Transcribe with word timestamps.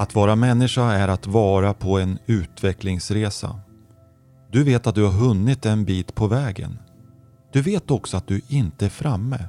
Att 0.00 0.14
vara 0.14 0.36
människa 0.36 0.92
är 0.92 1.08
att 1.08 1.26
vara 1.26 1.74
på 1.74 1.98
en 1.98 2.18
utvecklingsresa. 2.26 3.60
Du 4.50 4.64
vet 4.64 4.86
att 4.86 4.94
du 4.94 5.04
har 5.04 5.12
hunnit 5.12 5.66
en 5.66 5.84
bit 5.84 6.14
på 6.14 6.26
vägen. 6.26 6.78
Du 7.52 7.62
vet 7.62 7.90
också 7.90 8.16
att 8.16 8.26
du 8.26 8.40
inte 8.48 8.84
är 8.84 8.88
framme. 8.88 9.48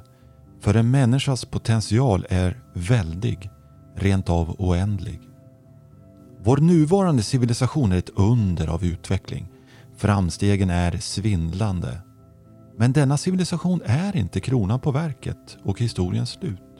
För 0.60 0.74
en 0.74 0.90
människas 0.90 1.44
potential 1.44 2.26
är 2.30 2.62
väldig, 2.72 3.50
rent 3.96 4.30
av 4.30 4.56
oändlig. 4.58 5.20
Vår 6.42 6.56
nuvarande 6.56 7.22
civilisation 7.22 7.92
är 7.92 7.98
ett 7.98 8.10
under 8.14 8.68
av 8.68 8.84
utveckling. 8.84 9.48
Framstegen 9.96 10.70
är 10.70 10.96
svindlande. 10.96 11.98
Men 12.78 12.92
denna 12.92 13.16
civilisation 13.16 13.82
är 13.84 14.16
inte 14.16 14.40
kronan 14.40 14.80
på 14.80 14.90
verket 14.90 15.56
och 15.64 15.80
historiens 15.80 16.30
slut. 16.30 16.71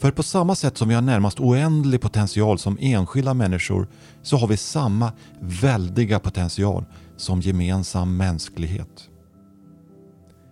För 0.00 0.10
på 0.10 0.22
samma 0.22 0.54
sätt 0.54 0.76
som 0.76 0.88
vi 0.88 0.94
har 0.94 1.02
närmast 1.02 1.40
oändlig 1.40 2.00
potential 2.00 2.58
som 2.58 2.78
enskilda 2.80 3.34
människor 3.34 3.88
så 4.22 4.36
har 4.36 4.46
vi 4.48 4.56
samma 4.56 5.12
väldiga 5.40 6.18
potential 6.18 6.84
som 7.16 7.40
gemensam 7.40 8.16
mänsklighet. 8.16 9.08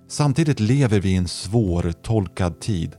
Samtidigt 0.09 0.61
lever 0.61 1.01
vi 1.01 1.11
i 1.11 1.16
en 1.16 1.29
svårtolkad 1.29 2.61
tid 2.61 2.97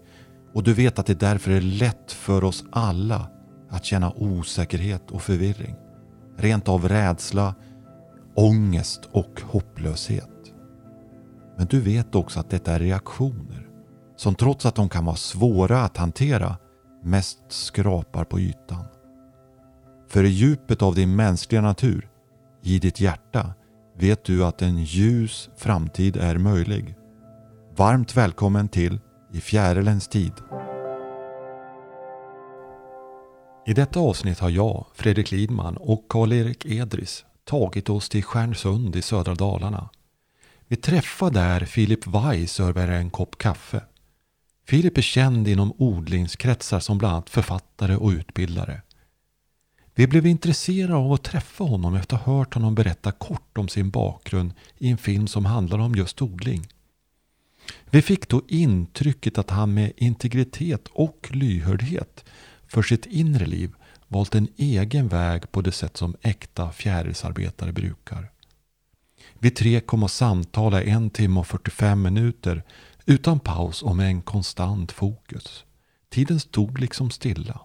och 0.54 0.64
du 0.64 0.74
vet 0.74 1.00
att 1.00 1.06
det 1.06 1.20
därför 1.20 1.52
är 1.52 1.62
lätt 1.62 2.12
för 2.12 2.44
oss 2.44 2.64
alla 2.72 3.30
att 3.70 3.86
känna 3.86 4.14
osäkerhet 4.14 5.12
och 5.12 5.22
förvirring. 5.22 5.76
Rent 6.38 6.68
av 6.68 6.90
rädsla, 6.90 7.56
ångest 8.36 9.10
och 9.12 9.42
hopplöshet. 9.44 10.54
Men 11.58 11.68
du 11.68 11.82
vet 11.82 12.16
också 12.16 12.40
att 12.40 12.50
detta 12.50 12.74
är 12.74 12.80
reaktioner 12.80 13.69
som 14.20 14.36
trots 14.36 14.66
att 14.66 14.76
de 14.76 14.90
kan 14.90 15.06
vara 15.06 15.16
svåra 15.16 15.82
att 15.82 15.98
hantera 15.98 16.58
mest 17.04 17.40
skrapar 17.48 18.24
på 18.24 18.40
ytan. 18.40 18.86
För 20.08 20.24
i 20.24 20.30
djupet 20.30 20.82
av 20.82 20.96
din 20.96 21.16
mänskliga 21.16 21.62
natur, 21.62 22.10
i 22.64 22.80
ditt 22.80 23.00
hjärta, 23.00 23.54
vet 23.98 24.24
du 24.24 24.46
att 24.46 24.62
en 24.62 24.84
ljus 24.84 25.50
framtid 25.58 26.18
är 26.18 26.38
möjlig. 26.38 26.96
Varmt 27.76 28.18
välkommen 28.18 28.68
till 28.68 29.00
I 29.34 29.42
fjärilens 29.42 30.08
tid. 30.08 30.34
I 33.66 33.74
detta 33.74 34.00
avsnitt 34.00 34.40
har 34.40 34.50
jag, 34.50 34.86
Fredrik 34.94 35.32
Lidman 35.32 35.78
och 35.78 36.06
Karl-Erik 36.10 36.66
Edris 36.66 37.26
tagit 37.46 37.90
oss 37.90 38.10
till 38.10 38.24
Stjärnsund 38.24 38.96
i 38.96 39.02
södra 39.02 39.36
Dalarna. 39.36 39.90
Vi 40.68 40.76
träffar 40.76 41.32
där 41.32 41.66
Filip 41.66 42.08
Weiss 42.08 42.60
över 42.60 42.88
en 42.88 43.10
kopp 43.10 43.38
kaffe. 43.38 43.82
Filip 44.70 44.98
är 44.98 45.02
känd 45.02 45.48
inom 45.48 45.74
odlingskretsar 45.78 46.80
som 46.80 46.98
bland 46.98 47.14
annat 47.14 47.30
författare 47.30 47.96
och 47.96 48.10
utbildare. 48.10 48.82
Vi 49.96 50.08
blev 50.08 50.26
intresserade 50.26 50.96
av 50.96 51.14
att 51.14 51.24
träffa 51.24 51.64
honom 51.64 51.96
efter 51.96 52.16
att 52.16 52.22
ha 52.22 52.38
hört 52.38 52.54
honom 52.54 52.76
berätta 52.76 53.12
kort 53.12 53.58
om 53.58 53.68
sin 53.68 53.90
bakgrund 53.90 54.54
i 54.78 54.90
en 54.90 54.98
film 54.98 55.28
som 55.28 55.46
handlar 55.46 55.80
om 55.80 55.96
just 55.96 56.22
odling. 56.22 56.68
Vi 57.90 58.02
fick 58.02 58.30
då 58.30 58.42
intrycket 58.48 59.38
att 59.38 59.50
han 59.50 59.74
med 59.74 59.92
integritet 59.98 60.88
och 60.88 61.30
lyhördhet 61.32 62.26
för 62.68 62.82
sitt 62.82 63.06
inre 63.06 63.46
liv 63.46 63.74
valt 64.08 64.36
en 64.36 64.48
egen 64.58 65.08
väg 65.08 65.52
på 65.52 65.62
det 65.62 65.72
sätt 65.72 65.98
som 65.98 66.16
äkta 66.22 66.72
fjärilsarbetare 66.72 67.72
brukar. 67.72 68.32
Vi 69.40 69.52
tre 69.52 69.80
kom 69.80 70.04
att 70.04 70.12
samtala 70.12 70.84
en 70.84 71.10
timme 71.10 71.40
och 71.40 71.48
45 71.48 72.02
minuter 72.02 72.64
utan 73.10 73.40
paus 73.40 73.84
och 73.84 73.96
med 73.96 74.08
en 74.08 74.22
konstant 74.22 74.92
fokus. 74.92 75.66
Tiden 76.10 76.40
stod 76.40 76.80
liksom 76.80 77.10
stilla. 77.10 77.60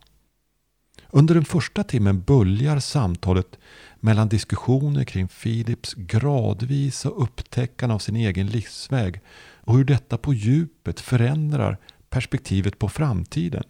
Under 1.11 1.35
den 1.35 1.45
första 1.45 1.85
timmen 1.85 2.21
böljar 2.23 2.79
samtalet 2.79 3.59
mellan 4.01 4.29
diskussioner 4.29 5.05
kring 5.05 5.29
Philips 5.29 5.95
gradvisa 5.95 7.09
upptäckande 7.09 7.95
av 7.95 7.99
sin 7.99 8.17
egen 8.17 8.47
livsväg 8.47 9.21
och 9.61 9.77
hur 9.77 9.85
detta 9.85 10.19
på 10.19 10.35
djupet 10.35 11.01
förändrar 11.01 11.79
perspektivet 12.11 12.79
på 12.79 12.89
framtiden 12.89 13.65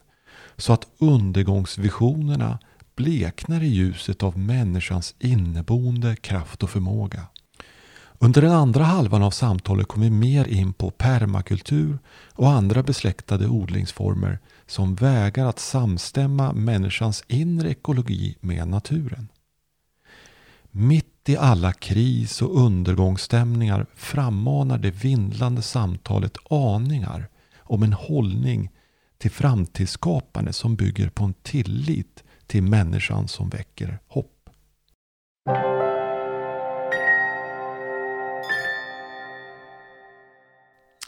så 0.57 0.73
att 0.73 0.87
undergångsvisionerna 0.99 2.59
bleknar 2.97 3.63
i 3.63 3.69
ljuset 3.69 4.23
av 4.23 4.39
människans 4.39 5.15
inneboende 5.19 6.17
kraft 6.17 6.63
och 6.63 6.71
förmåga. 6.71 7.27
Under 8.25 8.43
den 8.43 8.53
andra 8.53 8.85
halvan 8.85 9.23
av 9.23 9.31
samtalet 9.31 9.89
kom 9.89 10.03
vi 10.03 10.11
mer 10.11 10.49
in 10.49 10.73
på 10.73 10.91
permakultur 10.91 11.99
och 12.33 12.51
andra 12.51 12.83
besläktade 12.83 13.49
odlingsformer 13.49 14.39
som 14.67 14.95
vägar 14.95 15.47
att 15.47 15.59
samstämma 15.59 16.53
människans 16.53 17.25
inre 17.29 17.71
ekologi 17.71 18.37
med 18.41 18.69
naturen. 18.69 19.29
Mitt 20.71 21.29
i 21.29 21.37
alla 21.37 21.73
kris 21.73 22.43
och 22.43 22.65
undergångsstämningar 22.65 23.87
frammanar 23.95 24.79
det 24.79 24.91
vindlande 24.91 25.63
samtalet 25.63 26.37
aningar 26.51 27.29
om 27.59 27.83
en 27.83 27.93
hållning 27.93 28.71
till 29.19 29.31
framtidsskapande 29.31 30.53
som 30.53 30.77
bygger 30.77 31.09
på 31.09 31.25
en 31.25 31.35
tillit 31.43 32.25
till 32.47 32.63
människan 32.63 33.29
som 33.29 33.49
väcker 33.49 33.99
hopp. 34.07 34.34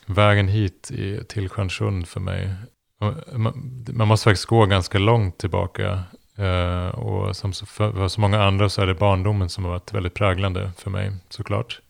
Vägen 0.06 0.48
hit 0.48 0.90
till 1.28 1.48
Stjärnsund 1.48 2.08
för 2.08 2.20
mig. 2.20 2.54
Man 3.92 4.08
måste 4.08 4.24
faktiskt 4.24 4.46
gå 4.46 4.66
ganska 4.66 4.98
långt 4.98 5.38
tillbaka. 5.38 6.04
Eh, 6.36 6.88
och 6.88 7.36
som 7.36 7.52
för 7.52 8.08
så 8.08 8.20
många 8.20 8.42
andra 8.42 8.68
så 8.68 8.82
är 8.82 8.86
det 8.86 8.94
barndomen 8.94 9.48
som 9.48 9.64
har 9.64 9.70
varit 9.70 9.92
väldigt 9.92 10.14
präglande 10.14 10.72
för 10.78 10.90
mig 10.90 11.12
såklart. 11.28 11.80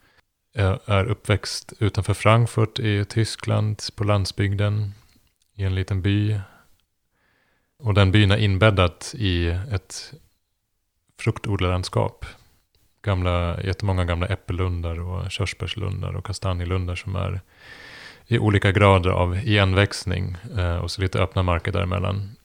Jag 0.52 0.78
är 0.86 1.04
uppväxt 1.04 1.72
utanför 1.78 2.14
Frankfurt 2.14 2.78
i 2.78 3.04
Tyskland 3.04 3.82
på 3.96 4.04
landsbygden 4.04 4.92
i 5.54 5.64
en 5.64 5.74
liten 5.74 6.02
by. 6.02 6.40
Och 7.78 7.94
den 7.94 8.12
byn 8.12 8.30
är 8.30 8.36
inbäddat 8.36 9.14
i 9.18 9.46
ett 9.46 10.12
fruktodlarlandskap. 11.20 12.26
Gamla, 13.02 13.62
jättemånga 13.62 14.04
gamla 14.04 14.26
äppellundar 14.26 15.00
och 15.00 15.30
körsbärslundar 15.30 16.16
och 16.16 16.26
kastanjelundar 16.26 16.94
som 16.94 17.16
är 17.16 17.40
i 18.26 18.38
olika 18.38 18.72
grader 18.72 19.10
av 19.10 19.36
igenväxning 19.36 20.36
eh, 20.58 20.76
och 20.76 20.90
så 20.90 21.00
lite 21.00 21.20
öppna 21.20 21.42
marker 21.42 21.72
däremellan. 21.72 22.36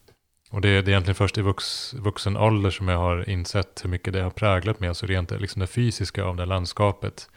Och 0.51 0.61
det, 0.61 0.69
det 0.69 0.77
är 0.77 0.89
egentligen 0.89 1.15
först 1.15 1.37
i 1.37 1.41
vux, 1.41 1.93
vuxen 1.93 2.37
ålder 2.37 2.69
som 2.69 2.87
jag 2.87 2.97
har 2.97 3.29
insett 3.29 3.81
hur 3.83 3.89
mycket 3.89 4.13
det 4.13 4.21
har 4.21 4.29
präglat 4.29 4.79
mig, 4.79 4.89
alltså 4.89 5.05
rent 5.05 5.31
liksom 5.31 5.59
det 5.59 5.67
fysiska 5.67 6.23
av 6.23 6.35
det 6.35 6.45
landskapet. 6.45 7.29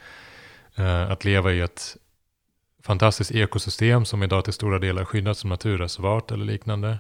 Eh, 0.75 1.11
att 1.11 1.25
leva 1.25 1.53
i 1.53 1.61
ett 1.61 1.97
fantastiskt 2.83 3.33
ekosystem 3.33 4.05
som 4.05 4.23
idag 4.23 4.45
till 4.45 4.53
stora 4.53 4.79
delar 4.79 5.05
skyddas 5.05 5.39
som 5.39 5.51
naturreservat 5.51 6.31
eller 6.31 6.45
liknande. 6.45 6.99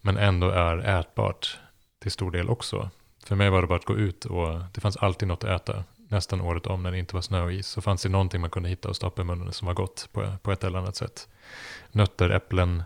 Men 0.00 0.16
ändå 0.16 0.50
är 0.50 1.00
ätbart 1.00 1.58
till 2.02 2.10
stor 2.10 2.30
del 2.30 2.50
också. 2.50 2.90
För 3.24 3.36
mig 3.36 3.50
var 3.50 3.60
det 3.60 3.68
bara 3.68 3.78
att 3.78 3.84
gå 3.84 3.96
ut 3.96 4.24
och 4.24 4.60
det 4.74 4.80
fanns 4.80 4.96
alltid 4.96 5.28
något 5.28 5.44
att 5.44 5.60
äta. 5.60 5.84
Nästan 6.08 6.40
året 6.40 6.66
om 6.66 6.82
när 6.82 6.90
det 6.90 6.98
inte 6.98 7.14
var 7.14 7.22
snö 7.22 7.42
och 7.42 7.52
is. 7.52 7.66
Så 7.66 7.80
fanns 7.80 8.02
det 8.02 8.08
någonting 8.08 8.40
man 8.40 8.50
kunde 8.50 8.68
hitta 8.68 8.88
och 8.88 8.96
stoppa 8.96 9.22
i 9.22 9.24
munnen 9.24 9.52
som 9.52 9.66
var 9.66 9.74
gott 9.74 10.08
på, 10.12 10.36
på 10.42 10.52
ett 10.52 10.64
eller 10.64 10.78
annat 10.78 10.96
sätt. 10.96 11.28
Nötter, 11.92 12.30
äpplen, 12.30 12.82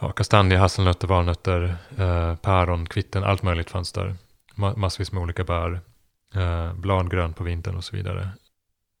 ja, 0.00 0.12
kastanjer, 0.12 0.58
hasselnötter, 0.58 1.08
valnötter, 1.08 1.76
eh, 1.98 2.36
päron, 2.36 2.86
kvitten, 2.86 3.24
allt 3.24 3.42
möjligt 3.42 3.70
fanns 3.70 3.92
där. 3.92 4.16
Ma 4.54 4.74
massvis 4.76 5.12
med 5.12 5.22
olika 5.22 5.44
bär. 5.44 5.80
Eh, 6.34 6.74
bladgrön 6.74 7.32
på 7.32 7.44
vintern 7.44 7.76
och 7.76 7.84
så 7.84 7.96
vidare 7.96 8.30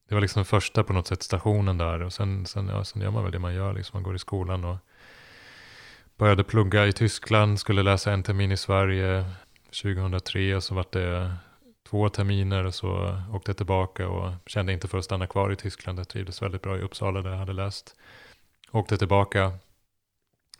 det 0.08 0.14
var 0.14 0.20
liksom 0.20 0.44
första 0.44 0.84
på 0.84 0.92
något 0.92 1.06
sätt 1.06 1.22
stationen 1.22 1.78
där. 1.78 2.02
Och 2.02 2.12
sen, 2.12 2.46
sen, 2.46 2.68
ja, 2.68 2.84
sen 2.84 3.02
gör 3.02 3.10
man 3.10 3.22
väl 3.22 3.32
det 3.32 3.38
man 3.38 3.54
gör. 3.54 3.72
Liksom. 3.72 3.96
Man 3.96 4.02
går 4.02 4.16
i 4.16 4.18
skolan 4.18 4.64
och 4.64 4.76
började 6.18 6.44
plugga 6.44 6.86
i 6.86 6.92
Tyskland. 6.92 7.60
Skulle 7.60 7.82
läsa 7.82 8.12
en 8.12 8.22
termin 8.22 8.52
i 8.52 8.56
Sverige 8.56 9.24
2003. 9.82 10.56
Och 10.56 10.62
så 10.62 10.74
var 10.74 10.86
det 10.90 11.34
två 11.90 12.08
terminer. 12.08 12.64
Och 12.64 12.74
så 12.74 13.22
åkte 13.32 13.50
jag 13.50 13.56
tillbaka 13.56 14.08
och 14.08 14.32
kände 14.46 14.72
inte 14.72 14.88
för 14.88 14.98
att 14.98 15.04
stanna 15.04 15.26
kvar 15.26 15.52
i 15.52 15.56
Tyskland. 15.56 15.98
Jag 15.98 16.08
trivdes 16.08 16.42
väldigt 16.42 16.62
bra 16.62 16.76
i 16.76 16.80
Uppsala 16.80 17.22
där 17.22 17.30
jag 17.30 17.38
hade 17.38 17.52
läst. 17.52 17.96
Åkte 18.70 18.98
tillbaka 18.98 19.52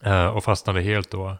eh, 0.02 0.26
och 0.26 0.44
fastnade 0.44 0.80
helt 0.80 1.10
då. 1.10 1.36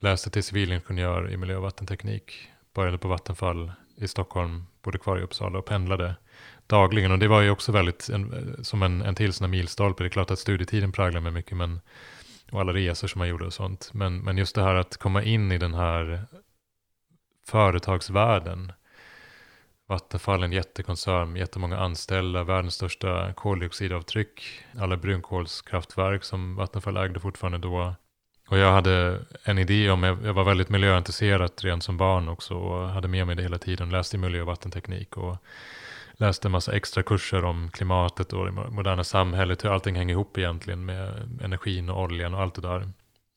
Läste 0.00 0.30
till 0.30 0.44
civilingenjör 0.44 1.30
i 1.30 1.36
miljö 1.36 1.56
och 1.56 1.62
vattenteknik. 1.62 2.48
Började 2.74 2.98
på 2.98 3.08
Vattenfall 3.08 3.72
i 3.96 4.08
Stockholm. 4.08 4.66
Bodde 4.82 4.98
kvar 4.98 5.18
i 5.18 5.22
Uppsala 5.22 5.58
och 5.58 5.66
pendlade 5.66 6.14
dagligen. 6.66 7.12
Och 7.12 7.18
det 7.18 7.28
var 7.28 7.40
ju 7.40 7.50
också 7.50 7.72
väldigt 7.72 8.08
en, 8.08 8.56
som 8.64 8.82
en, 8.82 9.02
en 9.02 9.14
till 9.14 9.32
sån 9.32 9.44
här 9.44 9.50
milstolpe. 9.50 10.02
Det 10.02 10.08
är 10.08 10.10
klart 10.10 10.30
att 10.30 10.38
studietiden 10.38 10.92
präglar 10.92 11.20
mig 11.20 11.32
mycket. 11.32 11.56
Men, 11.56 11.80
och 12.52 12.60
alla 12.60 12.72
resor 12.72 13.08
som 13.08 13.18
man 13.18 13.28
gjorde 13.28 13.46
och 13.46 13.52
sånt. 13.52 13.90
Men, 13.92 14.18
men 14.18 14.38
just 14.38 14.54
det 14.54 14.62
här 14.62 14.74
att 14.74 14.96
komma 14.96 15.22
in 15.22 15.52
i 15.52 15.58
den 15.58 15.74
här 15.74 16.26
företagsvärlden. 17.46 18.72
Vattenfall 19.88 20.40
är 20.40 20.44
en 20.44 20.52
jättekoncern 20.52 21.32
med 21.32 21.40
jättemånga 21.40 21.78
anställda, 21.78 22.44
världens 22.44 22.74
största 22.74 23.32
koldioxidavtryck, 23.32 24.42
alla 24.78 24.96
brunkolskraftverk 24.96 26.24
som 26.24 26.56
Vattenfall 26.56 26.96
ägde 26.96 27.20
fortfarande 27.20 27.58
då. 27.58 27.94
Och 28.48 28.58
jag 28.58 28.72
hade 28.72 29.24
en 29.44 29.58
idé 29.58 29.90
om, 29.90 30.02
jag 30.02 30.34
var 30.34 30.44
väldigt 30.44 30.68
miljöintresserad 30.68 31.50
redan 31.58 31.80
som 31.80 31.96
barn 31.96 32.28
också 32.28 32.54
och 32.54 32.88
hade 32.88 33.08
med 33.08 33.26
mig 33.26 33.36
det 33.36 33.42
hela 33.42 33.58
tiden, 33.58 33.90
läste 33.90 34.18
miljö 34.18 34.40
och 34.40 34.46
vattenteknik 34.46 35.16
och 35.16 35.36
läste 36.12 36.48
en 36.48 36.52
massa 36.52 36.76
extra 36.76 37.02
kurser 37.02 37.44
om 37.44 37.70
klimatet 37.70 38.32
och 38.32 38.44
det 38.44 38.52
moderna 38.52 39.04
samhället, 39.04 39.64
hur 39.64 39.70
allting 39.70 39.96
hänger 39.96 40.14
ihop 40.14 40.38
egentligen 40.38 40.84
med 40.84 41.28
energin 41.42 41.90
och 41.90 42.02
oljan 42.02 42.34
och 42.34 42.40
allt 42.40 42.54
det 42.54 42.62
där. 42.62 42.88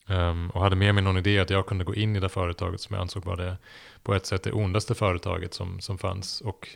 Um, 0.08 0.50
och 0.50 0.62
hade 0.62 0.76
med 0.76 0.94
mig 0.94 1.04
någon 1.04 1.18
idé 1.18 1.38
att 1.38 1.50
jag 1.50 1.66
kunde 1.66 1.84
gå 1.84 1.94
in 1.94 2.16
i 2.16 2.20
det 2.20 2.28
företaget 2.28 2.80
som 2.80 2.94
jag 2.94 3.00
ansåg 3.00 3.24
var 3.24 3.36
det 3.36 3.56
på 4.02 4.14
ett 4.14 4.26
sätt 4.26 4.42
det 4.42 4.52
ondaste 4.52 4.94
företaget 4.94 5.54
som, 5.54 5.80
som 5.80 5.98
fanns 5.98 6.40
och 6.40 6.68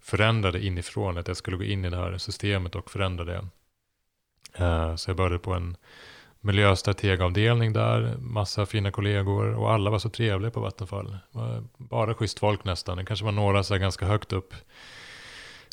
förändrade 0.00 0.64
inifrån, 0.64 1.18
att 1.18 1.28
jag 1.28 1.36
skulle 1.36 1.56
gå 1.56 1.64
in 1.64 1.84
i 1.84 1.90
det 1.90 1.96
här 1.96 2.18
systemet 2.18 2.74
och 2.74 2.90
förändra 2.90 3.24
det. 3.24 3.48
Uh, 4.60 4.96
så 4.96 5.10
jag 5.10 5.16
började 5.16 5.38
på 5.38 5.52
en 5.52 5.76
miljöstrategavdelning 6.40 7.72
där, 7.72 8.16
massa 8.18 8.66
fina 8.66 8.90
kollegor 8.90 9.54
och 9.54 9.72
alla 9.72 9.90
var 9.90 9.98
så 9.98 10.10
trevliga 10.10 10.50
på 10.50 10.60
Vattenfall. 10.60 11.16
Bara 11.76 12.14
schysst 12.14 12.38
folk 12.38 12.64
nästan, 12.64 12.96
det 12.96 13.04
kanske 13.04 13.24
var 13.24 13.32
några 13.32 13.62
så 13.62 13.76
ganska 13.78 14.06
högt 14.06 14.32
upp 14.32 14.54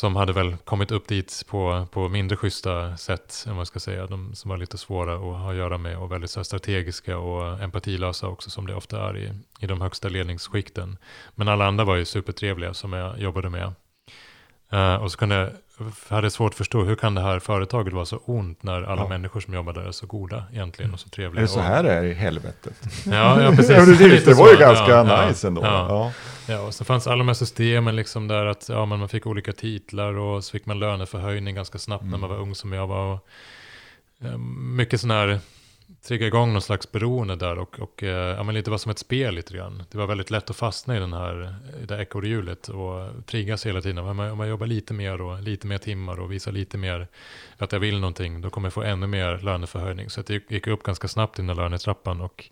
som 0.03 0.15
hade 0.15 0.33
väl 0.33 0.57
kommit 0.57 0.91
upp 0.91 1.07
dit 1.07 1.43
på, 1.47 1.87
på 1.91 2.09
mindre 2.09 2.37
schyssta 2.37 2.97
sätt, 2.97 3.45
än 3.47 3.55
vad 3.55 3.67
ska 3.67 3.79
säga, 3.79 4.07
de 4.07 4.35
som 4.35 4.49
var 4.49 4.57
lite 4.57 4.77
svåra 4.77 5.13
att 5.13 5.19
ha 5.19 5.49
att 5.51 5.55
göra 5.55 5.77
med 5.77 5.97
och 5.97 6.11
väldigt 6.11 6.31
så 6.31 6.43
strategiska 6.43 7.17
och 7.17 7.63
empatilösa 7.63 8.27
också 8.27 8.49
som 8.49 8.67
det 8.67 8.75
ofta 8.75 9.09
är 9.09 9.17
i, 9.17 9.31
i 9.59 9.67
de 9.67 9.81
högsta 9.81 10.09
ledningsskikten. 10.09 10.97
Men 11.35 11.47
alla 11.47 11.65
andra 11.65 11.85
var 11.85 11.95
ju 11.95 12.05
supertrevliga 12.05 12.73
som 12.73 12.93
jag 12.93 13.19
jobbade 13.19 13.49
med. 13.49 13.73
Uh, 14.73 14.95
och 14.95 15.11
så 15.11 15.17
kunde 15.17 15.35
jag, 15.35 15.49
hade 16.15 16.31
svårt 16.31 16.51
att 16.51 16.57
förstå 16.57 16.83
hur 16.83 16.95
kan 16.95 17.15
det 17.15 17.21
här 17.21 17.39
företaget 17.39 17.93
vara 17.93 18.05
så 18.05 18.17
ont 18.25 18.63
när 18.63 18.81
alla 18.81 19.01
ja. 19.01 19.09
människor 19.09 19.39
som 19.39 19.53
jobbar 19.53 19.73
där 19.73 19.81
är 19.81 19.91
så 19.91 20.05
goda 20.05 20.43
egentligen 20.51 20.93
och 20.93 20.99
så 20.99 21.09
trevliga. 21.09 21.39
Är 21.39 21.41
det 21.41 21.47
så 21.47 21.59
här 21.59 21.83
det 21.83 21.93
är 21.93 22.03
i 22.03 22.13
helvetet? 22.13 22.73
Ja, 23.05 23.41
ja 23.41 23.51
precis. 23.55 23.99
det, 23.99 24.25
det 24.25 24.33
var 24.33 24.51
ju 24.51 24.57
ganska 24.57 24.91
ja, 24.91 25.27
nice 25.27 25.47
ändå. 25.47 25.61
Ja. 25.63 26.11
Ja. 26.47 26.59
och 26.59 26.73
så 26.73 26.85
fanns 26.85 27.07
alla 27.07 27.17
de 27.17 27.27
här 27.27 27.35
systemen 27.35 27.95
liksom 27.95 28.27
där 28.27 28.45
att 28.45 28.69
ja, 28.69 28.85
man 28.85 29.09
fick 29.09 29.27
olika 29.27 29.53
titlar 29.53 30.17
och 30.17 30.43
så 30.43 30.51
fick 30.51 30.65
man 30.65 30.79
löneförhöjning 30.79 31.55
ganska 31.55 31.77
snabbt 31.77 32.01
mm. 32.01 32.11
när 32.11 32.17
man 32.17 32.29
var 32.29 32.37
ung 32.37 32.55
som 32.55 32.73
jag 32.73 32.87
var. 32.87 33.13
Och, 33.13 33.27
eh, 34.25 34.37
mycket 34.37 35.01
sådana 35.01 35.19
här 35.19 35.39
trigga 36.01 36.27
igång 36.27 36.53
någon 36.53 36.61
slags 36.61 36.91
beroende 36.91 37.35
där 37.35 37.59
och, 37.59 37.79
och 37.79 38.03
eh, 38.03 38.35
ja, 38.35 38.43
men 38.43 38.55
lite 38.55 38.71
var 38.71 38.77
som 38.77 38.91
ett 38.91 38.99
spel 38.99 39.35
lite 39.35 39.53
grann. 39.53 39.83
Det 39.91 39.97
var 39.97 40.07
väldigt 40.07 40.31
lätt 40.31 40.49
att 40.49 40.55
fastna 40.55 40.97
i 40.97 40.99
den 40.99 41.13
här, 41.13 41.55
i 41.81 41.85
det 41.85 42.01
ekorrhjulet 42.01 42.67
och 42.67 43.25
triggas 43.25 43.65
hela 43.65 43.81
tiden. 43.81 43.97
Om 43.97 44.17
man, 44.17 44.31
om 44.31 44.37
man 44.37 44.49
jobbar 44.49 44.67
lite 44.67 44.93
mer 44.93 45.21
och 45.21 45.41
lite 45.41 45.67
mer 45.67 45.77
timmar 45.77 46.19
och 46.19 46.31
visar 46.31 46.51
lite 46.51 46.77
mer 46.77 47.07
att 47.57 47.71
jag 47.71 47.79
vill 47.79 47.99
någonting, 47.99 48.41
då 48.41 48.49
kommer 48.49 48.65
jag 48.65 48.73
få 48.73 48.83
ännu 48.83 49.07
mer 49.07 49.37
löneförhöjning. 49.37 50.09
Så 50.09 50.21
det 50.21 50.51
gick 50.51 50.67
upp 50.67 50.83
ganska 50.83 51.07
snabbt 51.07 51.39
i 51.39 51.41
den 51.41 51.47
där 51.47 51.55
lönetrappan 51.55 52.21
och 52.21 52.49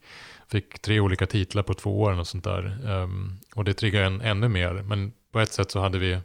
fick 0.47 0.79
tre 0.79 0.99
olika 0.99 1.25
titlar 1.25 1.63
på 1.63 1.73
två 1.73 2.01
år 2.01 2.19
och 2.19 2.27
sånt 2.27 2.43
där. 2.43 2.77
Um, 2.89 3.39
och 3.55 3.63
det 3.63 3.73
triggade 3.73 4.05
en 4.05 4.21
ännu 4.21 4.47
mer, 4.47 4.73
men 4.73 5.11
på 5.31 5.39
ett 5.39 5.53
sätt 5.53 5.71
så 5.71 5.79
hade 5.79 5.97
vi 5.97 6.19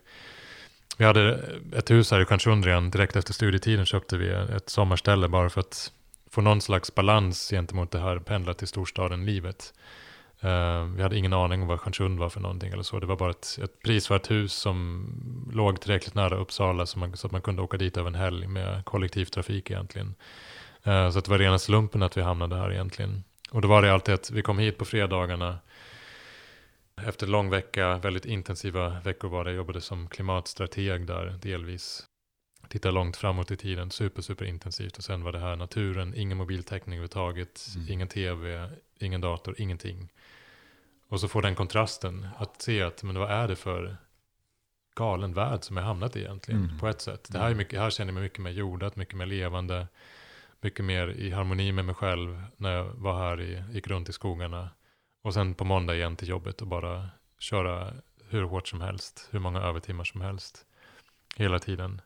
vi 0.99 1.05
hade 1.05 1.41
ett 1.73 1.91
hus 1.91 2.11
här 2.11 2.21
i 2.21 2.25
Stjärnsund 2.25 2.93
direkt 2.93 3.17
efter 3.17 3.33
studietiden 3.33 3.87
köpte 3.87 4.17
vi 4.17 4.29
ett 4.29 4.71
sommarställe 4.71 5.29
bara 5.29 5.51
för 5.51 5.61
att 5.61 5.93
få 6.31 6.41
någon 6.41 6.61
slags 6.61 6.95
balans 6.95 7.51
gentemot 7.51 7.91
det 7.91 7.99
här 7.99 8.19
pendla 8.19 8.55
till 8.55 8.69
storstaden-livet. 8.69 9.75
Uh, 10.45 10.85
vi 10.97 11.03
hade 11.03 11.17
ingen 11.17 11.33
aning 11.33 11.63
om 11.63 11.69
vad 11.69 11.81
Stjärnsund 11.81 12.19
var 12.19 12.29
för 12.29 12.41
någonting 12.41 12.73
eller 12.73 12.83
så. 12.83 13.01
Det 13.01 13.07
var 13.07 13.17
bara 13.17 13.31
ett, 13.31 13.59
ett 13.63 13.83
prisvärt 13.83 14.31
hus 14.31 14.53
som 14.53 15.07
låg 15.53 15.81
tillräckligt 15.81 16.15
nära 16.15 16.37
Uppsala 16.37 16.87
så, 16.87 16.99
man, 16.99 17.17
så 17.17 17.27
att 17.27 17.33
man 17.33 17.43
kunde 17.43 17.63
åka 17.63 17.77
dit 17.77 17.97
över 17.97 18.09
en 18.09 18.15
helg 18.15 18.47
med 18.47 18.85
kollektivtrafik 18.85 19.71
egentligen. 19.71 20.15
Uh, 20.87 21.11
så 21.11 21.21
det 21.21 21.29
var 21.29 21.39
rena 21.39 21.59
slumpen 21.59 22.03
att 22.03 22.17
vi 22.17 22.23
hamnade 22.23 22.57
här 22.57 22.73
egentligen. 22.73 23.25
Och 23.51 23.61
då 23.61 23.69
var 23.69 23.83
det 23.83 23.93
alltid 23.93 24.15
att 24.15 24.31
vi 24.31 24.43
kom 24.43 24.59
hit 24.59 24.79
på 24.79 24.85
fredagarna. 24.85 25.59
Efter 27.03 27.27
lång 27.27 27.51
vecka, 27.51 27.99
väldigt 27.99 28.25
intensiva 28.25 29.01
veckor 29.01 29.29
var 29.29 29.45
det. 29.45 29.51
Jag 29.51 29.57
jobbade 29.57 29.81
som 29.81 30.09
klimatstrateg 30.09 31.07
där 31.07 31.39
delvis 31.43 32.07
titta 32.69 32.91
långt 32.91 33.17
framåt 33.17 33.51
i 33.51 33.57
tiden, 33.57 33.91
super, 33.91 34.23
super 34.23 34.45
intensivt. 34.45 34.99
Och 34.99 35.05
sen 35.05 35.23
var 35.23 35.33
det 35.33 35.39
här 35.39 35.57
naturen, 35.57 36.15
ingen 36.17 36.39
mobiltäckning 36.39 36.95
överhuvudtaget, 36.95 37.67
mm. 37.77 37.93
ingen 37.93 38.09
tv, 38.09 38.71
ingen 38.99 39.21
dator, 39.21 39.55
ingenting. 39.59 40.13
Och 41.09 41.21
så 41.21 41.29
får 41.29 41.43
den 41.43 41.55
kontrasten 41.55 42.27
att 42.37 42.63
se 42.63 42.83
att, 42.83 43.03
men 43.03 43.19
vad 43.19 43.31
är 43.31 43.49
det 43.49 43.57
för 43.57 43.97
galen 44.97 45.33
värld 45.33 45.65
som 45.65 45.77
jag 45.77 45.85
hamnat 45.85 46.17
i 46.17 46.21
egentligen, 46.21 46.65
mm. 46.65 46.79
på 46.79 46.89
ett 46.89 47.01
sätt. 47.01 47.29
Det 47.33 47.39
här, 47.39 47.45
är 47.45 47.51
mm. 47.51 47.59
mycket, 47.59 47.81
här 47.81 47.91
känner 47.91 48.09
jag 48.09 48.15
mig 48.15 48.23
mycket 48.23 48.39
mer 48.39 48.51
jordat, 48.51 48.97
mycket 48.97 49.17
mer 49.17 49.27
levande, 49.27 49.87
mycket 50.61 50.85
mer 50.85 51.09
i 51.09 51.31
harmoni 51.31 51.73
med 51.73 51.85
mig 51.85 51.95
själv 51.95 52.43
när 52.57 52.73
jag 52.73 52.85
var 52.85 53.19
här 53.19 53.41
i, 53.41 53.63
gick 53.71 53.87
runt 53.87 54.09
i 54.09 54.13
skogarna. 54.13 54.71
Och 55.23 55.35
sen 55.35 55.55
på 55.55 55.65
måndag 55.65 55.95
igen 55.95 56.17
till 56.17 56.29
jobbet 56.29 56.61
och 56.61 56.67
bara 56.67 57.09
köra 57.39 57.95
hur 58.29 58.43
hårt 58.43 58.69
som 58.69 58.81
helst, 58.81 59.29
hur 59.31 59.39
många 59.39 59.61
övertimmar 59.61 60.05
som 60.05 60.21
helst, 60.21 60.67
hela 61.37 61.59
tiden. 61.59 62.01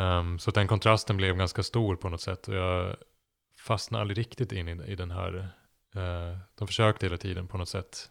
Um, 0.00 0.38
så 0.38 0.50
den 0.50 0.68
kontrasten 0.68 1.16
blev 1.16 1.36
ganska 1.36 1.62
stor 1.62 1.96
på 1.96 2.08
något 2.08 2.20
sätt. 2.20 2.48
Och 2.48 2.54
jag 2.54 2.96
fastnade 3.58 4.00
aldrig 4.00 4.18
riktigt 4.18 4.52
in 4.52 4.68
i, 4.68 4.92
i 4.92 4.96
den 4.96 5.10
här. 5.10 5.48
Uh, 5.96 6.38
de 6.54 6.66
försökte 6.66 7.06
hela 7.06 7.16
tiden 7.16 7.48
på 7.48 7.58
något 7.58 7.68
sätt 7.68 8.10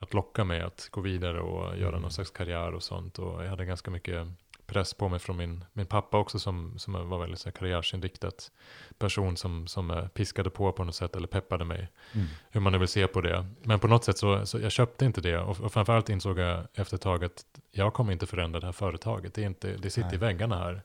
att 0.00 0.14
locka 0.14 0.44
mig 0.44 0.60
att 0.60 0.88
gå 0.90 1.00
vidare 1.00 1.40
och 1.40 1.76
göra 1.76 1.88
mm. 1.88 2.02
någon 2.02 2.10
slags 2.10 2.30
karriär 2.30 2.74
och 2.74 2.82
sånt. 2.82 3.18
Och 3.18 3.44
jag 3.44 3.50
hade 3.50 3.64
ganska 3.64 3.90
mycket 3.90 4.26
press 4.66 4.94
på 4.94 5.08
mig 5.08 5.18
från 5.18 5.36
min, 5.36 5.64
min 5.72 5.86
pappa 5.86 6.18
också 6.18 6.38
som, 6.38 6.78
som 6.78 7.08
var 7.08 7.18
väldigt 7.18 7.40
så 7.40 7.48
här, 7.48 7.52
karriärsinriktat 7.52 8.50
person 8.98 9.36
som, 9.36 9.66
som 9.66 9.90
eh, 9.90 10.08
piskade 10.08 10.50
på 10.50 10.72
på 10.72 10.84
något 10.84 10.94
sätt 10.94 11.16
eller 11.16 11.26
peppade 11.28 11.64
mig. 11.64 11.88
Mm. 12.12 12.26
Hur 12.50 12.60
man 12.60 12.72
nu 12.72 12.78
vill 12.78 12.88
se 12.88 13.06
på 13.06 13.20
det. 13.20 13.46
Men 13.62 13.80
på 13.80 13.88
något 13.88 14.04
sätt 14.04 14.18
så, 14.18 14.46
så 14.46 14.58
jag 14.58 14.72
köpte 14.72 15.04
inte 15.04 15.20
det 15.20 15.38
och, 15.38 15.60
och 15.60 15.72
framförallt 15.72 16.08
insåg 16.08 16.38
jag 16.38 16.66
efter 16.74 16.96
ett 16.96 17.02
tag 17.02 17.24
att 17.24 17.44
jag 17.70 17.94
kommer 17.94 18.12
inte 18.12 18.26
förändra 18.26 18.60
det 18.60 18.66
här 18.66 18.72
företaget. 18.72 19.34
Det, 19.34 19.42
är 19.42 19.46
inte, 19.46 19.76
det 19.76 19.90
sitter 19.90 20.08
Nej. 20.08 20.16
i 20.16 20.18
väggarna 20.18 20.58
här. 20.58 20.82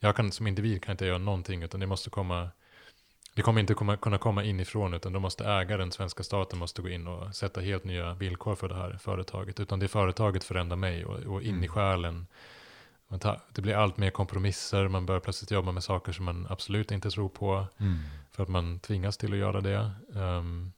Jag 0.00 0.16
kan 0.16 0.32
som 0.32 0.46
individ 0.46 0.82
kan 0.82 0.92
inte 0.92 1.06
göra 1.06 1.18
någonting 1.18 1.62
utan 1.62 1.80
det 1.80 1.86
måste 1.86 2.10
komma 2.10 2.50
det 3.34 3.42
kommer 3.42 3.60
inte 3.60 3.74
komma, 3.74 3.96
kunna 3.96 4.18
komma 4.18 4.44
inifrån 4.44 4.94
utan 4.94 5.12
då 5.12 5.20
måste 5.20 5.44
ägaren, 5.44 5.92
svenska 5.92 6.22
staten, 6.22 6.58
måste 6.58 6.82
gå 6.82 6.88
in 6.88 7.06
och 7.06 7.34
sätta 7.34 7.60
helt 7.60 7.84
nya 7.84 8.14
villkor 8.14 8.54
för 8.54 8.68
det 8.68 8.74
här 8.74 8.98
företaget. 9.00 9.60
Utan 9.60 9.78
det 9.78 9.88
företaget 9.88 10.44
förändrar 10.44 10.76
mig 10.76 11.04
och, 11.04 11.18
och 11.18 11.42
in 11.42 11.50
mm. 11.50 11.64
i 11.64 11.68
själen 11.68 12.26
tar, 13.20 13.40
det 13.52 13.62
blir 13.62 13.74
allt 13.74 13.96
mer 13.96 14.10
kompromisser, 14.10 14.88
man 14.88 15.06
börjar 15.06 15.20
plötsligt 15.20 15.50
jobba 15.50 15.72
med 15.72 15.84
saker 15.84 16.12
som 16.12 16.24
man 16.24 16.46
absolut 16.50 16.90
inte 16.90 17.10
tror 17.10 17.28
på. 17.28 17.66
Mm. 17.78 17.98
För 18.30 18.42
att 18.42 18.48
man 18.48 18.78
tvingas 18.78 19.16
till 19.16 19.32
att 19.32 19.38
göra 19.38 19.60
det. 19.60 19.90
Um, 20.08 20.72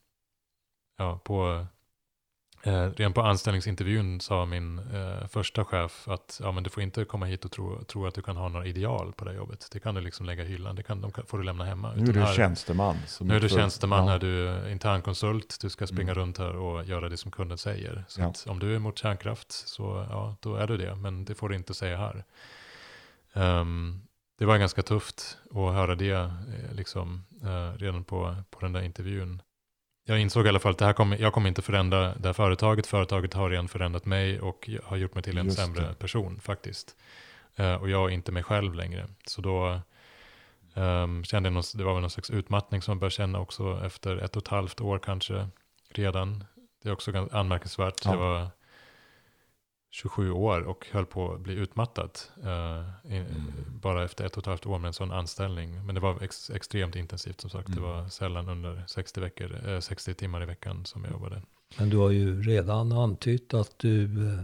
ja, 0.99 1.20
på, 1.25 1.66
eh, 2.66 2.90
redan 2.96 3.12
på 3.12 3.23
anställningsintervjun 3.23 4.20
sa 4.20 4.46
min 4.46 4.78
eh, 4.78 5.26
första 5.28 5.64
chef 5.64 6.08
att 6.08 6.40
ja, 6.42 6.52
men 6.52 6.62
du 6.62 6.70
får 6.70 6.82
inte 6.82 7.04
komma 7.04 7.26
hit 7.26 7.44
och 7.44 7.52
tro, 7.52 7.85
tro 7.85 8.06
att 8.06 8.14
du 8.14 8.23
kan 8.23 8.37
ha 8.37 8.49
några 8.49 8.66
ideal 8.66 9.12
på 9.12 9.25
det 9.25 9.35
jobbet. 9.35 9.68
Det 9.73 9.80
kan 9.80 9.94
du 9.94 10.00
liksom 10.00 10.26
lägga 10.26 10.44
i 10.44 10.46
hyllan, 10.46 10.76
det 10.76 10.82
kan, 10.82 11.00
de 11.00 11.12
får 11.26 11.38
du 11.38 11.44
lämna 11.44 11.64
hemma. 11.64 11.92
Nu 11.96 12.02
är 12.02 12.12
du 12.12 12.20
här, 12.20 12.35
tjänsteman. 12.35 12.96
Nu 13.20 13.37
är 13.37 13.40
du 13.40 13.49
tjänsteman, 13.49 14.06
ja. 14.06 14.14
är 14.14 14.18
du 14.18 14.70
internkonsult, 14.70 15.58
du 15.61 15.70
ska 15.70 15.87
springa 15.87 16.12
mm. 16.12 16.14
runt 16.14 16.38
här 16.38 16.56
och 16.56 16.85
göra 16.85 17.08
det 17.08 17.16
som 17.16 17.30
kunden 17.30 17.58
säger. 17.58 18.04
Så 18.08 18.20
ja. 18.20 18.32
om 18.46 18.58
du 18.58 18.73
är 18.73 18.76
emot 18.76 18.99
kärnkraft 18.99 19.52
så 19.52 20.06
ja, 20.11 20.37
då 20.40 20.54
är 20.56 20.66
du 20.66 20.76
det, 20.76 20.94
men 20.94 21.25
det 21.25 21.35
får 21.35 21.49
du 21.49 21.56
inte 21.56 21.75
säga 21.75 21.96
här. 21.96 22.25
Um, 23.61 24.02
det 24.38 24.44
var 24.44 24.58
ganska 24.58 24.82
tufft 24.82 25.38
att 25.50 25.75
höra 25.75 25.94
det 25.94 26.11
eh, 26.11 26.30
liksom, 26.73 27.25
uh, 27.44 27.78
redan 27.78 28.04
på, 28.04 28.37
på 28.50 28.61
den 28.61 28.73
där 28.73 28.82
intervjun 28.82 29.42
jag 30.08 30.20
insåg 30.20 30.46
i 30.46 30.48
alla 30.48 30.58
fall 30.58 30.72
att 30.72 30.78
det 30.78 30.84
här 30.84 30.92
kommer, 30.92 31.18
jag 31.18 31.32
kommer 31.32 31.48
inte 31.48 31.62
förändra 31.62 32.14
det 32.14 32.28
här 32.28 32.32
företaget. 32.32 32.86
Företaget 32.86 33.34
har 33.34 33.50
redan 33.50 33.68
förändrat 33.68 34.04
mig 34.04 34.40
och 34.40 34.70
har 34.84 34.96
gjort 34.96 35.14
mig 35.14 35.22
till 35.22 35.38
en 35.38 35.46
Just 35.46 35.58
sämre 35.58 35.88
det. 35.88 35.94
person 35.94 36.40
faktiskt. 36.40 36.96
Uh, 37.60 37.75
och 37.75 37.90
jag 37.90 38.10
är 38.10 38.14
inte 38.14 38.32
mig 38.32 38.42
själv 38.42 38.75
längre. 38.75 39.06
Så 39.26 39.40
då 39.40 39.80
um, 40.75 41.25
kände 41.25 41.46
jag, 41.46 41.54
någon, 41.54 41.62
det 41.75 41.84
var 41.84 41.92
väl 41.92 42.00
någon 42.00 42.10
slags 42.10 42.30
utmattning 42.30 42.82
som 42.82 42.92
man 42.92 42.98
bör 42.98 43.10
känna 43.10 43.40
också 43.40 43.80
efter 43.84 44.16
ett 44.16 44.36
och 44.36 44.42
ett 44.42 44.48
halvt 44.48 44.80
år 44.80 44.98
kanske 44.98 45.48
redan. 45.88 46.44
Det 46.82 46.88
är 46.88 46.92
också 46.92 47.12
ganska 47.12 47.36
anmärkningsvärt. 47.36 48.04
Ja. 48.04 48.10
Jag 48.10 48.18
var 48.18 48.48
27 49.96 50.30
år 50.30 50.60
och 50.60 50.86
höll 50.92 51.06
på 51.06 51.32
att 51.32 51.40
bli 51.40 51.54
utmattad. 51.54 52.10
Uh, 52.38 53.14
in, 53.14 53.22
mm. 53.22 53.52
Bara 53.82 54.04
efter 54.04 54.24
ett 54.24 54.36
och 54.36 54.42
ett 54.42 54.46
halvt 54.46 54.66
år 54.66 54.78
med 54.78 54.88
en 54.88 54.94
sån 54.94 55.12
anställning. 55.12 55.86
Men 55.86 55.94
det 55.94 56.00
var 56.00 56.22
ex, 56.22 56.50
extremt 56.50 56.96
intensivt 56.96 57.40
som 57.40 57.50
sagt. 57.50 57.68
Mm. 57.68 57.80
Det 57.80 57.86
var 57.86 58.08
sällan 58.08 58.48
under 58.48 58.84
60, 58.86 59.20
veckor, 59.20 59.52
uh, 59.66 59.72
eh, 59.72 59.80
60 59.80 60.14
timmar 60.14 60.42
i 60.42 60.46
veckan 60.46 60.84
som 60.84 61.04
jag 61.04 61.12
jobbade. 61.12 61.42
Men 61.78 61.90
du 61.90 61.96
har 61.96 62.10
ju 62.10 62.42
redan 62.42 62.92
antytt 62.92 63.54
att 63.54 63.78
du, 63.78 64.04
uh, 64.04 64.40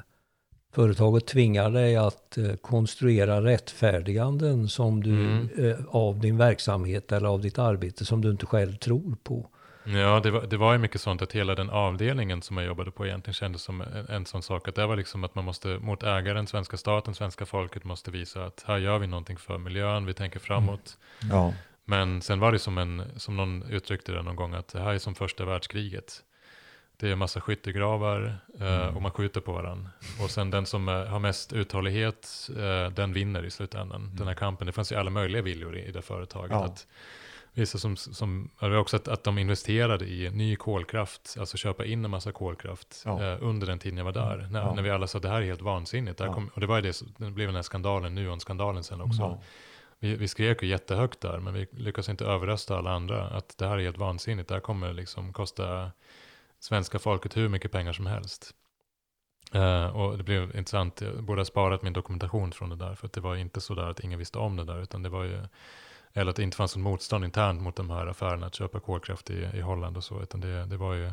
företaget 0.75 1.27
tvingar 1.27 1.71
dig 1.71 1.97
att 1.97 2.39
konstruera 2.61 3.45
rättfärdiganden 3.45 4.69
som 4.69 5.03
du, 5.03 5.31
mm. 5.31 5.87
av 5.89 6.21
din 6.21 6.37
verksamhet 6.37 7.13
eller 7.13 7.29
av 7.29 7.41
ditt 7.41 7.59
arbete 7.59 8.05
som 8.05 8.21
du 8.21 8.31
inte 8.31 8.47
själv 8.47 8.77
tror 8.77 9.17
på. 9.23 9.49
Ja, 9.85 10.21
det 10.21 10.31
var, 10.31 10.43
det 10.43 10.57
var 10.57 10.73
ju 10.73 10.79
mycket 10.79 11.01
sånt 11.01 11.23
att 11.23 11.33
hela 11.33 11.55
den 11.55 11.71
avdelningen 11.71 12.43
som 12.43 12.57
jag 12.57 12.67
jobbade 12.67 12.91
på 12.91 13.07
egentligen 13.07 13.35
kändes 13.35 13.63
som 13.63 13.81
en, 13.81 14.07
en 14.09 14.27
sån 14.27 14.43
sak. 14.43 14.69
Att 14.69 14.75
det 14.75 14.87
var 14.87 14.97
liksom 14.97 15.25
att 15.25 15.35
man 15.35 15.45
måste, 15.45 15.69
mot 15.69 16.03
ägaren, 16.03 16.47
svenska 16.47 16.77
staten, 16.77 17.15
svenska 17.15 17.47
folket 17.47 17.85
måste 17.85 18.11
visa 18.11 18.45
att 18.45 18.65
här 18.67 18.79
gör 18.79 18.99
vi 18.99 19.07
någonting 19.07 19.37
för 19.37 19.59
miljön, 19.59 20.07
vi 20.07 20.15
tänker 20.15 20.39
framåt. 20.41 20.99
Mm. 21.23 21.37
Ja. 21.37 21.55
Men 21.85 22.23
sen 22.23 22.41
var 22.41 22.53
det 22.53 22.59
som, 22.59 22.79
en, 22.79 23.03
som 23.17 23.37
någon 23.37 23.63
uttryckte 23.63 24.13
det 24.13 24.23
någon 24.23 24.37
gång, 24.37 24.55
att 24.55 24.69
det 24.69 24.81
här 24.81 24.95
är 24.95 24.99
som 24.99 25.15
första 25.15 25.45
världskriget. 25.45 26.23
Det 26.97 27.09
är 27.09 27.13
en 27.13 27.19
massa 27.19 27.41
skyttegravar 27.41 28.37
eh, 28.61 28.83
Mm. 28.83 28.97
och 28.97 29.03
man 29.03 29.11
skjuter 29.13 29.41
på 29.41 29.53
varandra. 29.53 29.91
Och 30.23 30.31
sen 30.31 30.51
den 30.51 30.67
som 30.67 30.89
eh, 30.89 31.05
har 31.05 31.19
mest 31.19 31.53
uthållighet, 31.53 32.51
eh, 32.57 32.91
den 32.91 33.13
vinner 33.13 33.45
i 33.45 33.51
slutändan. 33.51 34.11
Den 34.15 34.27
här 34.27 34.35
kampen. 34.35 34.67
Det 34.67 34.73
fanns 34.73 34.93
ju 34.93 34.97
alla 34.97 35.11
möjliga 35.11 35.43
viljor 35.43 35.77
i, 35.77 35.85
i 35.85 35.93
det 35.93 36.03
företaget. 36.03 36.51
Ja. 36.51 36.65
Att 36.65 36.87
vissa 37.55 37.79
som, 37.79 37.97
som 37.97 38.51
också 38.61 38.97
att, 38.97 39.09
att 39.09 39.25
de 39.25 39.39
investerade 39.39 40.05
i 40.07 40.31
ny 40.31 40.57
kolkraft, 40.57 41.37
alltså 41.39 41.57
köpa 41.57 41.85
in 41.85 42.05
en 42.05 42.11
massa 42.11 42.33
kolkraft 42.33 43.03
Ja. 43.05 43.23
eh, 43.23 43.39
under 43.41 43.67
den 43.67 43.79
tiden 43.79 43.97
jag 43.99 44.05
var 44.05 44.13
där. 44.13 44.49
När, 44.51 44.61
Ja. 44.61 44.75
när 44.75 44.83
vi 44.83 44.91
alla 44.91 45.07
sa 45.07 45.17
att 45.19 45.23
det 45.23 45.29
här 45.29 45.41
är 45.43 45.47
helt 45.47 45.63
vansinnigt. 45.63 46.19
Det 46.19 46.27
kom, 46.29 46.51
och 46.55 46.61
det 46.61 46.67
var 46.67 46.77
ju 46.77 46.83
det, 46.83 47.03
det 47.17 47.31
blev 47.31 47.47
den 47.49 47.55
här 47.57 47.63
skandalen, 47.63 48.15
Nuon-skandalen 48.15 48.83
sen 48.85 49.01
också. 49.01 49.23
Vi, 49.99 50.17
vi 50.17 50.29
skrek 50.29 50.63
ju 50.63 50.69
jättehögt 50.69 51.21
där, 51.21 51.39
men 51.39 51.55
vi 51.55 51.67
lyckas 51.73 52.09
inte 52.09 52.25
överrösta 52.25 52.77
alla 52.79 52.91
andra. 52.93 53.27
Att 53.27 53.59
det 53.59 53.67
här 53.69 53.79
är 53.79 53.83
helt 53.83 53.99
vansinnigt, 53.99 54.49
det 54.49 54.55
här 54.55 54.61
kommer 54.61 54.93
liksom 54.93 55.33
kosta 55.33 55.91
svenska 56.59 56.99
folket 56.99 57.37
hur 57.37 57.49
mycket 57.49 57.73
pengar 57.73 57.93
som 57.93 58.07
helst. 58.07 58.55
Eh, 59.53 59.87
och 59.97 60.19
det 60.19 60.25
blev 60.25 60.43
intressant, 60.57 61.01
jag 61.01 61.23
borde 61.23 61.41
ha 61.41 61.45
sparat 61.45 61.83
min 61.83 61.93
dokumentation 61.93 62.53
från 62.53 62.69
det 62.71 62.77
där, 62.77 62.95
för 62.95 63.07
att 63.07 63.13
det 63.13 63.21
var 63.21 63.37
inte 63.37 63.61
så 63.61 63.75
där 63.75 63.91
att 63.91 64.01
ingen 64.01 64.19
visste 64.19 64.39
om 64.39 64.57
det 64.57 64.65
där, 64.65 64.83
utan 64.83 65.03
det 65.03 65.09
var 65.09 65.25
ju, 65.25 65.43
eller 66.15 66.31
att 66.31 66.37
det 66.37 66.43
inte 66.43 66.57
fanns 66.57 66.77
något 66.77 66.83
motstånd 66.85 67.25
internt 67.25 67.63
mot 67.63 67.77
de 67.77 67.91
här 67.91 68.07
affärerna 68.07 68.47
att 68.47 68.55
köpa 68.55 68.81
kolkraft 68.81 69.31
i, 69.31 69.49
i 69.55 69.61
Holland 69.61 69.97
och 69.97 70.05
så, 70.05 70.23
utan 70.23 70.41
det, 70.41 70.67
det 70.67 70.77
var 70.77 70.95
ju 70.95 71.13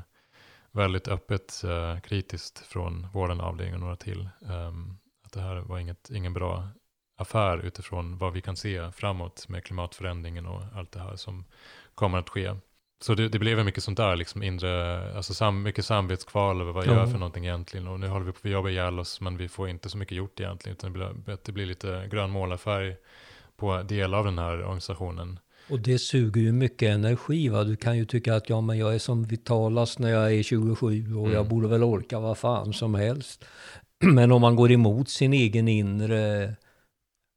väldigt 0.72 1.08
öppet 1.08 1.64
eh, 1.64 2.00
kritiskt 2.00 2.60
från 2.60 3.08
vår 3.14 3.42
avdelning 3.42 3.74
och 3.74 3.80
några 3.80 3.96
till. 3.96 4.30
ehm, 4.50 4.98
att 5.26 5.32
det 5.34 5.42
här 5.42 5.56
var 5.56 5.80
inget, 5.80 6.10
ingen 6.10 6.34
bra 6.34 6.68
affär 7.18 7.58
utifrån 7.58 8.18
vad 8.18 8.34
vi 8.34 8.42
kan 8.42 8.56
se 8.56 8.92
framåt 8.92 9.48
med 9.50 9.64
klimatförändringen 9.64 10.46
och 10.46 10.62
allt 10.76 10.92
det 10.92 11.00
här 11.00 11.16
som 11.16 11.46
kommer 11.96 12.18
att 12.18 12.30
ske. 12.30 12.56
Så 13.02 13.14
det, 13.16 13.30
det 13.30 13.40
blev 13.40 13.66
mycket 13.66 13.84
sånt 13.84 13.98
där, 13.98 14.16
liksom 14.16 14.44
inre, 14.44 15.04
alltså 15.16 15.34
sam, 15.34 15.62
mycket 15.64 15.86
samvetskval 15.86 16.62
över 16.62 16.72
vad 16.72 16.86
jag 16.88 16.94
Ja. 16.96 17.00
gör 17.00 17.06
för 17.08 17.18
någonting 17.18 17.46
egentligen. 17.46 17.88
Och 17.88 18.00
nu 18.00 18.08
håller 18.08 18.26
vi 18.26 18.32
på 18.32 18.40
att 18.44 18.52
jobba 18.52 18.70
ihjäl 18.70 19.00
oss, 19.00 19.22
men 19.22 19.38
vi 19.38 19.48
får 19.50 19.70
inte 19.70 19.90
så 19.90 19.98
mycket 19.98 20.18
gjort 20.18 20.40
egentligen. 20.40 20.74
Utan 20.78 20.94
det 20.94 21.14
blir, 21.24 21.38
det 21.46 21.52
blir 21.52 21.66
lite 21.66 22.08
grön 22.12 22.30
målarfärg 22.30 22.96
på 23.60 23.82
delar 23.82 24.18
av 24.18 24.26
den 24.26 24.38
här 24.40 24.58
organisationen. 24.64 25.40
Och 25.70 25.80
det 25.80 26.00
suger 26.00 26.42
ju 26.42 26.52
mycket 26.52 26.90
energi. 26.90 27.50
Va? 27.50 27.64
Du 27.64 27.76
kan 27.76 27.98
ju 27.98 28.06
tycka 28.06 28.36
att 28.36 28.50
ja, 28.50 28.62
men 28.62 28.78
jag 28.78 28.96
är 28.96 29.00
som 29.00 29.24
vitalast 29.24 30.00
när 30.00 30.10
jag 30.10 30.34
är 30.34 30.44
27 30.44 31.16
och 31.16 31.22
Mm. 31.26 31.34
jag 31.34 31.48
borde 31.48 31.68
väl 31.68 31.84
orka 31.84 32.20
vad 32.20 32.38
fan 32.38 32.74
som 32.74 32.96
helst. 32.96 33.46
Men 34.04 34.32
om 34.32 34.42
man 34.42 34.56
går 34.56 34.72
emot 34.72 35.10
sin 35.10 35.34
egen 35.34 35.68
inre 35.68 36.56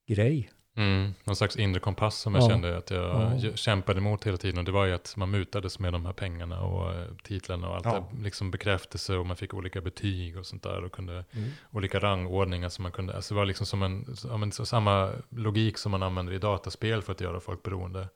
grej. 0.09 0.51
Mm, 0.75 1.15
någon 1.25 1.37
slags 1.37 1.57
inre 1.57 1.81
kompass 1.81 2.17
som 2.19 2.35
jag 2.35 2.45
Ja. 2.45 2.49
kände 2.49 2.77
att 2.77 2.91
jag 2.91 3.39
Ja. 3.43 3.57
kämpade 3.57 3.99
emot 3.99 4.27
hela 4.27 4.37
tiden. 4.37 4.59
Och 4.59 4.65
det 4.65 4.73
var 4.73 4.85
ju 4.85 4.93
att 4.93 5.17
man 5.17 5.31
mutades 5.31 5.79
med 5.79 5.93
de 5.93 6.07
här 6.07 6.13
pengarna 6.13 6.61
och 6.61 6.95
eh, 6.95 7.05
titlarna 7.23 7.69
och 7.69 7.75
allt 7.77 7.85
Ja. 7.85 8.09
det. 8.13 8.23
Liksom 8.23 8.51
bekräftelse 8.51 9.17
och 9.17 9.27
man 9.27 9.37
fick 9.37 9.55
olika 9.55 9.81
betyg 9.81 10.37
och 10.39 10.47
sånt 10.47 10.63
där. 10.63 10.85
Och 10.85 10.93
kunde, 10.93 11.25
Mm. 11.33 11.51
olika 11.71 11.99
rangordningar 11.99 12.69
som 12.69 12.83
man 12.83 12.93
kunde, 12.93 13.15
alltså 13.17 13.35
det 13.35 13.39
var 13.39 13.47
liksom 13.47 13.67
som 13.67 13.83
en, 13.83 14.07
ja, 14.29 14.37
men, 14.37 14.53
så, 14.53 14.67
samma 14.67 15.11
logik 15.31 15.79
som 15.79 15.91
man 15.93 16.03
använder 16.03 16.33
i 16.33 16.39
dataspel 16.39 17.03
för 17.03 17.13
att 17.13 17.21
göra 17.21 17.41
folk 17.41 17.63
beroende. 17.63 18.09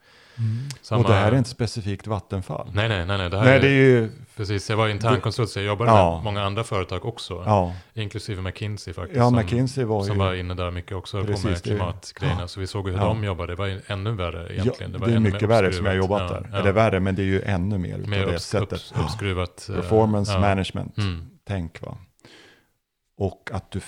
Samma, 0.83 1.03
Och 1.03 1.09
det 1.09 1.15
här 1.15 1.33
är 1.33 1.39
inte 1.39 1.51
specifikt 1.51 2.07
Vattenfall. 2.07 2.71
Nej, 2.75 2.89
nej, 2.89 3.07
nej, 3.07 3.19
nej. 3.19 3.31
Det 3.31 3.37
här 3.39 3.45
Nej, 3.45 3.57
är, 3.57 3.61
det 3.61 3.69
är 3.69 3.71
ju... 3.73 4.11
precis. 4.37 4.71
Jag 4.71 4.77
var 4.77 4.89
internkonsult 4.89 5.51
så 5.51 5.59
jag 5.59 5.67
jobbade 5.67 5.91
Ja. 5.91 6.15
med 6.15 6.25
många 6.25 6.43
andra 6.43 6.65
företag 6.65 7.05
också. 7.05 7.43
Ja, 7.47 7.73
Inklusive 7.95 8.43
McKinsey 8.43 8.95
faktiskt. 8.95 9.17
ja 9.19 9.25
som, 9.25 9.35
McKinsey 9.37 9.85
var 9.85 10.03
ju... 10.03 10.09
som 10.09 10.19
var 10.19 10.35
inne 10.35 10.55
där 10.55 10.71
mycket 10.71 10.93
också 10.97 11.21
på 11.21 11.27
Precis, 11.27 11.45
med 11.45 11.55
det- 11.55 11.61
klimatgrejerna. 11.61 12.49
Så 12.49 12.61
vi 12.61 12.67
såg 12.67 12.89
hur 12.89 12.97
Ja. 12.97 13.05
de 13.05 13.25
jobbade. 13.25 13.53
Det 13.53 13.57
var 13.57 13.81
ännu 13.87 14.13
värre 14.13 14.53
egentligen. 14.55 14.93
ja, 14.93 14.99
var 14.99 15.07
det 15.09 15.15
är 15.15 15.19
mycket 15.21 15.49
värre 15.49 15.73
som 15.73 15.85
jag 15.87 15.93
har 15.93 15.97
jobbat 15.99 16.23
Ja, 16.23 16.29
där. 16.41 16.49
ja. 16.53 16.59
Eller 16.59 16.73
värre, 16.73 17.01
men 17.01 17.15
det 17.15 17.23
är 17.23 17.27
ju 17.27 17.43
ännu 17.43 17.79
mer 17.79 17.99
Mer 17.99 18.27
det 18.27 18.33
upps, 18.35 18.45
sättet. 18.45 18.73
upps, 18.73 18.93
uppskruvat. 19.03 19.69
eh, 19.69 19.75
Performance 19.75 20.33
ja. 20.33 20.41
management, 20.41 20.99
Mm. 20.99 21.27
tänk 21.49 21.83
va. 21.83 21.99
Och 23.19 23.51
att 23.53 23.71
du, 23.71 23.81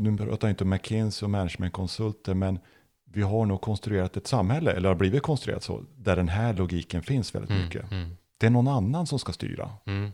nu 0.00 0.16
pratar 0.16 0.48
jag 0.48 0.52
inte 0.52 0.64
om 0.64 0.70
McKinsey 0.70 1.26
och 1.26 1.30
managementkonsulter, 1.30 2.34
men 2.34 2.58
vi 3.16 3.22
har 3.22 3.46
nog 3.46 3.60
konstruerat 3.60 4.16
ett 4.16 4.26
samhälle, 4.26 4.72
eller 4.72 4.88
har 4.88 4.96
blivit 4.96 5.22
konstruerat 5.22 5.62
så, 5.62 5.84
där 5.96 6.16
den 6.16 6.28
här 6.28 6.54
logiken 6.54 7.02
finns 7.02 7.34
väldigt 7.34 7.50
Mm. 7.50 7.62
mycket. 7.64 7.90
Mm. 7.92 8.16
Det 8.38 8.46
är 8.46 8.50
någon 8.50 8.68
annan 8.68 9.06
som 9.06 9.18
ska 9.18 9.32
styra, 9.32 9.70
Mm. 9.86 10.12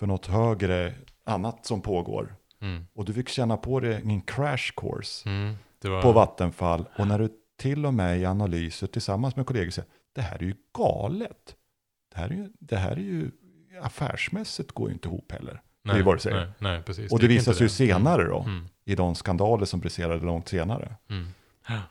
för 0.00 0.06
något 0.06 0.26
högre, 0.26 0.94
annat 1.24 1.66
som 1.66 1.80
pågår. 1.82 2.34
Mm. 2.60 2.86
Och 2.94 3.04
du 3.04 3.12
fick 3.14 3.28
känna 3.28 3.56
på 3.56 3.80
det 3.80 3.98
i 4.00 4.08
en 4.12 4.20
crash 4.20 4.72
course 4.76 5.28
Mm. 5.28 5.54
Det 5.78 5.88
var, 5.88 6.02
på 6.02 6.12
Vattenfall. 6.12 6.84
Och 6.98 7.06
när 7.06 7.18
du 7.18 7.28
till 7.56 7.86
och 7.86 7.94
med 7.94 8.18
i 8.18 8.24
analyser 8.24 8.86
tillsammans 8.86 9.36
med 9.36 9.46
kollegor 9.46 9.70
säger, 9.70 9.88
det 10.12 10.20
här 10.22 10.36
är 10.38 10.42
ju 10.42 10.54
galet. 10.78 11.56
Det 12.14 12.18
här 12.20 12.28
är 12.28 12.34
ju, 12.34 12.48
det 12.58 12.76
här 12.76 12.92
är 12.92 12.96
ju 13.00 13.30
affärsmässigt 13.82 14.72
går 14.72 14.88
ju 14.88 14.94
inte 14.94 15.08
ihop 15.08 15.32
heller. 15.32 15.62
nej, 15.84 15.94
det 15.94 16.00
är 16.00 16.04
vad 16.04 16.20
säger. 16.20 16.36
Nej, 16.36 16.52
nej, 16.58 16.82
precis. 16.82 17.12
Och 17.12 17.18
det 17.18 17.26
gick 17.26 17.40
visar 17.40 17.52
sig 17.52 17.62
ju 17.64 17.68
senare 17.68 18.24
då, 18.24 18.40
Mm. 18.40 18.68
i 18.84 18.94
de 18.94 19.14
skandaler 19.14 19.64
som 19.66 19.80
briserade 19.80 20.24
långt 20.26 20.48
senare. 20.48 20.96
Mm. 21.10 21.26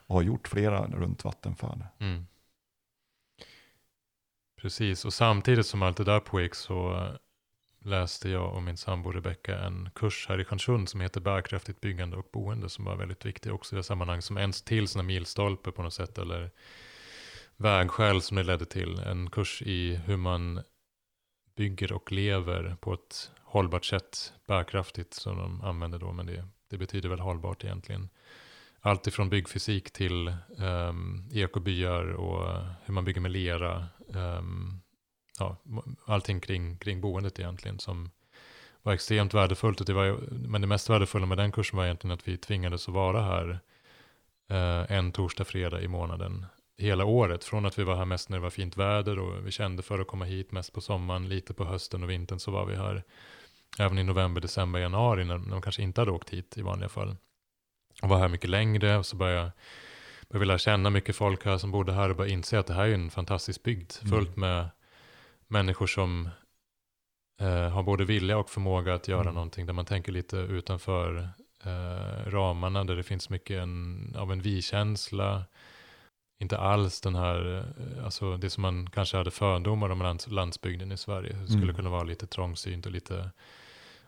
Och 0.07 0.15
har 0.15 0.21
gjort 0.21 0.47
flera 0.47 0.87
runt 0.87 1.23
Vattenfall. 1.23 1.83
Mm. 1.99 2.25
Precis, 4.61 5.05
och 5.05 5.13
samtidigt 5.13 5.65
som 5.65 5.81
allt 5.81 5.97
det 5.97 6.03
där 6.03 6.19
pågick 6.19 6.55
så 6.55 6.93
eh, 6.93 7.15
läste 7.83 8.29
jag 8.29 8.53
och 8.53 8.63
min 8.63 8.77
sambo 8.77 9.11
Rebecka 9.11 9.59
en 9.59 9.89
kurs 9.95 10.25
här 10.29 10.41
i 10.41 10.45
Stjärnsund 10.45 10.89
som 10.89 11.01
heter 11.01 11.21
Bärkraftigt 11.21 11.81
byggande 11.81 12.17
och 12.17 12.29
boende 12.33 12.69
som 12.69 12.85
var 12.85 12.95
väldigt 12.95 13.25
viktig 13.25 13.53
också 13.53 13.75
i 13.75 13.77
det 13.77 13.83
sammanhang 13.83 14.21
som 14.21 14.37
en 14.37 14.51
till 14.51 14.87
sådana 14.87 15.07
milstolpe 15.07 15.71
på 15.71 15.83
något 15.83 15.93
sätt 15.93 16.17
eller 16.17 16.51
vägskäl 17.57 18.21
som 18.21 18.37
det 18.37 18.43
ledde 18.43 18.65
till. 18.65 18.99
En 18.99 19.29
kurs 19.29 19.61
i 19.61 19.95
hur 19.95 20.17
man 20.17 20.61
bygger 21.55 21.91
och 21.91 22.11
lever 22.11 22.75
på 22.81 22.93
ett 22.93 23.31
hållbart 23.43 23.85
sätt, 23.85 24.33
bärkraftigt 24.47 25.13
som 25.13 25.37
de 25.37 25.61
använder 25.61 25.99
då, 25.99 26.11
men 26.11 26.25
det, 26.25 26.47
det 26.67 26.77
betyder 26.77 27.09
väl 27.09 27.19
hållbart 27.19 27.63
egentligen. 27.63 28.09
Allt 28.81 29.07
ifrån 29.07 29.29
byggfysik 29.29 29.91
till 29.91 30.33
um, 30.57 31.29
ekobyar 31.33 32.03
och 32.03 32.57
hur 32.85 32.93
man 32.93 33.05
bygger 33.05 33.21
med 33.21 33.31
lera. 33.31 33.87
Um, 34.07 34.81
ja, 35.39 35.57
allting 36.05 36.39
kring, 36.39 36.77
kring 36.77 37.01
boendet 37.01 37.39
egentligen 37.39 37.79
som 37.79 38.11
var 38.81 38.93
extremt 38.93 39.33
värdefullt. 39.33 39.79
Och 39.79 39.85
det 39.85 39.93
var, 39.93 40.19
men 40.31 40.61
det 40.61 40.67
mest 40.67 40.89
värdefulla 40.89 41.25
med 41.25 41.37
den 41.37 41.51
kursen 41.51 41.77
var 41.77 41.85
egentligen 41.85 42.13
att 42.13 42.27
vi 42.27 42.37
tvingades 42.37 42.87
att 42.87 42.93
vara 42.93 43.21
här 43.21 43.49
uh, 44.51 44.91
en 44.91 45.11
torsdag, 45.11 45.45
fredag 45.45 45.81
i 45.81 45.87
månaden 45.87 46.45
hela 46.77 47.05
året. 47.05 47.43
Från 47.43 47.65
att 47.65 47.79
vi 47.79 47.83
var 47.83 47.95
här 47.95 48.05
mest 48.05 48.29
när 48.29 48.37
det 48.37 48.43
var 48.43 48.49
fint 48.49 48.77
väder 48.77 49.19
och 49.19 49.47
vi 49.47 49.51
kände 49.51 49.83
för 49.83 49.99
att 49.99 50.07
komma 50.07 50.25
hit 50.25 50.51
mest 50.51 50.73
på 50.73 50.81
sommaren, 50.81 51.29
lite 51.29 51.53
på 51.53 51.65
hösten 51.65 52.03
och 52.03 52.09
vintern 52.09 52.39
så 52.39 52.51
var 52.51 52.65
vi 52.65 52.75
här 52.75 53.03
även 53.79 53.97
i 53.97 54.03
november, 54.03 54.41
december, 54.41 54.79
januari 54.79 55.25
när, 55.25 55.37
när 55.37 55.51
de 55.51 55.61
kanske 55.61 55.81
inte 55.81 56.01
hade 56.01 56.11
åkt 56.11 56.29
hit 56.29 56.57
i 56.57 56.61
vanliga 56.61 56.89
fall. 56.89 57.15
Och 58.01 58.09
var 58.09 58.19
här 58.19 58.27
mycket 58.27 58.49
längre 58.49 58.97
och 58.97 59.05
så 59.05 59.15
började 59.15 59.39
jag 59.41 59.51
började 60.29 60.45
lära 60.47 60.57
känna 60.57 60.89
mycket 60.89 61.15
folk 61.15 61.45
här 61.45 61.57
som 61.57 61.71
bodde 61.71 61.93
här 61.93 62.09
och 62.09 62.15
började 62.15 62.33
inse 62.33 62.59
att 62.59 62.67
det 62.67 62.73
här 62.73 62.87
är 62.87 62.93
en 62.93 63.09
fantastisk 63.09 63.63
bygd. 63.63 63.91
Mm. 64.01 64.11
Fullt 64.11 64.35
med 64.37 64.69
människor 65.47 65.87
som 65.87 66.29
eh, 67.41 67.69
har 67.69 67.83
både 67.83 68.05
vilja 68.05 68.37
och 68.37 68.49
förmåga 68.49 68.93
att 68.93 69.07
göra 69.07 69.21
Mm. 69.21 69.33
någonting 69.33 69.65
där 69.65 69.73
man 69.73 69.85
tänker 69.85 70.11
lite 70.11 70.37
utanför 70.37 71.29
eh, 71.63 72.29
ramarna, 72.31 72.83
där 72.83 72.95
det 72.95 73.03
finns 73.03 73.29
mycket 73.29 73.59
en, 73.61 74.15
av 74.17 74.31
en 74.31 74.41
vi-känsla. 74.41 75.43
Inte 76.39 76.57
alls 76.57 77.01
den 77.01 77.15
här, 77.15 77.57
eh, 77.57 78.05
alltså 78.05 78.37
det 78.37 78.49
som 78.49 78.61
man 78.61 78.89
kanske 78.89 79.17
hade 79.17 79.31
fördomar 79.31 79.89
om 79.89 80.01
lands, 80.01 80.27
landsbygden 80.27 80.91
i 80.91 80.97
Sverige. 80.97 81.33
Det 81.33 81.47
skulle 81.47 81.63
Mm. 81.63 81.75
kunna 81.75 81.89
vara 81.89 82.03
lite 82.03 82.27
trångsynt 82.27 82.85
och 82.85 82.91
lite 82.91 83.29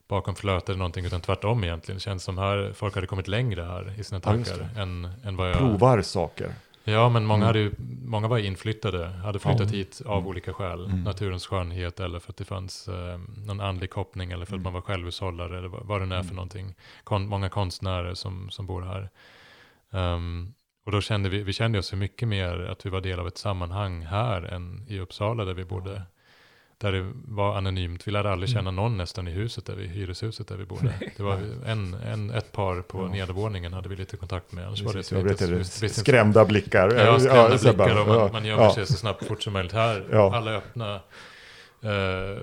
bakom 0.07 0.35
flötet 0.35 0.69
eller 0.69 0.77
någonting, 0.77 1.05
utan 1.05 1.21
tvärtom 1.21 1.63
egentligen. 1.63 1.97
Det 1.97 2.01
känns 2.01 2.23
som 2.23 2.37
här, 2.37 2.71
folk 2.75 2.95
hade 2.95 3.07
kommit 3.07 3.27
längre 3.27 3.61
här 3.63 3.99
i 3.99 4.03
sina 4.03 4.21
Ja, 4.23 4.31
tankar 4.31 4.69
än, 4.77 5.09
än 5.23 5.35
vad 5.35 5.49
jag... 5.49 5.57
Provar 5.57 6.01
saker. 6.01 6.53
Ja, 6.85 7.09
men 7.09 7.25
många, 7.25 7.37
Mm. 7.37 7.47
hade 7.47 7.59
ju, 7.59 7.71
många 8.05 8.27
var 8.27 8.37
inflyttade, 8.37 9.07
hade 9.07 9.39
flyttat 9.39 9.71
Ja. 9.71 9.77
hit 9.77 10.01
av 10.05 10.17
Mm. 10.17 10.27
olika 10.27 10.53
skäl. 10.53 10.85
Mm. 10.85 11.03
Naturens 11.03 11.47
skönhet 11.47 11.99
eller 11.99 12.19
för 12.19 12.31
att 12.31 12.37
det 12.37 12.45
fanns 12.45 12.87
eh, 12.87 13.19
någon 13.45 13.61
andlig 13.61 13.89
koppling 13.89 14.31
eller 14.31 14.45
för 14.45 14.53
att 14.53 14.59
Mm. 14.59 14.63
man 14.63 14.73
var 14.73 14.81
självhushållare 14.81 15.57
eller 15.57 15.67
vad, 15.67 15.85
vad 15.85 16.01
det 16.01 16.05
nu 16.05 16.15
är 16.15 16.19
för 16.19 16.25
Mm. 16.25 16.35
någonting. 16.35 16.75
Kon, 17.03 17.27
många 17.27 17.49
konstnärer 17.49 18.13
som, 18.13 18.49
som 18.49 18.65
bor 18.65 18.81
här. 18.81 19.09
Ehm, 19.91 20.53
och 20.85 20.91
då 20.91 21.01
kände 21.01 21.29
vi, 21.29 21.43
vi 21.43 21.53
kände 21.53 21.79
oss 21.79 21.93
mycket 21.93 22.27
mer 22.27 22.59
att 22.71 22.85
vi 22.85 22.89
var 22.89 23.01
del 23.01 23.19
av 23.19 23.27
ett 23.27 23.37
sammanhang 23.37 24.01
här 24.05 24.41
än 24.41 24.85
i 24.87 24.99
Uppsala 24.99 25.45
där 25.45 25.53
vi 25.53 25.65
bodde. 25.65 26.01
Där 26.83 26.91
det 26.91 27.11
var 27.27 27.57
anonymt. 27.57 28.07
Vi 28.07 28.11
lärde 28.11 28.31
aldrig 28.31 28.49
Mm. 28.49 28.59
känna 28.59 28.71
någon 28.71 28.97
nästan 28.97 29.27
i 29.27 29.31
huset, 29.31 29.65
där 29.65 29.75
vi, 29.75 29.87
hyreshuset 29.87 30.47
där 30.47 30.55
vi 30.57 30.65
bodde. 30.65 30.93
Det 31.17 31.23
var 31.23 31.39
en, 31.65 31.93
en, 31.93 32.29
ett 32.29 32.51
par 32.51 32.81
på 32.81 33.01
Ja. 33.03 33.07
nedervåningen 33.07 33.73
hade 33.73 33.89
vi 33.89 33.95
lite 33.95 34.17
kontakt 34.17 34.51
med. 34.51 34.65
Annars 34.67 34.81
var 34.81 34.93
det 34.93 34.97
Precis, 34.99 35.11
jag 35.11 35.27
lite- 35.27 35.45
visst- 35.83 35.95
skrämda 35.99 36.45
blickar. 36.45 36.93
Ja, 36.95 37.19
skrämda 37.19 37.73
bara, 37.73 37.85
blickar 37.87 38.01
och 38.01 38.07
man, 38.07 38.17
ja, 38.17 38.29
man 38.33 38.45
gömmer 38.45 38.63
ja. 38.63 38.73
sig 38.73 38.85
så 38.87 38.93
snabbt 38.93 39.25
fort 39.27 39.41
som 39.43 39.53
möjligt. 39.53 39.73
Här, 39.73 40.05
Ja. 40.11 40.35
alla 40.35 40.51
öppna. 40.51 40.95
Eh, 41.81 42.37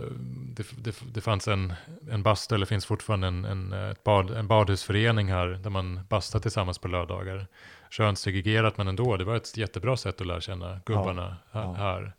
det, 0.56 0.66
det, 0.78 0.96
det 1.14 1.20
fanns 1.20 1.48
en, 1.48 1.72
en 2.10 2.22
bastu, 2.22 2.54
eller 2.54 2.66
finns 2.66 2.86
fortfarande 2.86 3.26
en, 3.26 3.44
en, 3.44 3.94
bad, 4.04 4.30
en 4.30 4.46
badhusförening 4.46 5.28
här, 5.32 5.46
där 5.46 5.70
man 5.70 6.00
bastar 6.08 6.38
tillsammans 6.40 6.78
på 6.78 6.88
lördagar. 6.88 7.46
könssegregerat 7.90 8.76
men 8.78 8.88
ändå, 8.88 9.16
det 9.16 9.24
var 9.24 9.36
ett 9.36 9.56
jättebra 9.56 9.96
sätt 9.96 10.20
att 10.20 10.26
lära 10.26 10.40
känna 10.40 10.80
gubbarna 10.86 11.36
Ja, 11.52 11.72
här. 11.78 12.12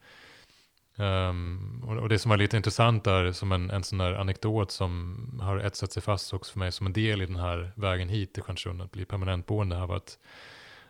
Ehm, 1.01 1.83
och, 1.87 1.97
och 1.97 2.09
det 2.09 2.19
som 2.19 2.29
var 2.29 2.37
lite 2.37 2.57
intressant 2.57 3.03
där, 3.03 3.31
som 3.31 3.51
en, 3.51 3.69
en 3.71 3.83
sån 3.83 3.97
där 3.97 4.13
anekdot 4.13 4.71
som 4.71 5.17
har 5.41 5.57
etsat 5.57 5.91
sig 5.91 6.03
fast 6.03 6.33
också 6.33 6.51
för 6.51 6.59
mig 6.59 6.71
som 6.71 6.85
en 6.87 6.93
del 6.93 7.21
i 7.21 7.25
den 7.25 7.35
här 7.35 7.71
vägen 7.75 8.09
hit 8.09 8.33
till 8.33 8.43
Stjärnsund, 8.43 8.81
att 8.81 8.91
bli 8.91 9.05
permanentboende 9.05 9.75
här 9.75 9.87
var 9.87 9.95
att 9.95 10.17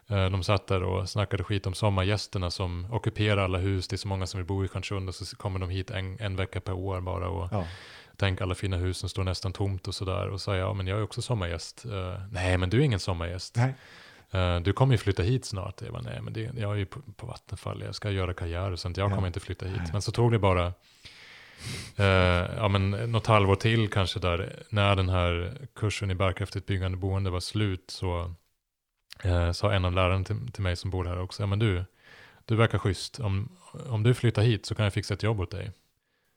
eh, 0.09 0.29
de 0.29 0.43
satt 0.43 0.67
där 0.67 0.83
och 0.83 1.09
snackade 1.09 1.43
skit 1.43 1.67
om 1.67 1.73
sommargästerna 1.73 2.51
som 2.51 2.87
ockuperar 2.91 3.43
alla 3.43 3.57
hus, 3.57 3.87
det 3.87 3.95
är 3.95 3.97
så 3.97 4.07
många 4.07 4.27
som 4.27 4.37
vill 4.37 4.47
bo 4.47 4.65
i 4.65 4.67
Stjärnsund 4.67 5.09
och 5.09 5.15
så 5.15 5.35
kommer 5.35 5.59
de 5.59 5.69
hit 5.69 5.91
en, 5.91 6.17
en 6.19 6.35
vecka 6.35 6.61
per 6.61 6.73
år 6.73 7.01
bara 7.01 7.29
och 7.29 7.47
Ja. 7.51 7.65
tänk 8.17 8.41
alla 8.41 8.55
fina 8.55 8.77
husen 8.77 9.09
står 9.09 9.23
nästan 9.23 9.53
tomt 9.53 9.87
och 9.87 9.95
sådär 9.95 10.29
och 10.29 10.41
sa 10.41 10.55
ja 10.55 10.73
men 10.73 10.87
jag 10.87 10.99
är 10.99 11.03
också 11.03 11.21
sommargäst. 11.21 11.85
Eh, 11.85 12.21
nej 12.31 12.57
men 12.57 12.69
du 12.69 12.77
är 12.77 12.81
ingen 12.81 12.99
sommargäst. 12.99 13.55
Nej. 13.55 13.73
Eh, 14.31 14.59
du 14.59 14.73
kommer 14.73 14.93
ju 14.93 14.97
flytta 14.97 15.23
hit 15.23 15.45
snart. 15.45 15.81
Jag 15.81 15.91
bara, 15.93 16.01
nej 16.01 16.21
men 16.21 16.33
det, 16.33 16.41
jag 16.57 16.71
är 16.71 16.75
ju 16.75 16.85
på, 16.85 16.99
på 17.15 17.27
Vattenfall, 17.27 17.81
jag 17.81 17.95
ska 17.95 18.11
göra 18.11 18.33
karriär 18.33 18.71
och 18.71 18.79
sånt, 18.79 18.97
jag 18.97 19.11
Ja. 19.11 19.15
kommer 19.15 19.27
inte 19.27 19.39
flytta 19.39 19.65
hit. 19.65 19.81
Men 19.91 20.01
så 20.01 20.11
tog 20.11 20.31
det 20.31 20.39
bara 20.39 20.73
eh, 21.97 22.05
ja, 22.57 22.67
men 22.67 22.89
något 22.91 23.27
halvår 23.27 23.55
till 23.55 23.89
kanske 23.89 24.19
där, 24.19 24.63
när 24.69 24.95
den 24.95 25.09
här 25.09 25.57
kursen 25.75 26.11
i 26.11 26.15
bärkraftigt 26.15 26.65
byggande 26.65 26.97
boende 26.97 27.29
var 27.29 27.39
slut 27.39 27.83
så 27.87 28.33
eh, 29.23 29.51
sa 29.51 29.71
en 29.73 29.85
av 29.85 29.93
lärarna 29.93 30.23
till, 30.23 30.51
till 30.51 30.63
mig 30.63 30.75
som 30.75 30.89
bor 30.91 31.05
här 31.05 31.19
också, 31.19 31.43
ja 31.43 31.47
men 31.47 31.59
du, 31.59 31.85
du 32.45 32.55
verkar 32.55 32.77
schysst, 32.77 33.19
om, 33.19 33.49
om 33.89 34.03
du 34.03 34.13
flyttar 34.13 34.41
hit 34.41 34.65
så 34.65 34.75
kan 34.75 34.83
jag 34.83 34.93
fixa 34.93 35.13
ett 35.13 35.23
jobb 35.23 35.39
åt 35.39 35.51
dig. 35.51 35.71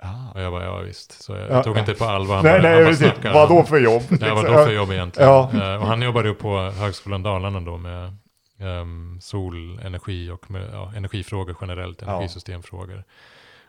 Ah. 0.04 0.32
Och 0.34 0.40
jag 0.42 0.52
bara, 0.52 0.64
ja 0.64 0.78
visst. 0.78 1.23
Så 1.23 1.32
jag, 1.32 1.50
Ja. 1.50 1.62
tog 1.62 1.78
inte 1.78 1.94
på 1.94 2.04
allvar. 2.04 2.34
Han 2.34 2.44
Nej, 2.44 2.52
bara, 2.52 2.62
nej, 2.62 2.75
han 2.75 2.84
bara 2.84 2.94
snackar. 2.94 3.32
Vad 3.34 3.49
då 3.49 3.64
för 3.64 3.78
jobb? 3.78 4.02
Nej, 4.08 4.30
vad 4.30 4.44
då 4.44 4.49
Liksom. 4.49 4.64
för 4.66 4.73
jobb 4.73 4.92
egentligen? 4.92 5.28
Ja. 5.30 5.50
Eh, 5.54 5.80
och 5.82 5.87
han 5.87 6.02
jobbade 6.02 6.28
ju 6.28 6.34
på 6.34 6.58
Högskolan 6.58 7.23
Dalarna 7.23 7.61
då 7.61 7.76
med 7.76 8.16
um, 8.61 9.18
solenergi 9.20 10.30
och 10.30 10.50
med, 10.50 10.70
ja, 10.73 10.92
energifrågor 10.96 11.56
generellt, 11.61 12.02
energisystemfrågor. 12.02 13.04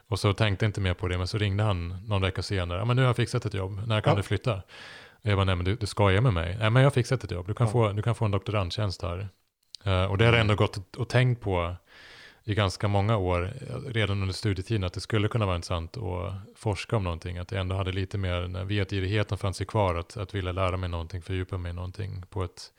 Och 0.07 0.19
så 0.19 0.33
tänkte 0.33 0.65
jag 0.65 0.69
inte 0.69 0.81
mer 0.81 0.93
på 0.93 1.07
det, 1.07 1.17
men 1.17 1.27
så 1.27 1.37
ringde 1.37 1.63
han 1.63 1.97
någon 2.07 2.21
vecka 2.21 2.41
senare. 2.41 2.79
Ja, 2.79 2.85
men 2.85 2.95
nu 2.95 3.01
har 3.01 3.09
jag 3.09 3.15
fixat 3.15 3.45
ett 3.45 3.53
jobb, 3.53 3.81
när 3.87 4.01
kan 4.01 4.11
Ja. 4.13 4.17
du 4.17 4.23
flytta? 4.23 4.53
Och 5.23 5.31
jag 5.31 5.37
bara, 5.37 5.43
nej 5.45 5.55
men 5.55 5.65
du, 5.65 5.75
du 5.75 5.85
skojar 5.85 6.21
med 6.21 6.33
mig. 6.33 6.57
Nej 6.59 6.69
men 6.69 6.81
jag 6.83 6.89
har 6.89 6.93
fixat 6.93 7.23
ett 7.23 7.31
jobb, 7.31 7.47
du 7.47 7.53
kan, 7.53 7.67
Ja. 7.67 7.71
få, 7.71 7.89
du 7.91 8.01
kan 8.01 8.15
få 8.15 8.25
en 8.25 8.31
doktorandtjänst 8.31 9.01
här. 9.01 9.27
Eh, 9.83 10.03
och 10.05 10.17
det 10.17 10.25
har 10.25 10.31
jag 10.33 10.41
ändå 10.41 10.55
gått 10.55 10.95
och 10.97 11.09
tänkt 11.09 11.41
på 11.41 11.75
i 12.47 12.55
ganska 12.55 12.87
många 12.87 13.17
år, 13.17 13.53
redan 13.87 14.21
under 14.21 14.33
studietiden, 14.33 14.83
att 14.83 14.93
det 14.93 14.99
skulle 14.99 15.27
kunna 15.27 15.45
vara 15.45 15.55
intressant 15.55 15.97
att 15.97 16.33
forska 16.55 16.97
om 16.97 17.03
någonting. 17.03 17.37
Att 17.37 17.51
jag 17.51 17.61
ändå 17.61 17.75
hade 17.75 17.91
lite 17.91 18.17
mer, 18.17 18.47
när 18.47 18.63
vetgirigheten 18.63 19.37
fanns 19.37 19.61
ju 19.61 19.65
kvar, 19.65 19.95
att, 19.95 20.17
att 20.17 20.35
vilja 20.35 20.51
lära 20.51 20.77
mig 20.77 20.89
någonting, 20.89 21.21
fördjupa 21.21 21.57
mig 21.57 21.69
i 21.69 21.73
någonting 21.73 22.23
på 22.29 22.43
ett 22.43 22.71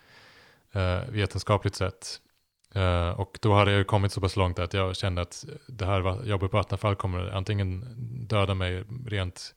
eh, 0.72 1.00
vetenskapligt 1.08 1.74
sätt. 1.74 2.20
Eh, 2.74 3.10
och 3.10 3.38
då 3.42 3.54
hade 3.54 3.70
jag 3.70 3.78
ju 3.78 3.84
kommit 3.84 4.12
så 4.12 4.20
pass 4.20 4.36
långt 4.36 4.58
att 4.58 4.74
jag 4.74 4.96
kände 4.96 5.22
att 5.22 5.44
det 5.66 5.86
här 5.86 6.24
jobbet 6.24 6.50
på 6.50 6.56
Vattenfall 6.56 6.96
kommer 6.96 7.30
antingen 7.30 7.84
döda 8.28 8.54
mig 8.54 8.84
rent 9.06 9.54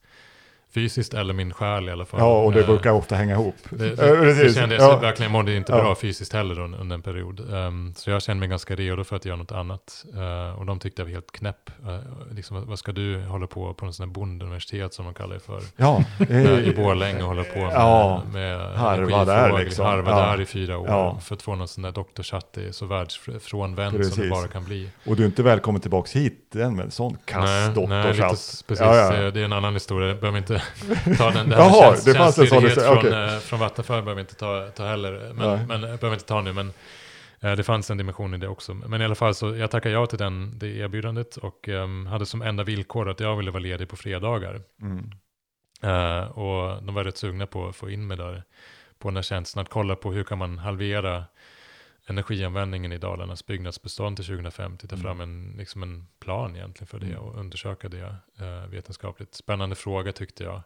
fysiskt 0.74 1.14
eller 1.14 1.34
min 1.34 1.52
själ 1.52 1.88
i 1.88 1.92
alla 1.92 2.04
fall. 2.04 2.20
Ja, 2.20 2.42
och 2.42 2.52
det 2.52 2.60
Eh, 2.60 2.66
brukar 2.66 2.90
ofta 2.92 3.14
hänga 3.16 3.34
ihop. 3.34 3.54
det, 3.70 3.84
Eh, 3.86 3.96
det, 3.96 4.16
det 4.16 4.22
precis. 4.22 4.54
kände 4.54 4.74
jag, 4.74 4.84
Ja. 4.84 4.96
verkligen 4.98 5.32
mådde 5.32 5.54
inte 5.56 5.72
Ja. 5.72 5.78
bra 5.82 5.94
fysiskt 5.94 6.32
heller 6.32 6.58
under, 6.58 6.94
en 6.94 7.02
period. 7.02 7.54
Ehm, 7.54 7.94
så 7.96 8.10
jag 8.10 8.22
kände 8.22 8.40
mig 8.40 8.48
ganska 8.48 8.74
redo 8.76 9.04
för 9.04 9.16
att 9.16 9.24
göra 9.24 9.36
något 9.36 9.52
annat. 9.52 10.04
Eh, 10.16 10.58
och 10.58 10.66
de 10.66 10.78
tyckte 10.78 11.02
jag 11.02 11.06
var 11.06 11.12
helt 11.12 11.32
knäpp. 11.32 11.70
Uh, 11.86 11.98
liksom, 12.34 12.66
vad- 12.68 12.78
ska 12.78 12.92
du 12.92 13.20
hålla 13.22 13.46
på 13.46 13.74
på 13.74 13.86
en 13.86 13.92
sån 13.92 14.06
här 14.08 14.14
bonduniversitet 14.14 14.94
som 14.94 15.04
de 15.04 15.14
kallar 15.14 15.34
det 15.34 15.40
för? 15.40 15.60
Ja, 15.76 16.04
Eh, 16.28 16.36
I 16.50 16.68
eh, 16.68 16.76
Borlänge 16.76 17.22
och 17.22 17.28
hålla 17.28 17.44
på 17.44 17.58
med, 17.58 17.72
Ja, 17.74 18.22
med 18.32 18.60
harva 18.78 19.24
där 19.24 19.58
liksom. 19.58 19.86
Harva 19.86 20.10
Ja. 20.10 20.16
där 20.36 20.40
i 20.40 20.46
fyra 20.46 20.78
år 20.78 20.86
Ja. 20.88 21.18
för 21.22 21.34
att 21.34 21.42
få 21.42 21.54
någon 21.54 21.68
sån 21.68 21.82
där 21.82 21.92
doktorshatt. 21.92 22.52
Det 22.52 22.68
är 22.68 22.72
så 22.72 22.86
världsfrånvänd 22.86 23.90
som 23.92 23.98
det 24.00 24.08
Precis. 24.08 24.30
bara 24.30 24.48
kan 24.48 24.64
bli. 24.64 24.88
och 25.06 25.16
du 25.16 25.22
är 25.22 25.26
inte 25.26 25.42
välkommen 25.42 25.80
tillbaka 25.80 26.18
hit 26.18 26.54
än 26.56 26.76
med 26.76 26.84
en 26.84 26.90
sån 26.90 27.16
kass 27.24 27.44
nej, 27.44 27.68
lite, 27.68 27.80
doktorshatt. 27.80 28.32
s- 28.32 28.64
precis. 28.68 28.84
Ja, 28.86 28.96
ja. 28.96 29.10
Det, 29.10 29.30
det 29.30 29.40
är 29.40 29.44
en 29.44 29.52
annan 29.52 29.74
historia. 29.74 30.08
Jag 30.08 30.20
behöver 30.20 30.38
inte 30.38 30.59
ta 31.18 31.30
den. 31.30 31.48
Det 31.48 31.56
Jaha, 31.58 31.96
det 32.04 32.14
fanns 32.14 32.38
en 32.38 32.46
sån 32.46 32.70
från, 32.70 32.98
okej. 32.98 33.12
eh, 33.12 33.38
från 33.38 33.60
Vattenfall 33.60 34.02
behöver 34.02 34.14
vi 34.14 34.20
inte 34.20 34.34
ta, 34.34 34.68
ta 34.68 34.86
heller. 34.86 35.32
Men, 35.34 35.48
Nej. 35.48 35.66
men, 35.66 35.80
behöver 35.80 36.12
inte 36.12 36.24
ta 36.26 36.40
nu, 36.40 36.52
men 36.52 36.72
eh, 37.40 37.52
det 37.52 37.64
fanns 37.64 37.90
en 37.90 37.98
dimension 37.98 38.34
i 38.34 38.38
det 38.38 38.48
också. 38.48 38.74
Men 38.74 39.02
i 39.02 39.04
alla 39.04 39.14
fall 39.14 39.34
så 39.34 39.56
jag 39.56 39.70
tackade 39.70 39.94
ja 39.94 40.06
till 40.06 40.18
den, 40.18 40.58
det 40.58 40.68
erbjudandet 40.68 41.36
och 41.36 41.68
ehm, 41.68 42.06
hade 42.06 42.26
som 42.26 42.42
enda 42.42 42.64
villkor 42.64 43.08
att 43.08 43.20
jag 43.20 43.36
ville 43.36 43.50
vara 43.50 43.62
ledig 43.62 43.88
på 43.88 43.96
fredagar. 43.96 44.60
Mm. 44.82 45.10
Eh, 45.82 46.24
och 46.24 46.82
de 46.82 46.94
var 46.94 47.04
rätt 47.04 47.16
sugna 47.16 47.46
på 47.46 47.68
att 47.68 47.76
få 47.76 47.90
in 47.90 48.06
mig 48.06 48.16
där 48.16 48.42
på 48.98 49.08
den 49.08 49.16
här 49.16 49.22
tjänsten, 49.22 49.62
att 49.62 49.68
kolla 49.68 49.96
på 49.96 50.12
hur 50.12 50.24
kan 50.24 50.38
man 50.38 50.58
halvera 50.58 51.24
energianvändningen 52.10 52.92
i 52.92 52.98
Dalarnas 52.98 53.46
byggnadsbestånd 53.46 54.16
till 54.16 54.26
2050, 54.26 54.88
ta 54.88 54.94
Mm. 54.96 55.02
fram 55.04 55.20
en, 55.20 55.54
liksom 55.58 55.82
en 55.82 56.06
plan 56.20 56.56
egentligen 56.56 56.86
för 56.86 56.98
det 56.98 57.06
Mm. 57.06 57.18
och 57.18 57.38
undersöka 57.40 57.88
det 57.88 58.16
eh, 58.38 58.66
vetenskapligt. 58.70 59.34
Spännande 59.34 59.76
fråga 59.76 60.12
tyckte 60.12 60.44
jag. 60.44 60.62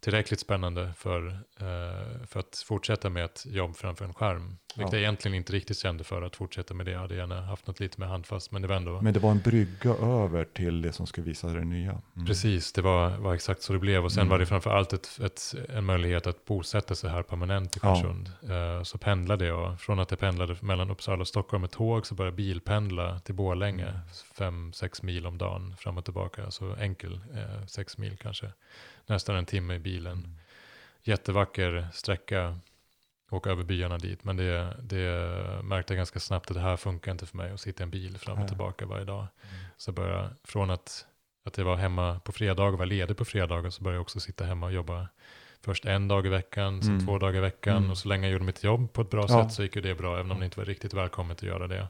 Tillräckligt 0.00 0.40
spännande 0.40 0.92
för, 0.96 1.26
eh, 1.60 2.26
för 2.26 2.40
att 2.40 2.64
fortsätta 2.66 3.10
med 3.10 3.24
ett 3.24 3.46
jobb 3.46 3.76
framför 3.76 4.04
en 4.04 4.14
skärm. 4.14 4.58
Vilket 4.76 4.92
Ja. 4.92 4.98
jag 4.98 5.02
egentligen 5.02 5.34
inte 5.34 5.52
riktigt 5.52 5.78
kände 5.78 6.04
för 6.04 6.22
att 6.22 6.36
fortsätta 6.36 6.74
med 6.74 6.86
det. 6.86 6.92
Jag 6.92 6.98
hade 7.00 7.14
gärna 7.14 7.40
haft 7.42 7.66
något 7.66 7.80
lite 7.80 8.00
mer 8.00 8.06
handfast, 8.06 8.50
men 8.50 8.62
det 8.62 8.68
var 8.68 8.76
ändå 8.76 9.00
Men 9.00 9.14
det 9.14 9.20
var 9.20 9.30
en 9.30 9.38
brygga 9.38 9.90
över 9.90 10.44
till 10.44 10.82
det 10.82 10.92
som 10.92 11.06
skulle 11.06 11.26
visa 11.26 11.48
det 11.48 11.64
nya. 11.64 12.00
Mm. 12.16 12.26
Precis, 12.26 12.72
det 12.72 12.82
var, 12.82 13.10
var 13.16 13.34
exakt 13.34 13.62
så 13.62 13.72
det 13.72 13.78
blev. 13.78 14.04
Och 14.04 14.12
sen 14.12 14.20
Mm. 14.20 14.30
var 14.30 14.38
det 14.38 14.46
framför 14.46 14.70
allt 14.70 14.92
ett, 14.92 15.18
ett, 15.24 15.54
en 15.68 15.84
möjlighet 15.84 16.26
att 16.26 16.44
bosätta 16.44 16.94
sig 16.94 17.10
här 17.10 17.22
permanent 17.22 17.76
i 17.76 17.80
Ja. 17.82 17.94
Stjärnsund. 17.94 18.30
Eh, 18.48 18.82
så 18.82 18.98
pendlade 18.98 19.46
jag, 19.46 19.80
från 19.80 19.98
att 20.00 20.10
jag 20.10 20.20
pendlade 20.20 20.56
mellan 20.60 20.90
Uppsala 20.90 21.20
och 21.20 21.28
Stockholm 21.28 21.60
med 21.60 21.70
tåg 21.70 22.06
så 22.06 22.14
började 22.14 22.30
jag 22.32 22.36
bilpendla 22.36 23.18
till 23.20 23.34
Borlänge. 23.34 23.86
Mm. 23.88 24.00
Fem, 24.38 24.72
sex 24.72 25.02
mil 25.02 25.26
om 25.26 25.38
dagen 25.38 25.76
fram 25.78 25.98
och 25.98 26.04
tillbaka. 26.04 26.50
Så 26.50 26.74
enkel, 26.74 27.20
eh, 27.34 27.66
sex 27.66 27.98
mil 27.98 28.16
kanske. 28.16 28.52
Nästan 29.08 29.36
en 29.36 29.46
timme 29.46 29.74
i 29.74 29.78
bilen. 29.78 30.12
Mm. 30.12 30.34
Jättevacker 31.02 31.88
sträcka. 31.92 32.58
Åka 33.30 33.50
över 33.50 33.62
byarna 33.64 33.98
dit. 33.98 34.24
Men 34.24 34.36
det, 34.36 34.76
det 34.82 35.08
märkte 35.64 35.92
jag 35.92 35.96
ganska 35.96 36.20
snabbt 36.20 36.50
att 36.50 36.54
det 36.54 36.60
här 36.60 36.76
funkar 36.76 37.12
inte 37.12 37.26
för 37.26 37.36
mig. 37.36 37.50
Att 37.52 37.60
sitta 37.60 37.82
i 37.82 37.84
en 37.84 37.90
bil 37.90 38.18
fram 38.18 38.38
och 38.42 38.48
tillbaka 38.48 38.86
varje 38.86 39.04
dag. 39.04 39.18
Mm. 39.18 39.64
Så 39.76 39.88
jag 39.88 39.94
började, 39.94 40.28
från 40.44 40.70
att, 40.70 41.06
att 41.44 41.58
jag 41.58 41.64
var 41.64 41.76
hemma 41.76 42.20
på 42.24 42.32
fredagar 42.32 42.72
och 42.72 42.78
var 42.78 42.86
ledig 42.86 43.16
på 43.16 43.24
fredagar 43.24 43.70
så 43.70 43.82
började 43.82 43.96
jag 43.96 44.02
också 44.02 44.20
sitta 44.20 44.44
hemma 44.44 44.66
och 44.66 44.72
jobba 44.72 45.08
först 45.64 45.84
en 45.84 46.08
dag 46.08 46.26
i 46.26 46.28
veckan, 46.28 46.82
sen 46.82 46.90
Mm. 46.92 47.06
två 47.06 47.18
dagar 47.18 47.38
i 47.38 47.40
veckan. 47.40 47.76
Mm. 47.76 47.90
Och 47.90 47.98
så 47.98 48.08
länge 48.08 48.26
jag 48.26 48.32
gjorde 48.32 48.44
mitt 48.44 48.64
jobb 48.64 48.92
på 48.92 49.02
ett 49.02 49.10
bra 49.10 49.26
Ja. 49.28 49.42
sätt 49.44 49.52
så 49.52 49.62
gick 49.62 49.76
ju 49.76 49.82
det 49.82 49.94
bra, 49.94 50.18
även 50.18 50.30
om 50.30 50.38
det 50.38 50.44
inte 50.44 50.58
var 50.60 50.64
riktigt 50.64 50.94
välkommet 50.94 51.36
att 51.36 51.42
göra 51.42 51.66
det. 51.68 51.88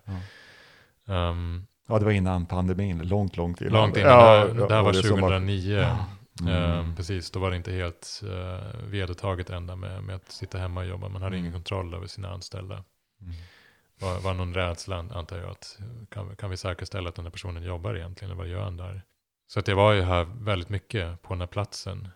Ja. 1.05 1.31
Um, 1.31 1.67
Ja, 1.91 1.99
det 1.99 2.05
var 2.05 2.13
innan 2.13 2.47
pandemin, 2.47 2.99
långt, 3.09 3.37
långt 3.37 3.61
innan. 3.61 3.73
långt 3.73 3.97
innan, 3.97 4.11
Ja, 4.13 4.45
det, 4.45 4.61
här- 4.61 4.69
det 4.69 4.75
här 4.75 4.83
var 4.83 4.93
det 4.93 5.03
som 5.03 5.19
2009. 5.19 5.87
Mm. 6.41 6.55
Ehm, 6.55 6.97
precis, 6.97 7.31
då 7.31 7.41
var 7.41 7.51
det 7.51 7.57
inte 7.57 7.73
helt 7.73 8.21
uh, 8.25 8.61
vedertaget 8.83 9.51
ända 9.51 9.77
med, 9.77 10.05
med 10.05 10.17
att 10.17 10.33
sitta 10.33 10.59
hemma 10.59 10.81
och 10.81 10.87
jobba. 10.87 11.09
Man 11.09 11.23
hade 11.23 11.37
Mm. 11.37 11.41
ingen 11.41 11.53
kontroll 11.53 11.95
över 11.95 12.07
sina 12.07 12.29
anställda. 12.31 12.85
Mm. 13.21 13.35
var, 14.01 14.21
var 14.21 14.35
någon 14.35 14.55
rädsla 14.55 14.97
antar 14.97 15.39
jag 15.39 15.51
att 15.51 15.79
kan, 16.11 16.37
kan 16.37 16.51
vi 16.51 16.57
säkerställa 16.57 17.09
att 17.09 17.15
den 17.15 17.25
här 17.25 17.33
personen 17.33 17.63
jobbar 17.63 17.95
egentligen 17.95 18.31
eller 18.31 18.39
vad 18.39 18.49
gör 18.49 18.63
han 18.63 18.77
där? 18.77 19.03
Så 19.47 19.61
att 19.61 19.69
jag 19.69 19.77
var 19.77 19.93
ju 19.93 20.03
här 20.03 20.25
väldigt 20.25 20.69
mycket 20.69 21.23
på 21.23 21.35
den 21.35 21.41
här 21.41 21.47
platsen. 21.47 22.09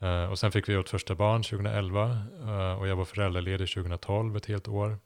Eh, 0.00 0.24
och 0.24 0.38
sen 0.38 0.52
fick 0.52 0.68
vi 0.68 0.76
vårt 0.76 0.88
första 0.88 1.14
barn 1.14 1.42
2011 1.42 2.22
eh, 2.42 2.72
och 2.72 2.88
jag 2.88 2.96
var 2.96 3.04
föräldraledig 3.04 3.68
2012 3.68 4.36
ett 4.36 4.46
helt 4.46 4.68
år. 4.68 4.98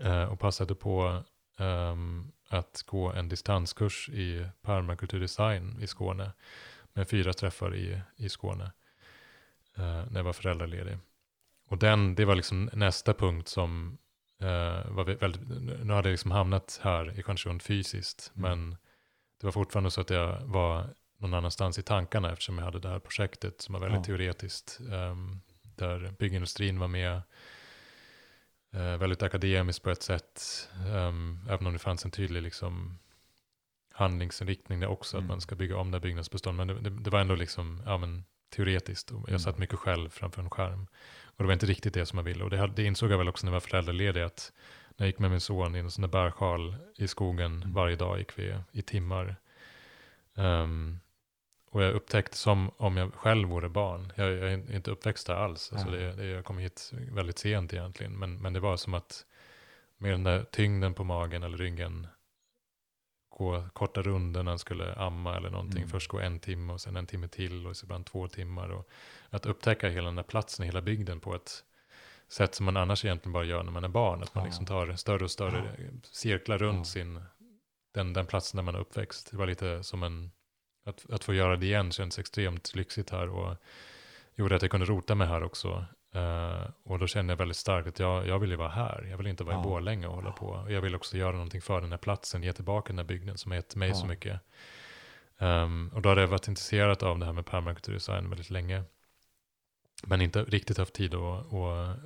Eh, 0.00 0.24
och 0.24 0.40
passade 0.40 0.74
på 0.74 1.22
ehm, 1.58 2.32
att 2.48 2.82
gå 2.86 3.12
en 3.12 3.28
distanskurs 3.28 4.08
i 4.08 4.46
permakulturdesign 4.62 5.78
i 5.80 5.86
Skåne 5.86 6.32
med 6.98 7.08
fyra 7.08 7.32
träffar 7.32 7.74
i, 7.76 8.00
i 8.16 8.28
Skåne 8.28 8.72
eh, 9.76 9.82
när 10.10 10.16
jag 10.16 10.24
var 10.24 10.32
föräldraledig. 10.32 10.98
Och 11.68 11.78
den, 11.78 12.14
det 12.14 12.24
var 12.24 12.34
liksom 12.34 12.70
nästa 12.72 13.14
punkt 13.14 13.48
som 13.48 13.98
eh, 14.40 14.90
var 14.90 15.04
vä- 15.04 15.18
väldigt, 15.20 15.48
nu 15.84 15.92
hade 15.92 16.08
jag 16.08 16.12
liksom 16.12 16.30
hamnat 16.30 16.80
här 16.82 17.18
i 17.18 17.22
Stjärnsund 17.22 17.62
fysiskt, 17.62 18.32
Mm. 18.36 18.50
men 18.50 18.76
det 19.40 19.46
var 19.46 19.52
fortfarande 19.52 19.90
så 19.90 20.00
att 20.00 20.10
jag 20.10 20.40
var 20.40 20.86
någon 21.16 21.34
annanstans 21.34 21.78
i 21.78 21.82
tankarna 21.82 22.32
eftersom 22.32 22.58
jag 22.58 22.64
hade 22.64 22.78
det 22.78 22.88
här 22.88 22.98
projektet 22.98 23.60
som 23.60 23.72
var 23.72 23.80
väldigt 23.80 23.98
Ja. 23.98 24.04
teoretiskt, 24.04 24.78
ehm, 24.92 25.40
där 25.62 26.14
byggindustrin 26.18 26.78
var 26.78 26.88
med, 26.88 27.22
eh, 28.72 28.96
väldigt 28.96 29.22
akademiskt 29.22 29.82
på 29.84 29.90
ett 29.90 30.02
sätt, 30.02 30.68
ehm, 30.86 31.38
även 31.50 31.66
om 31.66 31.72
det 31.72 31.78
fanns 31.78 32.04
en 32.04 32.10
tydlig 32.10 32.42
liksom, 32.42 32.98
handlingsinriktning 33.98 34.80
där 34.80 34.86
också, 34.88 35.16
Mm. 35.16 35.24
att 35.26 35.28
man 35.28 35.40
ska 35.40 35.54
bygga 35.54 35.76
om 35.76 35.90
det 35.90 35.96
här 35.98 36.02
byggnadsbeståndet, 36.02 36.66
men 36.66 36.76
det, 36.84 36.90
det, 36.90 36.96
det 37.02 37.10
var 37.10 37.20
ändå 37.20 37.34
liksom, 37.34 37.82
ja 37.86 37.98
men 37.98 38.24
teoretiskt, 38.56 39.10
jag 39.10 39.28
Mm. 39.28 39.38
satt 39.38 39.58
mycket 39.58 39.78
själv 39.78 40.08
framför 40.10 40.42
en 40.42 40.50
skärm. 40.50 40.86
Och 41.24 41.44
det 41.44 41.46
var 41.46 41.52
inte 41.52 41.66
riktigt 41.66 41.94
det 41.94 42.06
som 42.06 42.18
jag 42.18 42.24
ville. 42.24 42.44
Och 42.44 42.50
det, 42.50 42.66
det 42.76 42.84
insåg 42.84 43.10
jag 43.10 43.18
väl 43.18 43.28
också 43.28 43.46
när 43.46 43.50
jag 43.52 43.54
var 43.54 43.60
föräldraledig, 43.60 44.20
att 44.20 44.52
när 44.96 45.06
jag 45.06 45.08
gick 45.08 45.18
med 45.18 45.30
min 45.30 45.40
son 45.40 45.76
i 45.76 45.78
en 45.78 45.90
sån 45.90 46.02
där 46.02 46.08
bärsjal 46.08 46.76
i 46.96 47.08
skogen 47.08 47.56
Mm. 47.56 47.72
varje 47.72 47.96
dag 47.96 48.18
gick 48.18 48.38
vi 48.38 48.54
i 48.72 48.82
timmar. 48.82 49.36
Ehm, 50.36 50.98
och 51.70 51.82
jag 51.82 51.94
upptäckte 51.94 52.36
som 52.36 52.70
om 52.76 52.96
jag 52.96 53.14
själv 53.14 53.48
vore 53.48 53.68
barn. 53.68 54.12
Jag, 54.16 54.30
jag 54.32 54.52
är 54.52 54.74
inte 54.74 54.90
uppväxt 54.90 55.28
här 55.28 55.34
alls. 55.34 55.72
Alltså 55.72 55.90
det, 55.90 56.12
det, 56.12 56.26
jag 56.26 56.44
kom 56.44 56.58
hit 56.58 56.92
väldigt 57.12 57.38
sent 57.38 57.72
egentligen. 57.74 58.12
Men, 58.12 58.38
men 58.42 58.52
det 58.52 58.60
var 58.60 58.76
som 58.76 58.94
att 58.94 59.24
med 59.98 60.10
den 60.10 60.24
där 60.24 60.44
tyngden 60.52 60.94
på 60.94 61.04
magen 61.04 61.42
eller 61.42 61.58
ryggen 61.58 62.06
gå 63.38 63.68
korta 63.72 64.02
runder 64.02 64.42
när 64.42 64.50
han 64.52 64.58
skulle 64.58 64.94
amma 64.94 65.36
eller 65.36 65.50
någonting. 65.50 65.78
Mm. 65.82 65.88
Först 65.90 66.08
gå 66.08 66.20
en 66.20 66.40
timme 66.40 66.72
och 66.72 66.80
sen 66.80 66.96
en 66.96 67.06
timme 67.06 67.28
till 67.28 67.66
och 67.66 67.76
så 67.76 67.86
ibland 67.86 68.06
två 68.06 68.28
timmar. 68.28 68.68
Och 68.68 68.88
att 69.30 69.46
upptäcka 69.46 69.88
hela 69.88 70.06
den 70.06 70.16
där 70.16 70.22
platsen, 70.22 70.64
hela 70.66 70.80
bygden 70.82 71.20
på 71.20 71.34
ett 71.34 71.64
sätt 72.28 72.54
som 72.54 72.66
man 72.66 72.76
annars 72.76 73.04
egentligen 73.04 73.32
bara 73.32 73.44
gör 73.44 73.62
när 73.62 73.72
man 73.72 73.84
är 73.84 73.88
barn. 73.88 74.22
Att 74.22 74.34
man 74.34 74.42
Ja. 74.44 74.46
liksom 74.46 74.66
tar 74.66 74.96
större 74.96 75.24
och 75.24 75.30
större 75.30 75.76
cirklar 76.02 76.58
runt 76.58 76.78
Ja. 76.78 76.84
sin, 76.84 77.20
den, 77.94 78.12
den 78.12 78.26
platsen 78.26 78.56
där 78.56 78.62
man 78.64 78.74
är 78.74 78.78
uppväxt. 78.80 79.30
Det 79.30 79.36
var 79.36 79.46
lite 79.46 79.82
som 79.84 80.02
en, 80.02 80.30
att, 80.84 81.10
att 81.10 81.24
få 81.24 81.34
göra 81.34 81.56
det 81.56 81.66
igen 81.66 81.92
känns 81.92 82.18
extremt 82.18 82.74
lyxigt 82.74 83.10
här 83.10 83.28
och 83.28 83.56
gjorde 84.34 84.56
att 84.56 84.62
jag 84.62 84.70
kunde 84.70 84.86
rota 84.86 85.14
mig 85.14 85.26
här 85.28 85.42
också. 85.42 85.84
Eh, 86.18 86.70
och 86.82 86.98
då 86.98 87.06
kände 87.06 87.32
jag 87.32 87.38
väldigt 87.38 87.56
starkt 87.56 87.88
att 87.88 87.98
jag, 87.98 88.26
jag 88.26 88.38
vill 88.38 88.50
ju 88.50 88.56
vara 88.56 88.68
här. 88.68 89.06
Jag 89.10 89.16
vill 89.16 89.26
inte 89.26 89.44
vara 89.44 89.54
Ja. 89.54 89.60
i 89.60 89.64
Borlänge 89.64 90.06
och 90.06 90.14
hålla 90.14 90.32
på. 90.32 90.46
Och 90.46 90.72
jag 90.72 90.80
vill 90.80 90.94
också 90.94 91.16
göra 91.16 91.32
någonting 91.32 91.62
för 91.62 91.80
den 91.80 91.90
här 91.90 91.98
platsen, 91.98 92.42
ge 92.42 92.52
tillbaka 92.52 92.86
den 92.88 92.98
här 92.98 93.04
bygden 93.04 93.38
som 93.38 93.50
har 93.52 93.56
gett 93.56 93.76
mig 93.76 93.88
Ja. 93.88 93.94
så 93.94 94.06
mycket. 94.06 94.40
Ehm, 95.38 95.90
och 95.94 96.02
då 96.02 96.08
hade 96.08 96.20
jag 96.20 96.28
varit 96.28 96.48
intresserad 96.48 97.02
av 97.02 97.18
det 97.18 97.26
här 97.26 97.32
med 97.32 97.46
permakulturdesign 97.46 98.30
väldigt 98.30 98.50
länge. 98.50 98.82
Men 100.02 100.20
inte 100.20 100.44
riktigt 100.44 100.78
haft 100.78 100.94
tid 100.94 101.14
att, 101.14 101.52
att 101.52 101.98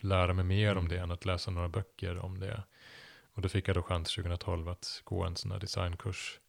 lära 0.00 0.32
mig 0.32 0.44
mer 0.44 0.76
om 0.78 0.88
det 0.88 0.98
än 0.98 1.10
att 1.10 1.24
läsa 1.24 1.50
några 1.50 1.68
böcker 1.68 2.18
om 2.18 2.40
det. 2.40 2.62
Och 3.34 3.42
då 3.42 3.48
fick 3.48 3.68
jag 3.68 3.76
då 3.76 3.82
chans 3.82 4.14
2012 4.14 4.68
att 4.68 5.00
gå 5.04 5.24
en 5.24 5.36
sån 5.36 5.50
här 5.50 5.58
designkurs. 5.58 6.40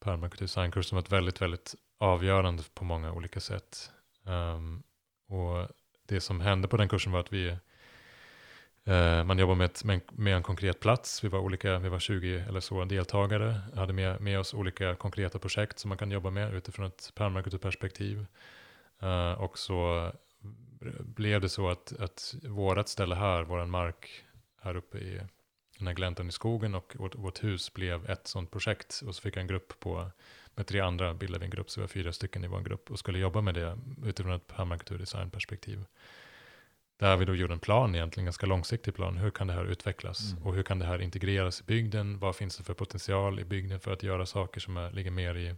Permakulturdesignkurs 0.00 0.86
som 0.86 0.96
var 0.96 1.02
väldigt, 1.10 1.42
väldigt 1.42 1.74
avgörande 1.98 2.62
på 2.74 2.84
många 2.84 3.12
olika 3.12 3.40
sätt. 3.40 3.90
Ehm, 4.26 4.82
och 5.28 5.68
det 6.06 6.20
som 6.20 6.40
hände 6.40 6.68
på 6.68 6.76
den 6.76 6.88
kursen 6.88 7.12
var 7.12 7.20
att 7.20 7.32
vi 7.32 7.48
eh, 8.84 9.24
man 9.24 9.38
jobbar 9.38 9.54
med, 9.54 9.64
ett, 9.64 9.84
med, 9.84 9.94
en, 9.94 10.02
med 10.12 10.36
en 10.36 10.42
konkret 10.42 10.80
plats. 10.80 11.24
Vi 11.24 11.28
var, 11.28 11.38
olika, 11.38 11.78
vi 11.78 11.88
var 11.88 11.98
20 11.98 12.44
eller 12.48 12.60
så 12.60 12.84
deltagare. 12.84 13.60
Hade 13.76 13.92
med, 13.92 14.20
med 14.20 14.38
oss 14.38 14.54
olika 14.54 14.94
konkreta 14.94 15.38
projekt 15.38 15.78
som 15.78 15.88
man 15.88 15.98
kan 15.98 16.10
jobba 16.10 16.30
med 16.30 16.54
utifrån 16.54 16.86
ett 16.86 17.12
permakulturperspektiv. 17.14 18.26
Eh, 19.02 19.32
och 19.32 19.58
så 19.58 20.10
blev 21.00 21.40
det 21.40 21.48
så 21.48 21.68
att, 21.68 21.92
att 22.00 22.34
vårt 22.42 22.88
ställe 22.88 23.14
här, 23.14 23.42
vår 23.42 23.66
mark 23.66 24.24
här 24.60 24.76
uppe 24.76 24.98
i 24.98 25.20
den 25.78 25.86
här 25.86 25.94
gläntan 25.94 26.28
i 26.28 26.32
skogen 26.32 26.74
och 26.74 26.96
vårt, 26.96 27.14
vårt 27.14 27.44
hus 27.44 27.74
blev 27.74 28.10
ett 28.10 28.26
sånt 28.26 28.50
projekt. 28.50 29.02
Och 29.06 29.14
så 29.14 29.22
fick 29.22 29.36
jag 29.36 29.40
en 29.40 29.46
grupp 29.46 29.80
på, 29.80 30.10
med 30.54 30.66
tre 30.66 30.80
andra 30.80 31.14
bildade 31.14 31.38
vi 31.38 31.44
en 31.44 31.50
grupp, 31.50 31.70
så 31.70 31.80
vi 31.80 31.82
var 31.82 31.88
fyra 31.88 32.12
stycken 32.12 32.44
i 32.44 32.46
vår 32.46 32.60
grupp 32.60 32.90
och 32.90 32.98
skulle 32.98 33.18
jobba 33.18 33.40
med 33.40 33.54
det 33.54 33.78
utifrån 34.04 34.32
ett 34.32 34.46
permakulturdesignperspektiv. 34.46 35.84
Där 36.96 37.16
vi 37.16 37.24
då 37.24 37.34
gjorde 37.34 37.52
en 37.52 37.58
plan, 37.58 37.94
egentligen 37.94 38.24
ganska 38.24 38.46
långsiktig 38.46 38.94
plan. 38.94 39.16
Hur 39.16 39.30
kan 39.30 39.46
det 39.46 39.52
här 39.52 39.64
utvecklas? 39.64 40.32
Mm. 40.32 40.42
Och 40.42 40.54
hur 40.54 40.62
kan 40.62 40.78
det 40.78 40.86
här 40.86 41.00
integreras 41.00 41.60
i 41.60 41.64
bygden? 41.64 42.18
Vad 42.18 42.36
finns 42.36 42.56
det 42.56 42.64
för 42.64 42.74
potential 42.74 43.40
i 43.40 43.44
bygden 43.44 43.80
för 43.80 43.92
att 43.92 44.02
göra 44.02 44.26
saker 44.26 44.60
som 44.60 44.76
är, 44.76 44.90
ligger 44.90 45.10
mer 45.10 45.34
i 45.34 45.54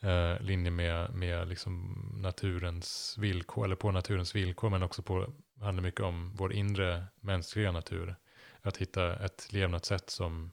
eh, 0.00 0.40
linje 0.40 0.70
med, 0.70 1.14
med 1.14 1.48
liksom 1.48 1.94
naturens 2.16 3.18
villkor, 3.18 3.64
eller 3.64 3.76
på 3.76 3.90
naturens 3.92 4.34
villkor, 4.34 4.70
men 4.70 4.82
också 4.82 5.02
på, 5.02 5.32
handlar 5.60 5.82
mycket 5.82 6.00
om 6.00 6.32
vår 6.36 6.52
inre 6.52 7.04
mänskliga 7.20 7.72
natur. 7.72 8.16
Att 8.62 8.76
hitta 8.76 9.24
ett 9.24 9.48
levnadssätt 9.52 10.10
som 10.10 10.50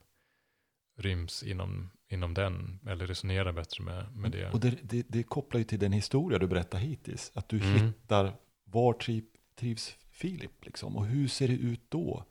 ryms 0.96 1.42
inom, 1.42 1.90
inom 2.14 2.34
den, 2.34 2.80
eller 2.86 3.06
resonerar 3.06 3.52
bättre 3.52 3.84
med, 3.84 4.16
med 4.16 4.30
det. 4.30 4.50
Och 4.50 4.60
det, 4.60 4.78
det, 4.82 5.04
det 5.08 5.22
kopplar 5.22 5.58
ju 5.58 5.64
till 5.64 5.78
den 5.78 5.92
historia 5.92 6.38
du 6.38 6.46
berättar 6.46 6.78
hittills. 6.78 7.32
Att 7.34 7.48
du 7.48 7.56
Mm. 7.60 7.72
hittar 7.72 8.32
var 8.64 8.92
triv, 8.92 9.24
trivs 9.60 9.96
Filip 10.10 10.64
liksom. 10.64 10.96
Och 10.96 11.06
hur 11.06 11.28
ser 11.28 11.48
det 11.48 11.54
ut 11.54 11.80
då? 11.88 12.24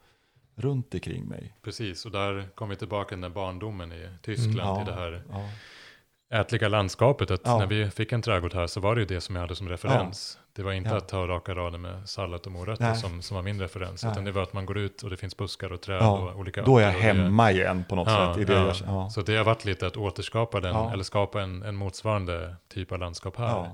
Runt 0.56 0.94
omkring 0.94 1.26
mig. 1.26 1.58
Precis, 1.62 2.06
och 2.06 2.12
där 2.12 2.50
kom 2.56 2.70
vi 2.70 2.76
tillbaka 2.76 3.10
till 3.10 3.22
den 3.22 3.34
barndomen 3.34 3.92
i 3.92 4.10
Tyskland, 4.22 4.60
Mm, 4.60 4.66
ja. 4.68 4.82
i 4.82 4.86
det 4.86 4.94
här 4.94 5.24
Ja. 5.30 5.50
ätliga 6.40 6.68
landskapet. 6.68 7.32
Att 7.32 7.42
Ja. 7.46 7.58
När 7.58 7.68
vi 7.68 7.90
fick 7.92 8.12
en 8.12 8.22
trädgård 8.22 8.54
här 8.54 8.68
så 8.68 8.80
var 8.80 8.96
det 8.96 9.02
ju 9.02 9.08
det 9.08 9.22
som 9.22 9.36
jag 9.36 9.42
hade 9.42 9.56
som 9.56 9.70
referens. 9.70 10.40
Det 10.56 10.64
var 10.64 10.72
inte 10.74 10.90
Ja. 10.90 10.98
att 10.98 11.08
ta 11.08 11.28
raka 11.28 11.56
rader 11.56 11.78
med 11.78 12.10
sallad 12.10 12.46
och 12.46 12.52
morötter 12.52 12.94
som, 12.94 13.22
som 13.22 13.36
var 13.36 13.42
min 13.42 13.60
referens. 13.62 14.04
Nej. 14.04 14.12
Utan 14.12 14.24
det 14.26 14.32
var 14.32 14.44
att 14.44 14.54
man 14.54 14.66
går 14.66 14.78
ut 14.78 15.02
och 15.04 15.10
det 15.10 15.18
finns 15.18 15.38
buskar 15.38 15.72
och 15.72 15.82
träd 15.82 15.98
Ja, 16.02 16.12
och 16.32 16.40
olika 16.40 16.62
Då 16.62 16.78
är 16.78 16.84
jag 16.84 16.94
det- 16.94 17.00
hemma 17.00 17.52
igen 17.52 17.84
på 17.90 17.96
något 17.96 18.08
Ja, 18.08 18.34
sätt. 18.34 18.42
I 18.42 18.46
det 18.46 18.54
ja. 18.54 18.66
jag, 18.68 18.76
ja. 18.86 19.10
Så 19.10 19.22
det 19.22 19.36
har 19.36 19.44
varit 19.44 19.66
lite 19.66 19.88
att 19.88 19.98
återskapa 19.98 20.60
den, 20.60 20.76
eller 20.76 21.04
skapa 21.04 21.42
en, 21.42 21.64
en 21.64 21.76
motsvarande 21.76 22.56
typ 22.74 22.92
av 22.92 23.00
landskap 23.00 23.38
här. 23.38 23.70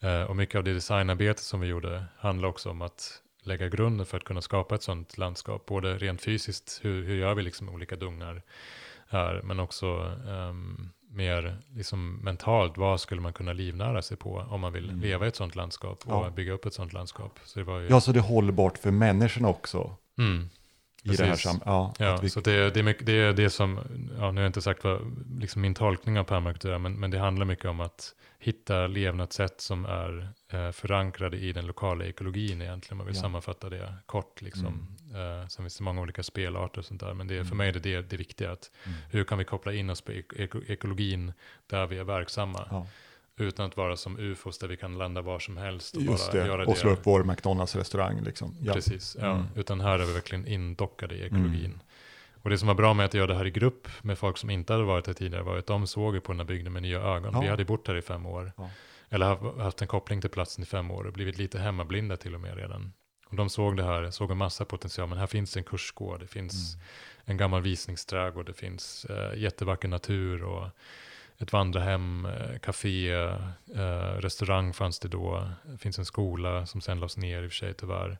Eh, 0.00 0.22
och 0.22 0.36
mycket 0.36 0.54
av 0.56 0.64
det 0.64 0.72
designarbete 0.74 1.42
som 1.42 1.60
vi 1.60 1.66
gjorde 1.66 2.04
handlar 2.18 2.48
också 2.48 2.70
om 2.70 2.82
att 2.82 3.22
lägga 3.42 3.68
grunden 3.68 4.06
för 4.06 4.16
att 4.16 4.24
kunna 4.24 4.40
skapa 4.42 4.74
ett 4.74 4.82
sådant 4.82 5.18
landskap. 5.18 5.66
Både 5.66 5.98
rent 5.98 6.22
fysiskt, 6.22 6.80
hur, 6.82 7.04
hur 7.04 7.16
gör 7.16 7.34
vi 7.34 7.42
liksom 7.42 7.68
olika 7.68 7.96
dungar 7.96 8.42
här, 9.08 9.40
men 9.44 9.60
också 9.60 9.86
ehm, 10.28 10.90
mer 11.12 11.56
liksom 11.74 12.16
mentalt, 12.16 12.76
vad 12.78 13.00
skulle 13.00 13.20
man 13.20 13.32
kunna 13.32 13.52
livnära 13.52 14.02
sig 14.02 14.16
på 14.16 14.46
om 14.50 14.60
man 14.60 14.72
vill 14.72 14.84
Mm. 14.90 15.00
leva 15.00 15.24
i 15.24 15.28
ett 15.28 15.36
sådant 15.36 15.54
landskap 15.54 16.02
och 16.06 16.26
Ja. 16.26 16.30
bygga 16.30 16.52
upp 16.52 16.66
ett 16.66 16.74
sådant 16.74 16.92
landskap. 16.92 17.38
Så 17.44 17.58
det 17.58 17.64
var 17.64 17.78
ju... 17.78 17.88
ja, 17.88 18.00
så 18.00 18.12
det 18.12 18.18
är 18.18 18.22
hållbart 18.22 18.78
för 18.78 18.90
människorna 18.90 19.48
också. 19.48 19.96
Mm. 20.18 20.48
I 21.02 21.08
det 21.16 21.24
här 21.24 21.34
sam- 21.36 21.60
ja, 21.64 21.94
Ja, 21.98 22.18
vi, 22.22 22.30
så 22.30 22.40
det, 22.40 22.70
det, 22.74 22.80
är 22.80 22.84
mycket, 22.84 23.06
det 23.06 23.12
är 23.12 23.32
det 23.32 23.50
som, 23.50 23.76
ja, 24.18 24.30
nu 24.30 24.40
har 24.40 24.40
jag 24.40 24.46
inte 24.48 24.62
sagt 24.62 24.84
vad 24.84 25.00
liksom 25.40 25.62
min 25.62 25.74
tolkning 25.74 26.18
av 26.18 26.24
permakultur 26.24 26.78
men, 26.78 26.92
men 27.00 27.10
det 27.10 27.18
handlar 27.18 27.46
mycket 27.46 27.64
om 27.64 27.80
att 27.80 28.14
hitta 28.38 28.86
levnadssätt 28.86 29.60
som 29.60 29.84
är 29.84 30.28
eh, 30.52 30.70
förankrade 30.72 31.36
i 31.36 31.52
den 31.52 31.66
lokala 31.66 32.04
ekologin 32.04 32.62
egentligen, 32.62 32.92
om 32.92 32.98
man 32.98 33.06
vill 33.06 33.16
Ja. 33.16 33.22
sammanfatta 33.22 33.68
det 33.70 33.94
kort. 34.06 34.42
Liksom. 34.42 34.86
Eh, 35.14 35.46
sen 35.48 35.64
finns 35.64 35.76
det 35.76 35.84
många 35.84 36.00
olika 36.02 36.22
spelarter 36.22 36.78
och 36.78 36.84
sånt 36.84 37.00
där, 37.00 37.14
men 37.14 37.26
det, 37.26 37.34
är- 37.34 37.38
för 37.38 37.44
Mm. 37.46 37.56
mig 37.58 37.68
är 37.68 37.72
det 37.72 37.78
det, 37.80 38.10
det 38.10 38.16
viktiga, 38.16 38.52
att 38.52 38.70
Mm. 38.86 38.98
hur 39.10 39.24
kan 39.24 39.38
vi 39.38 39.44
koppla 39.44 39.72
in 39.72 39.90
oss 39.90 40.00
på 40.00 40.12
ek- 40.12 40.32
eko- 40.36 40.62
ekologin 40.68 41.32
där 41.66 41.86
vi 41.86 41.98
är 41.98 42.04
verksamma, 42.04 42.66
ja. 42.70 42.86
utan 43.36 43.66
att 43.66 43.76
vara 43.76 43.96
som 43.96 44.18
ufos 44.18 44.58
där 44.58 44.68
vi 44.68 44.76
kan 44.76 44.98
landa 44.98 45.20
var 45.22 45.38
som 45.38 45.56
helst 45.56 45.96
och 45.96 46.02
Just 46.02 46.32
bara 46.32 46.40
det, 46.42 46.46
göra 46.48 46.62
och 46.66 46.72
det. 46.74 46.80
slå 46.80 46.90
upp 46.90 47.00
vår 47.02 47.24
McDonalds-restaurang 47.24 48.20
liksom. 48.24 48.56
Ja. 48.60 48.72
Precis, 48.72 49.16
ja. 49.20 49.26
Mm. 49.32 49.46
utan 49.56 49.80
här 49.80 49.98
är 49.98 50.04
vi 50.04 50.12
verkligen 50.12 50.46
indockade 50.46 51.14
i 51.14 51.22
ekologin. 51.26 51.64
Mm. 51.64 51.80
Och 52.42 52.50
det 52.50 52.58
som 52.58 52.68
var 52.68 52.74
bra 52.74 52.94
med 52.94 53.06
att 53.06 53.14
göra 53.14 53.26
det 53.26 53.34
här 53.34 53.46
i 53.46 53.50
grupp 53.50 53.88
med 54.02 54.18
folk 54.18 54.38
som 54.38 54.50
inte 54.50 54.72
hade 54.72 54.84
varit 54.84 55.06
här 55.06 55.14
tidigare 55.14 55.42
var 55.42 55.56
att 55.58 55.66
de 55.66 55.86
såg 55.86 56.14
ju 56.14 56.20
på 56.20 56.32
den 56.32 56.40
här 56.40 56.46
bygden 56.46 56.72
med 56.72 56.82
nya 56.82 57.00
ögon. 57.00 57.30
Ja. 57.34 57.40
Vi 57.40 57.48
hade 57.48 57.64
bott 57.64 57.88
här 57.88 57.96
i 57.96 58.02
fem 58.02 58.26
år. 58.26 58.52
Ja. 58.56 58.70
Eller 59.08 59.26
haft- 59.26 59.58
haft 59.58 59.82
en 59.82 59.88
koppling 59.88 60.20
till 60.20 60.30
platsen 60.30 60.62
i 60.62 60.66
fem 60.66 60.90
år 60.90 61.04
och 61.06 61.12
blivit 61.12 61.38
lite 61.38 61.58
hemmablinda 61.58 62.16
till 62.16 62.34
och 62.34 62.40
med 62.40 62.56
redan. 62.56 62.92
Och 63.30 63.36
de 63.36 63.50
såg 63.50 63.76
det 63.76 63.84
här, 63.84 64.10
såg 64.10 64.30
en 64.30 64.36
massa 64.36 64.64
potential. 64.64 65.08
Men 65.08 65.18
här 65.18 65.26
finns 65.26 65.56
en 65.56 65.64
kursgård, 65.64 66.20
det 66.20 66.26
finns 66.26 66.74
Mm. 66.74 66.84
en 67.24 67.36
gammal 67.36 67.62
visningsträdgård, 67.62 68.46
det 68.46 68.52
finns 68.52 69.04
eh, 69.04 69.38
jättevacker 69.38 69.88
natur 69.88 70.42
och 70.44 70.68
ett 71.38 71.52
vandrarhem, 71.52 72.26
eh, 72.26 72.58
café, 72.58 73.10
eh, 73.74 74.14
restaurang 74.18 74.72
fanns 74.72 74.98
det 74.98 75.08
då. 75.08 75.50
Det 75.64 75.78
finns 75.78 75.98
en 75.98 76.04
skola 76.04 76.66
som 76.66 76.80
sen 76.80 77.00
lades 77.00 77.16
ner 77.16 77.42
i 77.42 77.46
och 77.46 77.50
för 77.50 77.56
sig 77.56 77.74
tyvärr. 77.74 78.18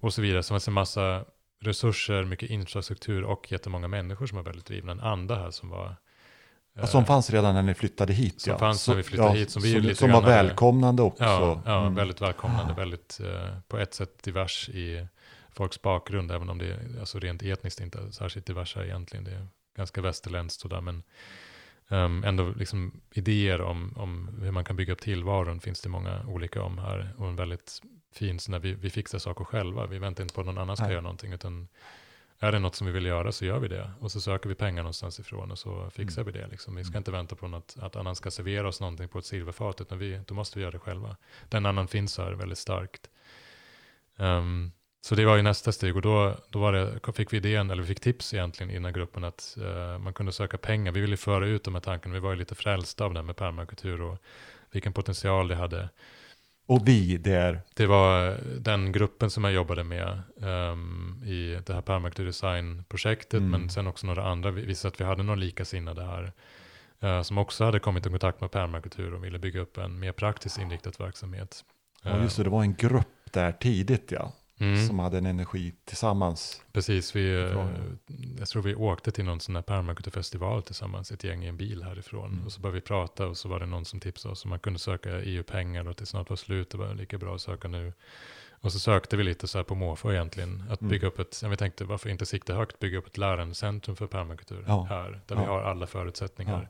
Och 0.00 0.14
så 0.14 0.22
vidare. 0.22 0.42
Så 0.42 0.46
det 0.48 0.54
fanns 0.54 0.68
en 0.68 0.74
massa 0.74 1.24
resurser, 1.60 2.24
mycket 2.24 2.50
infrastruktur 2.50 3.24
och 3.24 3.52
jättemånga 3.52 3.88
människor 3.88 4.26
som 4.26 4.36
var 4.36 4.42
väldigt 4.44 4.66
drivna. 4.66 4.92
En 4.92 5.00
anda 5.00 5.34
här 5.34 5.50
som 5.50 5.68
var... 5.68 5.96
Ja, 6.74 6.86
som 6.86 7.04
fanns 7.04 7.30
redan 7.30 7.54
när 7.54 7.62
ni 7.62 7.74
flyttade 7.74 8.12
hit. 8.12 8.40
Som 8.40 8.52
ja. 8.52 8.58
fanns 8.58 8.88
när 8.88 8.94
vi 8.94 9.02
flyttade 9.02 9.38
hit, 9.38 9.50
som 9.50 9.62
vi 9.62 9.72
ju 9.72 9.80
lite 9.80 9.94
som 9.94 10.10
var 10.12 10.22
välkomnande 10.22 11.02
också. 11.02 11.24
Ja, 11.24 11.62
ja 11.64 11.80
Mm. 11.80 11.94
väldigt 11.94 12.20
välkomnande, 12.20 12.74
väldigt 12.74 13.20
eh, 13.20 13.58
på 13.68 13.78
ett 13.78 13.94
sätt 13.94 14.22
divers 14.22 14.68
i 14.68 15.06
folks 15.50 15.82
bakgrund, 15.82 16.30
även 16.32 16.50
om 16.50 16.58
det 16.58 16.66
är 16.66 17.00
alltså 17.00 17.18
rent 17.18 17.42
etniskt 17.42 17.80
inte 17.80 17.98
är 17.98 18.10
särskilt 18.10 18.46
divers 18.46 18.76
här 18.76 18.84
egentligen. 18.84 19.24
Det 19.24 19.30
är 19.30 19.46
ganska 19.76 20.00
västerländskt 20.00 20.60
sådär, 20.60 20.80
men 20.80 21.02
ehm, 21.88 22.24
ändå 22.24 22.52
liksom 22.56 23.00
idéer 23.12 23.60
om, 23.60 23.94
om 23.96 24.38
hur 24.42 24.50
man 24.50 24.64
kan 24.64 24.76
bygga 24.76 24.92
upp 24.92 25.00
tillvaron 25.00 25.60
finns 25.60 25.80
det 25.80 25.88
många 25.88 26.26
olika 26.26 26.62
om 26.62 26.78
här. 26.78 27.14
Och 27.16 27.26
en 27.26 27.36
väldigt 27.36 27.82
fin, 28.12 28.38
så 28.38 28.50
när 28.50 28.58
vi, 28.58 28.74
vi 28.74 28.90
fixar 28.90 29.18
saker 29.18 29.44
själva, 29.44 29.86
vi 29.86 29.98
väntar 29.98 30.22
inte 30.22 30.34
på 30.34 30.40
att 30.40 30.46
någon 30.46 30.58
annan 30.58 30.76
ska 30.76 30.84
Nej. 30.84 30.92
göra 30.92 31.02
någonting, 31.02 31.32
utan 31.32 31.68
är 32.40 32.52
det 32.52 32.58
något 32.58 32.74
som 32.74 32.86
vi 32.86 32.92
vill 32.92 33.06
göra 33.06 33.32
så 33.32 33.44
gör 33.44 33.58
vi 33.58 33.68
det. 33.68 33.90
Och 34.00 34.12
så 34.12 34.20
söker 34.20 34.48
vi 34.48 34.54
pengar 34.54 34.82
någonstans 34.82 35.20
ifrån 35.20 35.50
och 35.50 35.58
så 35.58 35.90
fixar 35.90 36.22
Mm. 36.22 36.32
vi 36.32 36.40
det. 36.40 36.46
Liksom. 36.46 36.74
Vi 36.76 36.84
ska 36.84 36.90
Mm. 36.92 37.00
inte 37.00 37.10
vänta 37.10 37.36
på 37.36 37.48
något, 37.48 37.74
att 37.80 37.96
annan 37.96 38.16
ska 38.16 38.30
servera 38.30 38.68
oss 38.68 38.80
någonting 38.80 39.08
på 39.08 39.18
ett 39.18 39.24
silverfat, 39.24 39.80
utan 39.80 39.98
vi, 39.98 40.20
då 40.26 40.34
måste 40.34 40.58
vi 40.58 40.62
göra 40.62 40.72
det 40.72 40.78
själva. 40.78 41.16
Den 41.48 41.66
annan 41.66 41.88
finns 41.88 42.18
här 42.18 42.32
väldigt 42.32 42.58
starkt. 42.58 43.10
Ehm, 44.16 44.72
så 45.00 45.14
det 45.14 45.24
var 45.24 45.36
ju 45.36 45.42
nästa 45.42 45.72
steg 45.72 45.96
och 45.96 46.02
då, 46.02 46.36
då 46.50 46.70
det, 46.70 47.00
fick 47.14 47.32
vi 47.32 47.36
idén, 47.36 47.70
eller 47.70 47.82
vi 47.82 47.88
fick 47.88 48.00
tips 48.00 48.34
egentligen 48.34 48.70
innan 48.76 48.92
gruppen 48.92 49.24
att 49.24 49.56
eh, 49.62 49.98
man 49.98 50.12
kunde 50.14 50.32
söka 50.32 50.58
pengar. 50.58 50.92
Vi 50.92 51.00
ville 51.00 51.16
föra 51.16 51.46
ut 51.46 51.64
de 51.64 51.74
här 51.74 51.80
tankarna, 51.80 52.14
vi 52.14 52.20
var 52.20 52.30
ju 52.30 52.36
lite 52.36 52.54
frälsta 52.54 53.04
av 53.04 53.12
det 53.14 53.18
här 53.20 53.24
med 53.26 53.36
permakultur 53.36 54.00
och 54.02 54.18
vilken 54.70 54.92
potential 54.92 55.48
det 55.48 55.54
hade. 55.56 55.88
Och 56.68 56.88
vi 56.88 57.16
där, 57.16 57.60
Det 57.74 57.86
var 57.86 58.36
den 58.60 58.92
gruppen 58.92 59.30
som 59.30 59.44
jag 59.44 59.52
jobbade 59.52 59.84
med 59.84 60.20
ehm, 60.42 61.22
i 61.26 61.58
det 61.66 61.74
här 61.74 61.80
permakulturdesign-projektet, 61.82 63.40
Mm. 63.40 63.50
men 63.50 63.70
sen 63.70 63.86
också 63.86 64.06
några 64.06 64.24
andra. 64.26 64.50
Vi 64.50 64.62
visste 64.66 64.88
att 64.88 65.00
vi 65.00 65.04
hade 65.04 65.22
några 65.22 65.40
likasinnade 65.40 66.04
här, 66.04 66.32
eh, 67.00 67.22
som 67.22 67.38
också 67.38 67.64
hade 67.64 67.78
kommit 67.78 68.06
i 68.06 68.10
kontakt 68.10 68.40
med 68.40 68.50
permakultur 68.50 69.14
och 69.14 69.24
ville 69.24 69.38
bygga 69.38 69.60
upp 69.60 69.78
en 69.78 69.98
mer 69.98 70.12
praktiskt 70.12 70.58
inriktad 70.58 70.92
verksamhet. 70.98 71.64
ja 72.02 72.22
just 72.22 72.36
det, 72.36 72.42
det 72.44 72.50
var 72.50 72.62
en 72.62 72.74
grupp 72.74 73.32
där 73.32 73.52
tidigt 73.52 74.10
ja. 74.12 74.32
Mm. 74.60 74.86
som 74.86 74.98
hade 74.98 75.18
en 75.18 75.26
energi 75.26 75.74
tillsammans. 75.84 76.62
Precis, 76.72 77.16
vi, 77.16 77.30
eh, 77.34 77.64
jag 78.38 78.48
tror 78.48 78.62
vi 78.62 78.74
åkte 78.74 79.10
till 79.12 79.24
någon 79.24 79.40
sån 79.40 79.54
här 79.54 79.62
permakulturfestival 79.62 80.62
tillsammans, 80.62 81.12
ett 81.12 81.24
gäng 81.24 81.44
i 81.44 81.48
en 81.48 81.56
bil 81.56 81.82
härifrån. 81.82 82.32
Mm. 82.32 82.46
Och 82.46 82.52
så 82.52 82.60
började 82.60 82.74
vi 82.74 82.80
prata 82.80 83.26
och 83.26 83.36
så 83.36 83.48
var 83.48 83.60
det 83.60 83.66
någon 83.66 83.84
som 83.84 84.00
tipsade 84.00 84.32
oss 84.32 84.44
om 84.44 84.50
man 84.50 84.58
kunde 84.58 84.78
söka 84.78 85.20
EU-pengar 85.20 85.84
och 85.84 85.90
att 85.90 85.96
det 85.96 86.06
snart 86.06 86.30
var 86.30 86.36
slut, 86.36 86.70
det 86.70 86.78
var 86.78 86.94
lika 86.94 87.18
bra 87.18 87.34
att 87.34 87.40
söka 87.40 87.68
nu. 87.68 87.92
Och 88.60 88.72
så 88.72 88.78
sökte 88.78 89.16
vi 89.16 89.24
lite 89.24 89.48
så 89.48 89.58
här 89.58 89.62
på 89.64 89.74
måfå 89.74 90.12
egentligen, 90.12 90.64
att 90.70 90.80
Mm. 90.80 90.90
bygga 90.90 91.08
upp 91.08 91.18
ett, 91.18 91.40
ja, 91.42 91.48
vi 91.48 91.56
tänkte 91.56 91.84
varför 91.84 92.08
inte 92.08 92.26
sikta 92.26 92.54
högt, 92.54 92.78
bygga 92.78 92.98
upp 92.98 93.06
ett 93.06 93.18
lärandecentrum 93.18 93.96
för 93.96 94.06
permakultur 94.06 94.64
Ja. 94.66 94.86
här, 94.90 95.10
där 95.26 95.36
Ja. 95.36 95.40
vi 95.42 95.46
har 95.46 95.62
alla 95.62 95.86
förutsättningar. 95.86 96.68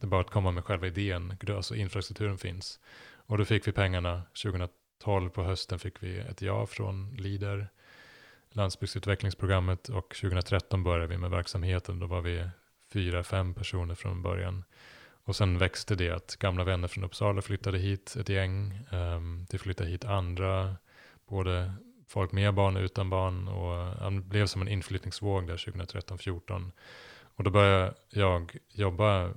Det 0.00 0.06
är 0.06 0.08
bara 0.08 0.20
att 0.20 0.30
komma 0.30 0.50
med 0.50 0.64
själva 0.64 0.86
idén, 0.86 1.36
alltså 1.48 1.74
infrastrukturen 1.74 2.38
finns. 2.38 2.80
Och 3.26 3.38
då 3.38 3.44
fick 3.44 3.68
vi 3.68 3.72
pengarna 3.72 4.22
2012 4.42 4.68
på 5.04 5.42
hösten 5.42 5.78
fick 5.78 6.02
vi 6.02 6.18
ett 6.18 6.42
ja 6.42 6.66
från 6.66 7.16
Lider, 7.16 7.68
landsbygdsutvecklingsprogrammet 8.50 9.88
och 9.88 10.14
2013 10.14 10.82
började 10.82 11.06
vi 11.06 11.18
med 11.18 11.30
verksamheten. 11.30 11.98
Då 11.98 12.06
var 12.06 12.20
vi 12.20 12.48
fyra, 12.92 13.24
fem 13.24 13.54
personer 13.54 13.94
från 13.94 14.22
början. 14.22 14.64
Och 15.24 15.36
sen 15.36 15.58
växte 15.58 15.94
det 15.94 16.10
att 16.10 16.36
gamla 16.36 16.64
vänner 16.64 16.88
från 16.88 17.04
Uppsala 17.04 17.42
flyttade 17.42 17.78
hit 17.78 18.16
ett 18.16 18.28
gäng. 18.28 18.80
Ehm, 18.90 19.00
um, 19.00 19.46
det 19.50 19.58
flyttade 19.58 19.90
hit 19.90 20.04
andra, 20.04 20.76
både 21.28 21.72
folk 22.08 22.32
med 22.32 22.54
barn 22.54 22.76
och 22.76 22.82
utan 22.82 23.10
barn. 23.10 23.48
Och 23.48 24.12
det 24.12 24.20
blev 24.20 24.46
som 24.46 24.62
en 24.62 24.68
inflyttningsvåg 24.68 25.46
där 25.46 25.56
2013-14. 25.56 26.70
Och 27.22 27.44
då 27.44 27.50
började 27.50 27.94
jag 28.10 28.56
jobba, 28.68 29.30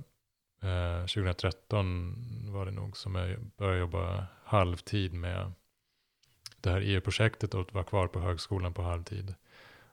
eh, 0.64 1.00
2013 1.00 2.14
var 2.52 2.66
det 2.66 2.72
nog 2.72 2.96
som 2.96 3.14
jag 3.14 3.38
började 3.56 3.78
jobba 3.80 4.26
halvtid 4.44 5.12
med 5.14 5.52
det 6.60 6.70
här 6.70 6.80
EU-projektet 6.80 7.54
och 7.54 7.74
var 7.74 7.82
kvar 7.82 8.06
på 8.06 8.20
högskolan 8.20 8.72
på 8.74 8.82
halvtid. 8.82 9.34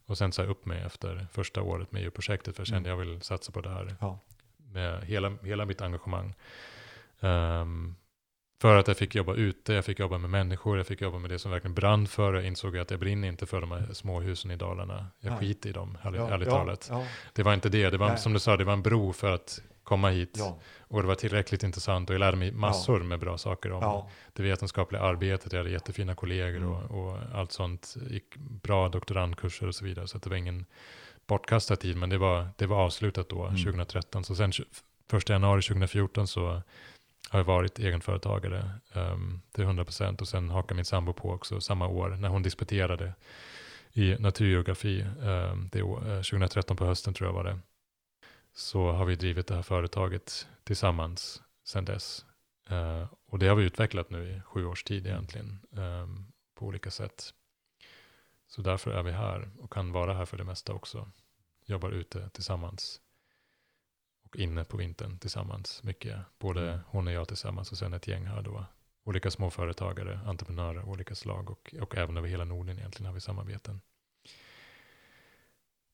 Och 0.06 0.18
sen 0.18 0.32
sa 0.32 0.42
jag 0.42 0.50
upp 0.52 0.66
mig 0.66 0.82
efter 0.82 1.28
första 1.32 1.62
året 1.62 1.92
med 1.92 2.04
EU-projektet 2.04 2.56
för 2.56 2.62
jag 2.62 2.68
kände 2.68 2.90
Mm. 2.90 3.00
jag 3.00 3.06
vill 3.12 3.22
satsa 3.22 3.52
på 3.52 3.62
det 3.62 3.70
här 3.70 3.96
Ja. 4.00 4.20
med 4.58 5.04
hela, 5.04 5.34
hela 5.44 5.66
mitt 5.66 5.82
engagemang. 5.82 6.34
Ehm, 7.20 7.96
för 8.62 8.78
att 8.78 8.88
jag 8.88 8.98
fick 8.98 9.16
jobba 9.16 9.34
ute, 9.36 9.74
jag 9.74 9.86
fick 9.86 10.00
jobba 10.00 10.18
med 10.18 10.30
människor, 10.30 10.78
jag 10.78 10.88
fick 10.88 11.02
jobba 11.02 11.18
med 11.20 11.30
det 11.30 11.40
som 11.40 11.52
verkligen 11.52 11.74
brann 11.76 12.08
för. 12.08 12.34
Jag 12.34 12.46
insåg 12.46 12.78
att 12.78 12.92
jag 12.92 13.00
brinner 13.00 13.28
inte 13.28 13.46
för 13.46 13.62
de 13.62 13.72
här 13.72 13.94
småhusen 13.94 14.52
i 14.52 14.56
Dalarna. 14.56 15.08
Jag 15.20 15.32
Nej. 15.32 15.40
skiter 15.40 15.70
i 15.70 15.74
dem, 15.74 15.98
ärligt, 16.02 16.20
Ja, 16.22 16.30
ärligt 16.30 16.48
ja, 16.48 16.54
talet. 16.58 16.88
Ja, 16.92 17.06
Det 17.34 17.44
var 17.44 17.54
inte 17.54 17.70
det, 17.70 17.90
det 17.90 17.98
var 17.98 18.08
Nej. 18.10 18.18
som 18.18 18.34
du 18.34 18.40
sa, 18.40 18.58
det 18.58 18.64
var 18.64 18.74
en 18.74 18.82
bro 18.82 19.14
för 19.14 19.32
att 19.32 19.62
komma 19.92 20.10
hit. 20.10 20.36
ja, 20.38 20.60
Och 20.88 21.02
det 21.02 21.08
var 21.08 21.16
tillräckligt 21.16 21.64
intressant 21.64 22.10
och 22.10 22.14
jag 22.14 22.20
lärde 22.20 22.38
mig 22.38 22.52
massor 22.52 23.00
med 23.04 23.20
bra 23.20 23.38
saker 23.38 23.72
om 23.72 23.82
ja, 23.82 24.10
det 24.34 24.44
vetenskapliga 24.44 25.02
arbetet. 25.02 25.52
Jag 25.54 25.60
hade 25.60 25.70
jättefina 25.72 26.16
kollegor 26.16 26.58
Mm. 26.58 26.70
och, 26.72 26.92
och 27.08 27.18
allt 27.34 27.52
sånt. 27.52 27.96
Gick 28.10 28.36
bra 28.38 28.90
doktorandkurser 28.90 29.68
och 29.68 29.76
så 29.76 29.86
vidare. 29.86 30.08
Så 30.08 30.18
det 30.18 30.30
var 30.30 30.38
ingen 30.38 30.66
bortkastad 31.28 31.76
tid, 31.76 31.98
men 31.98 32.10
det 32.10 32.18
var, 32.18 32.48
det 32.58 32.66
var 32.66 32.78
avslutat 32.78 33.30
då, 33.30 33.44
Mm. 33.46 33.56
2013. 33.64 34.24
Så 34.24 34.36
sen 34.36 34.52
1 35.14 35.30
januari 35.30 35.62
2014 35.62 36.28
så 36.28 36.62
har 37.30 37.40
jag 37.40 37.44
varit 37.44 37.80
egenföretagare 37.80 38.70
um, 38.94 39.42
till 39.56 39.64
100% 39.66 40.22
och 40.22 40.28
sen 40.28 40.50
hakade 40.50 40.76
min 40.76 40.86
sambo 40.86 41.14
på 41.14 41.32
också 41.32 41.62
samma 41.62 41.88
år 41.88 42.10
när 42.10 42.30
hon 42.30 42.44
disputerade 42.44 43.14
i 43.94 44.16
naturgeografi. 44.20 45.06
Um, 45.20 45.70
det, 45.72 45.82
år- 45.82 46.10
eh, 46.10 46.16
2013 46.22 46.78
på 46.78 46.86
hösten 46.86 47.14
tror 47.14 47.30
jag 47.30 47.34
var 47.34 47.44
det. 47.44 47.60
Så 48.54 48.92
har 48.92 49.06
vi 49.06 49.16
drivit 49.16 49.48
det 49.48 49.56
här 49.56 49.62
företaget 49.62 50.48
tillsammans 50.64 51.42
sedan 51.64 51.86
dess. 51.86 52.26
Eh, 52.70 53.08
och 53.26 53.40
det 53.40 53.48
har 53.48 53.56
vi 53.56 53.64
utvecklat 53.64 54.10
nu 54.10 54.30
i 54.30 54.42
sju 54.42 54.66
års 54.66 54.84
tid 54.84 55.08
egentligen 55.08 55.60
ehm, 55.78 56.32
på 56.56 56.66
olika 56.66 56.92
sätt. 56.92 57.34
Så 58.48 58.62
därför 58.62 58.92
är 58.92 59.04
vi 59.04 59.12
här 59.12 59.50
och 59.60 59.74
kan 59.74 59.92
vara 59.92 60.14
här 60.14 60.26
för 60.26 60.38
det 60.38 60.44
mesta 60.44 60.74
också. 60.74 61.12
Jobbar 61.66 61.92
ute 61.92 62.30
tillsammans 62.30 63.02
och 64.26 64.36
inne 64.36 64.64
på 64.64 64.78
vintern 64.78 65.20
tillsammans 65.20 65.84
mycket. 65.84 66.20
Både 66.40 66.68
Mm. 66.70 66.80
hon 66.88 67.08
och 67.08 67.14
jag 67.14 67.28
tillsammans 67.28 67.72
och 67.72 67.78
sen 67.78 67.94
ett 67.94 68.08
gäng 68.08 68.26
här 68.26 68.42
då. 68.42 68.66
Olika 69.04 69.32
småföretagare, 69.32 70.20
entreprenörer 70.26 70.82
av 70.82 70.90
olika 70.90 71.16
slag 71.16 71.50
och, 71.50 71.76
och 71.82 71.98
även 71.98 72.18
över 72.18 72.28
hela 72.28 72.46
Norden 72.46 72.78
egentligen 72.80 73.06
har 73.08 73.14
vi 73.14 73.22
samarbeten. 73.22 73.82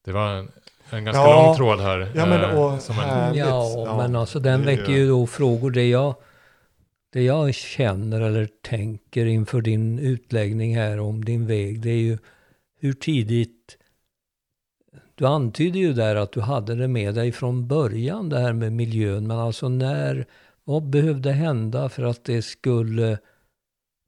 Det 0.08 0.14
var 0.14 0.30
en, 0.34 0.52
en 0.90 1.06
ganska 1.06 1.22
Ja. 1.22 1.46
lång 1.46 1.56
tråd 1.56 1.80
här. 1.80 2.12
Ja, 2.16 2.26
men, 2.26 2.42
eh, 2.44 2.60
och 2.64 2.82
som 2.82 2.96
en, 2.96 3.02
här- 3.02 3.22
Härligt. 3.22 3.40
Ja, 3.40 3.74
Ja, 3.86 3.98
men 3.98 4.16
alltså 4.16 4.40
den 4.40 4.66
väcker 4.66 4.92
ju- 4.92 4.98
ju 4.98 5.08
då 5.08 5.28
frågor. 5.28 5.72
Det 5.72 5.90
jag, 5.90 6.16
det 7.14 7.22
jag 7.24 7.54
känner 7.56 8.22
eller 8.22 8.50
tänker 8.62 9.26
inför 9.26 9.62
din 9.62 10.00
utläggning 10.00 10.76
här 10.78 11.00
om 11.00 11.26
din 11.26 11.48
väg, 11.48 11.82
det 11.82 11.90
är 11.90 11.98
ju 11.98 12.18
hur 12.80 12.94
tidigt... 12.94 13.78
Du 15.16 15.26
antyder 15.28 15.80
ju 15.80 15.94
där 15.94 16.16
att 16.16 16.32
du 16.32 16.42
hade 16.42 16.76
det 16.76 16.88
med 16.88 17.16
dig 17.16 17.32
från 17.32 17.68
början, 17.68 18.30
det 18.30 18.40
här 18.40 18.54
med 18.54 18.74
miljön. 18.74 19.28
Men 19.28 19.38
alltså 19.38 19.70
när, 19.70 20.26
vad 20.64 20.84
behövde 20.90 21.32
hända 21.32 21.90
för 21.90 22.04
att 22.04 22.24
det 22.24 22.42
skulle 22.42 23.18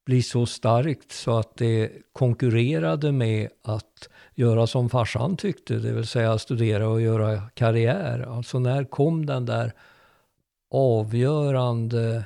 bli 0.06 0.22
så 0.22 0.46
starkt 0.46 1.12
så 1.12 1.38
att 1.38 1.58
det 1.58 1.92
konkurrerade 2.14 3.12
med 3.12 3.50
att 3.64 4.10
göra 4.40 4.68
som 4.68 4.90
farsan 4.90 5.38
tyckte, 5.38 5.74
det 5.76 5.92
vill 5.92 6.08
säga 6.08 6.38
studera 6.38 6.88
och 6.90 7.02
göra 7.02 7.42
karriär. 7.54 8.20
Alltså 8.20 8.60
när 8.60 8.84
kom 8.84 9.26
den 9.26 9.46
där 9.46 9.72
avgörande 10.72 12.26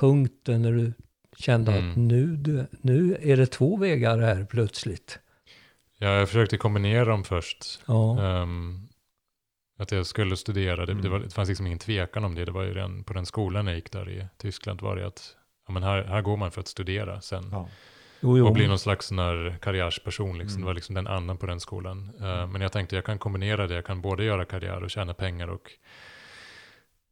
punkten 0.00 0.62
när 0.62 0.72
du 0.72 0.92
kände 1.36 1.72
att 1.72 1.78
Mm. 1.78 2.08
nu, 2.08 2.36
du- 2.36 2.66
nu 2.80 3.16
är 3.22 3.36
det 3.36 3.46
två 3.46 3.76
vägar 3.76 4.18
här 4.18 4.44
plötsligt? 4.44 5.18
ja, 5.98 6.08
jag 6.08 6.28
försökte 6.28 6.56
kombinera 6.56 7.04
dem 7.04 7.24
först. 7.24 7.80
Ja, 7.86 8.20
Ehm, 8.22 8.88
att 9.78 9.92
jag 9.92 10.06
skulle 10.06 10.36
studera, 10.36 10.86
det, 10.86 10.92
Mm. 10.92 11.02
det, 11.04 11.08
var, 11.10 11.18
det 11.18 11.30
fanns 11.30 11.48
liksom 11.48 11.66
ingen 11.66 11.78
tvekan 11.78 12.24
om 12.24 12.34
det. 12.34 12.44
Det 12.44 12.52
var 12.52 12.62
ju 12.62 12.74
redan 12.74 13.04
på 13.04 13.12
den 13.12 13.26
skolan 13.26 13.66
jag 13.66 13.76
gick 13.76 13.92
där 13.92 14.10
i 14.10 14.26
Tyskland 14.38 14.80
var 14.80 14.96
det 14.96 15.06
att 15.06 15.36
ja, 15.66 15.72
men 15.72 15.82
här, 15.82 16.02
här 16.04 16.22
går 16.22 16.36
man 16.36 16.50
för 16.50 16.60
att 16.60 16.68
studera 16.68 17.20
sen. 17.20 17.48
ja. 17.52 17.68
Jo, 18.24 18.38
jo. 18.38 18.46
Och 18.46 18.52
bli 18.52 18.66
någon 18.68 18.78
slags 18.78 19.06
sån 19.06 19.18
här 19.18 19.58
karriärsperson. 19.62 20.38
Liksom. 20.38 20.56
Mm. 20.56 20.60
Det 20.60 20.66
var 20.66 20.74
liksom 20.74 20.94
den 20.94 21.06
andan 21.06 21.36
på 21.36 21.46
den 21.46 21.60
skolan. 21.60 22.10
Mm. 22.20 22.50
men 22.52 22.60
jag 22.62 22.72
tänkte 22.72 22.96
jag 22.96 23.04
kan 23.04 23.18
kombinera 23.18 23.66
det. 23.66 23.74
Jag 23.74 23.84
kan 23.86 24.00
både 24.00 24.24
göra 24.24 24.44
karriär 24.44 24.82
och 24.82 24.90
tjäna 24.90 25.14
pengar 25.14 25.48
och 25.48 25.70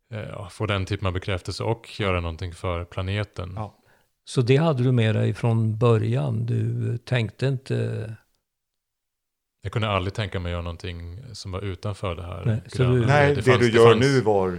ja, 0.09 0.49
få 0.51 0.67
den 0.67 0.85
typen 0.87 1.07
av 1.07 1.13
bekräftelse 1.13 1.65
och 1.65 2.01
göra 2.01 2.21
någonting 2.21 2.53
för 2.55 2.85
planeten. 2.85 3.53
Ja. 3.57 3.79
Så 4.25 4.43
det 4.43 4.57
hade 4.57 4.83
du 4.83 4.93
med 4.93 5.15
dig 5.15 5.35
från 5.35 5.79
början? 5.79 6.47
Du 6.47 6.99
tänkte 6.99 7.47
inte... 7.47 8.15
Jag 9.63 9.73
kunde 9.73 9.89
aldrig 9.89 10.15
tänka 10.15 10.41
mig 10.41 10.51
att 10.51 10.53
göra 10.53 10.63
någonting 10.63 11.23
som 11.33 11.53
var 11.53 11.61
utanför 11.61 12.15
det 12.15 12.23
här. 12.23 12.43
Nej, 12.47 12.61
du- 12.77 13.07
Nej, 13.07 13.35
det, 13.35 13.43
fanns- 13.43 13.59
du 13.59 13.71
gör 13.71 13.87
fanns- 13.95 14.01
nu 14.01 14.21
var... 14.21 14.59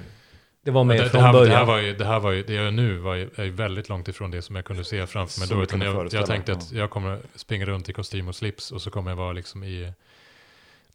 Det 0.63 0.71
var 0.71 0.83
med 0.83 0.97
det, 0.97 1.03
det, 1.03 1.09
från 1.09 1.21
här, 1.21 1.33
början? 1.33 1.49
det 1.49 1.57
här 1.57 1.65
var 1.65 1.77
ju, 1.77 1.93
det 1.95 2.05
här 2.05 2.19
var 2.19 2.31
ju, 2.31 2.43
det 2.43 2.53
jag 2.53 2.63
gör 2.63 2.71
nu 2.71 2.97
var 2.97 3.15
ju, 3.15 3.29
är 3.35 3.49
väldigt 3.49 3.89
långt 3.89 4.07
ifrån 4.07 4.31
det 4.31 4.41
som 4.41 4.55
jag 4.55 4.65
kunde 4.65 4.83
se 4.83 5.07
framför 5.07 5.39
mig 5.39 5.47
Som 5.47 5.57
då. 5.57 5.63
Utan 5.63 5.81
jag, 5.81 6.13
jag 6.13 6.25
tänkte 6.25 6.51
att 6.51 6.71
jag 6.71 6.89
kommer 6.89 7.19
springa 7.35 7.65
runt 7.65 7.89
i 7.89 7.93
kostym 7.93 8.27
och 8.27 8.35
slips 8.35 8.71
och 8.71 8.81
så 8.81 8.91
kommer 8.91 9.11
jag 9.11 9.15
vara 9.15 9.31
liksom 9.31 9.63
i 9.63 9.93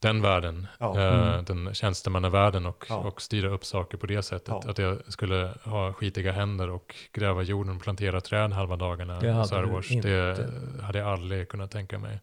den 0.01 0.23
världen, 0.23 0.67
Ja. 0.79 1.01
eh, 1.01 1.31
Mm. 1.33 1.45
den 1.45 1.75
tjänstemannavärlden 1.75 2.67
och, 2.67 2.85
Ja. 2.89 2.97
och 2.97 3.23
styra 3.23 3.49
upp 3.49 3.65
saker 3.65 3.99
på 3.99 4.07
det 4.07 4.23
sättet. 4.23 4.49
Ja. 4.65 4.71
Att 4.71 4.79
jag 4.79 4.99
skulle 5.09 5.55
ha 5.65 5.93
skitiga 5.93 6.33
händer 6.33 6.71
och 6.71 6.95
gräva 7.13 7.43
jorden 7.43 7.77
och 7.77 7.83
plantera 7.83 8.21
träd 8.21 8.53
halva 8.53 8.77
dagarna. 8.77 9.21
Det 9.21 9.33
hade 9.33 9.81
inte. 9.91 10.09
Det 10.09 10.83
hade 10.83 10.99
jag 10.99 11.09
aldrig 11.09 11.49
kunnat 11.49 11.71
tänka 11.71 11.99
mig. 11.99 12.21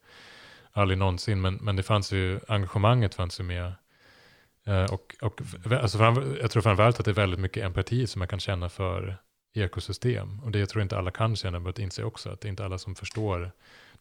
Aldrig 0.71 0.97
någonsin, 0.97 1.41
men, 1.41 1.55
men 1.62 1.75
det 1.75 1.84
fanns 1.84 2.12
ju, 2.12 2.39
engagemanget 2.47 3.15
fanns 3.15 3.39
ju 3.39 3.43
med. 3.43 3.71
Eh, 4.65 4.84
och, 4.93 5.15
och 5.21 5.41
alltså 5.71 5.97
fram, 5.97 6.36
jag 6.41 6.51
tror 6.51 6.62
framförallt 6.62 6.99
att 6.99 7.06
det 7.06 7.12
är 7.12 7.15
väldigt 7.15 7.39
mycket 7.39 7.63
empati 7.63 8.08
som 8.08 8.19
man 8.19 8.28
kan 8.28 8.39
känna 8.39 8.69
för 8.69 9.17
ekosystem. 9.54 10.39
Och 10.43 10.51
det 10.51 10.60
jag 10.60 10.69
tror 10.69 10.82
inte 10.84 10.97
alla 10.97 11.12
kan 11.12 11.36
känna, 11.36 11.60
men 11.60 11.69
att 11.69 11.80
inse 11.80 12.04
också 12.04 12.30
att 12.30 12.41
det 12.41 12.47
är 12.47 12.49
inte 12.49 12.65
alla 12.65 12.78
som 12.78 12.95
förstår 12.95 13.51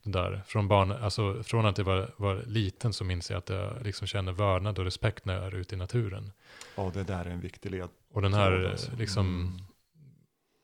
det 0.03 0.11
där. 0.11 0.43
Från, 0.47 0.69
barn, 0.69 0.93
alltså 0.93 1.43
från 1.43 1.67
att 1.67 1.79
jag 1.79 1.85
var, 1.85 2.11
var 2.17 2.43
liten 2.47 2.93
så 2.93 3.05
minns 3.05 3.31
jag 3.31 3.39
att 3.39 3.49
jag 3.49 3.83
liksom 3.83 4.07
känner 4.07 4.33
vördnad 4.33 4.79
och 4.79 4.85
respekt 4.85 5.25
när 5.25 5.35
jag 5.35 5.45
är 5.45 5.55
ute 5.55 5.75
i 5.75 5.79
naturen. 5.79 6.33
Ja, 6.77 6.91
det 6.95 7.03
där 7.05 7.25
är 7.25 7.31
en 7.31 7.41
viktig 7.41 7.71
led. 7.71 7.89
Och 8.13 8.23
den 8.23 8.35
här 8.35 8.65
alltså. 8.71 8.91
liksom 8.99 9.27
Mm. 9.27 9.65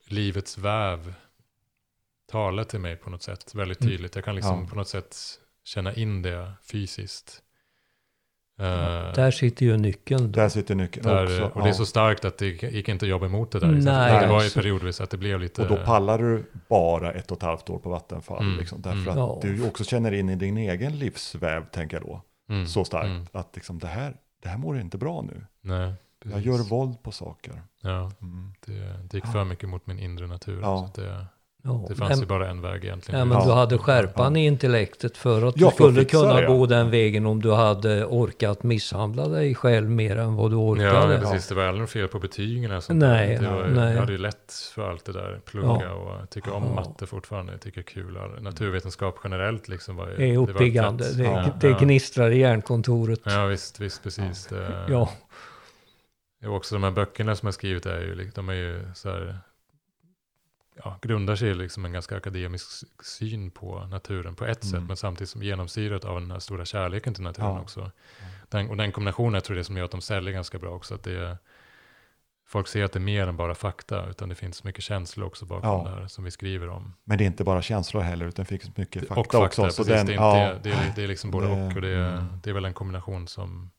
livets 0.06 0.58
väv 0.58 1.14
talar 2.30 2.64
till 2.64 2.80
mig 2.80 2.96
på 2.96 3.10
något 3.10 3.22
sätt 3.22 3.54
väldigt 3.54 3.80
Mm. 3.80 3.90
tydligt. 3.90 4.14
Jag 4.14 4.24
kan 4.24 4.34
liksom 4.34 4.60
Ja. 4.62 4.66
på 4.70 4.76
något 4.76 4.88
sätt 4.88 5.16
känna 5.64 5.94
in 5.94 6.22
det 6.22 6.52
fysiskt. 6.62 7.42
Eh, 8.60 9.12
Där 9.14 9.30
sitter 9.30 9.66
ju 9.66 9.76
nyckeln. 9.76 10.32
Då. 10.32 10.40
Där 10.40 10.48
sitter 10.48 10.74
nyckeln 10.74 11.06
där, 11.06 11.24
också. 11.24 11.44
och 11.44 11.60
det 11.62 11.66
är 11.66 11.72
ja. 11.72 11.74
så 11.74 11.86
starkt 11.86 12.24
att 12.24 12.38
det 12.38 12.62
gick 12.62 12.88
inte 12.88 13.04
att 13.04 13.10
jobba 13.10 13.26
emot 13.26 13.50
det 13.50 13.58
där. 13.60 13.72
Liksom. 13.72 13.92
Nej, 13.94 14.20
det 14.20 14.26
var 14.26 14.42
ju 14.44 14.50
periodvis 14.50 15.00
att 15.00 15.10
det 15.10 15.16
blev 15.16 15.40
lite... 15.40 15.62
Och 15.62 15.68
då 15.68 15.76
pallar 15.84 16.18
du 16.18 16.44
bara 16.68 17.12
ett 17.12 17.30
och 17.30 17.36
ett 17.36 17.42
halvt 17.42 17.70
år 17.70 17.78
på 17.78 17.90
Vattenfall. 17.90 18.42
Mm. 18.42 18.58
Liksom, 18.58 18.82
därför 18.82 18.98
Mm. 18.98 19.08
att 19.10 19.16
Ja. 19.16 19.38
du 19.42 19.66
också 19.66 19.84
känner 19.84 20.12
in 20.12 20.28
i 20.28 20.36
din 20.36 20.56
egen 20.56 20.98
livsväv, 20.98 21.64
tänker 21.70 21.96
jag 21.96 22.06
då. 22.06 22.22
Mm, 22.50 22.66
Så 22.66 22.84
starkt. 22.84 23.06
mm, 23.06 23.26
Att 23.32 23.50
liksom, 23.56 23.78
det, 23.78 23.86
här, 23.86 24.14
det 24.42 24.48
här 24.48 24.58
mår 24.58 24.80
inte 24.80 24.98
bra 24.98 25.22
nu. 25.22 25.46
nej, 25.62 25.92
Jag 26.24 26.40
gör 26.40 26.68
våld 26.68 27.02
på 27.02 27.12
saker. 27.12 27.62
Ja, 27.82 28.10
Mm. 28.22 28.52
det, 28.66 28.72
det 29.10 29.14
gick 29.16 29.24
Ja. 29.26 29.32
för 29.32 29.44
mycket 29.44 29.68
mot 29.68 29.86
min 29.86 29.98
inre 29.98 30.26
natur. 30.26 30.60
Ja. 30.62 30.78
Så 30.78 30.84
att 30.84 30.94
det, 30.94 31.26
Ja, 31.62 31.84
Det 31.88 31.94
fanns 31.94 32.10
men, 32.10 32.20
ju 32.20 32.26
bara 32.26 32.48
en 32.48 32.60
väg 32.60 32.84
egentligen. 32.84 33.18
ja, 33.18 33.24
men 33.24 33.38
Ja. 33.38 33.44
du 33.44 33.50
hade 33.52 33.78
skärpan 33.78 34.36
i 34.36 34.46
intellektet 34.46 35.16
för 35.16 35.42
att 35.48 35.56
Ja, 35.60 35.66
du 35.68 35.74
skulle 35.74 36.04
kunna 36.04 36.34
det, 36.34 36.46
gå 36.46 36.62
ja. 36.62 36.66
den 36.66 36.90
vägen 36.90 37.26
om 37.26 37.42
du 37.42 37.52
hade 37.52 38.04
orkat 38.04 38.62
misshandla 38.62 39.28
dig 39.28 39.54
själv 39.54 39.90
mer 39.90 40.16
än 40.16 40.34
vad 40.34 40.50
du 40.50 40.56
Ja, 40.56 40.60
orkade. 40.62 41.06
men 41.08 41.20
precis. 41.20 41.48
Det 41.48 41.54
var 41.54 41.62
aldrig 41.64 41.88
fel 41.88 42.08
på 42.08 42.18
betygen. 42.18 42.82
Sånt 42.82 42.98
Nej, 42.98 43.38
det 43.40 43.50
var, 43.50 43.64
nej. 43.66 43.92
Jag 43.92 44.00
hade 44.00 44.12
ju 44.12 44.18
lätt 44.18 44.52
för 44.74 44.90
allt 44.90 45.04
det 45.04 45.12
där. 45.12 45.40
Plugga 45.44 45.80
Ja. 45.84 45.92
och 46.22 46.30
tycka 46.30 46.52
om 46.52 46.64
Ja. 46.64 46.74
matte 46.74 47.06
fortfarande. 47.06 47.52
Jag 47.52 47.60
tycker 47.60 47.82
kul. 47.82 48.18
Naturvetenskap 48.40 49.18
generellt 49.24 49.68
liksom 49.68 49.96
var 49.96 50.08
ju... 50.08 50.16
Det 50.16 50.24
är 50.34 50.38
var 50.38 50.50
uppiggande. 50.50 51.12
Det, 51.16 51.22
Ja, 51.22 51.46
det 51.60 51.68
ja. 51.68 51.78
gnistrar 51.80 52.30
i 52.30 52.38
hjärnkontoret. 52.38 53.20
Ja, 53.24 53.46
visst, 53.46 53.80
visst, 53.80 54.02
precis. 54.02 54.46
Det, 54.46 54.84
Ja. 54.88 55.10
Och 56.46 56.54
också 56.56 56.74
de 56.74 56.84
här 56.84 56.90
böckerna 56.90 57.36
som 57.36 57.46
jag 57.46 57.54
skrivit 57.54 57.86
är 57.86 58.00
ju, 58.00 58.14
li- 58.14 58.30
de 58.34 58.48
är 58.48 58.52
ju 58.54 58.80
så 58.94 59.08
här, 59.10 59.38
ja, 60.84 60.98
grundar 61.02 61.36
sig 61.36 61.48
i 61.50 61.54
liksom 61.54 61.84
en 61.84 61.92
ganska 61.92 62.16
akademisk 62.16 62.66
syn 63.04 63.50
på 63.50 63.86
naturen 63.86 64.34
på 64.34 64.44
ett 64.44 64.64
sätt, 64.64 64.72
Mm. 64.74 64.86
men 64.86 64.96
samtidigt 64.96 65.30
som 65.30 65.42
genomsyrat 65.42 66.04
av 66.04 66.20
den 66.20 66.30
här 66.30 66.38
stora 66.38 66.64
kärleken 66.64 67.14
till 67.14 67.22
naturen 67.22 67.48
Ja. 67.54 67.60
också. 67.60 67.90
Den, 68.48 68.70
och 68.70 68.76
den 68.76 68.92
kombinationen 68.92 69.34
jag 69.34 69.44
tror 69.44 69.54
det 69.54 69.60
är 69.60 69.64
som 69.64 69.76
gör 69.76 69.84
att 69.84 69.90
de 69.90 70.00
säljer 70.00 70.32
ganska 70.32 70.58
bra 70.58 70.70
också, 70.70 70.94
att 70.94 71.02
det 71.02 71.12
är, 71.12 71.36
folk 72.46 72.68
ser 72.68 72.84
att 72.84 72.92
det 72.92 72.98
är 72.98 73.00
mer 73.00 73.26
än 73.26 73.36
bara 73.36 73.54
fakta, 73.54 74.06
utan 74.10 74.28
det 74.28 74.34
finns 74.34 74.64
mycket 74.64 74.84
känslor 74.84 75.26
också 75.26 75.46
bakom 75.46 75.70
Ja. 75.70 75.84
det 75.84 76.00
här 76.00 76.06
som 76.06 76.24
vi 76.24 76.30
skriver 76.30 76.68
om. 76.68 76.94
Men 77.04 77.18
det 77.18 77.24
är 77.24 77.26
inte 77.26 77.44
bara 77.44 77.62
känslor 77.62 78.00
heller, 78.02 78.26
utan 78.26 78.44
det 78.44 78.58
finns 78.58 78.76
mycket 78.76 79.08
fakta, 79.08 79.20
och 79.20 79.26
fakta, 79.26 79.38
också. 79.46 79.62
precis. 79.62 79.76
Så 79.76 79.84
det, 79.84 79.92
är 79.92 79.96
den, 79.96 80.00
inte, 80.10 80.12
ja, 80.12 80.54
det, 80.62 80.70
är, 80.70 80.92
det 80.96 81.02
är 81.04 81.08
liksom 81.08 81.30
både 81.30 81.46
Det- 81.46 81.52
och, 81.52 81.74
och 81.76 81.80
det 81.80 81.88
är, 81.88 82.12
mm. 82.12 82.40
det 82.42 82.50
är 82.50 82.54
väl 82.54 82.64
en 82.64 82.74
kombination 82.74 83.28
som 83.28 83.70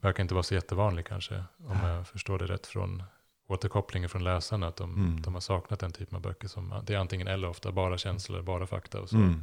verkar 0.00 0.22
inte 0.22 0.34
vara 0.34 0.42
så 0.42 0.54
jättevanlig 0.54 1.06
kanske, 1.06 1.44
om 1.66 1.88
jag 1.88 2.06
förstår 2.08 2.38
det 2.38 2.46
rätt 2.46 2.66
från 2.66 3.02
återkopplingen 3.50 4.08
från 4.08 4.24
läsarna, 4.24 4.66
att 4.68 4.76
de, 4.76 4.94
Mm. 4.94 5.22
de 5.22 5.34
har 5.34 5.40
saknat 5.40 5.80
den 5.80 5.92
typen 5.92 6.16
av 6.16 6.22
böcker 6.22 6.48
som, 6.48 6.74
det 6.86 6.94
är 6.94 6.98
antingen 6.98 7.26
eller 7.28 7.48
ofta, 7.48 7.72
bara 7.72 7.98
känslor, 7.98 8.42
bara 8.42 8.66
fakta 8.66 9.00
och 9.00 9.08
så. 9.08 9.16
mm, 9.16 9.42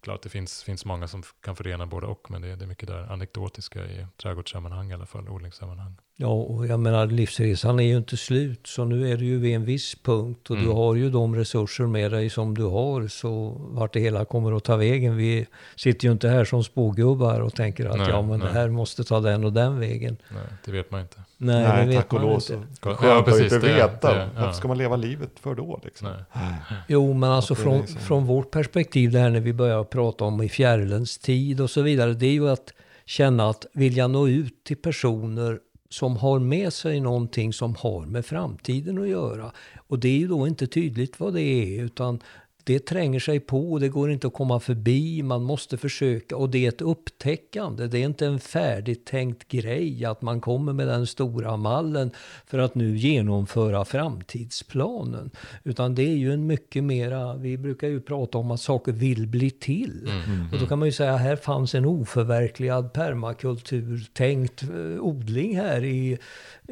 Klart 0.00 0.22
det 0.22 0.28
finns, 0.28 0.62
finns 0.62 0.84
många 0.84 1.08
som 1.08 1.22
kan 1.40 1.56
förena 1.56 1.86
både 1.86 2.06
och, 2.06 2.30
men 2.30 2.42
det, 2.42 2.48
är- 2.48 2.56
det 2.56 2.64
är 2.64 2.66
mycket 2.66 2.88
där 2.88 3.12
anekdotiska 3.12 3.84
i 3.86 4.06
trädgårdssammanhang 4.22 4.90
i 4.90 4.94
alla 4.94 5.06
fall, 5.06 5.28
odlingssammanhang. 5.28 5.94
Ja, 6.16 6.26
och 6.28 6.66
jag 6.66 6.80
menar 6.80 7.06
livsresan 7.06 7.80
är 7.80 7.84
ju 7.84 7.96
inte 7.96 8.16
slut. 8.16 8.66
Så 8.66 8.84
nu 8.84 9.12
är 9.12 9.16
du 9.16 9.24
ju 9.24 9.38
vid 9.38 9.54
en 9.54 9.64
viss 9.64 9.94
punkt 10.02 10.50
och 10.50 10.56
du 10.56 10.62
Mm. 10.62 10.76
har 10.76 10.94
ju 10.94 11.10
de 11.10 11.36
resurser 11.36 11.86
med 11.86 12.10
dig 12.10 12.30
som 12.30 12.54
du 12.54 12.64
har. 12.64 13.08
Så 13.08 13.48
vart 13.58 13.92
det 13.92 14.00
hela 14.00 14.24
kommer 14.24 14.52
att 14.56 14.64
ta 14.64 14.76
vägen. 14.76 15.16
Vi 15.16 15.46
sitter 15.76 16.06
ju 16.08 16.12
inte 16.12 16.28
här 16.28 16.44
som 16.44 16.64
spågubbar 16.64 17.40
och 17.40 17.54
tänker 17.54 17.86
att 17.86 17.98
Nej, 17.98 18.08
ja 18.08 18.22
men 18.22 18.38
nej. 18.38 18.48
det 18.48 18.54
här 18.54 18.68
måste 18.68 19.04
ta 19.04 19.20
den 19.20 19.44
och 19.44 19.52
den 19.52 19.78
vägen. 19.78 20.16
Nej, 20.30 20.42
det 20.64 20.72
vet 20.72 20.90
man 20.90 21.00
inte. 21.00 21.22
Nej, 21.40 21.62
Nej, 21.62 21.80
det 21.82 21.86
vet 21.88 21.96
tack 21.96 22.12
och 22.12 22.20
lov 22.20 22.32
inte. 22.32 22.46
så 22.46 22.62
Ja, 22.84 22.94
skönt 22.94 23.24
precis, 23.26 23.46
att 23.46 23.52
inte 23.52 23.74
veta. 23.74 24.14
det- 24.14 24.20
ja. 24.34 24.40
Varför 24.40 24.52
ska 24.52 24.68
man 24.68 24.78
leva 24.78 24.96
livet 24.96 25.30
för 25.40 25.54
då? 25.54 25.80
Liksom? 25.84 26.08
Nej. 26.08 26.54
Jo, 26.88 27.12
men 27.14 27.30
alltså 27.30 27.54
från, 27.54 27.80
liksom- 27.80 28.00
från 28.00 28.24
vårt 28.26 28.50
perspektiv, 28.50 29.10
det 29.10 29.18
här 29.18 29.30
när 29.30 29.40
vi 29.40 29.52
börjar 29.52 29.84
prata 29.84 30.24
om 30.24 30.42
i 30.42 30.48
fjärilens 30.48 31.18
tid 31.18 31.60
och 31.60 31.70
så 31.70 31.82
vidare, 31.82 32.12
det 32.14 32.26
är 32.26 32.32
ju 32.32 32.48
att 32.50 32.72
känna 33.06 33.48
att 33.50 33.66
vilja 33.72 34.08
nå 34.08 34.28
ut 34.28 34.64
till 34.64 34.76
personer 34.76 35.58
som 35.90 36.16
har 36.16 36.38
med 36.38 36.72
sig 36.72 37.00
någonting 37.00 37.52
som 37.52 37.74
har 37.74 38.06
med 38.06 38.26
framtiden 38.26 39.02
att 39.02 39.08
göra. 39.08 39.52
Och 39.86 39.98
det 39.98 40.08
är 40.08 40.18
ju 40.18 40.28
då 40.28 40.46
inte 40.46 40.66
tydligt 40.66 41.20
vad 41.20 41.34
det 41.34 41.42
är, 41.42 41.82
utan 41.84 42.20
det 42.68 42.78
tränger 42.78 43.20
sig 43.20 43.40
på, 43.40 43.78
det 43.78 43.88
går 43.88 44.10
inte 44.10 44.26
att 44.26 44.32
komma 44.32 44.60
förbi, 44.60 45.22
man 45.22 45.42
måste 45.42 45.76
försöka 45.76 46.36
och 46.36 46.50
det 46.50 46.64
är 46.64 46.68
ett 46.68 46.80
upptäckande. 46.80 47.86
Det 47.86 47.98
är 47.98 48.04
inte 48.04 48.26
en 48.26 48.40
färdigtänkt 48.40 49.48
grej 49.48 50.04
att 50.04 50.22
man 50.22 50.40
kommer 50.40 50.72
med 50.72 50.88
den 50.88 51.06
stora 51.06 51.56
mallen 51.56 52.10
för 52.46 52.58
att 52.58 52.74
nu 52.74 52.96
genomföra 52.96 53.84
framtidsplanen. 53.84 55.30
Utan 55.64 55.94
det 55.94 56.02
är 56.02 56.16
ju 56.16 56.32
en 56.32 56.46
mycket 56.46 56.84
mera, 56.84 57.34
vi 57.34 57.58
brukar 57.58 57.88
ju 57.88 58.00
prata 58.00 58.38
om 58.38 58.50
att 58.50 58.60
saker 58.60 58.92
vill 58.92 59.26
bli 59.26 59.50
till. 59.50 60.10
Mm. 60.26 60.46
Och 60.52 60.58
då 60.58 60.66
kan 60.66 60.78
man 60.78 60.88
ju 60.88 60.92
säga 60.92 61.16
här 61.16 61.36
fanns 61.36 61.74
en 61.74 61.84
oförverkligad 61.84 62.92
permakulturtänkt 62.92 64.62
eh, 64.62 65.00
odling 65.00 65.56
här 65.56 65.84
i, 65.84 66.18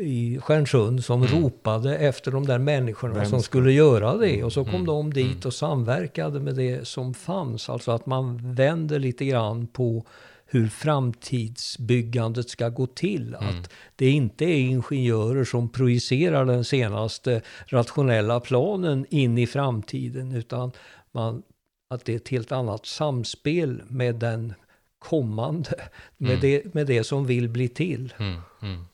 i 0.00 0.38
Stjärnsund 0.42 1.04
som 1.04 1.26
ropade 1.26 1.96
efter 1.98 2.30
de 2.30 2.46
där 2.46 2.58
människorna 2.58 3.14
Vem 3.14 3.26
som 3.26 3.42
skulle 3.42 3.72
göra 3.72 4.16
det. 4.16 4.44
Och 4.44 4.52
så 4.52 4.64
kom 4.64 4.74
Mm. 4.74 4.86
de 4.86 5.12
dit 5.12 5.44
och 5.44 5.54
samverkade 5.54 6.40
med 6.40 6.54
det 6.54 6.88
som 6.88 7.14
fanns. 7.14 7.68
Alltså 7.70 7.90
att 7.92 8.06
man 8.06 8.54
vänder 8.54 8.98
lite 8.98 9.24
grann 9.24 9.66
på 9.66 10.04
hur 10.46 10.68
framtidsbyggandet 10.68 12.48
ska 12.50 12.68
gå 12.68 12.86
till. 12.86 13.34
Att 13.34 13.70
det 13.96 14.10
inte 14.10 14.44
är 14.44 14.56
ingenjörer 14.58 15.44
som 15.44 15.68
projicerar 15.68 16.44
den 16.44 16.64
senaste 16.64 17.42
rationella 17.66 18.40
planen 18.40 19.06
in 19.10 19.38
i 19.38 19.46
framtiden 19.46 20.32
utan 20.32 20.72
man, 21.12 21.42
att 21.90 22.04
det 22.04 22.12
är 22.12 22.16
ett 22.16 22.28
helt 22.28 22.52
annat 22.52 22.86
samspel 22.86 23.82
med 23.88 24.14
den 24.14 24.54
kommande, 24.98 25.74
med, 26.16 26.30
Mm. 26.30 26.40
det, 26.40 26.74
med 26.74 26.86
det 26.86 27.04
som 27.04 27.26
vill 27.26 27.48
bli 27.48 27.68
till. 27.68 28.14
Mm. 28.18 28.84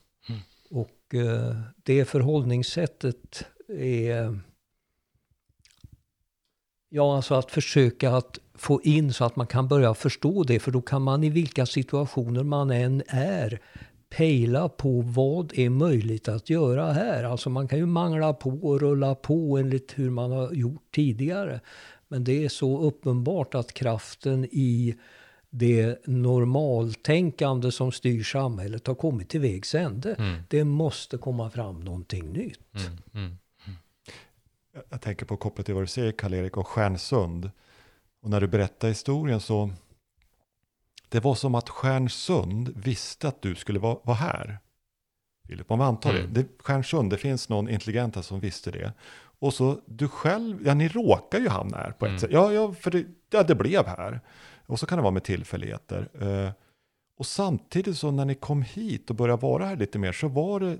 Och 0.72 1.14
eh, 1.14 1.56
det 1.82 2.04
förhållningssättet 2.04 3.44
är... 3.78 4.40
Ja, 6.88 7.16
alltså 7.16 7.34
att 7.34 7.50
försöka 7.50 8.10
att 8.10 8.38
få 8.54 8.82
in 8.82 9.12
så 9.12 9.24
att 9.24 9.36
man 9.36 9.46
kan 9.46 9.68
börja 9.68 9.94
förstå 9.94 10.42
det. 10.42 10.60
För 10.60 10.70
då 10.70 10.82
kan 10.82 11.02
man 11.02 11.24
i 11.24 11.30
vilka 11.30 11.66
situationer 11.66 12.42
man 12.42 12.70
än 12.70 13.02
är 13.08 13.60
pejla 14.16 14.68
på 14.68 15.00
vad 15.00 15.58
är 15.58 15.70
möjligt 15.70 16.28
att 16.28 16.50
göra 16.50 16.92
här. 16.92 17.24
Alltså 17.24 17.50
man 17.50 17.68
kan 17.68 17.78
ju 17.78 17.86
mangla 17.86 18.32
på 18.32 18.50
och 18.50 18.80
rulla 18.80 19.14
på 19.14 19.58
enligt 19.58 19.98
hur 19.98 20.10
man 20.10 20.32
har 20.32 20.52
gjort 20.52 20.92
tidigare. 20.94 21.60
Men 22.08 22.24
det 22.24 22.44
är 22.44 22.48
så 22.48 22.80
uppenbart 22.80 23.54
att 23.54 23.72
kraften 23.72 24.44
i 24.44 24.94
det 25.54 26.06
normaltänkande 26.06 27.72
som 27.72 27.92
styr 27.92 28.22
samhället 28.22 28.86
har 28.86 28.94
kommit 28.94 29.28
till 29.28 29.40
vägs 29.40 29.74
ände. 29.74 30.14
Mm. 30.14 30.42
Det 30.48 30.64
måste 30.64 31.18
komma 31.18 31.50
fram 31.50 31.80
någonting 31.80 32.32
nytt. 32.32 32.60
Mm. 32.74 32.98
Mm. 33.14 33.36
Jag- 34.74 34.82
Jag 34.88 35.00
tänker 35.00 35.26
på 35.26 35.36
kopplat 35.36 35.66
till 35.66 35.74
vad 35.74 35.82
du 35.82 35.86
säger 35.86 36.12
Karl-Erik 36.12 36.56
och 36.56 36.68
Stjärnsund. 36.68 37.50
Och 38.22 38.30
när 38.30 38.40
du 38.40 38.46
berättar 38.46 38.88
historien 38.88 39.40
så 39.40 39.70
det 41.08 41.20
var 41.20 41.34
som 41.34 41.54
att 41.54 41.68
Stjärnsund 41.68 42.72
visste 42.84 43.28
att 43.28 43.42
du 43.42 43.54
skulle 43.54 43.78
vara, 43.78 43.98
vara 44.02 44.16
här. 44.16 44.58
Filip, 45.48 45.70
om 45.70 45.78
vi 45.78 45.84
antar 45.84 46.10
Mm. 46.14 46.32
det. 46.32 46.42
det. 46.42 46.48
Stjärnsund, 46.58 47.10
det 47.10 47.16
finns 47.18 47.48
någon 47.48 47.68
intelligenta 47.68 48.22
som 48.22 48.40
visste 48.40 48.70
det. 48.70 48.92
Och 49.38 49.54
så 49.54 49.80
du 49.86 50.08
själv, 50.08 50.66
ja 50.66 50.74
ni 50.74 50.88
råkar 50.88 51.38
ju 51.38 51.48
hamna 51.48 51.76
här 51.76 51.90
på 51.92 52.04
ett 52.04 52.08
Mm. 52.10 52.20
sätt. 52.20 52.30
Ja, 52.32 52.52
ja, 52.52 52.72
för 52.72 52.90
det, 52.90 53.04
ja, 53.30 53.42
det 53.42 53.54
blev 53.54 53.86
här. 53.86 54.20
Och 54.72 54.78
så 54.80 54.86
kan 54.86 54.98
det 54.98 55.02
vara 55.02 55.12
med 55.12 55.24
tillfälligheter. 55.24 56.08
Eh, 56.20 56.50
och 57.18 57.26
samtidigt 57.26 57.96
så 57.98 58.10
när 58.10 58.24
ni 58.24 58.34
kom 58.34 58.62
hit 58.62 59.10
och 59.10 59.16
började 59.16 59.42
vara 59.42 59.66
här 59.66 59.76
lite 59.76 59.98
mer 59.98 60.12
så 60.12 60.28
var 60.28 60.60
det 60.60 60.78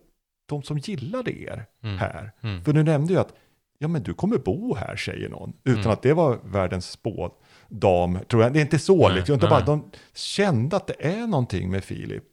de 0.49 0.63
som 0.63 0.79
gillade 0.79 1.43
er 1.43 1.67
Mm. 1.83 1.99
här. 1.99 2.33
Mm. 2.43 2.65
För 2.65 2.73
du 2.73 2.83
nämnde 2.83 3.13
ju 3.13 3.19
att 3.21 3.35
ja, 3.79 3.89
men 3.89 4.03
du 4.03 4.15
kommer 4.15 4.39
bo 4.39 4.75
här, 4.75 4.97
säger 4.97 5.29
någon. 5.29 5.53
Utan 5.65 5.81
Mm. 5.81 5.91
att 5.93 6.03
det 6.03 6.13
var 6.13 6.39
världens 6.45 6.91
spådam, 6.91 8.19
tror 8.29 8.43
jag. 8.43 8.53
Det 8.53 8.59
är 8.59 8.63
inte 8.63 8.79
så, 8.79 9.09
Nej, 9.09 9.17
liksom. 9.17 9.37
Utan 9.37 9.51
bara 9.51 9.65
de 9.65 9.91
kände 10.15 10.77
att 10.77 10.87
det 10.87 10.97
är 11.07 11.27
någonting 11.27 11.71
med 11.71 11.85
Filip. 11.85 12.25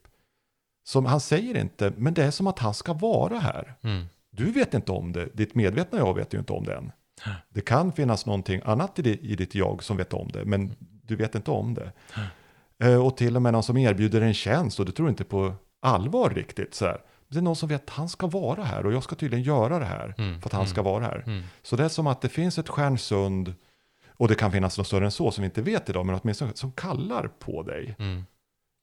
Som 0.84 1.06
han 1.06 1.19
säger 1.19 1.58
inte, 1.58 1.93
men 1.98 2.13
det 2.13 2.24
är 2.24 2.32
som 2.32 2.48
att 2.48 2.60
han 2.60 2.74
ska 2.74 2.93
vara 2.93 3.39
här. 3.39 3.76
Mm. 3.82 4.06
Du 4.32 4.52
vet 4.52 4.74
inte 4.74 4.91
om 4.91 5.12
det, 5.12 5.26
ditt 5.34 5.56
medvetna 5.56 5.98
jag 5.98 6.13
vet 6.15 6.34
ju 6.34 6.39
inte 6.39 6.54
om 6.54 6.63
det 6.65 6.76
än. 6.76 6.91
Det 7.50 7.62
kan 7.62 7.91
finnas 7.91 8.26
någonting 8.26 8.62
annat 8.65 9.00
i, 9.00 9.02
di- 9.02 9.19
i 9.22 9.36
ditt 9.36 9.56
jag 9.56 9.84
som 9.84 9.98
vet 9.98 10.13
om 10.13 10.28
det, 10.34 10.45
men 10.45 10.76
du 11.10 11.15
vet 11.15 11.36
inte 11.36 11.52
om 11.52 11.74
det. 11.74 11.91
Eh, 12.84 13.06
Och 13.06 13.17
till 13.17 13.36
och 13.36 13.41
med 13.41 13.54
någon 13.54 13.63
som 13.63 13.78
erbjuder 13.78 14.22
en 14.22 14.34
tjänst 14.34 14.80
och 14.80 14.86
du 14.86 14.91
tror 14.91 15.10
inte 15.10 15.24
på 15.24 15.54
allvar 15.82 16.30
riktigt. 16.30 16.74
Så 16.76 16.86
här. 16.86 17.02
Det 17.28 17.38
är 17.38 17.41
någon 17.41 17.56
som 17.56 17.69
vet 17.69 17.84
att 17.84 17.89
han 17.89 18.10
ska 18.10 18.28
vara 18.28 18.63
här 18.63 18.86
och 18.86 18.93
jag 18.93 19.04
ska 19.04 19.15
tydligen 19.15 19.43
göra 19.43 19.80
det 19.80 19.86
här 19.86 20.15
Mm. 20.17 20.41
för 20.41 20.50
att 20.50 20.54
han 20.54 20.67
ska 20.67 20.82
vara 20.82 21.04
här. 21.04 21.24
Mm. 21.26 21.43
Så 21.63 21.76
det 21.76 21.84
är 21.84 21.89
som 21.89 22.08
att 22.08 22.22
det 22.22 22.30
finns 22.30 22.58
ett 22.58 22.69
stjärnsund, 22.69 23.54
och 24.17 24.28
det 24.28 24.36
kan 24.36 24.52
finnas 24.52 24.78
något 24.78 24.88
större 24.88 25.06
än 25.06 25.12
så 25.12 25.32
som 25.32 25.41
vi 25.41 25.45
inte 25.45 25.62
vet 25.62 25.89
idag, 25.89 26.05
men 26.05 26.20
åtminstone 26.24 26.51
som 26.55 26.72
kallar 26.72 27.28
på 27.39 27.64
dig. 27.64 27.95
Mm. 27.99 28.26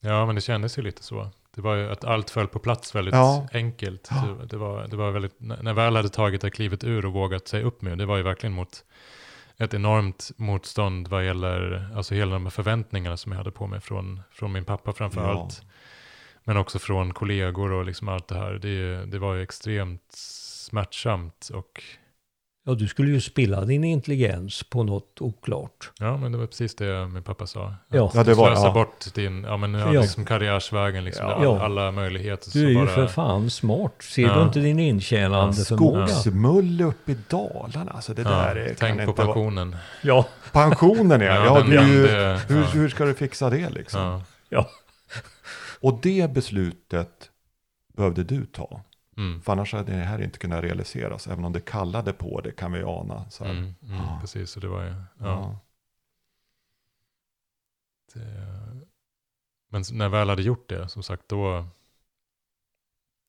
Ja, 0.00 0.26
men 0.26 0.34
det 0.34 0.40
kändes 0.40 0.78
ju 0.78 0.82
lite 0.82 1.02
så. 1.02 1.28
Det 1.54 1.60
var 1.60 1.74
ju 1.74 1.90
att 1.92 2.04
allt 2.04 2.30
föll 2.30 2.46
på 2.46 2.58
plats 2.58 2.94
väldigt 2.94 3.14
Ja. 3.14 3.48
enkelt. 3.52 4.06
Så 4.06 4.46
Det, 4.50 4.56
var, 4.56 4.86
det 4.88 4.96
var 4.96 5.10
väldigt, 5.10 5.34
när 5.40 5.62
när 5.62 5.70
jag 5.70 5.74
väl 5.74 5.96
hade 5.96 6.08
tagit 6.08 6.40
det 6.40 6.50
klivet 6.50 6.84
ur 6.84 7.06
och 7.06 7.12
vågat 7.12 7.48
sig 7.48 7.62
upp 7.62 7.82
med, 7.82 7.98
det 7.98 8.06
var 8.06 8.16
ju 8.16 8.22
verkligen 8.22 8.52
mot 8.52 8.84
ett 9.58 9.74
enormt 9.74 10.30
motstånd 10.36 11.08
vad 11.08 11.24
gäller 11.26 11.88
alltså 11.96 12.14
hela 12.14 12.32
de 12.32 12.42
här 12.44 12.50
förväntningarna 12.50 13.16
som 13.16 13.32
jag 13.32 13.38
hade 13.38 13.50
på 13.50 13.66
mig 13.66 13.80
från, 13.80 14.22
från 14.30 14.52
min 14.52 14.64
pappa 14.64 14.92
framför 14.92 15.20
Ja. 15.20 15.28
allt. 15.42 15.62
Men 16.44 16.56
också 16.56 16.78
från 16.78 17.14
kollegor 17.14 17.72
och 17.72 17.84
liksom 17.84 18.08
allt 18.08 18.28
det 18.28 18.34
här. 18.38 18.52
Det, 18.52 19.06
det 19.06 19.18
var 19.18 19.34
ju 19.34 19.42
extremt 19.42 20.12
smärtsamt 20.12 21.50
och 21.54 21.82
Ja, 22.68 22.74
du 22.74 22.88
skulle 22.88 23.10
ju 23.10 23.20
spilla 23.20 23.64
din 23.64 23.84
intelligens 23.84 24.62
på 24.62 24.82
något 24.82 25.20
oklart. 25.20 25.90
Ja, 25.98 26.16
men 26.16 26.32
det 26.32 26.38
var 26.38 26.46
precis 26.46 26.74
det 26.74 27.06
min 27.08 27.22
pappa 27.22 27.46
sa. 27.46 27.74
Ja. 27.88 28.10
Ja, 28.14 28.24
det 28.24 28.34
var- 28.34 28.46
Slösa 28.46 28.66
ja. 28.66 28.72
bort 28.72 29.14
din, 29.14 29.44
ja 29.44 29.56
men 29.56 29.74
ja, 29.74 29.92
Ja. 29.94 30.00
liksom 30.00 30.24
karriärsvägen, 30.24 31.04
liksom, 31.04 31.26
Ja. 31.26 31.34
all, 31.36 31.58
alla 31.60 31.90
möjligheter. 31.92 32.50
Du 32.52 32.64
är 32.64 32.68
ju 32.68 32.74
bara, 32.74 32.86
för 32.86 33.06
fan 33.06 33.50
smart. 33.50 33.94
Ser 34.02 34.22
Ja. 34.22 34.34
du 34.36 34.42
inte 34.42 34.60
din 34.60 34.78
intjänande 34.78 35.64
förmåga? 35.64 36.06
Skogsmulle 36.06 36.84
uppe 36.84 37.12
i 37.12 37.16
Dalarna, 37.28 37.90
alltså 37.90 38.14
det 38.14 38.22
ja, 38.22 38.28
där 38.30 38.56
är, 38.56 38.66
kan 38.68 38.76
Tänk 38.76 38.96
på 39.04 39.10
inte 39.10 39.22
vara... 39.22 39.34
pensionen. 39.34 39.76
Ja, 40.02 40.26
Pensionen 40.52 41.20
ja, 41.20 41.44
ja, 41.44 41.54
den 41.58 41.70
det 41.70 41.76
är 41.76 41.86
ju, 41.86 42.02
vände, 42.06 42.40
hur, 42.48 42.62
hur 42.64 42.88
ska 42.88 43.04
du 43.04 43.14
fixa 43.14 43.50
det 43.50 43.70
liksom? 43.70 44.00
Ja. 44.00 44.22
ja. 44.48 44.68
Och 45.80 45.98
det 46.02 46.30
beslutet 46.34 47.30
behövde 47.96 48.24
du 48.24 48.46
ta. 48.46 48.80
Mm. 49.16 49.42
För 49.42 49.52
annars 49.52 49.72
hade 49.72 49.92
det 49.92 50.04
här 50.04 50.22
inte 50.22 50.38
kunnat 50.38 50.64
realiseras. 50.64 51.26
Även 51.26 51.44
om 51.44 51.52
det 51.52 51.60
kallade 51.60 52.12
på 52.12 52.40
det 52.40 52.52
kan 52.52 52.72
vi 52.72 52.82
ana. 52.82 53.30
Så. 53.30 53.44
Mm, 53.44 53.74
mm, 53.82 53.96
Ja. 53.96 54.18
Precis, 54.20 54.50
så 54.50 54.60
det 54.60 54.68
var 54.68 54.82
ju... 54.84 54.88
Ja, 54.90 55.04
Ja. 55.18 55.58
det, 58.14 58.46
men 59.68 59.82
när 59.92 60.04
jag 60.04 60.10
väl 60.10 60.28
hade 60.28 60.42
gjort 60.42 60.68
det, 60.68 60.88
som 60.88 61.02
sagt, 61.02 61.28
då, 61.28 61.64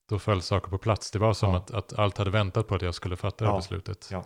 då 0.09 0.19
föll 0.19 0.41
saker 0.41 0.69
på 0.69 0.77
plats. 0.77 1.11
Det 1.11 1.19
var 1.19 1.33
som 1.33 1.49
Ja. 1.51 1.57
att, 1.57 1.71
att 1.71 1.93
allt 1.93 2.17
hade 2.17 2.29
väntat 2.31 2.67
på 2.67 2.75
att 2.75 2.81
jag 2.81 2.95
skulle 2.95 3.15
fatta 3.15 3.45
det 3.45 3.51
Ja. 3.51 3.57
beslutet. 3.57 4.09
Ja. 4.11 4.23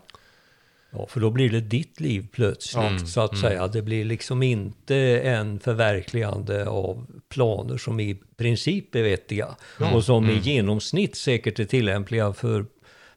Ja, 0.93 1.07
för 1.09 1.19
då 1.19 1.29
blir 1.29 1.49
det 1.49 1.61
ditt 1.61 1.99
liv 1.99 2.27
plötsligt, 2.31 2.85
Mm, 2.85 3.05
så 3.07 3.21
att 3.21 3.31
mm. 3.31 3.41
säga. 3.41 3.67
Det 3.67 3.81
blir 3.81 4.05
liksom 4.05 4.43
inte 4.43 4.95
en 5.19 5.59
förverkligande 5.59 6.67
av 6.69 7.05
planer 7.29 7.77
som 7.77 7.99
i 7.99 8.21
princip 8.37 8.95
är 8.95 9.03
vettiga 9.03 9.47
Ja. 9.79 9.91
och 9.91 10.03
som 10.03 10.25
i 10.25 10.31
Mm. 10.31 10.41
genomsnitt 10.43 11.15
säkert 11.15 11.59
är 11.59 11.65
tillämpliga 11.65 12.33
för 12.33 12.65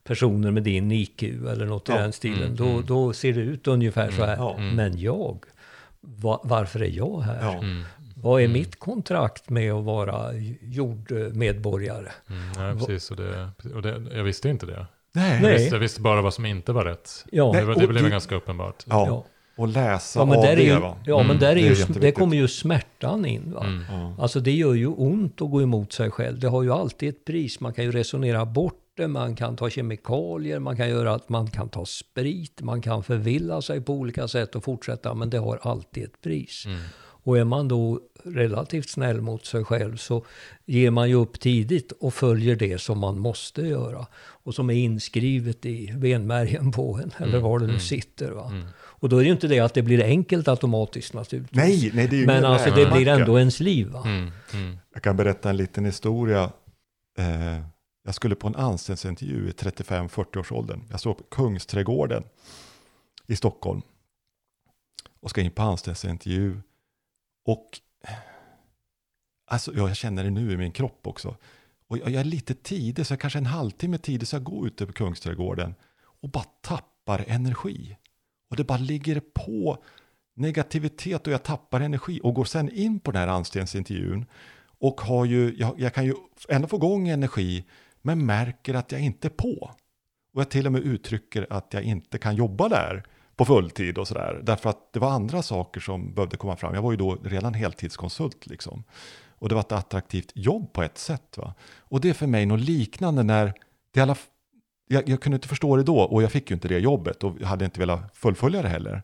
personer 0.05 0.51
med 0.51 0.63
din 0.63 0.93
IQ 0.93 1.23
eller 1.23 1.67
något 1.67 1.89
i 1.89 1.93
Ja. 1.93 1.99
den 1.99 2.13
stilen. 2.13 2.43
Mm, 2.43 2.57
Då, 2.57 2.67
mm. 2.69 2.87
då 2.87 3.13
ser 3.13 3.33
det 3.33 3.41
ut 3.41 3.67
ungefär 3.69 4.11
så 4.11 4.25
här. 4.25 4.37
Ja. 4.37 4.57
Mm. 4.59 4.77
Men 4.77 4.99
jag, 5.01 5.45
va, 6.01 6.41
varför 6.45 6.81
är 6.83 6.89
jag 6.91 7.21
här? 7.21 7.59
Mm. 7.59 7.83
Vad 8.17 8.41
är 8.41 8.45
Mm. 8.45 8.53
mitt 8.59 8.79
kontrakt 8.79 9.51
med 9.51 9.73
att 9.73 9.85
vara 9.85 10.31
jordmedborgare? 10.63 12.13
Mm, 12.31 12.53
nej, 12.57 12.75
precis. 12.87 13.11
Och 13.11 13.17
det, 13.17 13.51
och 13.75 13.83
det, 13.83 14.03
jag 14.15 14.25
visste 14.25 14.49
inte 14.49 14.67
det. 14.67 14.87
Nej. 15.15 15.43
Jag 15.43 15.51
visste, 15.51 15.75
jag 15.75 15.81
visste 15.81 16.01
bara 16.01 16.23
vad 16.23 16.35
som 16.35 16.47
inte 16.47 16.73
var 16.73 16.85
rätt. 16.85 17.25
Ja, 17.33 17.53
Det, 17.55 17.65
var, 17.65 17.75
det 17.75 17.87
blev 17.87 18.05
det- 18.05 18.11
ganska 18.11 18.35
uppenbart. 18.35 18.85
Ja. 18.87 19.07
ja. 19.07 19.25
Och 19.57 19.69
läsa 19.69 20.21
ja 20.21 20.25
men, 20.25 20.37
av 20.39 20.43
där 20.45 20.53
är 20.53 20.57
det 20.57 20.63
ju, 20.63 20.79
va? 20.81 20.97
ja, 21.05 21.17
men 21.17 21.27
Mm, 21.27 21.39
där 21.39 21.51
är 21.51 21.55
det 21.55 21.61
är 21.61 21.63
ju, 21.63 21.69
det 21.75 21.79
jätteviktigt. 21.79 22.15
kommer 22.15 22.37
ju 22.37 22.49
smärtan 22.49 23.25
in. 23.27 23.53
Va? 23.53 23.65
Mm. 23.65 24.21
Alltså 24.21 24.41
det 24.41 24.53
gör 24.53 24.75
ju 24.75 24.87
ont 24.87 25.43
att 25.43 25.51
gå 25.51 25.63
emot 25.63 25.93
sig 25.93 26.11
själv. 26.11 26.39
Det 26.41 26.49
har 26.49 26.63
ju 26.63 26.73
alltid 26.73 27.09
ett 27.09 27.25
pris. 27.25 27.61
Man 27.61 27.73
kan 27.73 27.85
ju 27.85 27.93
resonera 27.93 28.45
bort 28.45 28.81
det, 28.97 29.09
man 29.09 29.37
kan 29.37 29.57
ta 29.57 29.71
kemikalier, 29.71 30.59
man 30.59 30.77
kan 30.77 30.89
göra 30.89 31.15
att 31.15 31.29
man 31.29 31.51
kan 31.51 31.69
ta 31.69 31.87
sprit, 31.87 32.61
man 32.63 32.83
kan 32.83 33.03
förvilla 33.03 33.63
sig 33.63 33.81
på 33.81 33.93
olika 33.93 34.29
sätt 34.29 34.55
och 34.55 34.65
fortsätta, 34.65 35.15
men 35.15 35.31
det 35.31 35.39
har 35.39 35.59
alltid 35.63 36.05
ett 36.05 36.21
pris. 36.23 36.63
Mm. 36.67 36.79
Och 37.25 37.39
är 37.39 37.45
man 37.45 37.69
då 37.69 38.01
relativt 38.25 38.89
snäll 38.89 39.21
mot 39.21 39.47
sig 39.47 39.65
själv 39.65 39.97
så 39.97 40.25
ger 40.65 40.91
man 40.91 41.09
ju 41.09 41.15
upp 41.15 41.41
tidigt 41.41 41.93
och 41.93 42.15
följer 42.15 42.57
det 42.57 42.79
som 42.79 42.99
man 42.99 43.19
måste 43.19 43.63
göra. 43.63 44.07
Och 44.17 44.55
som 44.55 44.71
är 44.71 44.75
inskrivet 44.75 45.67
i 45.67 45.93
benmärgen 45.97 46.73
på 46.73 47.01
en, 47.03 47.13
eller 47.17 47.39
Mm, 47.39 47.43
var 47.43 47.59
det 47.59 47.67
nu 47.67 47.73
mm, 47.73 47.81
sitter. 47.81 48.31
Va? 48.31 48.49
Mm. 48.51 48.67
Och 48.77 49.09
då 49.09 49.17
är 49.17 49.21
det 49.21 49.27
ju 49.27 49.33
inte 49.33 49.49
det 49.49 49.61
att 49.61 49.75
det 49.75 49.83
blir 49.83 50.05
enkelt 50.05 50.49
automatiskt 50.49 51.15
naturligtvis. 51.15 51.57
Nej, 51.57 51.91
nej, 51.95 52.09
det 52.09 52.17
är 52.17 52.21
ju 52.21 52.27
Men 52.27 52.45
alltså 52.45 52.71
det 52.71 52.87
blir 52.87 53.09
ändå 53.09 53.39
ens 53.39 53.61
liv. 53.61 53.89
Va? 53.89 54.03
Mm. 54.05 54.31
Mm. 54.53 54.79
Jag 54.95 55.03
kan 55.03 55.17
berätta 55.17 55.51
en 55.51 55.57
liten 55.57 55.85
historia. 55.85 56.51
Eh, 57.19 57.65
jag 58.05 58.15
skulle 58.15 58.35
på 58.35 58.47
en 58.47 58.57
anställningsintervju 58.57 59.49
i 59.49 59.51
35-40-årsåldern. 59.51 60.81
Jag 60.91 61.01
står 61.01 61.15
på 61.15 61.25
Kungsträdgården 61.25 62.25
i 63.27 63.37
Stockholm 63.37 63.83
och 65.21 65.31
ska 65.31 65.41
in 65.41 65.51
på 65.51 65.63
anställningsintervju. 65.63 66.61
Och 67.45 67.81
alltså, 69.47 69.73
ja, 69.75 69.89
jag 69.89 69.97
känner 69.97 70.25
det 70.25 70.31
nu 70.31 70.53
i 70.53 70.57
min 70.57 70.73
kropp 70.73 71.07
också. 71.07 71.37
Och 71.87 71.99
jag 71.99 72.11
jag 72.11 72.21
är 72.21 72.25
lite 72.25 72.55
tidig, 72.55 73.07
så 73.07 73.13
jag 73.13 73.21
kanske 73.21 73.39
en 73.39 73.47
halvtimme 73.47 73.99
tidig, 73.99 74.29
så 74.29 74.37
jag 74.37 74.45
går 74.45 74.67
ute 74.67 74.87
på 74.87 74.93
Kungsträdgården 74.93 75.75
och 76.21 76.31
bara 76.31 76.45
tappar 76.45 77.25
energi. 77.29 77.97
Och 78.51 78.57
det 78.57 78.65
bara 78.65 78.79
ligger 78.79 79.21
på 79.21 79.79
negativitet 80.37 81.27
och 81.27 81.33
jag 81.33 81.43
tappar 81.43 81.81
energi 81.81 82.21
och 82.23 82.35
går 82.35 82.45
sen 82.45 82.71
in 82.71 83.01
på 83.01 83.11
den 83.11 83.21
här 83.21 83.29
anställningsintervjun 83.29 84.27
och 84.79 85.01
har 85.01 85.25
ju, 85.25 85.55
jag, 85.59 85.81
jag 85.81 85.95
kan 85.95 86.05
ju 86.05 86.15
ändå 86.49 86.69
få 86.69 86.77
igång 86.77 87.09
energi 87.09 87.65
men 88.03 88.27
märker 88.27 88.75
att 88.75 88.93
jag 88.93 89.01
inte 89.01 89.29
är 89.29 89.31
på. 89.31 89.75
Och 90.33 90.41
jag 90.41 90.51
till 90.51 90.67
och 90.67 90.73
med 90.73 90.83
uttrycker 90.83 91.47
att 91.51 91.75
jag 91.75 91.83
inte 91.83 92.19
kan 92.19 92.37
jobba 92.37 92.69
där 92.69 93.05
på 93.37 93.45
fulltid 93.45 93.99
och 93.99 94.09
sådär. 94.09 94.41
Därför 94.43 94.71
att 94.71 94.93
det 94.93 94.99
var 94.99 95.11
andra 95.11 95.43
saker 95.43 95.81
som 95.81 96.15
behövde 96.15 96.37
komma 96.37 96.57
fram. 96.57 96.75
Jag 96.75 96.83
var 96.83 96.91
ju 96.91 96.97
då 96.97 97.19
redan 97.25 97.55
heltidskonsult 97.55 98.47
liksom. 98.47 98.85
Och 99.39 99.49
det 99.49 99.55
var 99.55 99.61
ett 99.61 99.73
attraktivt 99.73 100.33
jobb 100.35 100.73
på 100.73 100.83
ett 100.83 100.99
sätt. 100.99 101.39
Va? 101.39 101.55
Och 101.79 102.01
det 102.01 102.09
är 102.09 102.15
för 102.15 102.27
mig 102.27 102.47
något 102.47 102.61
liknande 102.61 103.23
när 103.23 103.55
det 103.91 104.01
alla, 104.01 104.17
jag, 104.89 105.09
jag 105.09 105.21
kunde 105.21 105.37
inte 105.37 105.49
förstå 105.49 105.77
det 105.77 105.83
då 105.83 105.99
och 105.99 106.23
jag 106.23 106.33
fick 106.33 106.51
ju 106.51 106.55
inte 106.55 106.69
det 106.69 106.79
jobbet 106.79 107.25
och 107.25 107.41
hade 107.41 107.65
inte 107.65 107.81
velat 107.81 108.17
fullfölja 108.17 108.63
det 108.63 108.69
heller. 108.69 109.03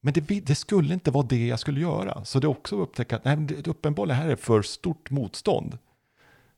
Men 0.00 0.12
det, 0.12 0.20
det 0.20 0.54
skulle 0.54 0.94
inte 0.94 1.10
vara 1.10 1.26
det 1.26 1.46
jag 1.46 1.60
skulle 1.60 1.80
göra. 1.80 2.24
Så 2.24 2.40
det 2.40 2.46
är 2.46 2.48
också 2.48 2.76
att 2.76 2.88
upptäcka 2.88 3.16
att 3.16 3.24
nej, 3.24 3.36
det, 3.36 3.66
uppenbarligen 3.66 4.22
här 4.22 4.28
är 4.28 4.36
för 4.36 4.62
stort 4.62 5.10
motstånd 5.10 5.78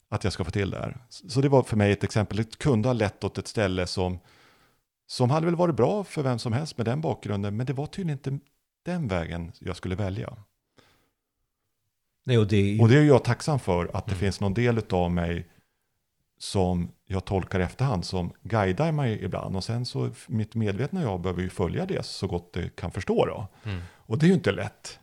att 0.09 0.25
jag 0.25 0.33
ska 0.33 0.45
få 0.45 0.51
till 0.51 0.71
det 0.71 0.79
här. 0.79 0.97
Så 1.09 1.41
det 1.41 1.49
var 1.49 1.63
för 1.63 1.77
mig 1.77 1.93
ett 1.93 2.05
exempel. 2.05 2.37
Det 2.37 2.59
kunde 2.59 2.89
ha 2.89 2.93
lett 2.93 3.25
åt 3.25 3.39
ett 3.39 3.49
ställe 3.49 3.87
som, 3.87 4.19
som 5.11 5.31
hade 5.31 5.47
väl 5.47 5.57
varit 5.57 5.75
bra 5.77 6.05
för 6.05 6.23
vem 6.23 6.39
som 6.39 6.53
helst 6.53 6.77
med 6.77 6.87
den 6.87 7.01
bakgrunden, 7.01 7.57
men 7.57 7.67
det 7.67 7.73
var 7.73 7.87
tydligen 7.87 8.19
inte 8.19 8.39
den 8.85 9.09
vägen 9.09 9.53
jag 9.59 9.77
skulle 9.77 9.95
välja. 9.95 10.37
Nej, 12.25 12.39
och 12.39 12.47
det 12.47 12.81
Och 12.81 12.89
det 12.89 12.99
är 12.99 13.03
jag 13.05 13.25
tacksam 13.25 13.59
för, 13.59 13.85
att 13.97 14.07
det 14.07 14.13
Mm. 14.13 14.21
finns 14.21 14.41
någon 14.41 14.55
del 14.55 14.81
av 14.91 15.11
mig 15.11 15.49
som 16.39 16.89
jag 17.07 17.25
tolkar 17.25 17.61
efterhand 17.61 18.05
som 18.05 18.33
guidar 18.43 18.93
mig 18.93 19.25
ibland. 19.25 19.57
Och 19.57 19.65
sen 19.65 19.87
så 19.87 20.11
mitt 20.27 20.55
medvetna 20.55 21.03
jag 21.03 21.21
behöver 21.21 21.43
ju 21.43 21.51
följa 21.51 21.87
det 21.87 22.07
så 22.07 22.27
gott 22.27 22.53
det 22.53 22.77
kan 22.77 22.91
förstå 22.91 23.27
då. 23.27 23.49
Mm. 23.71 23.81
Och 23.97 24.19
det 24.19 24.27
är 24.27 24.29
ju 24.29 24.35
inte 24.35 24.53
lätt. 24.53 24.99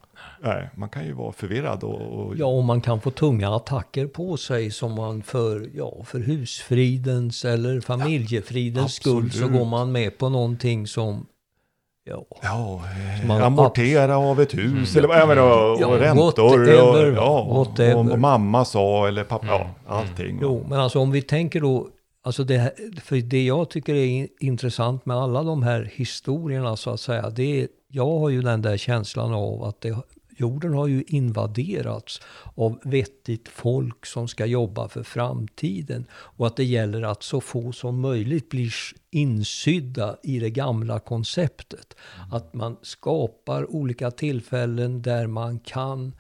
Nej, 0.46 0.70
man 0.76 0.90
kan 0.90 1.06
ju 1.06 1.14
vara 1.14 1.32
förvirrad 1.32 1.84
och... 1.84 2.02
och 2.02 2.36
ja, 2.38 2.46
och 2.46 2.64
man 2.64 2.82
kan 2.82 3.02
få 3.02 3.12
tunga 3.12 3.56
attacker 3.56 4.08
på 4.08 4.38
sig 4.38 4.72
som 4.72 4.94
man 4.94 5.22
för, 5.24 5.70
ja, 5.74 6.04
för 6.06 6.20
husfridens 6.20 7.46
eller 7.46 7.82
familjefridens 7.82 8.94
skull 8.94 9.32
så 9.32 9.48
går 9.48 9.66
man 9.66 9.92
med 9.92 10.18
på 10.18 10.30
någonting 10.30 10.88
som, 10.88 11.26
ja, 12.04 12.24
Ja, 12.42 12.82
eh, 13.22 13.28
man 13.28 13.42
amortera 13.42 14.18
av 14.18 14.42
ett 14.42 14.54
hus 14.54 14.96
Mm. 14.96 14.98
eller 14.98 15.08
vad 15.08 15.18
jag 15.18 15.28
menar, 15.28 15.72
och, 15.72 15.82
Ja, 15.82 15.88
och 15.88 16.00
räntor 16.00 16.58
whatever, 16.60 17.12
och, 17.12 17.18
ja, 17.18 17.44
whatever. 17.54 18.12
och 18.14 18.20
mamma 18.20 18.66
sa 18.66 19.08
eller 19.08 19.24
pappa, 19.24 19.46
Mm. 19.56 19.68
ja, 19.88 19.96
allting. 19.96 20.40
Jo, 20.42 20.66
men 20.70 20.80
alltså 20.80 21.00
om 21.00 21.12
vi 21.12 21.22
tänker 21.22 21.62
då, 21.62 21.88
alltså 22.24 22.44
det, 22.44 22.58
här, 22.58 22.72
för 23.04 23.16
det 23.16 23.46
jag 23.46 23.70
tycker 23.70 23.96
är 23.96 24.06
in- 24.06 24.28
intressant 24.40 25.06
med 25.06 25.18
alla 25.18 25.44
de 25.44 25.64
här 25.64 25.92
historierna 25.96 26.76
så 26.76 26.90
att 26.90 27.00
säga, 27.00 27.30
det 27.30 27.62
är, 27.62 27.68
jag 27.88 28.20
har 28.20 28.30
ju 28.30 28.42
den 28.42 28.62
där 28.62 28.78
känslan 28.78 29.34
av 29.34 29.64
att 29.64 29.82
det, 29.82 29.96
jorden 30.36 30.74
har 30.74 30.88
ju 30.88 31.04
invaderats 31.08 32.22
av 32.56 32.80
vettigt 32.84 33.50
folk 33.50 34.06
som 34.06 34.28
ska 34.28 34.46
jobba 34.46 34.88
för 34.88 35.04
framtiden 35.04 36.06
och 36.14 36.48
att 36.48 36.56
det 36.56 36.64
gäller 36.64 37.02
att 37.02 37.24
så 37.24 37.42
få 37.42 37.72
som 37.72 38.00
möjligt 38.00 38.50
blir 38.50 38.74
insydda 39.12 40.18
i 40.24 40.40
det 40.40 40.50
gamla 40.50 41.00
konceptet. 41.00 41.96
Att 42.32 42.54
man 42.54 42.78
skapar 42.82 43.72
olika 43.72 44.12
tillfällen 44.12 45.02
där 45.02 45.28
man 45.28 45.60
kan 45.60 46.14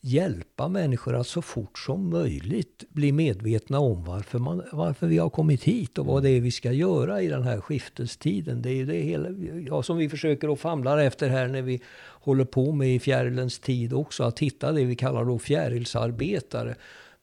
hjälpa 0.00 0.68
människor 0.68 1.14
att 1.14 1.26
så 1.26 1.42
fort 1.42 1.78
som 1.78 2.10
möjligt 2.10 2.84
bli 2.88 3.12
medvetna 3.12 3.78
om 3.78 4.04
varför, 4.04 4.38
man, 4.38 4.62
varför 4.72 5.06
vi 5.06 5.18
har 5.18 5.30
kommit 5.30 5.64
hit 5.64 5.98
och 5.98 6.06
vad 6.06 6.22
det 6.22 6.30
är 6.30 6.40
vi 6.40 6.50
ska 6.50 6.72
göra 6.72 7.22
i 7.22 7.28
den 7.28 7.42
här 7.42 7.60
skiftestiden. 7.60 8.62
Det 8.62 8.70
är 8.70 8.74
ju 8.74 8.86
det 8.86 9.00
hela, 9.00 9.28
ja, 9.66 9.82
som 9.82 9.96
vi 9.96 10.08
försöker 10.08 10.48
och 10.48 10.60
famlar 10.60 10.98
efter 10.98 11.28
här 11.28 11.48
när 11.48 11.62
vi 11.62 11.80
håller 12.08 12.44
på 12.44 12.72
med 12.72 12.94
i 12.94 12.98
fjärilens 12.98 13.58
tid 13.58 13.92
också, 13.92 14.24
att 14.24 14.38
hitta 14.38 14.72
det 14.72 14.84
vi 14.84 14.96
kallar 14.96 15.24
då 15.24 15.38
fjärilsarbetare. 15.38 16.74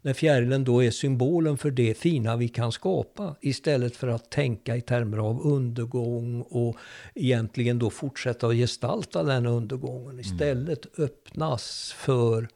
När 0.01 0.13
fjärilen 0.13 0.63
då 0.63 0.83
är 0.83 0.91
symbolen 0.91 1.57
för 1.57 1.71
det 1.71 1.97
fina 1.97 2.35
vi 2.35 2.47
kan 2.47 2.71
skapa 2.71 3.35
istället 3.41 3.95
för 3.95 4.07
att 4.07 4.29
tänka 4.31 4.75
i 4.75 4.81
termer 4.81 5.17
av 5.17 5.41
undergång 5.41 6.41
och 6.41 6.77
egentligen 7.15 7.79
då 7.79 7.89
fortsätta 7.89 8.47
att 8.47 8.55
gestalta 8.55 9.23
den 9.23 9.45
undergången. 9.45 10.19
Istället 10.19 10.99
öppnas 10.99 11.95
för 11.97 12.47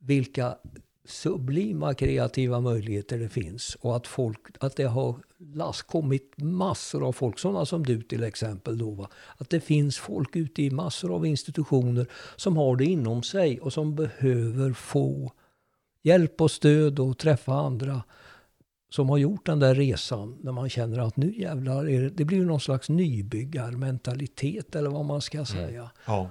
vilka 0.00 0.56
sublima 1.04 1.94
kreativa 1.94 2.60
möjligheter 2.60 3.18
det 3.18 3.28
finns 3.28 3.76
och 3.80 3.96
att, 3.96 4.06
folk, 4.06 4.40
att 4.60 4.76
det 4.76 4.84
har 4.84 5.16
last, 5.54 5.82
kommit 5.82 6.34
massor 6.36 7.08
av 7.08 7.12
folk, 7.12 7.38
sådana 7.38 7.66
som 7.66 7.86
du 7.86 8.02
till 8.02 8.22
exempel. 8.22 8.78
Då, 8.78 8.90
va? 8.90 9.08
Att 9.36 9.50
det 9.50 9.60
finns 9.60 9.98
folk 9.98 10.36
ute 10.36 10.62
i 10.62 10.70
massor 10.70 11.14
av 11.14 11.26
institutioner 11.26 12.06
som 12.36 12.56
har 12.56 12.76
det 12.76 12.84
inom 12.84 13.22
sig 13.22 13.60
och 13.60 13.72
som 13.72 13.94
behöver 13.94 14.72
få 14.72 15.32
hjälp 16.02 16.40
och 16.40 16.50
stöd 16.50 16.98
och 16.98 17.18
träffa 17.18 17.52
andra 17.52 18.02
som 18.90 19.10
har 19.10 19.18
gjort 19.18 19.46
den 19.46 19.58
där 19.58 19.74
resan 19.74 20.38
när 20.40 20.52
man 20.52 20.70
känner 20.70 20.98
att 20.98 21.16
nu 21.16 21.40
jävlar, 21.40 21.84
det, 21.84 22.08
det 22.08 22.24
blir 22.24 22.44
någon 22.44 22.60
slags 22.60 22.88
nybyggarmentalitet 22.88 24.76
eller 24.76 24.90
vad 24.90 25.04
man 25.04 25.20
ska 25.20 25.44
säga. 25.44 25.90
Ja. 26.06 26.30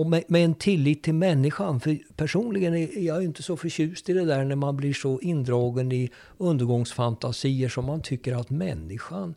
Och 0.00 0.06
med, 0.06 0.24
med 0.28 0.44
en 0.44 0.54
tillit 0.54 1.02
till 1.02 1.14
människan. 1.14 1.80
För 1.80 1.98
personligen 2.16 2.74
är 2.74 2.98
jag 3.06 3.24
inte 3.24 3.42
så 3.42 3.56
förtjust 3.56 4.08
i 4.08 4.12
det 4.12 4.24
där 4.24 4.44
när 4.44 4.56
man 4.56 4.76
blir 4.76 4.92
så 4.92 5.20
indragen 5.20 5.92
i 5.92 6.10
undergångsfantasier 6.38 7.68
som 7.68 7.84
man 7.84 8.02
tycker 8.02 8.34
att 8.40 8.50
människan 8.50 9.34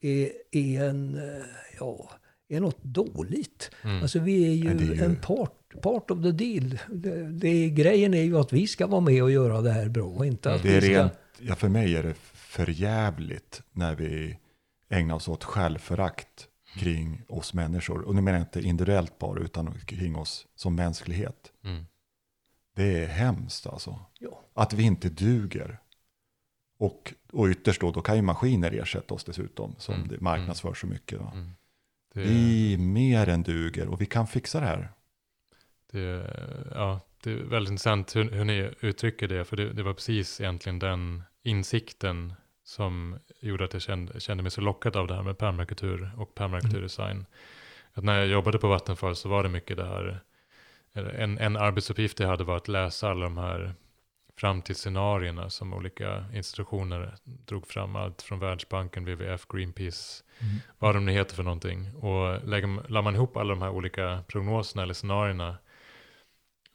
är, 0.00 0.30
är 0.50 0.84
en, 0.88 1.14
eh, 1.14 1.44
ja, 1.80 2.10
är 2.48 2.60
något 2.60 2.82
dåligt. 2.84 3.70
Alltså 4.02 4.18
vi 4.18 4.44
är 4.48 4.54
ju, 4.54 4.70
är 4.70 4.94
ju- 4.94 5.02
en 5.04 5.16
part, 5.16 5.80
part 5.82 6.10
of 6.10 6.22
the 6.22 6.30
deal. 6.32 6.78
Det, 6.92 7.28
det, 7.32 7.68
grejen 7.70 8.14
är 8.14 8.22
ju 8.22 8.38
att 8.38 8.52
vi 8.52 8.66
ska 8.66 8.86
vara 8.86 9.00
med 9.00 9.22
och 9.22 9.30
göra 9.30 9.60
det 9.60 9.70
här 9.72 9.88
bra. 9.88 10.26
Inte 10.26 10.52
att 10.54 10.62
Det 10.62 10.76
är 10.76 10.80
vi 10.80 10.86
ska... 10.86 11.02
rent, 11.02 11.12
ja, 11.40 11.54
för 11.54 11.68
mig 11.68 11.96
är 11.96 12.02
det 12.02 12.14
förjävligt 12.34 13.62
när 13.72 13.94
vi 13.94 14.36
ägnar 14.90 15.14
oss 15.14 15.28
åt 15.28 15.44
självförakt 15.44 16.46
kring 16.74 17.22
oss 17.28 17.54
människor. 17.54 18.00
Och 18.02 18.14
nu 18.14 18.20
menar 18.20 18.38
jag 18.38 18.46
inte 18.46 18.60
individuellt 18.60 19.18
bara, 19.18 19.40
utan 19.40 19.78
kring 19.86 20.16
oss 20.16 20.46
som 20.54 20.74
mänsklighet. 20.74 21.52
Mm. 21.64 21.86
Det 22.76 23.04
är 23.04 23.06
hemskt 23.06 23.66
alltså. 23.66 23.98
Ja. 24.18 24.40
Att 24.54 24.72
vi 24.72 24.82
inte 24.82 25.08
duger. 25.08 25.80
Och, 26.78 27.14
och 27.32 27.46
ytterst 27.46 27.80
då, 27.80 27.90
då 27.90 28.02
kan 28.02 28.16
ju 28.16 28.22
maskiner 28.22 28.72
ersätta 28.72 29.14
oss 29.14 29.24
dessutom, 29.24 29.74
som 29.78 29.94
Mm. 29.94 30.08
det 30.08 30.20
marknadsförs 30.20 30.80
så 30.80 30.86
mycket. 30.86 31.20
Va? 31.20 31.30
Mm. 31.34 31.50
Det, 32.14 32.20
Vi 32.20 32.76
mer 32.78 33.28
än 33.28 33.42
duger 33.42 33.88
och 33.88 34.00
vi 34.00 34.06
kan 34.06 34.26
fixa 34.26 34.60
det 34.60 34.66
här. 34.66 34.92
det, 35.92 36.30
ja, 36.74 37.00
det 37.22 37.30
är 37.32 37.36
väldigt 37.36 37.70
intressant 37.70 38.16
hur, 38.16 38.30
hur 38.30 38.44
ni 38.44 38.70
uttrycker 38.80 39.28
det, 39.28 39.44
för 39.44 39.56
det, 39.56 39.72
det 39.72 39.82
var 39.82 39.94
precis 39.94 40.40
egentligen 40.40 40.78
den 40.78 41.22
insikten 41.42 42.34
som 42.70 43.18
gjorde 43.40 43.64
att 43.64 43.72
jag 43.72 43.82
kände, 43.82 44.20
kände 44.20 44.42
mig 44.42 44.50
så 44.50 44.60
lockad 44.60 44.96
av 44.96 45.06
det 45.06 45.14
här 45.14 45.22
med 45.22 45.38
permakultur 45.38 46.10
och 46.16 46.34
permakulturdesign. 46.34 47.26
Att 47.92 48.04
när 48.04 48.18
jag 48.18 48.26
jobbade 48.26 48.58
på 48.58 48.68
Vattenfall 48.68 49.16
så 49.16 49.28
var 49.28 49.42
det 49.42 49.48
mycket 49.48 49.76
det 49.76 49.86
här, 49.86 50.20
en, 50.92 51.38
en 51.38 51.56
arbetsuppgift 51.56 52.20
jag 52.20 52.28
hade 52.28 52.44
var 52.44 52.56
att 52.56 52.68
läsa 52.68 53.10
alla 53.10 53.24
de 53.24 53.38
här 53.38 53.74
framtidsscenarierna 54.36 55.50
som 55.50 55.74
olika 55.74 56.24
institutioner 56.34 57.14
drog 57.24 57.66
fram, 57.66 57.96
allt 57.96 58.22
från 58.22 58.38
Världsbanken, 58.38 59.04
WWF, 59.04 59.46
Greenpeace, 59.48 60.24
vad 60.78 60.94
de 60.94 61.04
nu 61.04 61.12
heter 61.12 61.36
för 61.36 61.42
någonting. 61.42 61.94
Och 61.94 62.48
lägger, 62.48 62.88
la 62.88 63.02
man 63.02 63.14
ihop 63.14 63.36
alla 63.36 63.54
de 63.54 63.62
här 63.62 63.70
olika 63.70 64.24
prognoserna 64.28 64.82
eller 64.82 64.94
scenarierna 64.94 65.56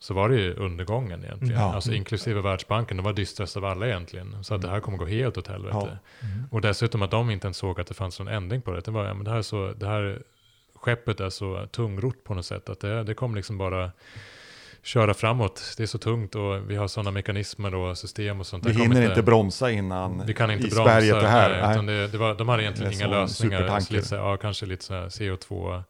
så 0.06 0.14
var 0.14 0.30
det 0.30 0.36
ju 0.36 0.54
undergången 0.54 1.24
egentligen. 1.24 1.62
Ja. 1.62 1.74
Alltså 1.74 1.94
inklusive 1.94 2.42
Världsbanken, 2.42 2.98
de 2.98 3.04
var 3.04 3.14
dystrast 3.14 3.58
av 3.58 3.66
alla 3.66 3.88
egentligen. 3.88 4.44
Så 4.44 4.56
att 4.56 4.62
det 4.62 4.70
här 4.70 4.80
kommer 4.80 4.98
gå 4.98 5.06
helt 5.06 5.38
åt 5.38 5.48
helvete. 5.48 5.98
Ja. 6.22 6.28
Och 6.52 6.62
dessutom 6.62 7.02
att 7.02 7.12
de 7.12 7.30
inte 7.30 7.48
ens 7.48 7.58
såg 7.58 7.80
att 7.80 7.88
det 7.88 7.94
fanns 7.94 8.20
någon 8.20 8.28
ändring 8.28 8.62
på 8.62 8.72
det. 8.72 8.82
Det 8.82 8.92
var, 8.92 9.06
ja, 9.06 9.14
men 9.14 9.24
det 9.24 9.32
här, 9.32 9.38
är 9.38 9.42
så, 9.42 9.74
det 9.78 9.88
här 9.88 10.22
skeppet 10.76 11.20
är 11.20 11.30
så 11.30 11.68
tungrott 11.72 12.24
på 12.24 12.34
något 12.34 12.46
sätt. 12.46 12.70
Att 12.70 12.80
det, 12.80 13.04
det 13.04 13.14
kommer 13.14 13.36
liksom 13.36 13.58
bara 13.58 13.92
köra 14.84 15.14
framåt. 15.14 15.74
Det 15.78 15.84
är 15.84 15.88
så 15.88 15.98
tungt 15.98 16.36
och 16.36 16.70
vi 16.70 16.76
har 16.76 16.88
sådana 16.88 17.12
mekanismer 17.12 17.76
och 17.76 17.98
system 17.98 18.40
och 18.40 18.48
sånt. 18.48 18.66
Vi 18.66 18.74
hinner 18.74 19.10
inte 19.10 19.24
bromsa 19.24 19.72
innan 19.72 20.24
vi 20.26 20.34
kan 20.34 20.52
inte 20.52 20.68
isberget 20.68 21.12
bromsa. 21.12 21.28
är 21.28 21.32
här. 21.32 21.50
Nej, 21.50 21.62
Nej. 21.62 21.72
utan 21.72 21.86
det, 21.86 22.08
det 22.08 22.18
var, 22.18 22.36
de 22.36 22.50
hade 22.50 22.64
egentligen 22.64 22.94
inga 22.94 23.08
lösningar. 23.08 23.64
Alltså 23.64 23.94
lite, 23.94 24.08
så 24.08 24.16
här, 24.16 24.24
ja, 24.24 24.38
kanske 24.38 24.66
lite 24.66 24.86
så 24.86 24.94
här 24.94 25.06
CO2 25.06 25.84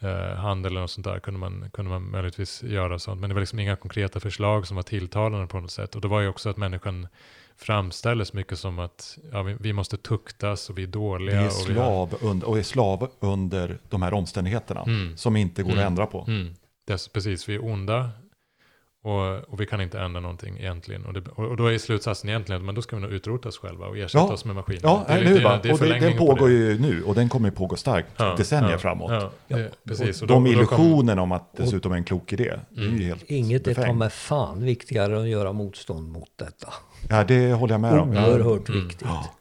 eh, 0.00 0.34
handel 0.36 0.72
eller 0.72 0.80
något 0.80 0.90
sånt 0.90 1.04
där 1.06 1.18
kunde 1.18 1.40
man, 1.40 1.70
kunde 1.72 1.90
man 1.90 2.10
möjligtvis 2.10 2.62
göra 2.62 2.98
sånt. 2.98 3.20
Men 3.20 3.30
det 3.30 3.34
var 3.34 3.40
liksom 3.40 3.58
inga 3.58 3.76
konkreta 3.76 4.20
förslag 4.20 4.66
som 4.66 4.76
var 4.76 4.82
tilltalande 4.82 5.46
på 5.46 5.60
något 5.60 5.70
sätt. 5.70 5.94
Och 5.94 6.00
det 6.00 6.08
var 6.08 6.20
ju 6.20 6.28
också 6.28 6.48
att 6.50 6.56
människan 6.56 7.08
framställdes 7.56 8.32
mycket 8.32 8.58
som 8.58 8.78
att 8.78 9.18
ja, 9.32 9.42
vi, 9.42 9.56
vi 9.60 9.72
måste 9.72 9.96
tuktas 9.96 10.70
och 10.70 10.78
vi 10.78 10.82
är 10.82 10.86
Vi 10.86 10.92
dåliga. 10.92 11.40
är 11.40 11.46
och 11.46 11.52
vi 11.68 11.74
har, 11.74 11.84
slav 11.84 12.14
under, 12.20 12.48
och 12.48 12.58
är 12.58 12.62
slav 12.62 13.10
under 13.20 13.78
de 13.88 14.02
här 14.02 14.14
omständigheterna 14.14 14.82
Mm. 14.82 15.16
som 15.16 15.36
inte 15.36 15.62
går 15.62 15.70
Mm. 15.70 15.80
att 15.84 15.86
ändra 15.86 16.06
på. 16.06 16.24
Mm. 16.28 16.54
Det 16.86 16.92
är, 16.92 17.10
precis, 17.12 17.48
vi 17.48 17.54
är 17.54 17.64
onda 17.64 18.10
och, 19.08 19.48
och 19.52 19.60
vi 19.60 19.66
kan 19.66 19.80
inte 19.80 20.00
ändra 20.00 20.20
någonting 20.20 20.56
egentligen. 20.58 21.04
Och, 21.06 21.12
det, 21.12 21.20
och, 21.34 21.56
då 21.56 21.66
är 21.66 21.78
slutsatsen 21.78 22.30
egentligen 22.30 22.60
att 22.62 22.66
men 22.66 22.74
då 22.74 22.82
ska 22.82 22.96
vi 22.96 23.02
nog 23.02 23.10
utrota 23.12 23.48
oss 23.48 23.58
själva 23.58 23.86
och 23.86 23.98
ersätta 23.98 24.24
Ja. 24.24 24.32
oss 24.32 24.44
med 24.44 24.54
maskiner. 24.56 24.80
Ja, 24.82 25.04
Det 25.06 25.12
är 25.12 25.24
hur? 25.24 25.44
va? 25.44 25.60
det 25.62 25.68
är 25.68 25.72
och 25.72 25.78
det, 25.78 25.98
den 26.00 26.12
på 26.16 26.26
pågår 26.26 26.48
det. 26.48 26.54
ju 26.54 26.78
nu 26.78 27.02
och 27.02 27.14
den 27.14 27.28
kommer 27.28 27.50
pågå 27.50 27.76
starkt 27.76 28.08
Ja, 28.16 28.34
decennier 28.36 28.72
ja, 28.72 28.78
framåt. 28.78 29.10
Ja, 29.10 29.30
det, 29.56 29.70
precis. 29.84 30.22
Och 30.22 30.28
De 30.28 30.44
då- 30.44 30.50
och 30.50 30.56
då 30.56 30.66
kom- 30.66 30.80
illusionerna 30.84 31.22
om 31.22 31.32
att 31.32 31.56
dessutom 31.56 31.92
är 31.92 31.96
en 31.96 32.04
klok 32.04 32.32
idé, 32.32 32.54
det 32.70 32.80
är 32.80 32.84
ju 32.84 33.04
helt 33.04 33.22
Inget 33.30 33.66
är 33.66 33.74
ta 33.74 33.92
med 33.92 34.12
fan 34.12 34.64
viktigare 34.64 35.16
än 35.16 35.22
att 35.22 35.28
göra 35.28 35.52
motstånd 35.52 36.08
mot 36.12 36.30
detta. 36.36 36.72
Ja, 37.08 37.24
det 37.24 37.52
håller 37.52 37.74
jag 37.74 37.80
med 37.80 37.98
om. 37.98 38.12
Ja. 38.12 38.28
Oerhört 38.28 38.68
Mm. 38.68 38.84
viktigt. 38.88 39.08
Ja. 39.08 39.34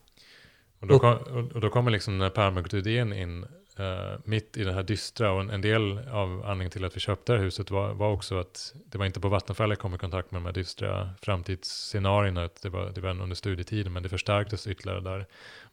Och 0.81 0.87
då, 0.87 0.99
kom, 0.99 1.13
och 1.53 1.61
då 1.61 1.69
kommer 1.69 1.91
liksom 1.91 2.13
den 2.13 2.21
här 2.21 2.29
permakulturidén 2.29 3.13
in 3.13 3.45
eh, 3.77 4.19
mitt 4.23 4.57
i 4.57 4.63
det 4.63 4.73
här 4.73 4.83
dystra. 4.83 5.31
Och 5.31 5.41
en, 5.41 5.49
en 5.49 5.61
del 5.61 5.99
av 6.11 6.29
anledningen 6.29 6.71
till 6.71 6.85
att 6.85 6.95
vi 6.95 6.99
köpte 6.99 7.31
det 7.31 7.37
här 7.37 7.45
huset 7.45 7.71
var, 7.71 7.93
var 7.93 8.11
också 8.11 8.39
att 8.39 8.73
det 8.85 8.97
var 8.97 9.05
inte 9.05 9.19
på 9.19 9.29
Vattenfall 9.29 9.69
jag 9.69 9.79
kom 9.79 9.95
i 9.95 9.97
kontakt 9.97 10.31
med 10.31 10.41
de 10.41 10.45
här 10.45 10.53
dystra 10.53 11.09
framtidsscenarierna. 11.21 12.43
att 12.43 12.61
Det 12.61 12.69
var, 12.69 12.91
det 12.95 13.01
var 13.01 13.09
under 13.09 13.35
studietiden, 13.35 13.93
men 13.93 14.03
det 14.03 14.09
förstärktes 14.09 14.67
ytterligare 14.67 14.99
där. 15.01 15.25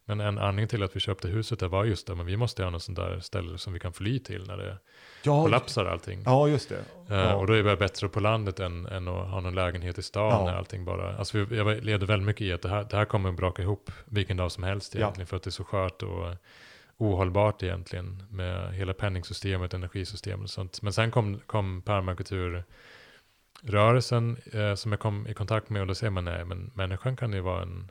Men 0.07 0.21
en 0.21 0.39
anledning 0.39 0.69
till 0.69 0.83
att 0.83 0.97
vi 0.97 1.01
köpte 1.01 1.29
huset 1.29 1.59
där 1.59 1.69
var 1.69 1.85
just 1.85 2.07
det, 2.07 2.15
men 2.15 2.27
vi 2.27 2.37
måste 2.37 2.65
ha 2.65 2.71
något 2.71 2.83
sånt 2.83 2.97
där 2.99 3.21
ställe 3.21 3.59
som 3.59 3.73
vi 3.73 3.79
kan 3.81 3.93
fly 3.93 4.19
till 4.19 4.47
när 4.47 4.57
det 4.57 4.79
Ja, 5.23 5.43
kollapsar 5.43 5.85
allting. 5.85 6.23
ja, 6.27 6.49
just 6.49 6.69
det. 6.69 6.77
Eh, 7.11 7.17
Ja. 7.17 7.35
Och 7.35 7.47
då 7.47 7.53
är 7.53 7.63
det 7.63 7.77
bättre 7.77 8.09
på 8.09 8.21
landet 8.21 8.61
än, 8.61 8.87
än 8.87 9.09
att 9.09 9.29
ha 9.31 9.41
någon 9.41 9.55
lägenhet 9.55 9.99
i 9.99 10.03
stan 10.03 10.31
Ja. 10.31 10.45
när 10.45 10.53
allting 10.59 10.85
bara... 10.85 11.17
Alltså 11.17 11.39
jag 11.39 11.85
leder 11.85 12.07
väldigt 12.07 12.27
mycket 12.27 12.43
i 12.43 12.53
att 12.53 12.63
det 12.63 12.69
här, 12.69 12.87
det 12.91 12.97
här 12.97 13.05
kommer 13.05 13.29
att 13.29 13.37
braka 13.37 13.63
ihop 13.63 13.91
vilken 14.05 14.37
dag 14.37 14.53
som 14.53 14.65
helst 14.65 14.95
Ja. 14.95 15.01
egentligen. 15.01 15.27
För 15.27 15.37
att 15.37 15.43
det 15.43 15.49
är 15.49 15.53
så 15.53 15.65
skört 15.65 16.03
och 16.03 16.35
ohållbart 16.97 17.63
egentligen 17.63 18.23
med 18.31 18.75
hela 18.75 18.93
penningsystemet, 18.93 19.75
energisystemet 19.75 20.45
och 20.45 20.51
sånt. 20.51 20.83
Men 20.83 20.93
sen 20.93 21.11
kom, 21.11 21.41
kom 21.47 21.83
permakulturrörelsen 21.83 24.37
eh, 24.53 24.75
som 24.75 24.93
jag 24.93 25.01
kom 25.01 25.27
i 25.27 25.35
kontakt 25.35 25.71
med 25.71 25.83
och 25.83 25.89
då 25.89 25.95
säger 25.95 26.11
man 26.11 26.25
nej, 26.25 26.45
men 26.45 26.71
människan 26.75 27.17
kan 27.17 27.33
ju 27.33 27.41
vara 27.41 27.63
en, 27.63 27.91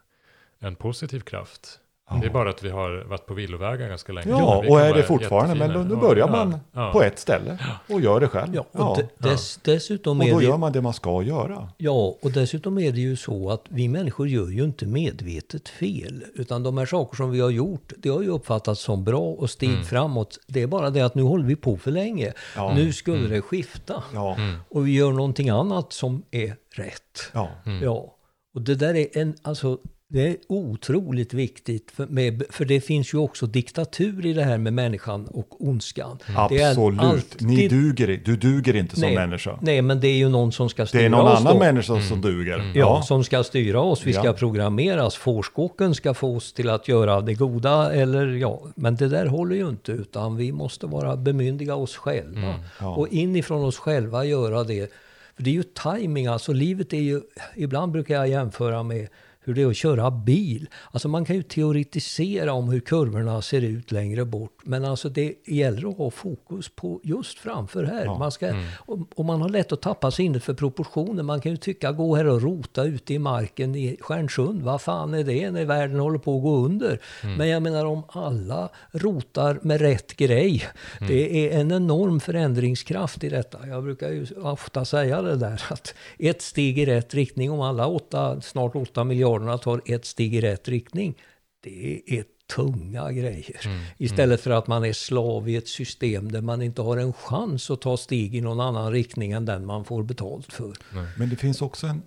en 0.60 0.76
positiv 0.76 1.20
kraft. 1.20 1.80
Ja. 2.10 2.18
Det 2.22 2.28
är 2.28 2.32
bara 2.32 2.50
att 2.50 2.64
vi 2.64 2.70
har 2.70 3.04
varit 3.10 3.26
på 3.26 3.34
villovägar 3.34 3.90
ganska 3.90 4.14
länge. 4.14 4.30
Ja, 4.30 4.64
och 4.70 4.82
är 4.82 4.94
det 4.94 5.04
fortfarande, 5.04 5.56
men 5.56 5.74
då, 5.74 5.96
då 5.96 6.02
börjar 6.02 6.28
Ja, 6.28 6.32
man 6.46 6.60
ja. 6.72 6.92
på 6.92 7.02
ett 7.04 7.20
ställe 7.20 7.58
och 7.90 8.02
gör 8.02 8.20
det 8.20 8.28
själv. 8.28 8.56
Ja, 8.56 8.66
och 8.72 9.00
dess, 9.18 9.60
dessutom 9.64 10.20
Och 10.20 10.26
är 10.28 10.32
då 10.32 10.40
det, 10.40 10.46
gör 10.46 10.58
man 10.58 10.72
det 10.72 10.82
man 10.82 10.94
ska 10.94 11.22
göra. 11.24 11.70
Ja, 11.78 12.16
och 12.22 12.32
dessutom 12.32 12.78
är 12.80 12.92
det 12.92 13.00
ju 13.00 13.16
så 13.16 13.50
att 13.52 13.66
vi 13.70 13.88
människor 13.88 14.28
gör 14.28 14.50
ju 14.50 14.64
inte 14.64 14.86
medvetet 14.86 15.70
fel. 15.70 16.24
Utan 16.36 16.64
de 16.64 16.78
här 16.78 16.86
saker 16.86 17.16
som 17.18 17.32
vi 17.32 17.40
har 17.40 17.50
gjort, 17.50 17.94
det 17.98 18.10
har 18.10 18.22
ju 18.22 18.30
uppfattats 18.30 18.82
som 18.82 19.04
bra 19.04 19.22
och 19.22 19.50
steg 19.50 19.86
framåt. 19.86 20.40
Det 20.48 20.62
är 20.62 20.68
bara 20.68 20.90
det 20.90 21.02
att 21.02 21.16
nu 21.16 21.22
håller 21.24 21.46
vi 21.46 21.56
på 21.56 21.78
för 21.78 21.92
länge. 21.92 22.34
Ja. 22.56 22.74
Nu 22.76 22.94
skulle 22.94 23.28
det 23.28 23.42
skifta. 23.42 24.04
Ja, 24.14 24.38
Och 24.70 24.88
vi 24.88 24.92
gör 24.96 25.12
någonting 25.12 25.50
annat 25.50 25.94
som 25.94 26.24
är 26.32 26.56
rätt. 26.76 27.32
ja. 27.34 27.50
Ja, 27.82 28.16
och 28.56 28.62
det 28.62 28.76
där 28.76 28.96
är 28.96 29.18
en, 29.18 29.36
alltså, 29.42 29.78
det 30.14 30.28
är 30.28 30.38
otroligt 30.48 31.34
viktigt. 31.34 31.92
För, 31.92 32.08
med, 32.08 32.44
för 32.50 32.66
det 32.66 32.82
finns 32.82 33.14
ju 33.14 33.18
också 33.18 33.46
diktatur 33.46 34.26
i 34.26 34.34
det 34.34 34.44
här 34.44 34.58
med 34.58 34.74
människan 34.74 35.28
och 35.28 35.68
ondskan. 35.68 36.18
Absolut. 36.36 37.00
alltid- 37.00 37.48
Ni 37.48 37.68
duger, 37.68 38.22
du 38.26 38.36
duger 38.36 38.76
inte 38.76 38.96
som 38.96 39.02
nej, 39.02 39.16
människa. 39.16 39.60
Nej, 39.62 39.82
men 39.82 40.00
det 40.00 40.08
är 40.08 40.16
ju 40.18 40.30
någon 40.30 40.52
som 40.52 40.70
ska 40.70 40.86
styra 40.86 41.02
Det 41.02 41.06
är 41.06 41.10
någon 41.10 41.28
oss 41.32 41.40
annan 41.40 41.54
då. 41.54 41.60
människa 41.60 42.02
som 42.02 42.22
duger. 42.22 42.72
Ja, 42.76 43.02
som 43.02 43.24
ska 43.24 43.44
styra 43.44 43.82
oss. 43.82 44.06
Vi 44.06 44.12
Ja. 44.12 44.20
ska 44.22 44.34
programmeras. 44.34 45.16
Fårskåken 45.16 45.96
ska 45.96 46.14
få 46.14 46.36
oss 46.36 46.54
till 46.54 46.70
att 46.70 46.88
göra 46.88 47.22
det 47.22 47.34
goda. 47.34 47.94
Eller 47.94 48.28
ja, 48.28 48.62
men 48.76 48.96
det 48.96 49.08
där 49.08 49.26
håller 49.26 49.56
ju 49.56 49.70
inte. 49.70 49.92
Utan 49.92 50.36
vi 50.36 50.52
måste 50.52 50.86
vara 50.88 51.16
bemyndiga 51.18 51.76
oss 51.76 51.96
själva. 51.96 52.56
Ja. 52.80 52.96
Och 52.96 53.08
inifrån 53.08 53.64
oss 53.66 53.78
själva 53.78 54.26
göra 54.26 54.64
det. 54.64 54.92
För 55.36 55.44
det 55.44 55.50
är 55.50 55.54
ju 55.54 55.64
timing. 55.64 56.28
Alltså 56.28 56.54
livet 56.54 56.94
är 56.94 56.98
ju... 57.02 57.22
Ibland 57.56 57.92
brukar 57.92 58.16
jag 58.16 58.28
jämföra 58.30 58.84
med 58.84 59.08
hur 59.44 59.54
det 59.54 59.62
är 59.62 59.68
att 59.68 59.76
köra 59.76 60.12
bil. 60.12 60.68
Alltså 60.92 61.08
man 61.08 61.26
kan 61.26 61.36
ju 61.36 61.44
teoretisera 61.44 62.54
om 62.54 62.70
hur 62.70 62.80
kurvorna 62.80 63.42
ser 63.42 63.62
ut 63.62 63.92
längre 63.92 64.26
bort. 64.26 64.60
Men 64.64 64.86
alltså 64.86 65.10
det 65.10 65.34
gäller 65.48 65.90
att 65.90 65.98
ha 65.98 66.12
fokus 66.12 66.70
på 66.76 67.02
just 67.04 67.40
framför 67.40 67.84
här. 67.84 68.06
Man 68.06 68.32
ska, 68.32 68.54
och, 68.78 69.00
och 69.16 69.26
man 69.26 69.42
har 69.42 69.50
lätt 69.50 69.72
att 69.72 69.82
tappa 69.82 70.12
sinnet 70.12 70.44
för 70.44 70.54
proportioner. 70.54 71.24
Man 71.24 71.42
kan 71.42 71.52
ju 71.52 71.58
tycka, 71.58 71.92
gå 71.92 72.16
här 72.16 72.28
och 72.28 72.42
rota 72.42 72.84
ute 72.84 73.14
i 73.14 73.20
marken 73.20 73.76
i 73.76 73.98
Stjärnsund. 74.02 74.62
Vad 74.62 74.82
fan 74.82 75.14
är 75.14 75.24
det 75.24 75.52
när 75.52 75.66
världen 75.66 76.00
håller 76.00 76.20
på 76.20 76.38
att 76.38 76.44
gå 76.44 76.58
under? 76.58 77.00
Men 77.38 77.48
jag 77.50 77.64
menar 77.64 77.86
om 77.86 78.04
alla 78.08 78.70
rotar 78.92 79.60
med 79.62 79.82
rätt 79.82 80.18
grej. 80.18 80.68
Det 81.08 81.48
är 81.48 81.60
en 81.60 81.72
enorm 81.72 82.20
förändringskraft 82.20 83.24
i 83.24 83.30
detta. 83.30 83.68
Jag 83.68 83.84
brukar 83.84 84.10
ju 84.10 84.28
ofta 84.44 84.86
säga 84.86 85.22
det 85.22 85.36
där 85.36 85.64
att 85.70 85.94
ett 86.20 86.42
steg 86.42 86.80
i 86.80 86.86
rätt 86.86 87.14
riktning, 87.14 87.52
om 87.52 87.62
alla 87.62 87.88
åtta, 87.88 88.42
snart 88.42 88.76
åtta 88.76 89.04
miljarderna 89.40 89.58
tar 89.58 89.82
ett 89.86 90.06
steg 90.06 90.36
i 90.36 90.42
rätt 90.42 90.68
riktning. 90.68 91.16
Det 91.64 92.02
är 92.20 92.26
tunga 92.56 93.12
grejer. 93.12 93.62
Istället 93.98 94.42
för 94.42 94.52
att 94.52 94.68
man 94.68 94.86
är 94.86 94.94
slav 94.94 95.50
i 95.50 95.56
ett 95.56 95.68
system 95.68 96.32
där 96.32 96.42
man 96.42 96.62
inte 96.62 96.82
har 96.82 96.98
en 96.98 97.14
chans 97.14 97.70
att 97.70 97.82
ta 97.82 97.98
steg 97.98 98.36
i 98.36 98.42
någon 98.42 98.60
annan 98.60 98.92
riktning 98.92 99.32
än 99.32 99.46
den 99.46 99.66
man 99.66 99.86
får 99.86 100.04
betalt 100.04 100.54
för. 100.54 100.74
Men 101.18 101.30
det 101.30 101.36
finns 101.36 101.62
också 101.62 101.88
en, 101.88 102.02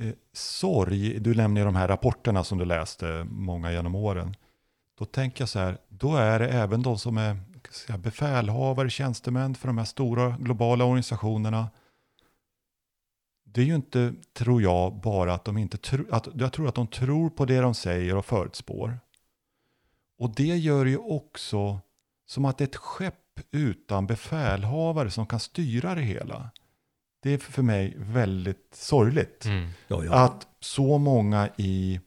eh, 0.00 0.14
sorg, 0.32 1.20
du 1.20 1.34
nämner 1.34 1.60
ju 1.60 1.64
de 1.64 1.76
här 1.76 1.88
rapporterna 1.88 2.44
som 2.44 2.58
du 2.58 2.64
läste, 2.64 3.26
många 3.30 3.72
genom 3.72 3.94
åren. 3.94 4.36
Då 4.98 5.04
tänker 5.04 5.42
jag 5.42 5.48
så 5.48 5.58
här, 5.58 5.78
då 5.88 6.16
är 6.16 6.38
det 6.38 6.48
även 6.48 6.82
de 6.82 6.98
som 6.98 7.18
är 7.18 7.36
säga, 7.70 7.98
befälhavare, 7.98 8.90
tjänstemän 8.90 9.54
för 9.54 9.68
de 9.68 9.78
här 9.78 9.84
stora 9.84 10.36
globala 10.40 10.84
organisationerna. 10.84 11.70
Det 13.54 13.60
är 13.60 13.64
ju 13.64 13.74
inte, 13.74 14.14
tror 14.32 14.62
jag, 14.62 15.00
bara 15.00 15.34
att 15.34 15.44
de 15.44 15.58
inte 15.58 15.76
tror, 15.76 16.06
att, 16.10 16.28
jag 16.34 16.52
tror 16.52 16.68
att 16.68 16.74
de 16.74 16.86
tror 16.86 17.30
på 17.30 17.44
det 17.44 17.60
de 17.60 17.74
säger 17.74 18.16
och 18.16 18.24
förutspår. 18.24 18.98
Och 20.18 20.34
det 20.34 20.56
gör 20.56 20.86
ju 20.86 20.96
också 20.96 21.80
som 22.26 22.44
att 22.44 22.58
det 22.58 22.64
är 22.64 22.68
ett 22.68 22.76
skepp 22.76 23.14
utan 23.50 24.06
befälhavare 24.06 25.10
som 25.10 25.26
kan 25.26 25.40
styra 25.40 25.94
det 25.94 26.00
hela. 26.02 26.50
Det 27.22 27.30
är 27.30 27.38
för 27.38 27.62
mig 27.62 27.94
väldigt 27.98 28.68
sorgligt. 28.74 29.44
Mm. 29.44 29.68
Ja, 29.88 30.04
ja. 30.04 30.12
Att 30.14 30.46
så 30.60 30.98
många 30.98 31.48
i, 31.56 32.00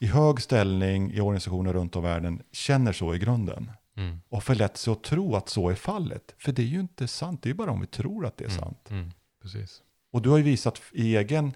i 0.00 0.06
hög 0.06 0.40
ställning 0.40 1.12
i 1.12 1.20
organisationer 1.20 1.72
runt 1.72 1.96
om 1.96 2.04
i 2.04 2.08
världen 2.08 2.42
känner 2.52 2.92
så 2.92 3.14
i 3.14 3.18
grunden. 3.18 3.70
Mm. 3.96 4.20
Och 4.28 4.44
förlätt 4.44 4.76
sig 4.76 4.92
att 4.92 5.02
tro 5.02 5.36
att 5.36 5.48
så 5.48 5.70
är 5.70 5.74
fallet. 5.74 6.34
För 6.38 6.52
det 6.52 6.62
är 6.62 6.66
ju 6.66 6.80
inte 6.80 7.08
sant, 7.08 7.42
det 7.42 7.46
är 7.46 7.50
ju 7.50 7.54
bara 7.56 7.70
om 7.70 7.80
vi 7.80 7.86
tror 7.86 8.26
att 8.26 8.36
det 8.36 8.44
är 8.44 8.48
Mm. 8.48 8.60
sant. 8.60 8.90
Mm. 8.90 9.10
Precis. 9.42 9.82
Och 10.16 10.22
du 10.22 10.30
har 10.30 10.36
ju 10.36 10.42
visat 10.42 10.82
i 10.92 11.16
egen, 11.16 11.52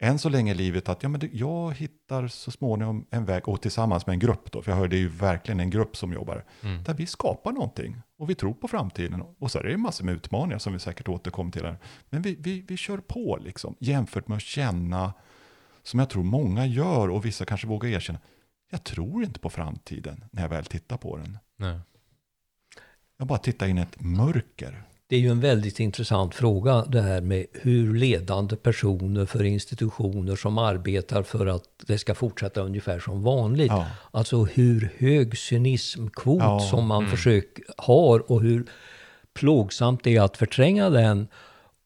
än 0.00 0.18
så 0.18 0.28
länge 0.28 0.52
i 0.52 0.54
livet, 0.54 0.88
att 0.88 1.02
ja, 1.02 1.08
men 1.08 1.20
det, 1.20 1.28
jag 1.32 1.74
hittar 1.74 2.28
så 2.28 2.50
småningom 2.50 3.06
en 3.10 3.24
väg, 3.24 3.48
och 3.48 3.62
tillsammans 3.62 4.06
med 4.06 4.14
en 4.14 4.18
grupp 4.18 4.52
då, 4.52 4.62
för 4.62 4.72
jag 4.72 4.78
hör 4.78 4.88
det 4.88 4.96
är 4.96 5.00
ju 5.00 5.08
verkligen 5.08 5.60
en 5.60 5.70
grupp 5.70 5.96
som 5.96 6.12
jobbar, 6.12 6.44
Mm. 6.62 6.82
där 6.84 6.94
vi 6.94 7.06
skapar 7.06 7.52
någonting. 7.52 7.96
Och 8.18 8.30
vi 8.30 8.34
tror 8.34 8.54
på 8.54 8.68
framtiden. 8.68 9.22
Och 9.38 9.50
så 9.50 9.58
är 9.58 9.62
det 9.62 9.76
massor 9.76 10.04
med 10.04 10.14
utmaningar 10.14 10.58
som 10.58 10.72
vi 10.72 10.78
säkert 10.78 11.08
återkommer 11.08 11.50
till 11.52 11.64
här. 11.64 11.78
Men 12.10 12.22
vi, 12.22 12.36
vi, 12.40 12.60
vi 12.60 12.76
kör 12.76 12.98
på 12.98 13.38
liksom, 13.40 13.76
jämfört 13.78 14.28
med 14.28 14.36
att 14.36 14.42
känna, 14.42 15.12
som 15.82 16.00
jag 16.00 16.10
tror 16.10 16.22
många 16.22 16.66
gör, 16.66 17.08
och 17.08 17.24
vissa 17.24 17.44
kanske 17.44 17.66
vågar 17.66 17.88
erkänna, 17.90 18.18
jag 18.70 18.84
tror 18.84 19.24
inte 19.24 19.40
på 19.40 19.50
framtiden 19.50 20.24
när 20.32 20.42
jag 20.42 20.48
väl 20.48 20.64
tittar 20.64 20.96
på 20.96 21.16
den. 21.16 21.38
Nej. 21.56 21.80
Jag 23.16 23.26
bara 23.26 23.38
tittar 23.38 23.66
in 23.66 23.78
i 23.78 23.80
ett 23.80 24.00
mörker. 24.00 24.82
Det 25.06 25.16
är 25.16 25.20
ju 25.20 25.30
en 25.30 25.40
väldigt 25.40 25.80
intressant 25.80 26.34
fråga 26.34 26.84
det 26.88 27.00
här 27.00 27.20
med 27.20 27.46
hur 27.52 27.94
ledande 27.94 28.56
personer 28.56 29.26
för 29.26 29.44
institutioner 29.44 30.36
som 30.36 30.58
arbetar 30.58 31.22
för 31.22 31.46
att 31.46 31.64
det 31.86 31.98
ska 31.98 32.14
fortsätta 32.14 32.60
ungefär 32.60 32.98
som 32.98 33.22
vanligt. 33.22 33.72
Ja. 33.72 33.86
Alltså 34.10 34.44
hur 34.44 34.92
hög 34.98 35.38
cynismkvot 35.38 36.42
Ja, 36.42 36.60
som 36.60 36.86
man 36.86 36.98
mm. 36.98 37.10
försöker 37.10 37.64
har 37.76 38.32
och 38.32 38.40
hur 38.40 38.66
plågsamt 39.34 40.04
det 40.04 40.16
är 40.16 40.22
att 40.22 40.36
förtränga 40.36 40.90
den. 40.90 41.28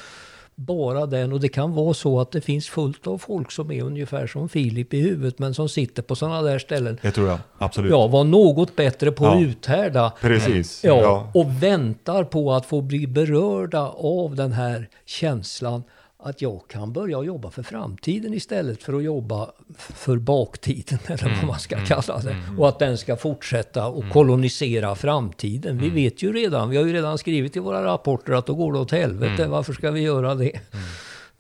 bara 0.57 1.07
den. 1.07 1.33
Och 1.33 1.41
det 1.41 1.49
kan 1.49 1.73
vara 1.75 1.95
så 1.95 2.21
att 2.21 2.31
det 2.33 2.41
finns 2.41 2.69
fullt 2.69 3.07
av 3.07 3.19
folk 3.19 3.51
som 3.53 3.71
är 3.73 3.83
ungefär 3.83 4.27
som 4.27 4.49
Filip 4.49 4.95
i 4.95 5.01
huvudet 5.01 5.39
men 5.39 5.55
som 5.55 5.69
sitter 5.69 6.03
på 6.03 6.17
sådana 6.17 6.43
där 6.43 6.59
ställen 6.59 6.99
Det 7.03 7.11
tror 7.11 7.29
jag, 7.29 7.39
absolut. 7.59 7.91
Ja, 7.91 8.07
var 8.07 8.25
något 8.25 8.77
bättre 8.77 9.13
på 9.13 9.27
att 9.27 9.41
Ja. 9.41 9.47
uthärda. 9.47 10.13
Precis. 10.21 10.85
Ja, 10.85 11.01
Ja. 11.01 11.31
och 11.35 11.63
väntar 11.63 12.25
på 12.25 12.53
att 12.53 12.67
få 12.67 12.81
bli 12.81 13.07
berörda 13.07 13.81
av 13.97 14.35
den 14.35 14.53
här 14.53 14.89
känslan 15.07 15.83
att 16.25 16.43
jag 16.43 16.61
kan 16.69 16.93
börja 16.93 17.23
jobba 17.23 17.51
för 17.51 17.63
framtiden 17.63 18.35
istället 18.35 18.83
för 18.83 18.93
att 18.93 19.03
jobba 19.05 19.51
för 19.77 20.17
baktiden 20.17 20.99
eller 21.07 21.37
vad 21.37 21.47
man 21.47 21.59
ska 21.59 21.85
kalla 21.85 22.19
det. 22.19 22.37
Och 22.59 22.69
att 22.69 22.79
den 22.79 22.99
ska 22.99 23.17
fortsätta 23.17 23.87
och 23.87 24.05
kolonisera 24.13 24.95
framtiden. 24.95 25.79
Vi 25.79 25.91
vet 25.91 26.23
ju 26.23 26.33
redan, 26.33 26.71
vi 26.71 26.77
har 26.77 26.85
ju 26.85 26.93
redan 26.93 27.19
skrivit 27.19 27.57
i 27.57 27.61
våra 27.61 27.85
rapporter 27.85 28.33
att 28.33 28.47
då 28.47 28.55
går 28.55 28.73
det 28.73 28.79
åt 28.79 28.91
helvete. 28.91 29.47
Varför 29.47 29.73
ska 29.73 29.91
vi 29.91 30.01
göra 30.01 30.35
det? 30.35 30.61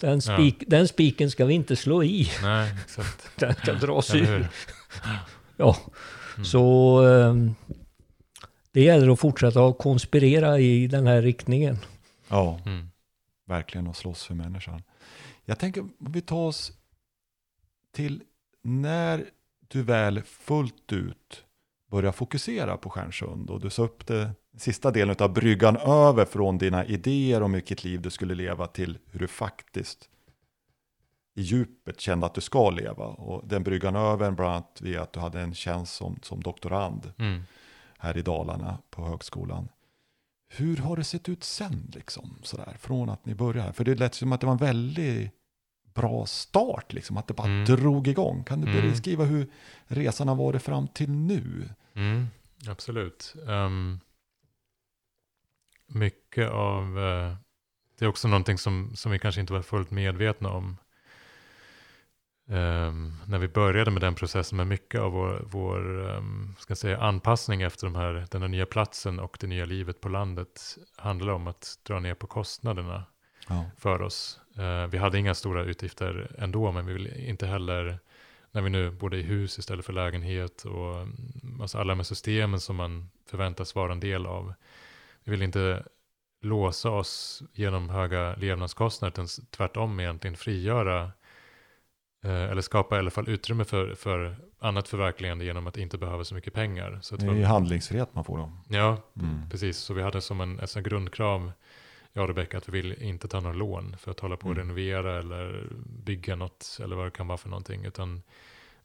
Den, 0.01 0.23
spik, 0.23 0.65
den 0.67 0.89
spiken 0.89 1.31
ska 1.31 1.45
vi 1.45 1.55
inte 1.55 1.77
slå 1.77 2.05
i. 2.05 2.31
Nej, 2.43 2.73
exakt. 2.85 3.31
Den 3.37 3.55
ska 3.55 3.73
dras 3.73 4.15
ur. 4.15 4.49
Ja, 5.57 5.77
så 6.45 6.99
ehm, 7.07 7.55
det 8.73 8.81
gäller 8.83 9.09
att 9.13 9.21
fortsätta 9.21 9.61
att 9.67 9.79
konspirera 9.79 10.59
i 10.59 10.87
den 10.87 11.07
här 11.07 11.23
riktningen. 11.23 11.79
Ja, 12.29 12.61
Mm. 12.67 12.89
Verkligen 13.45 13.87
att 13.87 13.97
slåss 13.97 14.25
för 14.25 14.35
människan. 14.35 14.83
Jag 15.45 15.59
tänker 15.59 15.81
om 15.81 15.93
vi 15.99 16.21
tar 16.21 16.47
oss 16.47 16.73
till 17.93 18.23
när 18.63 19.31
du 19.69 19.83
väl 19.83 20.23
fullt 20.23 20.93
ut 20.93 21.45
börjar 21.91 22.13
fokusera 22.13 22.77
på 22.77 22.91
Stjärnsund 22.91 23.51
och 23.51 23.61
du 23.61 23.71
sa 23.71 23.83
upp 23.83 24.07
det 24.07 24.31
sista 24.57 24.91
delen 24.91 25.17
av 25.19 25.33
bryggan 25.33 25.77
över 25.77 26.25
från 26.25 26.59
dina 26.59 26.85
idéer 26.85 27.43
om 27.43 27.53
vilket 27.53 27.85
liv 27.85 28.03
du 28.03 28.11
skulle 28.11 28.35
leva 28.35 28.67
till 28.67 28.99
hur 29.11 29.21
du 29.21 29.29
faktiskt 29.29 30.09
i 31.35 31.43
djupet 31.43 32.01
kände 32.01 32.27
att 32.27 32.35
du 32.35 32.41
ska 32.41 32.71
leva. 32.71 33.07
Och 33.07 33.49
den 33.49 33.63
bryggan 33.63 33.97
över 33.97 34.31
bland 34.31 34.53
annat 34.53 34.79
via 34.81 35.03
att 35.03 35.13
du 35.13 35.21
hade 35.21 35.41
en 35.41 35.55
tjänst 35.55 35.95
som, 35.95 36.19
som 36.23 36.43
doktorand 36.43 37.13
Mm. 37.19 37.43
här 37.99 38.17
i 38.17 38.23
Dalarna 38.23 38.79
på 38.91 39.05
högskolan. 39.05 39.69
Hur 40.57 40.77
har 40.77 40.97
det 40.97 41.05
sett 41.05 41.29
ut 41.29 41.45
sen, 41.45 41.91
liksom, 41.95 42.39
sådär, 42.43 42.77
från 42.81 43.09
att 43.11 43.27
ni 43.27 43.35
började? 43.35 43.73
För 43.73 43.85
det 43.85 43.95
lät 43.95 44.15
som 44.15 44.33
att 44.33 44.41
det 44.41 44.47
var 44.47 44.53
en 44.53 44.59
väldigt 44.59 45.31
bra 45.95 46.27
start, 46.27 46.93
liksom, 46.93 47.17
att 47.17 47.27
det 47.29 47.35
bara 47.35 47.47
Mm. 47.49 47.65
drog 47.65 48.09
igång. 48.09 48.45
Kan 48.45 48.61
du 48.61 48.71
Mm. 48.79 48.91
beskriva 48.91 49.25
hur 49.25 49.51
resan 49.87 50.29
har 50.29 50.35
varit 50.35 50.63
fram 50.63 50.89
till 50.89 51.11
nu? 51.11 51.69
Mm, 51.95 52.27
absolut. 52.69 53.35
Ehm, 53.49 54.01
mycket 55.87 56.51
av, 56.51 56.99
eh, 56.99 57.37
det 57.99 58.05
är 58.05 58.09
också 58.09 58.29
någonting 58.29 58.59
som, 58.59 58.97
som 58.97 59.13
vi 59.13 59.19
kanske 59.19 59.41
inte 59.41 59.53
var 59.53 59.63
fullt 59.63 59.91
medvetna 59.91 60.51
om 60.51 60.77
ehm, 62.49 63.13
när 63.27 63.39
vi 63.39 63.49
började 63.49 63.91
med 63.91 64.01
den 64.03 64.15
processen, 64.15 64.57
men 64.57 64.69
mycket 64.69 65.01
av 65.01 65.13
vår, 65.13 65.43
vår 65.47 66.11
ehm, 66.11 66.55
ska 66.59 66.77
säga, 66.77 67.01
anpassning 67.01 67.63
efter 67.63 67.87
de 67.87 67.95
här, 67.95 68.27
den 68.31 68.43
här 68.43 68.49
nya 68.49 68.67
platsen 68.67 69.21
och 69.21 69.37
det 69.41 69.47
nya 69.47 69.65
livet 69.65 70.01
på 70.01 70.09
landet 70.09 70.77
handlar 70.97 71.33
om 71.33 71.47
att 71.47 71.79
dra 71.83 72.01
ner 72.01 72.15
på 72.15 72.27
kostnaderna 72.27 73.05
Ja. 73.49 73.65
för 73.79 74.03
oss. 74.03 74.41
Eh, 74.59 74.87
vi 74.87 74.99
hade 74.99 75.19
inga 75.19 75.35
stora 75.35 75.63
utgifter 75.63 76.37
ändå, 76.39 76.73
men 76.73 76.87
vi 76.87 76.93
vill 76.93 77.07
inte 77.29 77.47
heller, 77.47 77.99
när 78.53 78.63
vi 78.63 78.71
nu 78.71 78.91
bodde 78.91 79.17
i 79.17 79.23
hus 79.23 79.59
istället 79.59 79.85
för 79.87 79.93
lägenhet 79.93 80.65
och 80.65 80.97
mm, 80.97 81.61
alltså 81.61 81.79
alla 81.79 81.95
med 81.95 82.07
systemen 82.07 82.61
som 82.61 82.77
man 82.77 83.11
förväntas 83.31 83.75
vara 83.75 83.93
en 83.93 84.01
del 84.01 84.27
av. 84.27 84.55
Vi 85.25 85.31
vill 85.31 85.43
inte 85.43 85.85
låsa 86.43 86.91
oss 86.91 87.43
genom 87.53 87.89
höga 87.91 88.35
levnadskostnader, 88.37 89.13
utan 89.13 89.27
tvärtom 89.51 90.01
egentligen 90.01 90.37
frigöra 90.37 91.13
eller 92.31 92.63
skapa 92.63 92.97
i 92.97 92.99
alla 92.99 93.11
fall 93.11 93.29
utrymme 93.29 93.65
för, 93.65 93.95
för 93.95 94.37
annat 94.59 94.89
förverkligande 94.89 95.45
genom 95.45 95.67
att 95.67 95.77
inte 95.77 95.99
behöva 95.99 96.25
så 96.25 96.35
mycket 96.35 96.55
pengar. 96.55 96.99
Så 97.03 97.17
Det 97.17 97.27
är 97.27 97.35
ju 97.35 97.45
handlingsfrihet 97.45 98.15
man 98.15 98.25
får 98.25 98.39
då. 98.39 98.53
ja, 98.69 99.03
Mm. 99.21 99.51
Precis, 99.51 99.79
så 99.79 99.95
vi 99.95 100.03
hade 100.03 100.21
som 100.21 100.41
en, 100.41 100.67
sånt 100.69 100.87
grundkrav, 100.87 101.53
jag 102.13 102.23
och 102.23 102.29
Rebecka, 102.29 102.59
att 102.59 102.69
vi 102.69 102.73
vill 102.73 103.03
inte 103.03 103.29
ta 103.29 103.41
några 103.41 103.57
lån 103.57 103.97
för 103.99 104.11
att 104.11 104.21
hålla 104.21 104.37
på 104.37 104.47
och 104.49 104.53
Mm. 104.55 104.63
renovera 104.69 105.19
eller 105.19 105.67
bygga 105.87 106.37
något 106.37 106.79
eller 106.83 106.97
vad 106.97 107.07
det 107.07 107.11
kan 107.11 107.27
vara 107.27 107.39
för 107.39 107.49
någonting. 107.49 107.85
Utan 107.85 108.23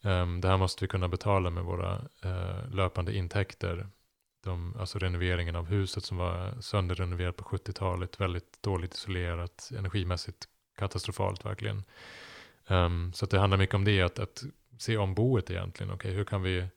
ehm, 0.02 0.42
det 0.42 0.48
här 0.48 0.58
måste 0.58 0.84
vi 0.84 0.88
kunna 0.88 1.08
betala 1.08 1.50
med 1.50 1.64
våra 1.64 1.94
eh, 2.24 2.70
löpande 2.72 3.16
intäkter. 3.18 3.88
De, 4.44 4.76
alltså 4.80 5.00
renoveringen 5.00 5.56
av 5.56 5.66
huset 5.66 6.04
som 6.04 6.18
var 6.18 6.62
sönderrenoverat 6.62 7.36
på 7.38 7.44
70-talet, 7.44 8.20
väldigt 8.22 8.62
dåligt 8.64 8.94
isolerat, 8.94 9.70
energimässigt 9.78 10.46
katastrofalt 10.78 11.46
verkligen. 11.46 11.84
Um, 12.70 13.14
så 13.14 13.26
det 13.26 13.40
handlar 13.40 13.58
mycket 13.58 13.76
om 13.76 13.86
det, 13.86 14.02
att, 14.02 14.20
att 14.20 14.44
se 14.78 14.98
om 14.98 15.14
boet 15.14 15.52
egentligen. 15.52 15.94
Okay, 15.94 16.12
hur 16.12 16.26
kan 16.26 16.42
vi 16.42 16.68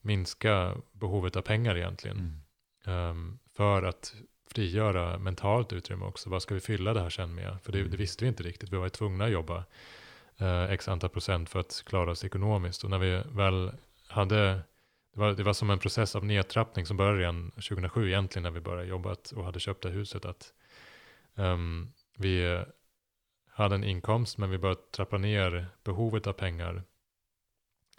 minska 0.00 0.74
behovet 0.92 1.36
av 1.36 1.42
pengar 1.42 1.76
egentligen? 1.76 2.42
Mm. 2.84 3.10
Um, 3.10 3.38
för 3.56 3.82
att 3.82 4.14
frigöra 4.50 5.18
mentalt 5.18 5.72
utrymme 5.72 6.04
också. 6.04 6.30
Vad 6.30 6.42
ska 6.42 6.54
vi 6.54 6.60
fylla 6.60 6.94
det 6.94 7.00
här 7.00 7.10
sen 7.10 7.34
med? 7.34 7.56
För 7.62 7.72
det, 7.72 7.82
det 7.82 7.96
visste 7.96 8.24
vi 8.24 8.28
inte 8.28 8.42
riktigt. 8.42 8.72
Vi 8.72 8.76
var 8.76 8.88
tvungna 8.88 9.24
att 9.24 9.30
jobba 9.30 9.64
uh, 10.40 10.64
x 10.70 10.88
antal 10.88 11.10
procent 11.10 11.50
för 11.50 11.60
att 11.60 11.82
klara 11.86 12.10
oss 12.10 12.24
ekonomiskt. 12.24 12.84
Och 12.84 12.90
när 12.90 12.98
vi 12.98 13.22
väl 13.32 13.72
hade, 14.08 14.44
det 15.14 15.20
var, 15.20 15.32
det 15.32 15.42
var 15.42 15.52
som 15.52 15.70
en 15.70 15.78
process 15.78 16.16
av 16.16 16.24
nedtrappning 16.24 16.86
som 16.86 16.96
började 16.96 17.18
redan 17.18 17.50
2007 17.50 18.08
egentligen 18.08 18.42
när 18.42 18.50
vi 18.50 18.60
började 18.60 18.88
jobba 18.88 19.16
och 19.36 19.44
hade 19.44 19.60
köpt 19.60 19.82
det 19.82 19.90
huset. 19.90 20.24
Att 20.24 20.52
um, 21.34 21.92
vi 22.16 22.64
hade 23.56 23.74
en 23.74 23.84
inkomst 23.84 24.38
men 24.38 24.50
vi 24.50 24.58
började 24.58 24.80
trappa 24.90 25.18
ner 25.18 25.66
behovet 25.84 26.26
av 26.26 26.32
pengar 26.32 26.82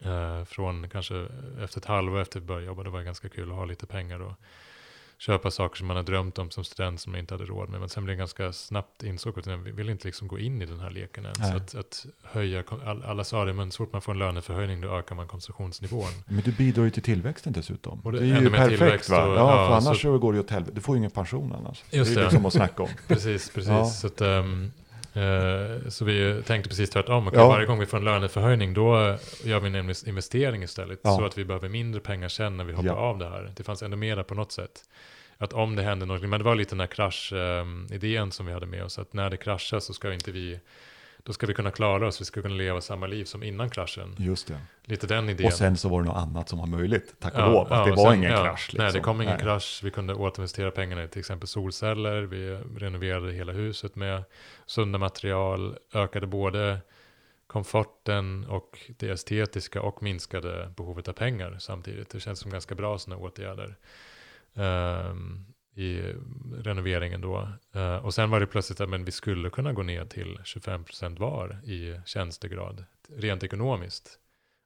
uh, 0.05 0.43
från 0.43 0.89
kanske 0.89 1.27
efter 1.63 1.79
ett 1.79 1.85
halvår 1.85 2.19
efter 2.19 2.39
vi 2.39 2.45
började 2.45 2.65
jobba. 2.65 2.83
Det 2.83 2.89
var 2.89 3.01
ganska 3.01 3.29
kul 3.29 3.51
att 3.51 3.57
ha 3.57 3.65
lite 3.65 3.85
pengar 3.85 4.19
och 4.19 4.33
köpa 5.17 5.51
saker 5.51 5.77
som 5.77 5.87
man 5.87 5.95
har 5.95 6.03
drömt 6.03 6.39
om 6.39 6.51
som 6.51 6.63
student 6.63 7.01
som 7.01 7.11
man 7.11 7.19
inte 7.19 7.33
hade 7.33 7.45
råd 7.45 7.69
med. 7.69 7.79
Men 7.79 7.89
sen 7.89 8.05
blev 8.05 8.17
det 8.17 8.19
ganska 8.19 8.53
snabbt 8.53 9.03
insåg 9.03 9.39
att 9.39 9.47
vi 9.47 9.71
vill 9.71 9.89
inte 9.89 10.07
liksom 10.07 10.27
gå 10.27 10.39
in 10.39 10.61
i 10.61 10.65
den 10.65 10.79
här 10.79 10.89
leken 10.89 11.25
än. 11.25 11.35
Så 11.35 11.55
att, 11.55 11.75
att, 11.75 12.05
höja, 12.23 12.63
alla 13.05 13.23
sa 13.23 13.45
det, 13.45 13.53
men 13.53 13.71
så 13.71 13.77
fort 13.77 13.93
man 13.93 14.01
får 14.01 14.11
en 14.11 14.19
löneförhöjning 14.19 14.81
då 14.81 14.97
ökar 14.97 15.15
man 15.15 15.27
konsumtionsnivån. 15.27 16.11
Men 16.25 16.41
du 16.41 16.51
bidrar 16.51 16.83
ju 16.83 16.89
till 16.89 17.03
tillväxten 17.03 17.53
dessutom. 17.53 17.99
Och 17.99 18.11
det, 18.11 18.19
det 18.19 18.25
är 18.25 18.41
ju 18.41 18.49
perfekt 18.49 19.09
va? 19.09 19.25
Och, 19.25 19.37
ja, 19.37 19.37
ja, 19.37 19.67
för 19.67 19.73
annars 19.73 20.01
så, 20.01 20.01
så 20.01 20.17
går 20.17 20.33
det 20.33 20.37
ju 20.37 20.43
åt 20.43 20.49
helvete. 20.49 20.75
Du 20.75 20.81
får 20.81 20.95
ju 20.95 20.97
ingen 20.97 21.11
pension 21.11 21.53
annars. 21.53 21.83
Just 21.89 21.91
det 21.91 21.99
är 21.99 22.05
ju 22.09 22.15
det. 22.15 22.21
liksom 22.21 22.45
att 22.45 22.53
snacka 22.53 22.83
om. 22.83 22.89
precis, 23.07 23.49
precis. 23.49 23.69
Ja. 23.69 23.85
Så, 23.85 24.07
att, 24.07 24.21
um, 24.21 24.71
så 25.89 26.05
vi 26.05 26.43
tänkte 26.45 26.69
precis 26.69 26.89
tvärtom. 26.89 27.27
Okay, 27.27 27.39
Ja. 27.39 27.47
Varje 27.47 27.65
gång 27.65 27.79
vi 27.79 27.85
får 27.85 27.97
en 27.97 28.03
löneförhöjning 28.03 28.73
då 28.73 29.17
gör 29.43 29.59
vi 29.59 29.67
en 29.67 29.93
investering 30.07 30.63
istället. 30.63 30.99
Ja. 31.03 31.17
Så 31.17 31.25
att 31.25 31.37
vi 31.37 31.45
behöver 31.45 31.69
mindre 31.69 32.01
pengar 32.01 32.27
sen 32.29 32.57
när 32.57 32.63
vi 32.63 32.73
hoppar 32.73 32.87
Ja. 32.87 32.93
av 32.95 33.17
det 33.17 33.29
här. 33.29 33.51
Det 33.55 33.63
fanns 33.63 33.83
ändå 33.83 33.97
mera 33.97 34.23
på 34.23 34.35
något 34.35 34.51
sätt. 34.51 34.83
Att 35.37 35.53
om 35.53 35.75
det 35.75 35.83
händer 35.83 36.05
något, 36.05 36.21
men 36.21 36.39
det 36.39 36.43
var 36.43 36.55
lite 36.55 36.71
den 36.75 36.79
här 36.79 36.87
krasch-idén 36.87 38.31
som 38.31 38.45
vi 38.45 38.53
hade 38.53 38.65
med 38.65 38.83
oss. 38.83 38.99
Att 38.99 39.13
när 39.13 39.29
det 39.29 39.37
kraschar 39.37 39.79
så 39.79 39.93
ska 39.93 40.13
inte 40.13 40.31
vi, 40.31 40.59
då 41.27 41.33
ska 41.33 41.47
vi 41.47 41.53
kunna 41.53 41.71
klara 41.71 42.07
oss, 42.07 42.21
vi 42.21 42.25
ska 42.25 42.41
kunna 42.41 42.55
leva 42.55 42.81
samma 42.81 43.07
liv 43.07 43.25
som 43.25 43.43
innan 43.43 43.69
kraschen. 43.69 44.15
Just 44.17 44.47
det. 44.47 44.59
Lite 44.85 45.07
den 45.07 45.29
idén. 45.29 45.45
Och 45.47 45.53
sen 45.53 45.77
så 45.77 45.89
var 45.89 46.01
det 46.01 46.07
något 46.07 46.17
annat 46.17 46.49
som 46.49 46.59
var 46.59 46.65
möjligt, 46.65 47.15
tack 47.19 47.33
och 47.33 47.39
Ja, 47.39 47.51
lov. 47.51 47.73
Att 47.73 47.79
ja, 47.79 47.85
det 47.85 47.91
var 47.91 48.11
sen- 48.11 48.13
ingen 48.19 48.31
ja, 48.31 48.43
krasch. 48.43 48.67
Liksom. 48.67 48.83
Nej, 48.83 48.93
det 48.93 48.99
kom 48.99 49.21
ingen 49.21 49.33
Nej. 49.33 49.43
krasch. 49.43 49.81
Vi 49.83 49.91
kunde 49.91 50.13
återinvestera 50.13 50.71
pengarna 50.71 51.03
i 51.03 51.07
till 51.07 51.19
exempel 51.19 51.47
solceller. 51.47 52.21
Vi 52.21 52.55
renoverade 52.77 53.31
hela 53.31 53.51
huset 53.53 53.95
med 53.95 54.23
sunda 54.65 54.99
material. 54.99 55.77
Ökade 55.93 56.27
både 56.27 56.79
komforten 57.47 58.45
och 58.45 58.79
det 58.97 59.09
estetiska 59.09 59.81
och 59.81 60.03
minskade 60.03 60.73
behovet 60.77 61.07
av 61.07 61.13
pengar 61.13 61.55
samtidigt. 61.59 62.09
Det 62.09 62.19
känns 62.19 62.39
som 62.39 62.51
ganska 62.51 62.75
bra 62.75 62.97
sådana 62.97 63.21
åtgärder 63.23 63.75
ehm, 64.55 65.45
i 65.77 66.13
renoveringen 66.63 67.21
då. 67.21 67.47
Eh, 67.75 67.95
och 67.95 68.13
sen 68.13 68.29
var 68.29 68.39
det 68.39 68.47
plötsligt 68.47 68.81
att 68.81 68.89
men 68.89 69.05
vi 69.05 69.11
skulle 69.11 69.49
kunna 69.49 69.73
gå 69.73 69.83
ner 69.83 70.05
till 70.05 70.39
25% 70.43 71.19
var 71.19 71.59
i 71.63 71.99
tjänstegrad, 72.05 72.85
rent 73.17 73.43
ekonomiskt. 73.43 74.19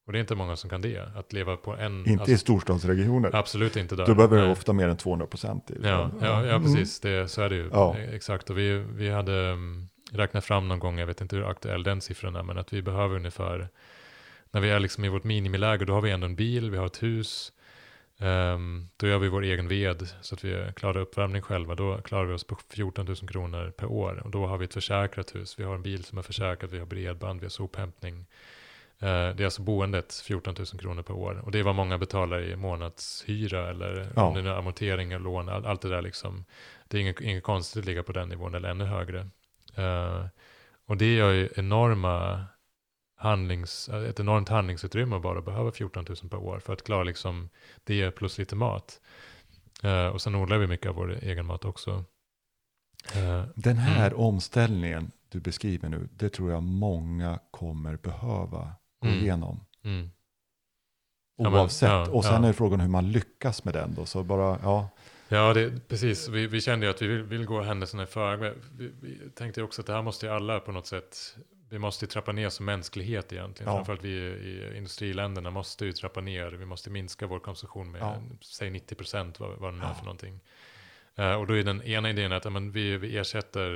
Och 0.05 0.13
det 0.13 0.17
är 0.17 0.21
inte 0.21 0.35
många 0.35 0.55
som 0.55 0.69
kan 0.69 0.81
det, 0.81 1.09
att 1.15 1.33
leva 1.33 1.57
på 1.57 1.75
en... 1.75 1.99
Inte 1.99 2.11
alltså- 2.11 2.31
i 2.31 2.37
storstadsregioner. 2.37 3.35
Absolut 3.35 3.75
inte 3.75 3.95
där. 3.95 4.05
Då 4.05 4.15
behöver 4.15 4.41
Nej. 4.41 4.51
ofta 4.51 4.73
mer 4.73 4.87
än 4.87 4.97
200 4.97 5.27
procent. 5.27 5.71
Ja, 5.83 6.11
ja, 6.21 6.45
ja 6.45 6.59
precis. 6.59 6.99
Det, 6.99 7.27
så 7.27 7.41
är 7.41 7.49
det 7.49 7.55
ju. 7.55 7.69
Ja. 7.71 7.97
Eh, 7.97 8.13
Exakt. 8.13 8.49
Och 8.49 8.57
vi, 8.57 8.77
vi 8.77 9.09
hade 9.09 9.51
um, 9.51 9.89
räknat 10.11 10.45
fram 10.45 10.67
någon 10.67 10.79
gång, 10.79 10.99
jag 10.99 11.07
vet 11.07 11.21
inte 11.21 11.35
hur 11.35 11.49
aktuell 11.49 11.83
den 11.83 12.01
siffran 12.01 12.35
är, 12.35 12.43
men 12.43 12.57
att 12.57 12.73
vi 12.73 12.81
behöver 12.81 13.15
ungefär, 13.15 13.69
när 14.51 14.61
vi 14.61 14.69
är 14.69 14.79
liksom 14.79 15.05
i 15.05 15.09
vårt 15.09 15.23
minimiläge, 15.23 15.85
då 15.85 15.93
har 15.93 16.01
vi 16.01 16.11
ändå 16.11 16.25
en 16.25 16.35
bil, 16.35 16.71
vi 16.71 16.77
har 16.77 16.85
ett 16.85 17.03
hus, 17.03 17.51
ehm, 18.21 18.87
då 18.97 19.07
gör 19.07 19.17
vi 19.17 19.27
vår 19.29 19.41
egen 19.43 19.67
ved 19.67 20.07
så 20.21 20.35
att 20.35 20.43
vi 20.43 20.71
klarar 20.75 21.01
uppvärmning 21.01 21.41
själva. 21.41 21.75
Då 21.75 22.01
klarar 22.01 22.25
vi 22.25 22.33
oss 22.33 22.43
på 22.43 22.57
14 22.69 23.05
000 23.05 23.15
kronor 23.15 23.71
per 23.77 23.85
år. 23.87 24.21
Och 24.25 24.31
då 24.31 24.47
har 24.47 24.57
vi 24.57 24.65
ett 24.65 24.73
försäkrat 24.73 25.35
hus, 25.35 25.59
vi 25.59 25.63
har 25.63 25.75
en 25.75 25.81
bil 25.83 26.03
som 26.03 26.17
är 26.17 26.21
försäkrad, 26.21 26.69
vi 26.71 26.79
har 26.79 26.85
bredband, 26.85 27.39
vi 27.39 27.45
har 27.45 27.49
sophämtning. 27.49 28.25
Eh, 28.99 29.07
Det 29.07 29.39
är 29.39 29.45
alltså 29.45 29.61
boendet 29.61 30.23
14 30.27 30.55
000 30.57 30.65
kronor 30.65 31.01
per 31.03 31.13
år. 31.13 31.41
Och 31.45 31.51
det 31.51 31.59
är 31.59 31.63
vad 31.63 31.75
många 31.75 31.97
betalar 31.97 32.41
i 32.41 32.55
månadshyra 32.55 33.69
eller 33.69 34.07
Ja. 34.15 34.23
om 34.23 34.33
det 34.33 34.49
är 34.49 34.57
amorteringar, 34.57 35.19
lån, 35.19 35.49
all- 35.49 35.65
allt 35.65 35.81
det 35.81 35.89
där 35.89 36.01
liksom. 36.01 36.45
Det 36.87 36.97
är 36.97 37.01
inget, 37.01 37.21
inget 37.21 37.43
konstigt 37.43 37.79
att 37.79 37.85
ligga 37.85 38.03
på 38.03 38.11
den 38.11 38.29
nivån 38.29 38.55
eller 38.55 38.69
ännu 38.69 38.83
högre. 38.85 39.27
Eh, 39.75 40.25
och 40.85 40.97
det 40.97 41.15
gör 41.15 41.31
ju 41.31 41.49
enorma 41.55 42.43
handlings, 43.21 43.89
ett 43.89 44.19
enormt 44.19 44.49
handlingsutrymme 44.49 45.15
att 45.15 45.21
bara 45.21 45.41
behöva 45.41 45.71
14 45.71 46.05
000 46.09 46.17
per 46.29 46.37
år 46.37 46.59
för 46.59 46.73
att 46.73 46.83
klara 46.83 47.03
liksom 47.03 47.49
det 47.83 48.11
plus 48.11 48.37
lite 48.37 48.55
mat. 48.55 49.01
Eh, 49.83 50.07
och 50.07 50.21
sen 50.21 50.35
odlar 50.35 50.57
vi 50.57 50.67
mycket 50.67 50.89
av 50.89 50.95
vår 50.95 51.11
egen 51.23 51.45
mat 51.45 51.65
också. 51.65 52.03
Eh, 53.15 53.43
Den 53.55 53.77
här 53.77 54.07
Mm. 54.07 54.19
omställningen 54.19 55.11
du 55.29 55.39
beskriver 55.39 55.89
nu, 55.89 56.09
det 56.13 56.29
tror 56.29 56.51
jag 56.51 56.63
många 56.63 57.39
kommer 57.51 57.95
behöva 57.97 58.71
gå 59.01 59.07
Mm. 59.07 59.19
igenom. 59.19 59.65
mm. 59.83 60.09
Ja, 61.37 61.49
men- 61.49 61.59
Oavsett. 61.59 61.89
ja, 61.89 62.09
och 62.09 62.23
sen 62.25 62.43
ja. 62.43 62.49
är 62.49 62.53
frågan 62.53 62.79
hur 62.79 62.87
man 62.89 63.11
lyckas 63.11 63.63
med 63.63 63.73
den 63.73 63.93
då. 63.95 64.05
Så 64.05 64.23
bara, 64.23 64.59
ja. 64.63 64.89
Ja, 65.29 65.53
det, 65.53 65.87
precis. 65.87 66.27
Vi, 66.29 66.47
vi 66.47 66.61
kände 66.61 66.85
ju 66.85 66.89
att 66.89 67.01
vi 67.01 67.07
vill, 67.07 67.23
vill 67.23 67.45
gå 67.45 67.61
händelserna 67.61 68.03
i 68.03 68.05
förväg. 68.05 68.53
Vi, 68.71 68.91
vi 69.01 69.29
tänkte 69.29 69.63
också 69.63 69.81
att 69.81 69.87
det 69.87 69.93
här 69.93 70.01
måste 70.01 70.25
ju 70.25 70.31
alla 70.31 70.59
på 70.59 70.71
något 70.71 70.87
sätt, 70.87 71.37
vi 71.71 71.79
måste 71.79 72.07
trappa 72.07 72.31
ner 72.31 72.49
som 72.49 72.65
mänsklighet 72.65 73.33
egentligen. 73.33 73.71
Ja. 73.71 73.77
Framförallt 73.77 74.03
vi 74.03 74.09
i 74.09 74.73
industriländerna 74.77 75.51
måste 75.51 75.85
ju 75.85 75.91
trappa 75.91 76.21
ner. 76.21 76.51
Vi 76.51 76.65
måste 76.65 76.89
minska 76.89 77.27
vår 77.27 77.39
konsumtion 77.39 77.91
med, 77.91 78.01
Ja. 78.01 78.15
säg 78.41 78.69
90 78.69 78.95
procent, 78.95 79.39
vad, 79.39 79.57
vad 79.57 79.73
det 79.73 79.77
nu 79.77 79.83
är 79.83 79.87
Ja. 79.87 79.93
för 79.93 80.05
någonting. 80.05 80.39
Eh, 81.15 81.33
och 81.33 81.47
då 81.47 81.57
är 81.57 81.63
den 81.63 81.83
ena 81.83 82.09
idén 82.09 82.31
att 82.31 82.45
ja, 82.45 82.51
men 82.51 82.71
vi, 82.71 82.97
vi 82.97 83.17
ersätter 83.17 83.69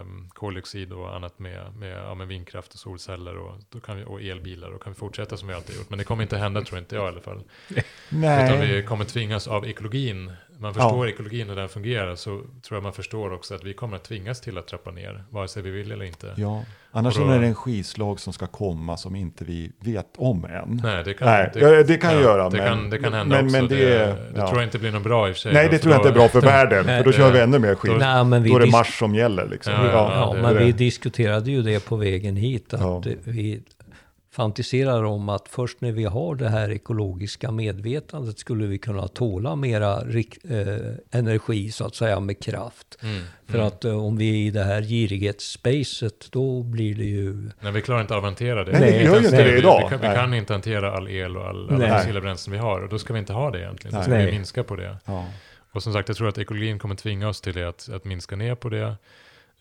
um, 0.00 0.30
koldioxid 0.34 0.92
och 0.92 1.16
annat 1.16 1.38
med, 1.38 1.76
med, 1.76 1.98
ja, 1.98 2.14
med 2.14 2.28
vindkraft 2.28 2.72
och 2.74 2.78
solceller 2.78 3.36
och, 3.36 3.60
då 3.70 3.80
kan 3.80 3.96
vi, 3.96 4.04
och 4.04 4.22
elbilar. 4.22 4.70
Och 4.70 4.82
kan 4.82 4.92
vi 4.92 4.98
fortsätta 4.98 5.36
som 5.36 5.48
vi 5.48 5.54
alltid 5.54 5.76
gjort. 5.76 5.90
Men 5.90 5.98
det 5.98 6.04
kommer 6.04 6.22
inte 6.22 6.36
hända 6.38 6.62
tror 6.62 6.78
inte 6.78 6.94
jag 6.96 7.04
i 7.04 7.08
alla 7.08 7.20
fall. 7.20 7.42
Utan 7.68 7.84
Nej. 8.20 8.66
vi 8.76 8.82
kommer 8.82 9.04
tvingas 9.04 9.48
av 9.48 9.66
ekologin. 9.66 10.32
Man 10.58 10.74
förstår 10.74 11.08
ekologin 11.08 11.48
hur 11.48 11.56
den 11.56 11.68
fungerar 11.68 12.16
så 12.16 12.38
tror 12.40 12.76
jag 12.76 12.82
man 12.82 12.92
förstår 12.92 13.32
också 13.32 13.54
att 13.54 13.64
vi 13.64 13.74
kommer 13.74 13.96
att 13.96 14.04
tvingas 14.04 14.40
till 14.40 14.58
att 14.58 14.66
trappa 14.66 14.90
ner. 14.90 15.24
Vare 15.30 15.48
sig 15.48 15.62
vi 15.62 15.70
vill 15.70 15.92
eller 15.92 16.04
inte. 16.04 16.34
Ja. 16.36 16.64
Annars 16.94 17.16
då- 17.16 17.28
är 17.30 17.38
det 17.40 17.46
en 17.46 17.54
skislag 17.54 18.20
som 18.20 18.32
ska 18.32 18.46
komma 18.46 18.96
som 18.96 19.16
inte 19.16 19.44
vi 19.44 19.72
vet 19.80 20.06
om 20.18 20.44
än. 20.44 20.80
Nej, 20.84 21.04
det 21.04 21.14
kan, 21.14 21.28
Nej, 21.28 21.50
ja, 21.54 21.82
det 21.82 21.96
kan 21.96 22.20
göra, 22.20 22.50
Det, 22.50 22.56
men- 22.56 22.66
kan, 22.68 22.90
det 22.90 22.98
kan 22.98 23.12
hända 23.12 23.36
men- 23.36 23.44
också. 23.44 23.56
men 23.56 23.68
det, 23.68 23.76
det- 23.76 24.06
det, 24.06 24.16
ja. 24.36 24.46
tror 24.48 24.60
jag 24.60 24.66
inte 24.66 24.78
blir 24.78 24.90
något 24.92 25.02
bra 25.02 25.28
i 25.28 25.32
och 25.32 25.34
för 25.34 25.40
sig. 25.40 25.52
Nej, 25.52 25.68
det 25.70 25.76
för 25.78 25.82
tror 25.82 25.92
jag 25.94 26.02
då- 26.02 26.08
inte 26.08 26.18
är 26.18 26.20
bra 26.20 26.28
för 26.28 26.40
världen. 26.40 26.84
För 26.84 27.04
då 27.04 27.10
det- 27.10 27.16
kör 27.16 27.30
vi 27.32 27.38
ännu 27.40 27.58
mer 27.58 27.74
skit. 27.74 27.92
Nej, 27.98 28.24
men 28.24 28.42
vi 28.42 28.50
Då 28.50 28.56
är 28.56 28.60
det 28.60 28.70
mars 28.70 28.98
som 28.98 29.14
gäller 29.14 29.46
liksom. 29.48 29.72
Ja, 29.72 29.86
ja, 29.92 30.12
Ja, 30.14 30.34
det- 30.34 30.42
men 30.42 30.54
det- 30.54 30.64
vi 30.64 30.72
diskuterade 30.72 31.50
ju 31.50 31.62
det 31.62 31.84
på 31.84 31.96
vägen 31.96 32.36
hit. 32.36 32.74
Att 32.74 32.80
Ja. 32.80 33.02
vi 33.24 33.62
fantiserar 34.32 35.04
om 35.04 35.28
att 35.28 35.48
först 35.48 35.80
när 35.80 35.92
vi 35.92 36.04
har 36.04 36.34
det 36.34 36.48
här 36.48 36.70
ekologiska 36.70 37.50
medvetandet 37.50 38.38
skulle 38.38 38.66
vi 38.66 38.78
kunna 38.78 39.08
tåla 39.08 39.56
mera 39.56 40.00
eh, 40.00 40.76
energi 41.10 41.70
så 41.70 41.86
att 41.86 41.94
säga 41.94 42.20
med 42.20 42.42
kraft. 42.42 42.98
Mm, 43.02 43.22
För 43.46 43.54
mm. 43.54 43.66
att 43.66 43.84
eh, 43.84 44.04
om 44.04 44.16
vi 44.16 44.30
är 44.30 44.46
i 44.46 44.50
det 44.50 44.64
här 44.64 44.82
girighetsspacet 44.82 46.32
då 46.32 46.62
blir 46.62 46.94
det 46.94 47.04
ju... 47.04 47.50
Nej, 47.60 47.72
vi 47.72 47.82
klarar 47.82 48.00
inte 48.00 48.14
av 48.14 48.18
att 48.18 48.24
hantera 48.24 48.64
det. 48.64 48.72
Nej, 48.72 48.98
vi 48.98 49.04
kan 49.04 49.04
gör 49.04 49.20
ju 49.20 49.26
inte 49.26 49.44
det 49.44 49.52
vi, 49.52 49.58
idag. 49.58 49.82
Vi 49.82 49.98
kan, 49.98 50.10
vi 50.10 50.16
kan 50.16 50.34
inte 50.34 50.52
hantera 50.52 50.92
all 50.92 51.08
el 51.08 51.36
och 51.36 51.46
all, 51.48 51.70
alla 51.70 51.98
fossila 51.98 52.20
bränslen 52.20 52.52
vi 52.52 52.58
har. 52.58 52.80
Och 52.80 52.88
då 52.88 52.98
ska 52.98 53.12
vi 53.12 53.18
inte 53.18 53.32
ha 53.32 53.50
det 53.50 53.58
egentligen. 53.58 53.92
Då 53.92 53.98
Nej. 53.98 54.04
ska 54.04 54.16
vi 54.16 54.24
Nej. 54.24 54.32
minska 54.32 54.64
på 54.64 54.76
det. 54.76 54.96
Ja. 55.04 55.26
Och 55.72 55.82
som 55.82 55.92
sagt, 55.92 56.08
jag 56.08 56.16
tror 56.16 56.28
att 56.28 56.38
ekologin 56.38 56.78
kommer 56.78 56.94
tvinga 56.94 57.28
oss 57.28 57.40
till 57.40 57.52
det, 57.52 57.68
att, 57.68 57.88
att 57.88 58.04
minska 58.04 58.36
ner 58.36 58.54
på 58.54 58.68
det. 58.68 58.96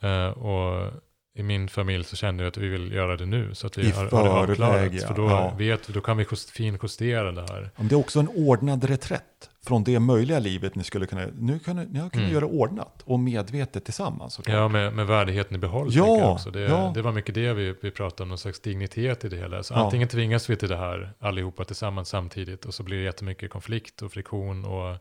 Eh, 0.02 0.28
och 0.28 0.92
i 1.34 1.44
min 1.44 1.68
familj 1.68 2.04
så 2.04 2.16
kände 2.16 2.44
jag 2.44 2.50
att 2.52 2.58
vi 2.58 2.68
vill 2.68 2.92
göra 2.92 3.18
det 3.18 3.26
nu, 3.26 3.56
så 3.56 3.68
att 3.68 3.78
vi 3.78 3.82
I 3.88 3.92
har, 3.92 4.06
har 4.10 4.24
det 4.48 4.52
avklarat. 4.52 4.94
ja. 4.94 5.08
För 5.08 5.16
då, 5.16 5.30
Ja. 5.30 5.54
vet, 5.58 5.90
vi- 5.90 5.94
då 5.94 6.02
kan 6.02 6.18
vi 6.18 6.26
just, 6.32 6.50
finjustera 6.50 7.32
det 7.32 7.42
här. 7.42 7.72
Om 7.76 7.88
det 7.88 7.96
är 7.96 8.00
också 8.00 8.20
en 8.20 8.28
ordnad 8.28 8.84
reträtt 8.84 9.50
från 9.66 9.84
det 9.84 10.00
möjliga 10.00 10.40
livet 10.40 10.76
ni 10.76 10.84
skulle 10.84 11.06
kunna, 11.06 11.28
nu 11.40 11.60
kan 11.60 11.76
ni, 11.76 11.82
ni 11.86 11.90
kunnat 12.00 12.16
Mm. 12.16 12.32
göra 12.34 12.46
ordnat 12.46 13.02
och 13.06 13.20
medvetet 13.20 13.86
tillsammans. 13.86 14.34
såklart. 14.34 14.56
Ja, 14.56 14.68
med, 14.68 14.94
med 14.94 15.08
värdigheten 15.08 15.56
i 15.56 15.60
behåll. 15.60 15.88
Ja, 15.92 16.32
också. 16.32 16.52
Det, 16.52 16.60
ja. 16.62 16.92
det 16.96 17.02
var 17.02 17.12
mycket 17.12 17.36
det 17.36 17.54
vi, 17.54 17.76
vi 17.82 17.92
pratade 17.92 18.24
om, 18.24 18.30
någon 18.30 18.38
slags 18.38 18.60
dignitet 18.60 19.26
i 19.26 19.30
det 19.30 19.38
hela. 19.38 19.64
Så 19.64 19.74
Ja. 19.74 19.78
antingen 19.86 20.08
tvingas 20.08 20.50
vi 20.50 20.56
till 20.56 20.70
det 20.70 20.78
här 20.78 21.14
allihopa 21.20 21.64
tillsammans 21.64 22.10
samtidigt 22.10 22.66
och 22.66 22.74
så 22.74 22.84
blir 22.84 22.98
det 22.98 23.04
jättemycket 23.04 23.52
konflikt 23.52 24.02
och 24.02 24.12
friktion 24.12 24.66
och 24.66 24.98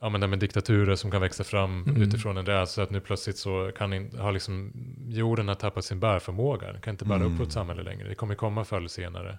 ja, 0.00 0.08
men 0.08 0.20
det 0.20 0.26
med 0.26 0.38
diktaturer 0.38 0.96
som 0.96 1.10
kan 1.10 1.20
växa 1.20 1.44
fram 1.44 1.84
Mm. 1.88 2.02
utifrån 2.02 2.36
en 2.36 2.46
rädsla 2.46 2.82
att 2.82 2.90
nu 2.90 3.00
plötsligt 3.00 3.38
så 3.38 3.72
kan 3.76 3.92
in, 3.92 4.18
har 4.18 4.32
liksom 4.32 4.72
jorden 5.08 5.48
har 5.48 5.54
tappat 5.54 5.84
sin 5.84 6.00
bärförmåga. 6.00 6.72
Den 6.72 6.80
kan 6.80 6.94
inte 6.94 7.04
bära 7.04 7.16
Mm. 7.20 7.32
upp 7.34 7.40
vårt 7.40 7.52
samhälle 7.52 7.82
längre. 7.82 8.08
Det 8.08 8.14
kommer 8.14 8.34
komma 8.34 8.64
förr 8.64 8.76
eller 8.76 8.88
senare. 8.88 9.38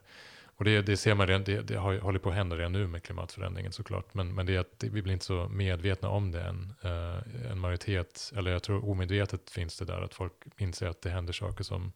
Och 0.58 0.66
det, 0.66 0.82
det 0.82 0.98
ser 0.98 1.16
man 1.16 1.28
redan, 1.28 1.44
det, 1.44 1.62
det 1.62 1.76
har, 1.76 2.00
håller 2.00 2.20
på 2.20 2.30
att 2.30 2.36
hända 2.36 2.56
redan 2.56 2.72
nu 2.72 2.88
med 2.88 3.04
klimatförändringen 3.04 3.72
såklart. 3.72 4.14
Men, 4.14 4.36
men 4.36 4.46
det 4.46 4.56
är 4.56 4.60
att 4.60 4.84
vi 4.92 5.02
blir 5.02 5.14
inte 5.14 5.26
så 5.26 5.48
medvetna 5.52 6.10
om 6.10 6.32
det 6.32 6.42
än. 6.42 6.74
Uh, 6.86 7.52
en 7.52 7.60
majoritet, 7.60 8.32
eller 8.36 8.52
jag 8.52 8.64
tror 8.64 8.90
omedvetet 8.90 9.50
finns 9.50 9.78
det 9.78 9.86
där, 9.86 10.02
att 10.02 10.14
folk 10.14 10.32
inser 10.58 10.88
att 10.88 11.02
det 11.02 11.10
händer 11.10 11.34
saker 11.34 11.64
som 11.64 11.92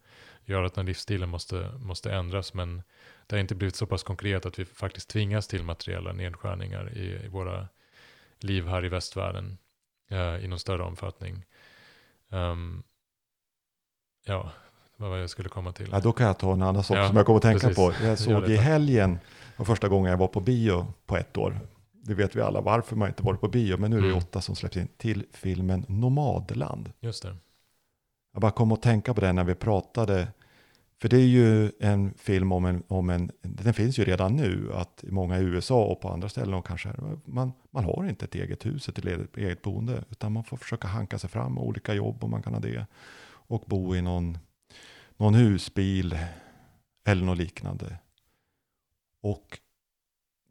gör 0.46 0.64
att 0.64 0.74
den 0.74 0.86
livsstilen 0.86 1.30
måste, 1.30 1.70
måste 1.80 2.12
ändras. 2.12 2.54
Men 2.54 2.82
det 3.28 3.36
har 3.36 3.40
inte 3.42 3.56
blivit 3.56 3.76
så 3.76 3.86
pass 3.86 4.04
konkret 4.04 4.46
att 4.46 4.60
vi 4.60 4.66
faktiskt 4.66 5.10
tvingas 5.10 5.48
till 5.48 5.64
materiella 5.64 6.14
nedskärningar 6.14 6.98
i, 6.98 7.26
i 7.26 7.28
våra 7.28 7.68
liv 8.44 8.68
här 8.68 8.86
i 8.86 8.90
västvärlden 8.90 9.58
uh, 10.12 10.44
i 10.44 10.48
någon 10.48 10.60
större 10.60 10.84
omfattning. 10.84 11.46
Um, 12.30 12.84
ja, 14.26 14.52
vad 14.98 15.10
var 15.10 15.18
jag 15.18 15.30
skulle 15.30 15.50
komma 15.50 15.72
till? 15.72 15.90
Ja, 15.92 16.00
då 16.00 16.12
kan 16.12 16.28
jag 16.28 16.38
ta 16.38 16.54
en 16.54 16.62
annan 16.62 16.84
sak 16.84 16.98
Ja, 16.98 17.08
som 17.08 17.18
jag 17.18 17.26
kommer 17.26 17.38
att 17.38 17.44
tänka 17.44 17.68
precis. 17.68 18.00
på. 18.00 18.06
Jag 18.06 18.20
såg 18.20 18.50
i 18.50 18.56
helgen, 18.56 19.20
var 19.58 19.66
första 19.66 19.88
gången 19.88 20.12
jag 20.12 20.18
var 20.18 20.28
på 20.28 20.40
bio 20.40 20.94
på 21.06 21.18
ett 21.18 21.38
år. 21.38 21.60
Det 21.92 22.14
vet 22.14 22.36
vi 22.36 22.42
alla 22.42 22.62
varför 22.62 22.96
man 22.96 23.08
inte 23.08 23.24
varit 23.24 23.42
på 23.42 23.48
bio, 23.48 23.78
men 23.78 23.92
nu 23.92 23.98
är 23.98 24.02
det 24.02 24.08
Mm. 24.08 24.18
åtta 24.18 24.42
som 24.42 24.56
släpps 24.56 24.78
in 24.78 24.88
till 24.98 25.26
filmen 25.34 25.86
Nomadland. 25.88 26.92
Just 27.00 27.24
det. 27.24 27.36
Jag 28.34 28.42
bara 28.42 28.52
kom 28.52 28.72
att 28.72 28.82
tänka 28.82 29.14
på 29.14 29.22
det 29.22 29.34
när 29.34 29.44
vi 29.44 29.56
pratade. 29.56 30.28
För 31.02 31.10
det 31.10 31.18
är 31.18 31.28
ju 31.28 31.72
en 31.80 32.14
film 32.14 32.52
om 32.52 32.66
en, 32.66 32.84
om 32.88 33.10
en, 33.10 33.32
den 33.42 33.74
finns 33.74 34.00
ju 34.00 34.04
redan 34.04 34.36
nu, 34.36 34.74
att 34.74 35.04
i 35.04 35.12
många 35.12 35.40
i 35.40 35.44
USA 35.44 35.84
och 35.84 36.02
på 36.02 36.10
andra 36.10 36.30
ställen 36.30 36.54
och 36.54 36.68
kanske, 36.68 36.94
man, 37.26 37.52
man 37.72 37.84
har 37.84 38.06
inte 38.10 38.26
ett 38.26 38.36
eget 38.36 38.66
hus, 38.66 38.90
ett 38.90 39.06
eget, 39.06 39.38
eget 39.38 39.62
boende, 39.62 40.04
utan 40.10 40.32
man 40.32 40.44
får 40.44 40.58
försöka 40.58 40.88
hanka 40.88 41.20
sig 41.20 41.30
fram 41.30 41.54
med 41.54 41.64
olika 41.64 41.94
jobb 41.94 42.24
om 42.24 42.32
man 42.32 42.44
kan 42.44 42.54
ha 42.54 42.60
det. 42.60 42.86
Och 43.24 43.64
bo 43.68 43.96
i 43.96 44.02
någon, 44.02 44.38
någon 45.18 45.34
husbil 45.34 46.18
eller 47.06 47.26
något 47.26 47.38
liknande. 47.38 47.98
Och 49.22 49.60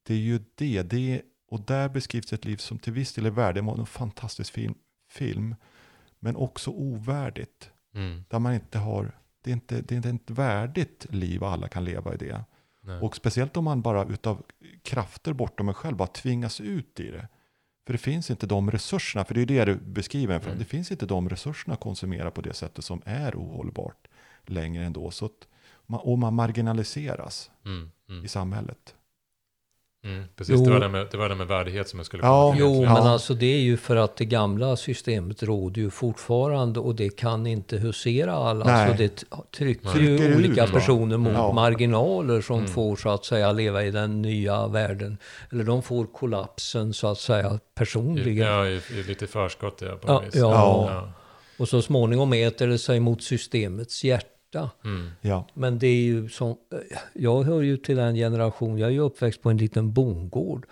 det 0.03 0.15
är 0.15 0.19
ju 0.19 0.41
det, 0.55 0.83
det, 0.83 1.23
och 1.51 1.61
där 1.61 1.89
beskrivs 1.89 2.33
ett 2.33 2.45
liv 2.45 2.57
som 2.57 2.79
till 2.79 2.93
viss 2.93 3.13
del 3.13 3.27
är 3.27 3.31
värdigt, 3.31 3.65
en 3.79 3.87
fantastisk 3.87 4.53
film, 4.53 4.75
film 5.09 5.55
men 6.19 6.37
också 6.37 6.71
ovärdigt. 6.71 7.71
Mm. 7.95 8.25
Där 8.29 8.39
man 8.39 8.55
inte 8.55 8.79
har, 8.79 9.19
det 9.49 9.53
är 9.53 9.55
inte, 9.55 9.81
det 9.81 9.95
är 9.95 9.97
inte 9.97 10.09
ett 10.09 10.39
värdigt 10.39 11.07
liv 11.11 11.45
alla 11.45 11.69
kan 11.69 11.85
leva 11.85 12.15
i 12.15 12.17
det. 12.17 12.45
Nej. 12.81 13.01
Och 13.01 13.17
speciellt 13.17 13.57
om 13.57 13.65
man 13.65 13.83
bara 13.83 14.05
utav 14.05 14.43
krafter 14.83 15.33
bortom 15.33 15.69
en 15.69 15.75
själv 15.75 15.97
bara 15.97 16.09
tvingas 16.09 16.61
ut 16.61 17.01
i 17.01 17.11
det. 17.11 17.29
För 17.87 17.93
det 17.93 17.99
finns 17.99 18.31
inte 18.31 18.47
de 18.47 18.71
resurserna, 18.71 19.25
för 19.25 19.35
det 19.35 19.41
är 19.41 19.47
det 19.47 19.65
du 19.65 19.75
beskriver, 19.75 20.41
mm. 20.41 20.59
det 20.59 20.65
finns 20.65 20.91
inte 20.91 21.07
de 21.07 21.29
resurserna 21.29 21.75
att 21.75 21.81
konsumera 21.81 22.31
på 22.31 22.41
det 22.41 22.55
sättet 22.55 22.85
som 22.85 23.03
är 23.05 23.35
ohållbart 23.35 24.09
längre 24.47 24.85
ändå. 24.85 25.11
Så 25.11 25.25
att 25.27 25.49
man, 25.87 26.01
och 26.01 26.19
man 26.19 26.35
marginaliseras 26.35 27.51
Mm. 27.65 27.91
Mm. 28.09 28.25
i 28.25 28.29
samhället. 28.29 28.95
Mm. 30.05 30.25
Precis, 30.37 30.55
Jo. 30.59 30.65
det 30.65 30.71
var, 30.71 30.81
det, 30.81 30.89
med, 30.89 31.07
det 31.11 31.17
var 31.17 31.29
det 31.29 31.35
med 31.35 31.47
värdighet 31.47 31.89
som 31.89 31.99
jag 31.99 32.07
skulle 32.07 32.23
Ja, 32.23 32.43
komma 32.43 32.53
till. 32.55 32.61
Jo, 32.61 32.67
egentligen. 32.69 32.95
men 32.95 33.03
Ja. 33.05 33.11
alltså 33.13 33.35
det 33.35 33.47
är 33.47 33.59
ju 33.61 33.77
för 33.77 33.97
att 33.97 34.17
det 34.17 34.25
gamla 34.25 34.77
systemet 34.77 35.43
råder 35.43 35.81
ju 35.83 35.91
fortfarande 35.91 36.81
och 36.81 36.95
det 36.95 37.17
kan 37.17 37.47
inte 37.47 37.77
husera 37.77 38.33
alla. 38.35 38.65
Nej. 38.65 38.75
Alltså 38.75 38.97
det 39.03 39.25
trycker 39.57 39.89
Trycker 39.89 40.11
ju 40.25 40.29
ut, 40.29 40.37
olika 40.37 40.67
va? 40.67 40.73
personer 40.73 41.17
mot 41.17 41.33
Ja. 41.33 41.53
marginaler 41.53 42.41
som 42.41 42.59
Mm. 42.59 42.71
får 42.71 42.97
så 42.97 43.09
att 43.09 43.25
säga 43.25 43.53
leva 43.53 43.85
i 43.85 43.91
den 43.91 44.23
nya 44.23 44.67
världen. 44.67 45.19
Eller 45.53 45.65
de 45.65 45.83
får 45.83 46.07
kollapsen 46.07 46.93
så 46.95 47.07
att 47.07 47.19
säga 47.19 47.59
personligen. 47.75 48.47
Ja, 48.49 48.67
i, 48.67 48.81
i 48.91 49.03
lite 49.03 49.27
förskott 49.27 49.83
ja, 49.87 49.97
på 49.97 50.13
Ja, 50.13 50.19
vis. 50.21 50.35
ja. 50.35 50.87
ja. 50.93 51.13
Och 51.59 51.69
så 51.69 51.83
småningom 51.83 52.33
äter 52.33 52.67
det 52.67 52.79
sig 52.79 53.01
mot 53.01 53.23
systemets 53.23 54.05
hjärta. 54.05 54.27
Mm. 54.85 55.11
Ja, 55.21 55.47
Men 55.55 55.79
det 55.79 55.87
är 55.87 56.03
ju 56.03 56.29
som, 56.29 56.57
jag 57.13 57.43
hör 57.43 57.63
ju 57.63 57.77
till 57.77 57.97
den 57.97 58.15
generation, 58.15 58.79
jag 58.79 58.89
är 58.89 58.93
ju 58.93 59.01
uppväxt 59.01 59.43
på 59.43 59.51
en 59.51 59.57
liten 59.57 59.93
bondgård. 59.93 60.67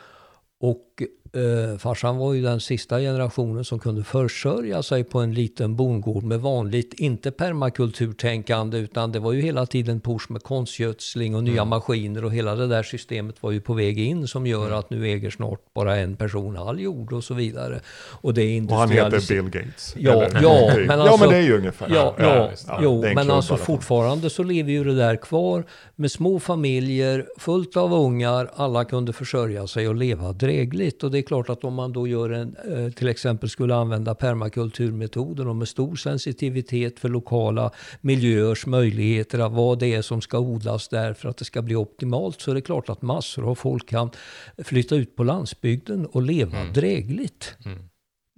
Och 0.59 1.03
eh, 1.37 1.79
farsan 1.79 2.17
var 2.17 2.33
ju 2.35 2.43
den 2.43 2.61
sista 2.61 2.99
generationen 2.99 3.65
som 3.65 3.79
kunde 3.79 4.05
försörja 4.05 4.83
sig 4.83 5.05
på 5.05 5.19
en 5.21 5.35
liten 5.35 5.77
bondgård 5.77 6.25
med 6.25 6.41
vanligt, 6.41 6.95
inte 6.95 7.31
permakulturtänkande, 7.31 8.79
utan 8.79 9.13
det 9.13 9.19
var 9.19 9.33
ju 9.33 9.41
hela 9.41 9.67
tiden 9.67 10.01
push 10.01 10.31
med 10.31 10.43
konstgödsling 10.43 11.35
och 11.35 11.45
nya 11.45 11.65
maskiner 11.65 12.25
och 12.25 12.33
hela 12.33 12.55
det 12.55 12.67
där 12.67 12.83
systemet 12.83 13.43
var 13.43 13.51
ju 13.51 13.61
på 13.61 13.75
väg 13.75 13.99
in 13.99 14.29
som 14.29 14.47
gör 14.47 14.71
att 14.71 14.91
nu 14.91 15.07
äger 15.07 15.31
snart 15.31 15.61
bara 15.75 15.97
en 15.97 16.17
person 16.17 16.57
all 16.57 16.81
jord 16.81 17.13
och 17.13 17.25
så 17.25 17.35
vidare. 17.35 17.81
Och 18.11 18.35
det 18.35 18.43
är 18.43 18.71
och 18.71 18.77
han 18.77 18.91
heter. 18.91 19.29
Bill 19.43 19.51
Gates. 19.51 19.95
Ja, 19.99 20.13
Eller- 20.13 20.43
ja, 20.43 20.71
men 20.77 20.99
ja, 20.99 21.05
alltså- 21.05 21.19
men 21.21 21.29
det 21.29 21.37
är 21.37 21.43
ju 21.43 21.57
ungefär. 21.59 21.89
Ja, 21.95 22.15
Ja, 22.19 22.25
ja. 22.27 22.51
Ja, 22.69 22.79
jo, 22.83 23.05
men 23.15 23.31
alltså 23.31 23.57
fortfarande 23.57 24.31
så 24.31 24.43
lever 24.43 24.73
ju 24.73 24.85
det 24.85 24.95
där 24.95 25.17
kvar 25.17 25.65
med 25.97 26.11
små 26.11 26.41
familjer, 26.41 27.27
fullt 27.39 27.77
av 27.77 27.93
ungar, 27.93 28.51
alla 28.55 28.85
kunde 28.85 29.13
försörja 29.13 29.67
sig 29.67 29.89
och 29.89 29.95
leva 29.95 30.33
drägligt. 30.33 31.03
Och 31.05 31.11
det 31.11 31.23
klart 31.27 31.51
att 31.51 31.65
om 31.65 31.75
man 31.75 31.93
då 31.93 32.07
gör 32.07 32.31
en, 32.31 32.57
eh, 32.57 32.93
till 32.93 33.09
exempel 33.09 33.49
skulle 33.49 33.75
använda 33.75 34.15
permakulturmetoden 34.15 35.49
och 35.49 35.57
med 35.57 35.69
stor 35.69 35.97
sensitivitet 35.97 36.99
för 36.99 37.09
lokala 37.09 37.71
miljöers 38.01 38.67
möjligheter 38.67 39.39
av 39.39 39.55
vad 39.55 39.79
det 39.79 39.95
är 39.95 40.03
som 40.03 40.21
ska 40.21 40.39
odlas 40.39 40.89
där 40.89 41.15
för 41.15 41.29
att 41.29 41.37
det 41.37 41.45
ska 41.45 41.63
bli 41.63 41.77
optimalt 41.77 42.41
så 42.41 42.51
är 42.51 42.55
det 42.55 42.61
klart 42.61 42.89
att 42.89 43.03
massor 43.03 43.51
av 43.51 43.55
folk 43.55 43.89
kan 43.89 44.11
flytta 44.59 44.97
ut 44.97 45.17
på 45.17 45.25
landsbygden 45.25 46.07
och 46.07 46.23
leva 46.23 46.65
drägligt. 46.75 47.55
Mm. 47.65 47.79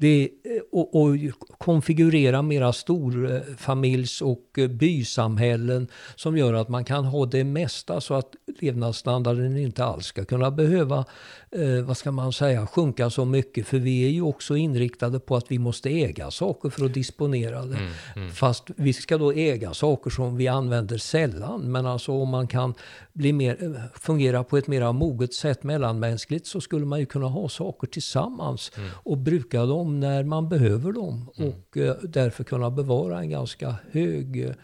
Det, 0.01 0.31
och, 0.73 1.03
och 1.03 1.17
konfigurera 1.59 2.43
mera 2.43 2.73
storfamiljs 2.73 4.23
och 4.23 4.59
bysamhällen 4.71 5.89
som 6.17 6.37
gör 6.37 6.55
att 6.55 6.69
man 6.69 6.85
kan 6.85 7.05
ha 7.05 7.27
det 7.27 7.45
mesta 7.45 8.01
så 8.01 8.15
att 8.15 8.31
levnadsstandarden 8.61 9.57
inte 9.57 9.85
alls 9.85 10.07
ska 10.07 10.25
kunna 10.25 10.51
behöva, 10.51 11.05
eh, 11.51 11.85
vad 11.85 11.97
ska 11.97 12.11
man 12.11 12.33
säga, 12.33 12.67
sjunka 12.67 13.11
så 13.11 13.25
mycket. 13.25 13.67
För 13.67 13.79
vi 13.79 14.05
är 14.05 14.11
ju 14.11 14.23
också 14.23 14.57
inriktade 14.57 15.21
på 15.21 15.37
att 15.37 15.51
vi 15.51 15.59
måste 15.59 15.91
äga 15.91 16.31
saker 16.31 16.71
för 16.71 16.85
att 16.85 16.95
disponera 16.95 17.65
det. 17.65 17.77
Mm. 17.77 17.93
Mm. 18.17 18.31
Fast 18.31 18.65
vi 18.77 18.93
ska 18.93 19.19
då 19.19 19.33
äga 19.33 19.75
saker 19.75 20.11
som 20.11 20.37
vi 20.37 20.49
använder 20.49 20.99
sällan. 20.99 21.73
Men 21.73 21.87
alltså 21.87 22.13
om 22.13 22.29
man 22.29 22.47
kan 22.49 22.75
bli 23.13 23.33
mer, 23.33 23.57
eh, 23.65 23.83
fungera 23.95 24.45
på 24.45 24.57
ett 24.57 24.67
mer 24.67 24.93
moget 24.93 25.35
sätt 25.35 25.63
mellanmänskligt 25.63 26.47
så 26.47 26.61
skulle 26.61 26.87
man 26.87 27.01
ju 27.01 27.07
kunna 27.07 27.27
ha 27.27 27.49
saker 27.49 27.87
tillsammans 27.87 28.73
Mm. 28.77 28.91
och 28.95 29.19
bruka 29.19 29.67
dem 29.67 29.88
när 29.89 30.24
man 30.24 30.49
behöver 30.49 30.93
dem. 30.93 31.28
Och 31.36 31.76
eh, 31.76 31.97
därför 32.03 32.45
kunna 32.45 32.70
bevara 32.70 33.18
en 33.18 33.30
ganska 33.30 33.76
hög 33.91 34.45
eh, 34.45 34.55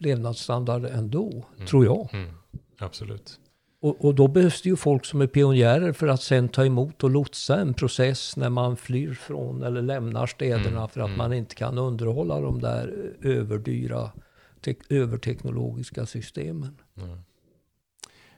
levnadsstandard 0.00 0.84
ändå, 0.84 1.44
tror 1.68 1.84
jag. 1.84 2.08
Mm. 2.12 2.30
Absolut. 2.78 3.40
Och, 3.82 4.04
och 4.04 4.14
då 4.14 4.28
behövs 4.28 4.62
det 4.62 4.68
ju 4.68 4.76
folk 4.76 5.04
som 5.04 5.20
är 5.20 5.26
pionjärer 5.26 5.92
för 5.92 6.08
att 6.08 6.22
sen 6.22 6.48
ta 6.48 6.66
emot 6.66 7.04
och 7.04 7.10
lotsa 7.10 7.60
en 7.60 7.74
process 7.74 8.36
när 8.36 8.50
man 8.50 8.76
flyr 8.76 9.14
från 9.14 9.62
eller 9.62 9.82
lämnar 9.82 10.26
städerna 10.26 10.76
Mm, 10.76 10.88
för 10.88 11.00
att 11.00 11.06
mm. 11.06 11.18
man 11.18 11.32
inte 11.32 11.54
kan 11.54 11.78
underhålla 11.78 12.40
de 12.40 12.60
där 12.60 13.12
eh, 13.22 13.30
överdyra, 13.30 14.10
te- 14.60 14.74
överteknologiska 14.88 16.06
systemen. 16.06 16.76
Mm. 16.96 17.08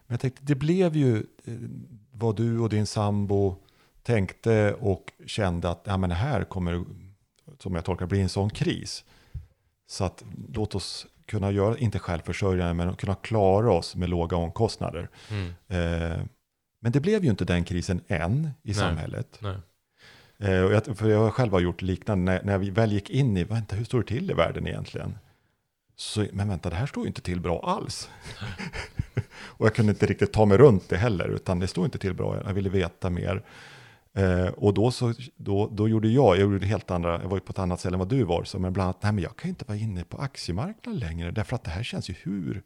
Men 0.07 0.15
jag 0.15 0.21
tänkte, 0.21 0.43
det 0.45 0.55
blev 0.55 0.97
ju 0.97 1.17
eh, 1.17 1.55
vad 2.13 2.37
du 2.37 2.59
och 2.59 2.69
din 2.69 2.87
sambo 2.87 3.57
tänkte 4.03 4.75
och 4.75 5.13
kände 5.27 5.71
att 5.71 5.83
ja, 5.85 5.97
men 5.97 6.11
det 6.11 6.17
här 6.17 6.45
kommer, 6.45 6.85
som 7.59 7.75
jag 7.75 7.85
tolkar 7.85 8.07
bli 8.07 8.21
en 8.21 8.29
sån 8.29 8.51
kris. 8.51 9.05
Så 9.87 10.05
att 10.05 10.25
låt 10.55 10.75
oss 10.75 11.07
kunna 11.27 11.51
göra, 11.51 11.79
inte 11.79 11.99
självförsörjande, 11.99 12.75
men 12.75 12.97
kunna 12.97 13.15
klara 13.15 13.73
oss 13.73 13.97
med 13.97 14.09
låga 14.09 14.37
omkostnader. 14.37 15.09
Mm. 15.31 15.49
Eh, 15.69 16.21
men 16.81 16.93
det 16.93 17.01
blev 17.01 17.25
ju 17.25 17.31
inte 17.31 17.45
den 17.45 17.65
krisen 17.65 18.01
än 18.09 18.45
i 18.45 18.51
Nej. 18.63 18.75
samhället. 18.75 19.39
Nej. 19.41 19.57
Eh, 20.39 20.63
och 20.63 20.73
jag, 20.73 20.99
för 20.99 21.09
jag 21.09 21.35
själv 21.35 21.53
har 21.53 21.61
gjort 21.61 21.83
liknande, 21.83 22.33
när, 22.33 22.43
när 22.45 22.59
vi 22.59 22.71
väl 22.71 22.93
gick 22.93 23.11
in 23.11 23.37
i, 23.37 23.45
vänta 23.45 23.77
hur 23.77 23.85
står 23.85 23.99
det 23.99 24.07
till 24.07 24.31
i 24.31 24.35
världen 24.35 24.67
egentligen? 24.67 25.19
Så, 25.97 26.27
men 26.33 26.49
vänta, 26.49 26.71
det 26.71 26.77
här 26.77 26.87
står 26.87 27.05
ju 27.05 27.09
inte 27.09 27.21
till 27.21 27.41
bra 27.41 27.61
alls. 27.65 28.11
och 29.35 29.67
jag 29.67 29.75
kunde 29.75 29.93
inte 29.93 30.07
riktigt 30.07 30.33
ta 30.33 30.45
mig 30.45 30.59
runt 30.59 30.89
det 30.89 30.97
heller, 30.97 31.29
utan 31.29 31.59
det 31.59 31.67
står 31.67 31.85
inte 31.85 31.99
till 31.99 32.15
bra, 32.15 32.43
jag 32.45 32.55
ville 32.55 32.69
veta 32.69 33.11
mer. 33.11 33.43
Eh, 34.15 34.47
och 34.47 34.75
då, 34.75 34.91
så, 34.91 35.15
då, 35.37 35.69
då 35.73 35.89
gjorde 35.89 36.09
jag, 36.09 36.37
jag 36.37 36.41
gjorde 36.41 36.67
helt 36.67 36.91
andra, 36.91 37.23
jag 37.23 37.29
var 37.29 37.37
ju 37.37 37.41
på 37.41 37.51
ett 37.51 37.59
annat 37.59 37.81
ställe 37.81 37.95
än 37.95 37.99
vad 37.99 38.09
du 38.09 38.25
var, 38.25 38.45
så 38.45 38.59
men 38.59 38.73
bland 38.73 38.85
annat, 38.85 39.03
nej 39.03 39.13
men 39.13 39.25
jag 39.25 39.37
kan 39.37 39.49
ju 39.49 39.51
inte 39.51 39.65
vara 39.65 39.79
inne 39.79 40.05
på 40.05 40.19
aktiemarknaden 40.19 40.99
längre, 41.01 41.31
därför 41.31 41.57
att 41.57 41.65
det 41.65 41.71
här 41.71 41.83
känns 41.83 42.11
ju 42.11 42.15
hur 42.23 42.63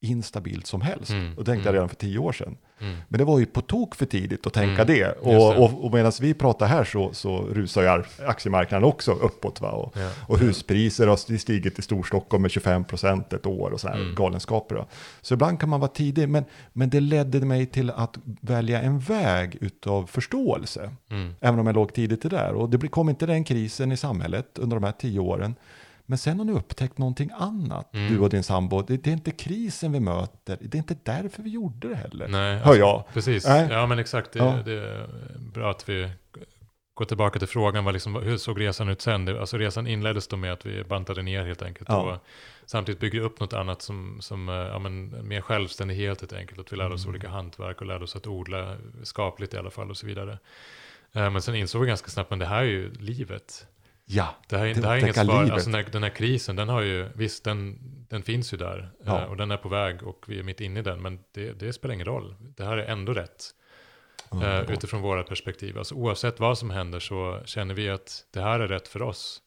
instabilt 0.00 0.66
som 0.66 0.80
helst. 0.80 1.10
Mm, 1.10 1.32
Och 1.38 1.44
det 1.44 1.50
tänkte 1.50 1.68
jag 1.68 1.74
mm. 1.74 1.74
redan 1.74 1.88
för 1.88 1.96
tio 1.96 2.18
år 2.18 2.32
sedan. 2.32 2.56
Mm. 2.80 2.96
Men 3.08 3.18
det 3.18 3.24
var 3.24 3.38
ju 3.38 3.46
på 3.46 3.60
tok 3.60 3.94
för 3.94 4.06
tidigt 4.06 4.46
att 4.46 4.52
tänka 4.52 4.82
Mm, 4.82 4.86
det. 4.86 5.12
Och, 5.12 5.56
och, 5.64 5.84
och 5.84 5.92
medan 5.94 6.12
vi 6.20 6.34
pratar 6.34 6.66
här 6.66 6.84
så, 6.84 7.12
så 7.12 7.38
rusar 7.52 7.82
ju 7.82 7.88
ar- 7.88 8.06
aktiemarknaden 8.26 8.84
också 8.88 9.12
uppåt. 9.12 9.60
Va? 9.60 9.70
Och, 9.70 9.96
Ja. 9.96 10.10
och 10.26 10.38
huspriser 10.38 11.06
har 11.06 11.16
stigit 11.38 11.78
i 11.78 11.82
Storstockholm 11.82 12.42
med 12.42 12.50
25% 12.50 13.34
ett 13.34 13.46
år 13.46 13.70
och 13.70 13.80
sådana 13.80 13.98
Mm. 14.00 14.14
galenskaper. 14.14 14.74
Då. 14.74 14.86
Så 15.20 15.34
ibland 15.34 15.60
kan 15.60 15.68
man 15.68 15.80
vara 15.80 15.90
tidig, 15.90 16.28
men, 16.28 16.44
men 16.72 16.90
det 16.90 17.00
ledde 17.00 17.40
mig 17.40 17.66
till 17.66 17.90
att 17.90 18.18
välja 18.40 18.82
en 18.82 18.98
väg 18.98 19.56
utav 19.60 20.06
förståelse. 20.06 20.90
Mm. 21.10 21.34
Även 21.40 21.60
om 21.60 21.66
jag 21.66 21.74
låg 21.74 21.92
tidigt 21.94 22.24
i 22.24 22.28
det 22.28 22.36
där. 22.36 22.52
Och 22.54 22.70
det 22.70 22.88
kom 22.88 23.08
inte 23.08 23.26
den 23.26 23.44
krisen 23.44 23.92
i 23.92 23.96
samhället 23.96 24.58
under 24.58 24.76
de 24.76 24.84
här 24.84 24.92
tio 24.92 25.20
åren. 25.20 25.54
Men 26.10 26.18
sen 26.18 26.38
har 26.38 26.44
ni 26.44 26.52
upptäckt 26.52 26.98
någonting 26.98 27.30
annat, 27.38 27.94
Mm. 27.94 28.12
du 28.12 28.18
och 28.20 28.30
din 28.30 28.42
sambo. 28.42 28.82
Det, 28.82 28.96
det 28.96 29.10
är 29.10 29.12
inte 29.14 29.30
krisen 29.30 29.92
vi 29.92 30.00
möter, 30.00 30.58
det 30.60 30.74
är 30.76 30.78
inte 30.78 30.96
därför 31.02 31.42
vi 31.42 31.50
gjorde 31.50 31.88
det 31.88 31.94
heller. 31.96 32.28
Nej, 32.28 32.56
Hör 32.56 32.62
alltså, 32.64 32.78
jag. 32.78 33.04
Precis, 33.12 33.46
Nej. 33.46 33.68
ja 33.70 33.86
men 33.86 33.98
exakt. 33.98 34.32
Det, 34.32 34.38
Ja. 34.38 34.58
det 34.64 34.72
är 34.72 35.08
bra 35.54 35.70
att 35.70 35.88
vi 35.88 36.10
går 36.94 37.04
tillbaka 37.04 37.38
till 37.38 37.48
frågan, 37.48 37.84
vad 37.84 37.94
liksom, 37.94 38.14
hur 38.14 38.36
såg 38.36 38.60
resan 38.60 38.88
ut 38.88 39.00
sen? 39.00 39.24
Det, 39.24 39.40
alltså 39.40 39.58
resan 39.58 39.86
inleddes 39.86 40.28
då 40.28 40.36
med 40.36 40.52
att 40.52 40.66
vi 40.66 40.84
bantade 40.84 41.22
ner 41.22 41.44
helt 41.46 41.62
enkelt. 41.62 41.88
Ja. 41.88 42.12
Och 42.14 42.24
samtidigt 42.66 43.00
byggde 43.00 43.20
upp 43.20 43.40
något 43.40 43.52
annat 43.52 43.82
som, 43.82 44.16
som 44.20 44.48
eh, 44.48 44.54
ja, 44.54 44.78
men, 44.78 45.28
mer 45.28 45.40
självständighet 45.40 46.20
helt 46.20 46.32
enkelt. 46.32 46.60
Att 46.60 46.72
vi 46.72 46.76
lärde 46.76 46.94
oss 46.94 47.04
Mm. 47.04 47.14
olika 47.14 47.28
hantverk 47.28 47.80
och 47.80 47.86
lärde 47.86 48.04
oss 48.04 48.16
att 48.16 48.26
odla 48.26 48.76
skapligt 49.02 49.54
i 49.54 49.56
alla 49.56 49.70
fall 49.70 49.90
och 49.90 49.96
så 49.96 50.06
vidare. 50.06 50.38
Eh, 51.12 51.30
Men 51.30 51.42
sen 51.42 51.54
insåg 51.54 51.80
vi 51.80 51.88
ganska 51.88 52.08
snabbt, 52.10 52.30
men 52.30 52.38
det 52.38 52.46
här 52.46 52.58
är 52.60 52.64
ju 52.64 52.92
livet. 52.92 53.66
Ja, 54.10 54.34
Det 54.48 54.56
här, 54.58 54.66
Det 54.66 54.74
det 54.80 54.88
här 54.88 54.96
är 54.96 55.00
inget 55.00 55.16
svar. 55.16 55.42
Alltså 55.50 55.70
den, 55.70 55.74
här, 55.84 55.90
den 55.92 56.02
här 56.02 56.10
krisen, 56.10 56.56
den 56.56 56.68
har 56.68 56.80
ju, 56.80 57.08
visst 57.14 57.44
den, 57.44 57.78
den 58.08 58.22
finns 58.22 58.52
ju 58.52 58.56
där. 58.56 58.90
Ja. 59.04 59.18
eh, 59.22 59.24
Och 59.30 59.36
den 59.36 59.50
är 59.50 59.56
på 59.56 59.68
väg 59.68 60.02
och 60.02 60.24
vi 60.28 60.38
är 60.38 60.42
mitt 60.42 60.60
inne 60.60 60.80
i 60.80 60.82
den. 60.82 61.02
Men 61.02 61.18
det, 61.32 61.52
det 61.52 61.72
spelar 61.72 61.94
ingen 61.94 62.06
roll. 62.06 62.34
Det 62.56 62.64
här 62.64 62.76
är 62.76 62.86
ändå 62.86 63.12
rätt. 63.12 63.44
underbart. 64.30 64.70
utifrån 64.70 65.02
våra 65.02 65.22
perspektiv. 65.22 65.78
Alltså, 65.78 65.94
oavsett 65.94 66.40
vad 66.40 66.58
som 66.58 66.70
händer 66.70 67.00
så 67.00 67.40
känner 67.44 67.74
vi 67.74 67.88
att 67.90 68.24
det 68.32 68.40
här 68.40 68.60
är 68.60 68.68
rätt 68.68 68.88
för 68.88 69.02
oss. 69.02 69.42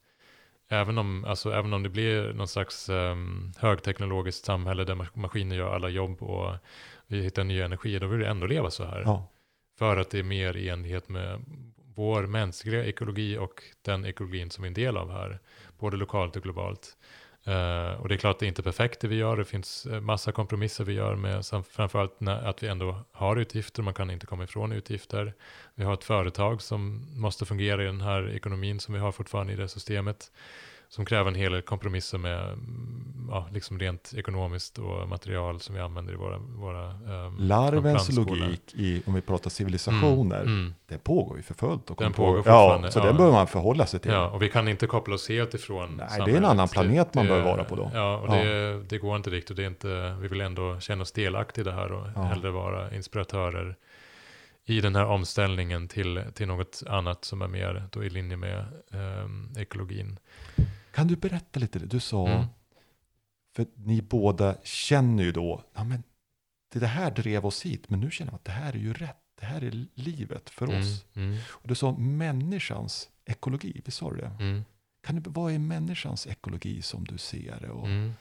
Även 0.70 0.98
om, 0.98 1.26
alltså, 1.26 1.52
även 1.52 1.74
om 1.74 1.84
det 1.84 1.90
blir 1.90 2.34
någon 2.34 2.48
slags 2.48 2.90
um, 2.90 3.54
högteknologiskt 3.58 4.46
samhälle 4.46 4.84
där 4.84 4.96
mas- 4.96 5.16
maskiner 5.16 5.56
gör 5.56 5.76
alla 5.76 5.90
jobb 5.90 6.24
och 6.24 6.54
vi 7.08 7.22
hittar 7.24 7.44
nya 7.44 7.66
energier, 7.66 8.00
då 8.00 8.08
vill 8.08 8.20
vi 8.20 8.26
ändå 8.26 8.48
leva 8.48 8.72
så 8.72 8.84
här. 8.86 9.02
Ja, 9.06 9.28
För 9.80 9.98
att 9.98 10.10
det 10.10 10.20
är 10.20 10.24
mer 10.24 10.58
i 10.58 10.70
enlighet 10.70 11.10
med 11.10 11.42
vår 12.02 12.28
mänskliga 12.28 12.86
ekologi 12.86 13.38
och 13.38 13.64
den 13.82 14.06
ekologin 14.06 14.52
som 14.52 14.62
vi 14.62 14.68
är 14.68 14.70
en 14.70 14.74
del 14.74 14.98
av 14.98 15.12
här. 15.12 15.40
Både 15.80 15.98
lokalt 15.98 16.36
och 16.36 16.44
globalt. 16.44 16.98
Uh, 17.48 18.02
och 18.02 18.10
det 18.10 18.16
är 18.16 18.18
klart 18.18 18.40
det 18.40 18.46
är 18.46 18.48
inte 18.48 18.64
perfekt 18.64 19.02
det 19.02 19.08
vi 19.08 19.16
gör. 19.16 19.38
Det 19.38 19.46
finns 19.46 19.86
eh, 19.86 20.02
massa 20.02 20.32
kompromisser 20.32 20.84
vi 20.84 20.94
gör 20.94 21.16
med 21.16 21.46
framförallt 21.72 22.20
när, 22.20 22.44
att 22.44 22.64
vi 22.64 22.68
ändå 22.68 23.00
har 23.12 23.36
utgifter. 23.36 23.84
Man 23.84 23.94
kan 23.94 24.12
inte 24.12 24.26
komma 24.26 24.44
ifrån 24.44 24.72
utgifter. 24.72 25.34
Vi 25.76 25.84
har 25.84 25.94
ett 25.94 26.04
företag 26.04 26.62
som 26.62 27.08
måste 27.22 27.46
fungera 27.46 27.84
i 27.84 27.86
den 27.86 28.02
här 28.02 28.36
ekonomin 28.36 28.80
som 28.80 28.94
vi 28.94 29.00
har 29.00 29.12
fortfarande 29.12 29.54
i 29.54 29.56
det 29.56 29.68
systemet. 29.68 30.32
Som 30.96 31.06
kräver 31.06 31.30
en 31.32 31.36
hel 31.36 31.52
del 31.52 31.62
kompromisser 31.62 32.18
med 32.18 32.58
ja, 33.30 33.48
liksom 33.52 33.80
rent 33.80 34.14
ekonomiskt 34.18 34.78
och 34.78 35.08
material 35.10 35.60
som 35.60 35.76
vi 35.76 35.82
använder 35.82 36.14
i 36.14 36.16
våra, 36.16 36.38
våra 36.38 36.86
ehm, 36.90 37.38
larvens 37.40 38.16
logik 38.16 38.74
i, 38.74 39.02
om 39.06 39.14
vi 39.14 39.22
pratar 39.22 39.50
civilisationer, 39.50 40.42
Mm, 40.42 40.54
mm. 40.60 40.74
det 40.88 40.98
pågår 40.98 41.38
ju 41.38 41.44
för 41.44 41.54
fullt. 41.54 41.90
Och 41.90 41.98
Den 41.98 42.14
pågår 42.14 42.38
ja, 42.38 42.44
fortfarande, 42.44 42.92
så 42.92 43.00
ja. 43.00 43.06
den 43.06 43.18
behöver 43.18 43.38
man 43.38 43.48
förhålla 43.48 43.86
sig 43.86 44.00
till. 44.00 44.12
Ja, 44.12 44.30
och 44.30 44.42
vi 44.42 44.50
kan 44.50 44.68
inte 44.68 44.88
koppla 44.88 45.16
oss 45.16 45.30
helt 45.30 45.54
ifrån 45.54 45.90
Nej, 45.98 45.98
det 45.98 46.04
är 46.04 46.06
en 46.06 46.18
samhället. 46.26 46.50
annan 46.50 46.68
planet 46.68 47.14
man 47.14 47.26
det, 47.26 47.32
bör 47.32 47.42
vara 47.42 47.64
på 47.64 47.76
då. 47.76 47.92
Ja, 47.94 48.18
och 48.18 48.36
Ja. 48.36 48.44
Det, 48.44 48.84
det 48.84 48.98
går 48.98 49.16
inte 49.16 49.30
riktigt. 49.30 49.58
Det 49.58 49.64
är 49.64 49.68
inte, 49.68 50.16
vi 50.22 50.28
vill 50.28 50.42
ändå 50.42 50.80
känna 50.80 51.02
oss 51.02 51.12
delaktiga 51.12 51.62
i 51.62 51.66
det 51.66 51.74
här 51.74 51.92
och 51.92 52.08
Ja. 52.16 52.22
hellre 52.22 52.52
vara 52.52 52.96
inspiratörer 52.96 53.76
i 54.66 54.82
den 54.82 54.96
här 54.96 55.06
omställningen 55.06 55.88
till, 55.88 56.24
till 56.34 56.48
något 56.48 56.84
annat 56.88 57.26
som 57.26 57.42
är 57.42 57.48
mer 57.48 57.84
då 57.92 58.04
i 58.04 58.10
linje 58.10 58.38
med 58.38 58.66
ehm, 58.92 59.50
ekologin. 59.58 60.20
Kan 60.92 61.08
du 61.08 61.16
berätta 61.16 61.60
lite? 61.60 61.80
Du 61.80 62.00
sa, 62.00 62.28
Mm. 62.28 62.46
för 63.56 63.66
ni 63.76 64.02
båda 64.02 64.56
känner 64.64 65.24
ju 65.24 65.32
då, 65.32 65.64
ja 65.74 65.84
men 65.84 66.04
det, 66.74 66.80
det 66.80 66.88
här 66.88 67.12
drev 67.12 67.46
oss 67.46 67.66
hit, 67.66 67.90
men 67.90 68.00
nu 68.00 68.12
känner 68.12 68.32
jag 68.32 68.36
att 68.36 68.46
det 68.46 68.52
här 68.52 68.74
är 68.74 68.78
ju 68.80 68.94
rätt. 68.94 69.18
Det 69.40 69.46
här 69.46 69.64
är 69.64 69.86
livet 69.94 70.50
för 70.50 70.66
Mm, 70.68 70.80
oss. 70.82 71.06
mm, 71.16 71.38
Och 71.50 71.68
du 71.68 71.76
sa 71.76 71.92
människans 71.92 73.10
ekologi, 73.26 73.82
visst 73.86 73.98
sa 73.98 74.12
det? 74.14 74.32
mm, 74.40 74.64
Kan 75.04 75.16
du, 75.16 75.30
vad 75.30 75.54
är 75.54 75.60
människans 75.60 76.28
ekologi 76.28 76.82
som 76.82 77.04
du 77.04 77.18
ser 77.18 77.58
det? 77.62 77.70
Och, 77.70 77.88
mm. 77.88 78.14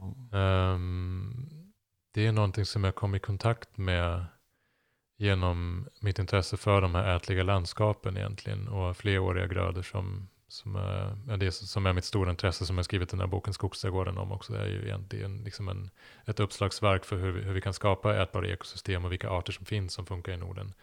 och, 0.00 0.38
Ehm, 0.38 1.72
det 2.14 2.26
är 2.26 2.32
någonting 2.32 2.64
som 2.66 2.84
jag 2.84 2.94
kom 2.94 3.14
i 3.14 3.18
kontakt 3.18 3.76
med 3.78 4.24
genom 5.16 5.88
mitt 6.00 6.18
intresse 6.18 6.56
för 6.56 6.80
de 6.80 6.94
här 6.94 7.16
ätliga 7.16 7.42
landskapen 7.42 8.16
egentligen 8.16 8.68
och 8.68 8.96
fleråriga 8.96 9.46
grödor 9.46 9.82
som, 9.82 10.28
som, 10.52 10.76
är, 10.76 11.36
det 11.36 11.52
som 11.52 11.86
är 11.86 11.92
mitt 11.92 12.04
stora 12.04 12.30
intresse 12.30 12.66
som 12.66 12.76
jag 12.76 12.84
skrivit 12.84 13.08
den 13.08 13.20
här 13.20 13.26
boken 13.26 13.54
Skogsträdgården 13.54 14.18
om 14.18 14.32
också. 14.32 14.52
Det 14.52 14.58
är 14.58 14.66
ju 14.66 14.82
egentligen 14.82 15.44
liksom 15.44 15.68
en, 15.68 15.90
ett 16.26 16.40
uppslagsverk 16.40 17.04
för 17.04 17.16
hur 17.16 17.32
vi, 17.32 17.42
hur 17.42 17.52
vi 17.52 17.60
kan 17.60 17.72
skapa 17.72 18.22
ätbara 18.22 18.48
ekosystem 18.48 19.04
och 19.04 19.12
vilka 19.12 19.30
arter 19.30 19.52
som 19.52 19.66
finns 19.66 19.92
som 19.92 20.06
funkar 20.06 20.32
i 20.32 20.36
Norden. 20.36 20.74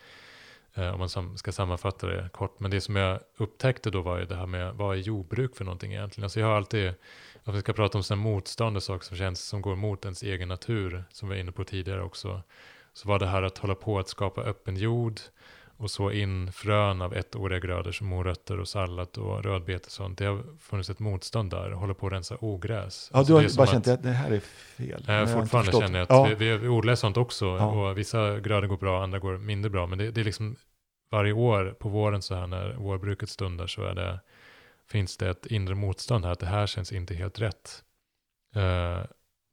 Eh, 0.73 0.93
om 0.93 0.99
man 0.99 1.09
sam, 1.09 1.37
ska 1.37 1.51
sammanfatta 1.51 2.07
det 2.07 2.29
kort. 2.33 2.59
Men 2.59 2.71
det 2.71 2.81
som 2.81 2.95
jag 2.95 3.19
upptäckte 3.37 3.89
då 3.91 4.01
var 4.01 4.19
ju 4.19 4.25
det 4.25 4.35
här 4.35 4.45
med 4.45 4.75
vad 4.75 4.97
är 4.97 5.01
jordbruk 5.01 5.55
för 5.55 5.65
någonting 5.65 5.93
egentligen. 5.93 6.23
Alltså 6.23 6.39
jag 6.39 6.47
har 6.47 6.55
alltid, 6.55 6.93
om 7.43 7.53
vi 7.53 7.61
ska 7.61 7.73
prata 7.73 7.97
om 7.97 8.03
sådana 8.03 8.23
motstånd 8.23 8.77
och 8.77 8.83
saker 8.83 9.05
som 9.05 9.17
känns 9.17 9.47
som 9.47 9.61
går 9.61 9.75
mot 9.75 10.05
ens 10.05 10.23
egen 10.23 10.47
natur, 10.47 11.03
som 11.11 11.29
vi 11.29 11.35
var 11.35 11.41
inne 11.41 11.51
på 11.51 11.63
tidigare 11.63 12.03
också, 12.03 12.41
så 12.93 13.07
var 13.07 13.19
det 13.19 13.27
här 13.27 13.43
att 13.43 13.57
hålla 13.57 13.75
på 13.75 13.99
att 13.99 14.09
skapa 14.09 14.41
öppen 14.41 14.77
jord 14.77 15.19
och 15.79 15.91
så 15.91 16.11
in 16.11 16.51
frön 16.51 17.01
av 17.01 17.13
ettåriga 17.13 17.59
grödor 17.59 17.91
som 17.91 18.07
morötter 18.07 18.59
och 18.59 18.67
sallad 18.67 19.17
och 19.17 19.43
rödbete 19.43 19.85
och 19.85 19.91
sånt. 19.91 20.17
Det 20.17 20.25
har 20.25 20.43
funnits 20.59 20.89
ett 20.89 20.99
motstånd 20.99 21.51
där, 21.51 21.71
hålla 21.71 21.93
på 21.93 22.07
att 22.07 22.13
rensa 22.13 22.37
ogräs. 22.39 23.09
ja, 23.11 23.17
Alltså 23.17 23.33
du 23.33 23.47
har 23.47 23.57
bara 23.57 23.67
känt 23.67 23.87
att 23.87 24.03
det 24.03 24.09
här 24.09 24.31
är 24.31 24.39
fel. 24.39 25.03
Jag 25.07 25.21
inte 25.21 25.33
fortfarande 25.33 25.71
förstått. 25.71 25.83
känner 25.83 25.99
jag 25.99 26.03
att 26.03 26.29
ja. 26.29 26.35
vi, 26.39 26.57
vi, 26.57 26.67
odlar 26.67 26.95
sånt 26.95 27.17
också. 27.17 27.45
Ja. 27.45 27.65
Och 27.65 27.97
vissa 27.97 28.39
grödor 28.39 28.67
går 28.67 28.77
bra, 28.77 29.03
andra 29.03 29.19
går 29.19 29.37
mindre 29.37 29.69
bra. 29.69 29.87
Men 29.87 29.97
det, 29.97 30.11
det 30.11 30.21
är 30.21 30.25
liksom 30.25 30.55
varje 31.11 31.33
år 31.33 31.75
på 31.79 31.89
våren 31.89 32.21
så 32.21 32.35
här 32.35 32.47
när 32.47 32.73
vårbruket 32.73 33.29
stundar 33.29 33.67
så 33.67 33.83
är 33.83 33.95
det, 33.95 34.19
finns 34.89 35.17
det 35.17 35.29
ett 35.29 35.45
inre 35.45 35.75
motstånd 35.75 36.25
här. 36.25 36.31
Att 36.31 36.39
det 36.39 36.45
här 36.45 36.67
känns 36.67 36.91
inte 36.91 37.13
helt 37.15 37.39
rätt. 37.39 37.83
Eh, 38.55 39.01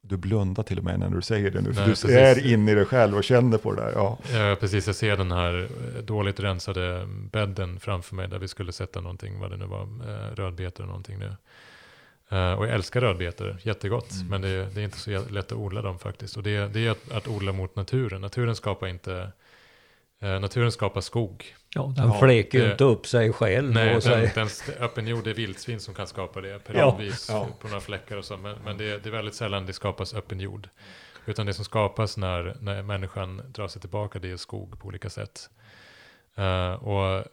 Du 0.08 0.16
blundar 0.16 0.62
till 0.62 0.78
och 0.78 0.84
med 0.84 1.00
när 1.00 1.10
du 1.10 1.22
säger 1.22 1.50
det 1.50 1.60
nu, 1.60 1.74
för 1.74 1.80
Nej, 1.80 1.84
du 1.84 1.90
precis. 1.90 2.10
är 2.10 2.46
inne 2.46 2.72
i 2.72 2.74
dig 2.74 2.84
själv 2.84 3.16
och 3.16 3.24
känner 3.24 3.58
på 3.58 3.72
det 3.72 3.82
där. 3.82 3.92
Ja. 3.94 4.18
eh, 4.34 4.54
precis, 4.54 4.86
jag 4.86 4.96
ser 4.96 5.16
den 5.16 5.32
här 5.32 5.68
eh, 5.96 6.02
dåligt 6.02 6.40
rensade 6.40 7.06
bädden 7.32 7.80
framför 7.80 8.14
mig 8.14 8.28
där 8.28 8.38
vi 8.38 8.48
skulle 8.48 8.72
sätta 8.72 9.00
någonting, 9.00 9.40
vad 9.40 9.50
det 9.50 9.56
nu 9.56 9.66
var, 9.66 9.82
eh, 9.82 10.34
rödbetor 10.34 10.82
eller 10.84 10.88
någonting 10.88 11.18
nu. 11.18 11.32
Eh, 12.28 12.52
och 12.52 12.66
jag 12.66 12.74
älskar 12.74 13.00
rödbetor, 13.00 13.56
jättegott. 13.62 14.12
Mm. 14.12 14.26
Men 14.28 14.40
det, 14.40 14.74
det 14.74 14.80
är 14.80 14.84
inte 14.84 14.98
så 14.98 15.10
lätt 15.30 15.52
att 15.52 15.58
odla 15.58 15.82
dem 15.82 15.98
faktiskt. 15.98 16.36
Och 16.36 16.42
det, 16.42 16.68
det 16.68 16.86
är 16.86 16.90
att, 16.90 17.12
att 17.12 17.28
odla 17.28 17.52
mot 17.52 17.76
naturen. 17.76 18.20
Naturen 18.20 18.56
skapar 18.56 18.86
inte, 18.86 19.32
naturen 20.20 20.72
skapar 20.72 21.00
skog. 21.00 21.54
Ja, 21.74 21.92
den 21.96 22.08
Ja, 22.08 22.18
fläker 22.20 22.58
ju 22.58 22.64
det- 22.64 22.70
inte 22.70 22.84
upp 22.84 23.06
sig 23.06 23.32
själv. 23.32 23.72
Nej, 23.72 23.96
och 23.96 24.02
den, 24.02 24.28
den 24.34 24.48
öppen 24.80 25.06
jord, 25.06 25.26
är 25.26 25.34
vildsvin 25.34 25.80
som 25.80 25.94
kan 25.94 26.06
skapa 26.06 26.40
det 26.40 26.48
Ja, 26.48 26.58
periodvis 26.58 27.28
ja. 27.30 27.48
på 27.60 27.68
några 27.68 27.80
fläckar 27.80 28.16
och 28.16 28.24
så. 28.24 28.36
Men, 28.36 28.56
men 28.64 28.76
det, 28.78 28.98
det 28.98 29.08
är 29.08 29.10
väldigt 29.10 29.34
sällan 29.34 29.66
det 29.66 29.72
skapas 29.72 30.14
öppen 30.14 30.40
jord. 30.40 30.68
Utan 31.26 31.46
det 31.46 31.54
som 31.54 31.64
skapas 31.64 32.16
när, 32.16 32.56
när 32.60 32.82
människan 32.82 33.42
drar 33.52 33.68
sig 33.68 33.80
tillbaka, 33.80 34.18
det 34.18 34.30
är 34.30 34.36
skog 34.36 34.80
på 34.80 34.86
olika 34.88 35.10
sätt. 35.10 35.50
Eh, 36.36 36.72
och 36.72 37.24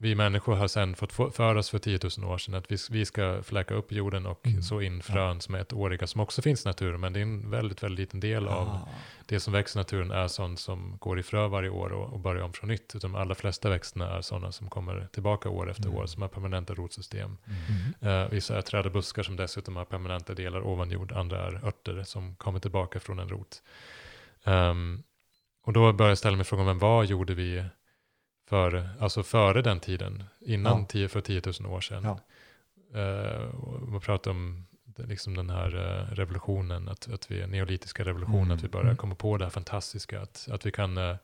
vi 0.00 0.14
människor 0.14 0.54
har 0.56 0.68
sen 0.68 0.94
fått 0.96 1.12
få- 1.12 1.30
för 1.30 1.54
oss 1.54 1.70
för 1.70 1.78
10 1.78 1.98
000 2.18 2.30
år 2.30 2.38
sedan 2.38 2.54
att 2.54 2.72
vi, 2.72 2.76
vi 2.90 3.04
ska 3.04 3.42
fläka 3.42 3.74
upp 3.74 3.92
jorden 3.92 4.26
och 4.26 4.46
Mm. 4.46 4.62
så 4.62 4.80
in 4.80 5.02
frön 5.02 5.40
som 5.40 5.54
är 5.54 5.58
ettåriga, 5.60 6.06
som 6.06 6.20
också 6.20 6.42
finns 6.42 6.64
i 6.66 6.68
naturen, 6.68 7.00
men 7.00 7.12
det 7.12 7.18
är 7.20 7.22
en 7.22 7.50
väldigt, 7.50 7.82
väldigt 7.82 7.98
liten 7.98 8.20
del 8.20 8.48
av 8.48 8.68
Ah. 8.68 8.88
det 9.26 9.40
som 9.40 9.52
växer 9.52 9.78
i 9.78 9.80
naturen 9.80 10.10
är 10.10 10.28
sånt 10.28 10.60
som 10.60 10.96
går 11.00 11.18
i 11.18 11.22
frö 11.22 11.46
varje 11.48 11.70
år 11.70 11.92
och, 11.92 12.12
och 12.12 12.20
börjar 12.20 12.42
om 12.44 12.52
från 12.52 12.68
nytt. 12.68 12.94
Utan 12.96 13.12
de 13.12 13.20
allra 13.20 13.34
flesta 13.34 13.68
växterna 13.70 14.10
är 14.16 14.22
sådana 14.22 14.52
som 14.52 14.68
kommer 14.70 15.08
tillbaka 15.12 15.48
år 15.48 15.70
efter 15.70 15.84
Mm. 15.86 15.96
år, 15.98 16.06
som 16.06 16.22
har 16.22 16.28
permanenta 16.28 16.74
rotsystem. 16.74 17.36
Mm. 18.00 18.22
Eh, 18.24 18.28
vissa 18.30 18.58
är 18.58 18.62
träd 18.62 18.86
och 18.86 18.92
buskar 18.92 19.22
som 19.22 19.36
dessutom 19.36 19.76
har 19.76 19.84
permanenta 19.84 20.34
delar 20.34 20.60
ovan 20.66 20.90
jord, 20.90 21.12
andra 21.12 21.46
är 21.46 21.66
örter 21.66 22.02
som 22.02 22.36
kommer 22.36 22.58
tillbaka 22.60 23.00
från 23.00 23.18
en 23.18 23.28
rot. 23.28 23.62
Ehm, 24.44 25.02
och 25.62 25.72
då 25.72 25.92
börjar 25.92 26.10
jag 26.10 26.18
ställa 26.18 26.36
mig 26.36 26.44
frågan, 26.44 26.66
men 26.66 26.78
vad 26.78 27.06
gjorde 27.06 27.34
vi 27.34 27.64
för, 28.48 28.88
alltså 29.00 29.22
före 29.22 29.62
den 29.62 29.80
tiden, 29.80 30.24
innan 30.40 30.78
Ja. 30.80 30.86
10, 30.88 31.08
för 31.08 31.20
10 31.20 31.42
000 31.60 31.72
år 31.72 31.80
sedan? 31.80 32.04
Ja. 32.04 32.20
Eh, 33.00 33.44
och 33.54 33.88
man 33.88 34.00
pratar 34.00 34.30
om 34.30 34.66
liksom 34.96 35.36
den 35.36 35.50
här 35.50 35.76
eh, 35.76 36.14
revolutionen, 36.14 36.88
att, 36.88 37.08
att 37.14 37.30
vi, 37.30 37.46
neolitiska 37.46 38.04
revolutionen, 38.04 38.42
Mm. 38.42 38.56
att 38.56 38.64
vi 38.64 38.68
börjar 38.68 38.94
komma 38.94 39.14
på 39.14 39.36
det 39.36 39.44
här 39.44 39.50
fantastiska, 39.50 40.20
att, 40.20 40.48
att 40.52 40.66
vi 40.66 40.70
kan 40.70 40.98
eh, 40.98 41.16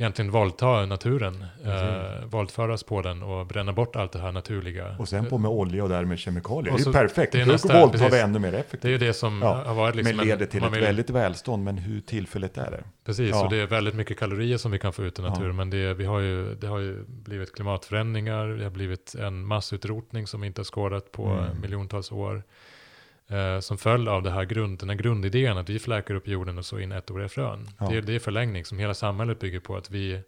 egentligen 0.00 0.30
våldta 0.30 0.86
naturen, 0.86 1.44
eh, 1.64 2.24
våldföras 2.26 2.82
på 2.82 3.02
den 3.02 3.22
och 3.22 3.46
bränna 3.46 3.72
bort 3.72 3.96
allt 3.96 4.12
det 4.12 4.18
här 4.18 4.32
naturliga. 4.32 4.96
Och 4.98 5.08
sen 5.08 5.26
på 5.26 5.38
med 5.38 5.50
olja 5.50 5.82
och 5.82 5.88
därmed 5.88 6.18
kemikalier. 6.18 6.72
Och 6.72 6.78
det 6.78 6.84
är 6.84 6.86
ju 6.86 6.92
perfekt. 6.92 7.32
det 7.32 7.40
är 7.40 7.46
Då 7.46 7.52
nästa- 7.52 7.80
våldtar 7.80 8.10
vi 8.10 8.20
ännu 8.20 8.38
mer 8.38 8.50
Det 8.52 8.56
är 8.56 8.60
effektivt. 8.60 8.90
ju 8.90 8.98
det 8.98 9.12
som 9.12 9.40
Ja, 9.42 9.62
har 9.66 9.74
varit 9.74 9.94
liksom 9.96 10.16
men 10.16 10.26
leder 10.26 10.46
till 10.46 10.64
ett 10.64 10.72
vill- 10.72 10.80
väldigt 10.80 11.10
välstånd, 11.10 11.64
men 11.64 11.78
hur 11.78 12.00
tillfälligt 12.00 12.58
är 12.58 12.70
det? 12.70 12.84
Precis, 13.04 13.30
Ja. 13.30 13.44
och 13.44 13.50
det 13.50 13.56
är 13.56 13.66
väldigt 13.66 13.94
mycket 13.94 14.18
kalorier 14.18 14.56
som 14.56 14.70
vi 14.70 14.78
kan 14.78 14.92
få 14.92 15.02
ut 15.04 15.18
i 15.18 15.22
naturen. 15.22 15.46
Ja. 15.46 15.52
Men 15.52 15.70
det, 15.70 15.94
vi 15.94 16.04
har 16.04 16.20
ju, 16.20 16.54
det 16.54 16.66
har 16.66 16.78
ju 16.78 17.04
blivit 17.06 17.54
klimatförändringar, 17.54 18.46
det 18.46 18.64
har 18.64 18.70
blivit 18.70 19.14
en 19.14 19.46
massutrotning 19.46 20.26
som 20.26 20.40
vi 20.40 20.46
inte 20.46 20.60
har 20.60 20.64
skådat 20.64 21.12
på 21.12 21.26
Mm. 21.26 21.60
miljontals 21.60 22.12
år. 22.12 22.42
Eh, 23.30 23.60
som 23.60 23.78
följd 23.78 24.08
av 24.08 24.22
det 24.22 24.30
här 24.30 24.44
grund, 24.44 24.78
den 24.78 24.88
här 24.90 24.96
grundidén 24.96 25.58
att 25.58 25.68
vi 25.68 25.78
fläkar 25.78 26.14
upp 26.14 26.28
jorden 26.28 26.58
och 26.58 26.64
så 26.64 26.78
in 26.78 26.92
ettåriga 26.92 27.28
frön. 27.28 27.68
Ja. 27.78 27.86
Det, 27.90 27.96
är- 27.96 28.02
det 28.02 28.14
är 28.14 28.18
förlängning 28.18 28.64
som 28.64 28.78
hela 28.78 28.94
samhället 28.94 29.38
bygger 29.40 29.60
på 29.60 29.76
att 29.76 29.90
vi 29.90 30.20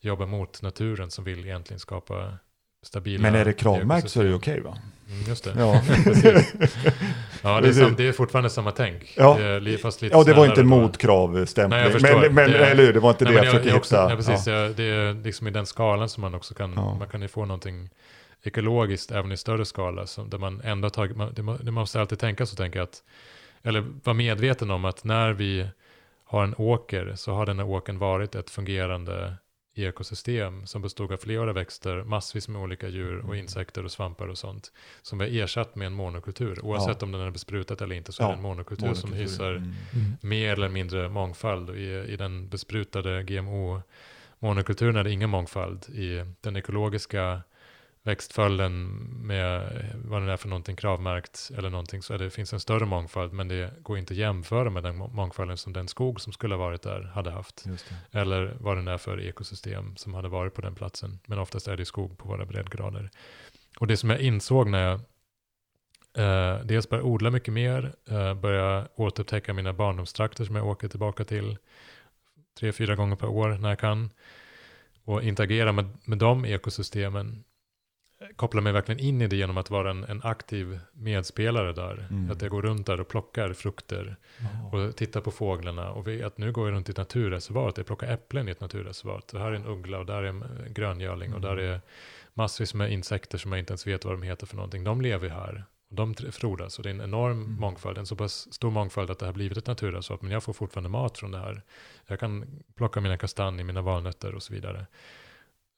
jobbar 0.00 0.26
mot 0.26 0.62
naturen 0.62 1.10
som 1.10 1.24
vill 1.24 1.38
egentligen 1.44 1.80
skapa 1.80 2.32
stabila 2.82 3.22
Men 3.22 3.34
är 3.34 3.44
det 3.44 3.52
kravmärkt 3.52 4.10
så 4.10 4.20
är 4.20 4.24
det 4.24 4.34
okej 4.34 4.60
va? 4.60 4.78
Mm, 5.10 5.22
just 5.28 5.44
det. 5.44 5.52
Ja. 5.58 5.82
Ja, 7.42 7.60
det 7.60 7.68
är, 7.68 7.72
sam, 7.72 7.94
det 7.96 8.08
är 8.08 8.12
fortfarande 8.12 8.50
samma 8.50 8.70
tänk. 8.70 9.14
Ja. 9.16 9.38
Det 9.38 9.78
fast 9.82 10.02
lite 10.02 10.16
ja 10.16 10.24
det 10.24 10.32
var 10.34 10.46
inte 10.46 10.62
motkravstämpling. 10.62 11.68
Nej, 11.80 11.82
jag 11.82 11.92
förstår. 11.92 12.20
Men, 12.20 12.34
men 12.34 12.50
Det 12.50 12.58
eller 12.66 12.84
hur, 12.84 12.92
det 12.92 13.00
var 13.00 13.10
inte 13.10 13.24
Nej, 13.24 13.32
det 13.34 13.38
men 13.40 13.44
jag 13.46 13.54
försöker 13.56 13.76
också, 13.78 13.94
hitta. 13.94 14.08
nej, 14.08 14.16
precis, 14.16 14.46
jag, 14.46 14.70
det 14.76 14.82
är 14.84 15.24
liksom 15.24 15.46
i 15.46 15.50
den 15.50 15.66
skalan 15.66 16.08
som 16.08 16.20
man 16.20 16.34
också 16.34 16.54
kan, 16.54 16.72
Ja. 16.76 16.94
man 16.98 17.08
kan 17.08 17.22
ju 17.22 17.28
få 17.28 17.44
någonting 17.44 17.90
ekologiskt 18.42 19.10
även 19.10 19.32
i 19.32 19.36
större 19.36 19.64
skala. 19.64 20.06
Som, 20.06 20.30
där 20.30 20.38
man 20.38 20.60
ändå 20.64 20.90
tagit, 20.90 21.16
man, 21.16 21.32
det, 21.34 21.42
må- 21.42 21.56
det 21.56 21.70
måste 21.70 22.00
alltid 22.00 22.18
tänka 22.18 22.46
så 22.46 22.56
tänker 22.56 22.78
jag 22.78 22.84
att, 22.84 23.02
eller 23.62 23.80
vara 24.04 24.14
medveten 24.14 24.70
om 24.70 24.84
att 24.84 25.04
när 25.04 25.32
vi 25.32 25.68
har 26.24 26.44
en 26.44 26.54
åker 26.58 27.14
så 27.14 27.32
har 27.32 27.46
den 27.46 27.58
här 27.58 27.66
åkern 27.68 27.98
varit 27.98 28.34
ett 28.34 28.50
fungerande 28.50 29.34
ekosystem 29.74 30.66
som 30.66 30.82
bestod 30.82 31.12
av 31.12 31.16
flera 31.16 31.52
växter, 31.52 32.02
massvis 32.04 32.48
med 32.48 32.62
olika 32.62 32.88
djur 32.88 33.18
och 33.18 33.36
insekter 33.36 33.84
och 33.84 33.90
svampar 33.92 34.28
och 34.28 34.38
sånt. 34.38 34.72
Som 35.02 35.18
vi 35.18 35.24
har 35.38 35.44
ersatt 35.44 35.74
med 35.76 35.86
en 35.86 35.92
monokultur. 35.92 36.64
Oavsett 36.64 37.02
om 37.02 37.12
den 37.12 37.20
är 37.20 37.30
besprutat 37.30 37.82
eller 37.82 37.96
inte 37.96 38.12
så 38.12 38.22
är 38.22 38.26
Ja, 38.26 38.30
det 38.30 38.36
en 38.36 38.42
monokultur, 38.42 38.94
som 38.94 39.10
Monokultur. 39.10 39.22
hyser 39.22 39.56
Mm. 39.56 39.72
mer 40.20 40.52
eller 40.52 40.68
mindre 40.68 41.08
mångfald. 41.08 41.70
I, 41.70 41.82
I 42.12 42.16
den 42.16 42.48
besprutade 42.48 43.22
GMO-monokulturen 43.22 44.96
är 44.96 45.04
det 45.04 45.10
ingen 45.10 45.30
mångfald. 45.30 45.88
I 45.88 46.24
den 46.40 46.56
ekologiska 46.56 47.40
växtföljden 48.04 48.88
med 49.26 49.72
vad 50.04 50.22
det 50.22 50.32
är 50.32 50.36
för 50.36 50.48
någonting 50.48 50.76
kravmärkt 50.76 51.50
eller 51.58 51.70
någonting 51.70 52.02
så 52.02 52.14
är 52.14 52.18
det, 52.18 52.30
finns 52.30 52.52
en 52.52 52.60
större 52.60 52.86
mångfald 52.86 53.32
men 53.32 53.48
det 53.48 53.82
går 53.82 53.98
inte 53.98 54.14
att 54.14 54.18
jämföra 54.18 54.70
med 54.70 54.82
den 54.82 54.96
må- 54.96 55.08
mångfalden 55.08 55.56
som 55.56 55.72
den 55.72 55.88
skog 55.88 56.20
som 56.20 56.32
skulle 56.32 56.54
ha 56.54 56.58
varit 56.64 56.82
där 56.82 57.02
hade 57.02 57.30
haft. 57.30 57.64
Eller 58.10 58.56
vad 58.60 58.84
det 58.84 58.92
är 58.92 58.98
för 58.98 59.20
ekosystem 59.20 59.96
som 59.96 60.14
hade 60.14 60.28
varit 60.28 60.54
på 60.54 60.60
den 60.60 60.74
platsen. 60.74 61.20
Men 61.26 61.38
oftast 61.38 61.68
är 61.68 61.76
det 61.76 61.84
skog 61.84 62.18
på 62.18 62.28
våra 62.28 62.46
breddgrader. 62.46 63.10
Och 63.80 63.86
det 63.86 63.96
som 63.96 64.10
jag 64.10 64.20
insåg 64.20 64.68
när 64.70 64.82
jag 64.82 65.00
eh, 66.16 66.64
dels 66.64 66.88
började 66.88 67.08
odla 67.08 67.30
mycket 67.30 67.54
mer, 67.54 67.94
eh, 68.08 68.34
började 68.34 68.88
återupptäcka 68.94 69.52
mina 69.54 69.72
barndomstrakter 69.72 70.44
som 70.44 70.56
jag 70.56 70.66
åker 70.66 70.88
tillbaka 70.88 71.24
till 71.24 71.58
tre, 72.58 72.72
fyra 72.72 72.94
gånger 72.94 73.16
per 73.16 73.28
år 73.28 73.48
när 73.48 73.68
jag 73.68 73.78
kan. 73.78 74.10
Och 75.04 75.22
interagera 75.22 75.72
med, 75.72 75.88
med 76.04 76.18
de 76.18 76.44
ekosystemen. 76.44 77.44
Koppla 78.36 78.60
mig 78.60 78.72
verkligen 78.72 79.00
in 79.00 79.22
i 79.22 79.26
det 79.26 79.36
genom 79.36 79.58
att 79.58 79.70
vara 79.70 79.90
en, 79.90 80.04
en 80.04 80.20
aktiv 80.22 80.78
medspelare 80.92 81.72
där. 81.72 82.06
Mm. 82.10 82.30
Att 82.30 82.42
jag 82.42 82.50
går 82.50 82.62
runt 82.62 82.86
där 82.86 83.00
och 83.00 83.08
plockar 83.08 83.52
frukter 83.52 84.16
och 84.72 84.96
tittar 84.96 85.20
på 85.20 85.30
fåglarna. 85.30 85.90
Och 85.90 86.08
att 86.08 86.38
nu 86.38 86.52
går 86.52 86.68
jag 86.68 86.74
runt 86.74 86.88
i 86.88 86.92
ett 86.92 86.98
naturreservat. 86.98 87.76
Jag 87.76 87.86
plockar 87.86 88.12
äpplen 88.12 88.48
i 88.48 88.50
ett 88.50 88.60
naturreservat. 88.60 89.34
Och 89.34 89.40
här 89.40 89.50
är 89.50 89.54
en 89.54 89.66
uggla 89.66 89.98
och 89.98 90.06
där 90.06 90.22
är 90.22 90.24
en 90.24 90.44
gröngöling. 90.68 91.34
Och 91.34 91.40
där 91.40 91.56
är 91.56 91.80
massvis 92.34 92.74
med 92.74 92.92
insekter 92.92 93.38
som 93.38 93.52
jag 93.52 93.58
inte 93.58 93.72
ens 93.72 93.86
vet 93.86 94.04
vad 94.04 94.14
de 94.14 94.22
heter 94.22 94.46
för 94.46 94.56
någonting. 94.56 94.84
De 94.84 95.00
lever 95.00 95.26
ju 95.28 95.34
här. 95.34 95.64
Och 95.90 95.96
de 95.96 96.14
frodas. 96.14 96.78
Och 96.78 96.82
det 96.82 96.90
är 96.90 96.94
en 96.94 97.00
enorm 97.00 97.42
Mm. 97.42 97.60
mångfald. 97.60 97.98
En 97.98 98.06
så 98.06 98.16
pass 98.16 98.54
stor 98.54 98.70
mångfald 98.70 99.10
att 99.10 99.18
det 99.18 99.26
har 99.26 99.32
blivit 99.32 99.58
ett 99.58 99.66
naturreservat. 99.66 100.22
Men 100.22 100.30
jag 100.30 100.42
får 100.42 100.52
fortfarande 100.52 100.90
mat 100.90 101.18
från 101.18 101.30
det 101.30 101.38
här. 101.38 101.62
Jag 102.06 102.20
kan 102.20 102.62
plocka 102.74 103.00
mina 103.00 103.16
kastanjer, 103.16 103.64
mina 103.64 103.82
valnötter 103.82 104.34
och 104.34 104.42
så 104.42 104.52
vidare. 104.52 104.86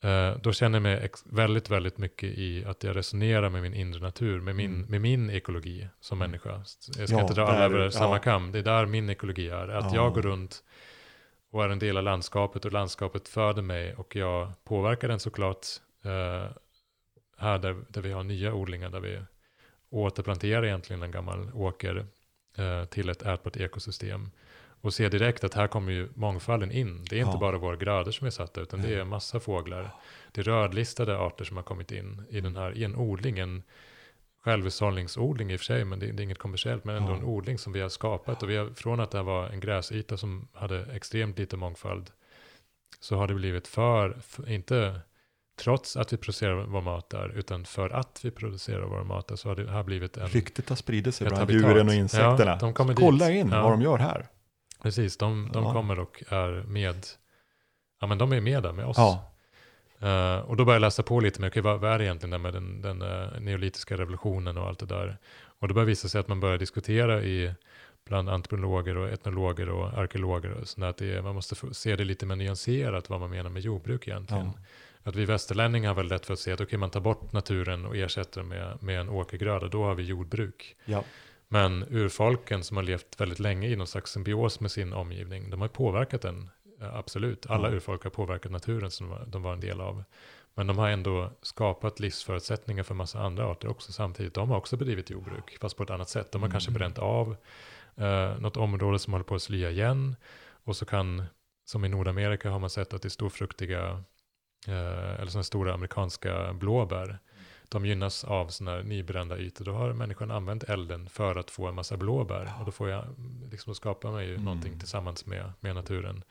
Eh, 0.04 0.36
då 0.42 0.52
känner 0.52 0.76
jag 0.76 0.82
mig 0.82 1.10
väldigt, 1.24 1.70
väldigt 1.70 1.98
mycket 1.98 2.28
i 2.38 2.64
att 2.64 2.84
jag 2.84 2.96
resonerar 2.96 3.50
med 3.50 3.62
min 3.62 3.74
inre 3.74 4.00
natur, 4.00 4.40
med 4.40 4.56
min, 4.56 4.74
Mm. 4.74 4.86
med 4.90 5.00
min 5.00 5.30
ekologi 5.30 5.88
som 6.00 6.18
människa. 6.18 6.50
Jag 6.98 7.08
ska 7.08 7.16
Ja, 7.16 7.20
inte 7.22 7.34
dra 7.34 7.46
alla 7.46 7.64
över 7.64 7.78
ja. 7.78 7.90
samma 7.90 8.18
kam. 8.18 8.52
Det 8.52 8.58
är 8.58 8.62
där 8.62 8.86
min 8.86 9.10
ekologi 9.10 9.48
är. 9.48 9.68
Att 9.68 9.84
Ja. 9.84 9.94
jag 9.94 10.14
går 10.14 10.22
runt 10.22 10.64
och 11.50 11.64
är 11.64 11.68
en 11.68 11.78
del 11.78 11.96
av 11.96 12.02
landskapet 12.02 12.64
och 12.64 12.72
landskapet 12.72 13.28
föder 13.28 13.62
mig 13.62 13.94
och 13.94 14.16
jag 14.16 14.64
påverkar 14.64 15.08
den 15.08 15.20
såklart. 15.20 15.66
Eh, 16.04 16.50
här 17.38 17.58
där, 17.58 17.76
där 17.88 18.00
vi 18.02 18.12
har 18.12 18.22
nya 18.24 18.54
odlingar, 18.54 18.90
där 18.90 19.00
vi 19.00 19.18
återplanterar 19.90 20.64
egentligen 20.64 21.02
en 21.02 21.10
gammal 21.10 21.50
åker 21.54 22.06
eh, 22.58 22.84
till 22.84 23.08
ett 23.08 23.22
ätbart 23.22 23.56
ekosystem. 23.56 24.30
Och 24.84 24.94
ser 24.94 25.10
direkt 25.10 25.44
att 25.44 25.54
här 25.54 25.66
kommer 25.66 25.92
ju 25.92 26.08
mångfalden 26.14 26.70
in. 26.70 27.04
Det 27.10 27.16
är 27.16 27.20
inte 27.20 27.32
Ja. 27.34 27.38
bara 27.40 27.58
våra 27.58 27.76
grödor 27.76 28.10
som 28.12 28.26
är 28.26 28.30
satta, 28.30 28.60
utan 28.60 28.80
det 28.82 28.86
Nej. 28.88 28.96
är 28.98 29.04
massa 29.04 29.40
fåglar. 29.40 29.90
Det 30.32 30.40
är 30.40 30.44
rödlistade 30.44 31.18
arter 31.18 31.44
som 31.44 31.56
har 31.56 31.64
kommit 31.64 31.92
in 31.92 32.22
i 32.30 32.40
den 32.40 32.56
här, 32.56 32.76
i 32.76 32.84
en 32.84 32.96
odling, 32.96 33.38
en 33.38 33.62
självhushållningsodling 34.44 35.50
i 35.50 35.56
och 35.56 35.60
för 35.60 35.64
sig, 35.64 35.84
men 35.84 35.98
det, 35.98 36.06
det 36.12 36.22
är 36.22 36.24
inget 36.24 36.38
kommersiellt, 36.38 36.84
men 36.84 36.96
ändå 36.96 37.12
Ja. 37.12 37.16
en 37.16 37.24
odling 37.24 37.58
som 37.58 37.72
vi 37.72 37.80
har 37.80 37.88
skapat. 37.88 38.42
Och 38.42 38.50
vi 38.50 38.56
har, 38.56 38.70
från 38.74 39.00
att 39.00 39.10
det 39.10 39.18
här 39.18 39.22
var 39.24 39.48
en 39.48 39.60
gräsyta 39.60 40.16
som 40.16 40.48
hade 40.52 40.84
extremt 40.92 41.38
lite 41.38 41.56
mångfald, 41.56 42.10
så 43.00 43.16
har 43.16 43.26
det 43.28 43.34
blivit 43.34 43.68
för, 43.68 44.16
för 44.20 44.50
inte 44.50 45.00
trots 45.58 45.96
att 45.96 46.12
vi 46.12 46.16
producerar 46.16 46.54
vår 46.66 46.80
mat 46.80 47.10
där, 47.10 47.28
utan 47.36 47.64
för 47.64 47.90
att 47.90 48.20
vi 48.24 48.30
producerar 48.30 48.82
vår 48.86 49.04
mat 49.04 49.28
där, 49.28 49.36
så 49.36 49.48
har 49.48 49.56
det 49.56 49.70
här 49.70 49.82
blivit 49.82 50.16
en... 50.16 50.28
Ryktet 50.28 50.68
har 50.68 50.76
spridit 50.76 51.14
sig 51.14 51.26
bland 51.26 51.40
habitat. 51.40 51.70
djuren 51.70 51.88
och 51.88 51.94
insekterna. 51.94 52.58
Ja, 52.60 52.94
Kolla 52.96 53.30
in 53.30 53.48
Ja. 53.52 53.62
vad 53.62 53.72
de 53.72 53.82
gör 53.82 53.98
här. 53.98 54.26
Precis, 54.84 55.16
de, 55.16 55.50
de 55.52 55.64
Ja. 55.64 55.72
kommer 55.72 55.98
och 55.98 56.22
är 56.28 56.62
med, 56.68 57.06
ja 58.00 58.06
men 58.06 58.18
de 58.18 58.32
är 58.32 58.40
med 58.40 58.62
där 58.62 58.72
med 58.72 58.86
oss. 58.86 58.96
Ja, 58.98 59.30
Eh, 60.00 60.38
och 60.38 60.56
då 60.56 60.64
började 60.64 60.74
jag 60.84 60.86
läsa 60.88 61.02
på 61.02 61.20
lite 61.20 61.40
mer, 61.40 61.48
okej, 61.48 61.62
vad, 61.62 61.80
vad 61.80 61.90
är 61.92 61.98
det 61.98 62.04
egentligen 62.04 62.42
med 62.42 62.52
den, 62.52 62.80
den 62.82 63.02
eh, 63.02 63.40
neolitiska 63.40 63.96
revolutionen 63.96 64.58
och 64.58 64.66
allt 64.68 64.78
det 64.78 64.86
där. 64.86 65.18
Och 65.58 65.68
då 65.68 65.74
började 65.74 65.90
det 65.90 65.92
visa 65.92 66.08
sig 66.08 66.20
att 66.20 66.28
man 66.28 66.40
börjar 66.40 66.58
diskutera 66.58 67.22
i 67.22 67.54
bland 68.08 68.28
antropologer 68.30 68.96
och 68.96 69.08
etnologer 69.08 69.68
och 69.68 69.98
arkeologer 69.98 70.50
och 70.50 70.68
sådär, 70.68 70.86
att 70.88 70.96
det 70.96 71.22
man 71.22 71.34
måste 71.34 71.54
se 71.74 71.96
det 71.96 72.04
lite 72.04 72.26
mer 72.26 72.36
nyanserat 72.36 73.10
vad 73.10 73.20
man 73.20 73.30
menar 73.30 73.50
med 73.50 73.62
jordbruk 73.62 74.08
egentligen. 74.08 74.44
ja. 74.46 74.52
Att 75.02 75.16
vi 75.16 75.24
västerlänningar 75.24 75.88
har 75.88 75.94
väldigt 75.94 76.10
lätt 76.12 76.26
för 76.26 76.32
att 76.32 76.38
se 76.40 76.52
att 76.52 76.60
okej, 76.60 76.78
man 76.78 76.90
tar 76.90 77.00
bort 77.00 77.32
naturen 77.32 77.86
och 77.86 77.96
ersätter 77.96 78.40
den 78.40 78.48
med, 78.48 78.82
med 78.82 79.00
en 79.00 79.08
åkergröda, 79.08 79.68
då 79.68 79.84
har 79.84 79.94
vi 79.94 80.02
jordbruk. 80.02 80.76
ja. 80.84 81.04
Men 81.48 81.84
urfolken 81.90 82.64
som 82.64 82.76
har 82.76 82.84
levt 82.84 83.20
väldigt 83.20 83.38
länge 83.38 83.68
i 83.68 83.76
någon 83.76 83.86
slags 83.86 84.10
symbios 84.12 84.60
med 84.60 84.70
sin 84.70 84.92
omgivning, 84.92 85.50
de 85.50 85.60
har 85.60 85.68
påverkat 85.68 86.22
den, 86.22 86.50
eh, 86.80 86.94
absolut. 86.96 87.46
Alla 87.50 87.68
Ja. 87.68 87.74
urfolk 87.74 88.02
har 88.04 88.10
påverkat 88.10 88.52
naturen 88.52 88.90
som 88.90 89.14
de 89.26 89.42
var- 89.42 89.52
en 89.52 89.60
del 89.60 89.80
av. 89.80 90.04
Men 90.56 90.66
de 90.66 90.78
har 90.78 90.88
ändå 90.88 91.30
skapat 91.42 92.00
livsförutsättningar 92.00 92.82
för 92.82 92.94
massa 92.94 93.20
andra 93.20 93.46
arter 93.46 93.68
också 93.68 93.92
samtidigt. 93.92 94.34
De 94.34 94.50
har 94.50 94.56
också 94.56 94.76
bedrivit 94.76 95.10
jordbruk, 95.10 95.58
fast 95.60 95.76
på 95.76 95.82
ett 95.82 95.90
annat 95.90 96.08
sätt. 96.08 96.32
De 96.32 96.42
har 96.42 96.50
kanske 96.50 96.70
Mm. 96.70 96.78
bränt 96.78 96.98
av 96.98 97.36
eh, 97.96 98.38
något 98.40 98.56
område 98.56 98.98
som 98.98 99.12
håller 99.12 99.24
på 99.24 99.34
att 99.34 99.42
slya 99.42 99.70
igen. 99.70 100.16
Och 100.64 100.76
så 100.76 100.84
kan, 100.86 101.22
som 101.64 101.84
i 101.84 101.88
Nordamerika 101.88 102.50
har 102.50 102.58
man 102.58 102.70
sett 102.70 102.94
att 102.94 103.02
det 103.02 103.08
är 103.08 103.10
storfruktiga, 103.10 104.02
eh, 104.68 105.14
eller 105.20 105.26
sådana 105.26 105.42
stora 105.44 105.74
amerikanska 105.74 106.52
blåbär. 106.52 107.18
De 107.74 107.86
gynnas 107.86 108.24
av 108.24 108.48
sådana 108.48 108.76
här 108.76 108.82
nybrända 108.82 109.38
ytor. 109.38 109.64
Då 109.64 109.72
har 109.72 109.92
människan 109.92 110.30
använt 110.30 110.64
elden 110.64 111.08
för 111.08 111.36
att 111.36 111.50
få 111.50 111.66
en 111.66 111.74
massa 111.74 111.96
blåbär. 111.96 112.52
Och 112.60 112.64
då 112.66 112.72
får 112.72 112.90
jag, 112.90 113.04
liksom, 113.50 113.70
då 113.70 113.74
skapar 113.74 114.10
man 114.10 114.24
ju 114.24 114.30
Mm. 114.32 114.44
någonting 114.44 114.78
tillsammans 114.78 115.26
med, 115.26 115.52
med 115.60 115.74
naturen. 115.74 116.24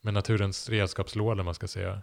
Med 0.00 0.14
naturens 0.14 0.68
redskapslåda, 0.68 1.42
man 1.42 1.54
ska 1.54 1.68
säga. 1.68 2.02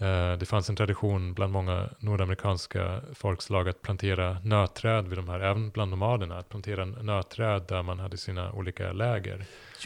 Eh, 0.00 0.32
det 0.38 0.46
fanns 0.46 0.68
en 0.70 0.76
tradition 0.76 1.34
bland 1.34 1.52
många 1.52 1.88
nordamerikanska 1.98 3.00
folkslag 3.14 3.68
att 3.68 3.82
plantera 3.82 4.36
nötträd 4.44 5.08
vid 5.08 5.18
de 5.18 5.28
här, 5.28 5.40
även 5.40 5.70
bland 5.70 5.90
nomaderna, 5.90 6.38
att 6.38 6.48
plantera 6.48 6.84
nötträd 6.84 7.62
där 7.68 7.82
man 7.82 7.98
hade 7.98 8.16
sina 8.16 8.52
olika 8.52 8.92
läger. 8.92 9.36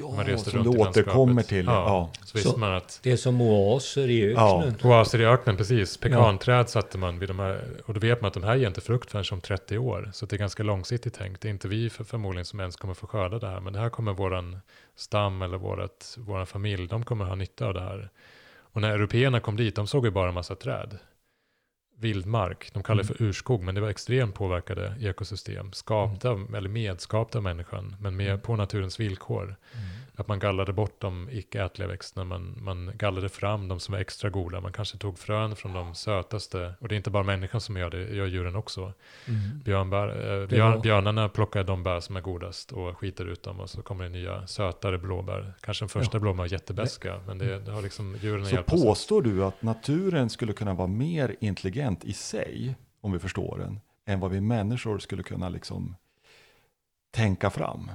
Man 0.01 0.15
Ja, 0.27 0.33
reste 0.33 0.51
som 0.51 0.59
runt 0.65 0.77
landskapet. 0.79 1.03
återkommer 1.09 1.43
till. 1.43 1.67
Ja. 1.67 1.73
Ja. 1.73 2.11
Så 2.25 2.35
visste 2.39 2.51
Så- 2.51 2.59
man 2.59 2.73
att 2.73 3.01
Det 3.03 3.13
är 3.13 3.17
som 3.17 3.41
oaser 3.41 4.09
i 4.11 4.33
Ja. 4.33 4.65
öknen. 4.65 4.93
Oaser 4.93 5.21
i 5.21 5.25
öknen, 5.27 5.57
precis. 5.57 5.97
Pekanträd 5.97 6.69
satte 6.69 6.99
man 6.99 7.19
vid 7.19 7.29
de 7.29 7.39
här, 7.39 7.61
och 7.87 7.95
då 7.95 8.01
vet 8.01 8.21
man 8.21 8.29
att 8.29 8.35
de 8.35 8.43
här 8.43 8.55
ger 8.57 8.67
inte 8.67 8.81
frukt 8.81 9.11
förrän 9.11 9.25
om 9.33 9.41
30 9.41 9.79
år. 9.79 10.11
Så 10.15 10.27
det 10.27 10.37
är 10.37 10.39
ganska 10.39 10.63
långsiktigt 10.63 11.15
tänkt. 11.15 11.41
Det 11.43 11.49
är 11.49 11.51
inte 11.51 11.69
vi 11.69 11.91
för, 11.91 12.05
förmodligen 12.05 12.45
som 12.45 12.61
ens 12.61 12.77
kommer 12.77 12.95
få 12.95 13.07
skörda 13.07 13.39
det 13.39 13.49
här, 13.49 13.61
men 13.61 13.73
det 13.73 13.79
här 13.79 13.89
kommer 13.91 14.13
våran 14.13 14.61
stam 14.97 15.43
eller 15.43 15.59
vårat, 15.59 16.15
våran 16.19 16.47
familj, 16.47 16.87
de 16.89 17.05
kommer 17.05 17.25
ha 17.25 17.35
nytta 17.35 17.67
av 17.67 17.75
det 17.75 17.81
här. 17.81 18.11
Och 18.73 18.81
när 18.81 18.91
européerna 18.91 19.41
kom 19.41 19.57
dit, 19.57 19.77
de 19.77 19.87
såg 19.87 20.05
ju 20.05 20.11
bara 20.11 20.29
en 20.29 20.35
massa 20.35 20.55
träd. 20.55 20.99
Vildmark, 21.99 22.71
de 22.73 22.83
kallar 22.83 23.03
det 23.03 23.07
för 23.07 23.23
urskog, 23.23 23.63
men 23.63 23.75
det 23.75 23.81
var 23.81 23.89
extremt 23.89 24.35
påverkade 24.35 24.97
ekosystem. 25.01 25.73
Skapta, 25.73 26.31
eller 26.57 26.69
medskapta 26.69 27.39
av 27.39 27.45
människan, 27.45 27.97
men 28.01 28.17
med, 28.17 28.43
på 28.43 28.57
naturens 28.57 29.01
villkor. 29.01 29.57
Att 30.17 30.29
man 30.29 30.39
gallrade 30.39 30.73
bort 30.73 31.01
de 31.01 31.29
icke-ätliga 31.31 31.89
växterna, 31.89 32.25
man, 32.25 32.59
man 32.61 32.93
gallrade 32.95 33.29
fram 33.29 33.69
de 33.69 33.81
som 33.81 33.93
var 33.93 34.01
extra 34.01 34.31
goda. 34.31 34.61
Man 34.61 34.73
kanske 34.73 34.99
tog 34.99 35.19
frön 35.19 35.57
från 35.57 35.73
de 35.73 35.95
sötaste, 35.95 36.75
och 36.81 36.89
det 36.89 36.95
är 36.95 36.97
inte 36.97 37.11
bara 37.11 37.23
människan 37.23 37.61
som 37.61 37.77
gör 37.77 37.91
det, 37.91 38.15
gör 38.15 38.27
djuren 38.27 38.57
också. 38.57 38.93
Mm. 39.29 39.61
Björnbär, 39.65 40.41
eh, 40.43 40.49
björn, 40.49 40.81
Björnarna 40.81 41.29
plockar 41.29 41.65
de 41.65 41.83
bär 41.83 42.01
som 42.01 42.17
är 42.17 42.21
godast 42.21 42.73
och 42.73 42.99
skiter 42.99 43.25
ut 43.25 43.43
dem 43.43 43.61
och 43.61 43.71
så 43.71 43.83
kommer 43.83 44.05
det 44.05 44.11
nya 44.11 44.47
sötare 44.47 44.99
blåbär. 44.99 45.55
Kanske 45.61 45.83
den 45.85 45.89
första 45.89 46.17
Ja. 46.17 46.21
blåbär 46.21 46.39
var 46.39 46.53
jättebäska, 46.53 47.21
men 47.27 47.39
det, 47.39 47.59
det 47.59 47.73
har 47.73 47.83
liksom 47.83 48.17
djuren 48.21 48.47
Så 48.47 48.63
påstår 48.63 49.23
du 49.23 49.45
att 49.45 49.63
naturen 49.63 50.31
skulle 50.31 50.53
kunna 50.53 50.75
vara 50.75 50.89
mer 50.89 51.37
intelligent 51.41 52.05
i 52.05 52.13
sig, 52.13 52.77
om 53.01 53.13
vi 53.13 53.19
förstår 53.19 53.59
den, 53.59 53.81
än 54.07 54.21
vad 54.21 54.31
vi 54.31 54.41
människor 54.41 54.99
skulle 54.99 55.23
kunna 55.23 55.49
liksom 55.49 55.97
tänka 57.11 57.51
fram? 57.51 57.91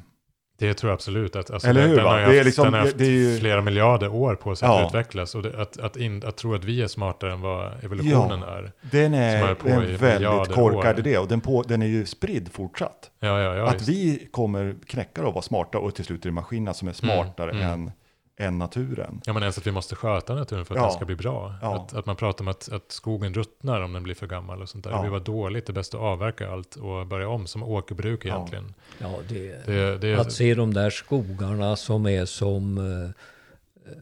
Det 0.59 0.73
tror 0.73 0.89
jag 0.89 0.93
absolut. 0.95 1.35
Att, 1.35 1.51
alltså, 1.51 1.67
Eller 1.67 1.88
hur, 1.88 1.95
Den 1.95 2.05
va? 2.05 2.11
har 2.11 2.19
ju 2.19 2.25
Det 2.25 2.31
är 2.31 2.35
haft, 2.38 2.45
liksom- 2.45 2.63
den 2.65 2.73
har 2.73 2.79
haft 2.79 2.97
det 2.97 3.05
är 3.05 3.09
ju- 3.09 3.39
flera 3.39 3.61
miljarder 3.61 4.07
år 4.13 4.35
på 4.35 4.55
sig 4.55 4.67
Ja. 4.67 4.81
att 4.81 4.88
utvecklas. 4.88 5.35
Och 5.35 5.43
det, 5.43 5.61
att, 5.61 5.79
att, 5.79 5.97
in, 5.97 6.23
att 6.25 6.38
tro 6.38 6.55
att 6.55 6.63
vi 6.63 6.81
är 6.81 6.88
smartare 6.88 7.31
än 7.34 7.41
vad 7.41 7.84
evolutionen 7.84 8.43
är. 8.43 8.71
Den 8.81 9.13
är 9.13 9.55
på 9.55 9.69
en 9.69 9.84
i 9.84 9.95
väldigt 9.95 10.55
korkad 10.55 10.99
idé 10.99 11.17
och 11.17 11.27
den, 11.27 11.41
på, 11.41 11.63
den 11.67 11.81
är 11.81 11.88
ju 11.88 12.05
spridd 12.05 12.49
fortsatt. 12.51 13.11
Ja, 13.19 13.41
ja, 13.41 13.55
ja. 13.55 13.67
att 13.67 13.75
visst. 13.75 13.89
vi 13.89 14.27
kommer 14.31 14.75
knäcka 14.88 15.27
och 15.27 15.34
vara 15.34 15.41
smarta 15.41 15.77
och 15.79 15.95
till 15.95 16.05
slut 16.05 16.25
är 16.25 16.29
det 16.29 16.34
maskinerna 16.34 16.73
som 16.73 16.88
är 16.88 16.93
smartare 16.93 17.51
mm. 17.51 17.63
än, 17.63 17.91
än 18.39 18.57
naturen. 18.57 19.22
Ja, 19.26 19.34
men 19.34 19.43
ens 19.43 19.57
att 19.57 19.68
vi 19.68 19.72
måste 19.72 19.95
sköta 19.95 20.35
naturen 20.35 20.65
för 20.65 20.76
att 20.76 20.80
Ja. 20.81 20.85
den 20.88 20.93
ska 20.95 21.05
bli 21.05 21.15
bra. 21.15 21.55
Ja. 21.61 21.76
Att, 21.76 21.93
att 21.93 22.05
man 22.05 22.15
pratar 22.15 22.43
om 22.43 22.47
att, 22.47 22.72
att 22.72 22.91
skogen 22.91 23.34
ruttnar 23.34 23.81
om 23.81 23.93
den 23.93 24.03
blir 24.03 24.15
för 24.15 24.27
gammal 24.27 24.61
och 24.61 24.69
sånt 24.69 24.84
där. 24.84 24.91
Ja. 24.91 24.97
Det 24.97 25.01
blir 25.01 25.11
bara 25.11 25.23
dåligt, 25.23 25.65
det 25.65 25.72
är 25.72 25.73
bäst 25.73 25.93
att 25.93 26.01
avverka 26.01 26.49
allt 26.51 26.76
och 26.76 27.07
börja 27.07 27.30
om 27.30 27.47
som 27.47 27.64
åkerbruk 27.64 28.26
Ja. 28.26 28.35
egentligen. 28.35 28.73
Ja, 28.99 29.15
det, 29.30 29.65
Det, 29.65 29.97
det, 29.97 30.15
Att 30.15 30.31
se 30.31 30.53
de 30.55 30.73
där 30.73 30.89
skogarna 30.89 31.76
som 31.76 32.05
är 32.05 32.26
som 32.26 32.77
uh, 32.77 33.09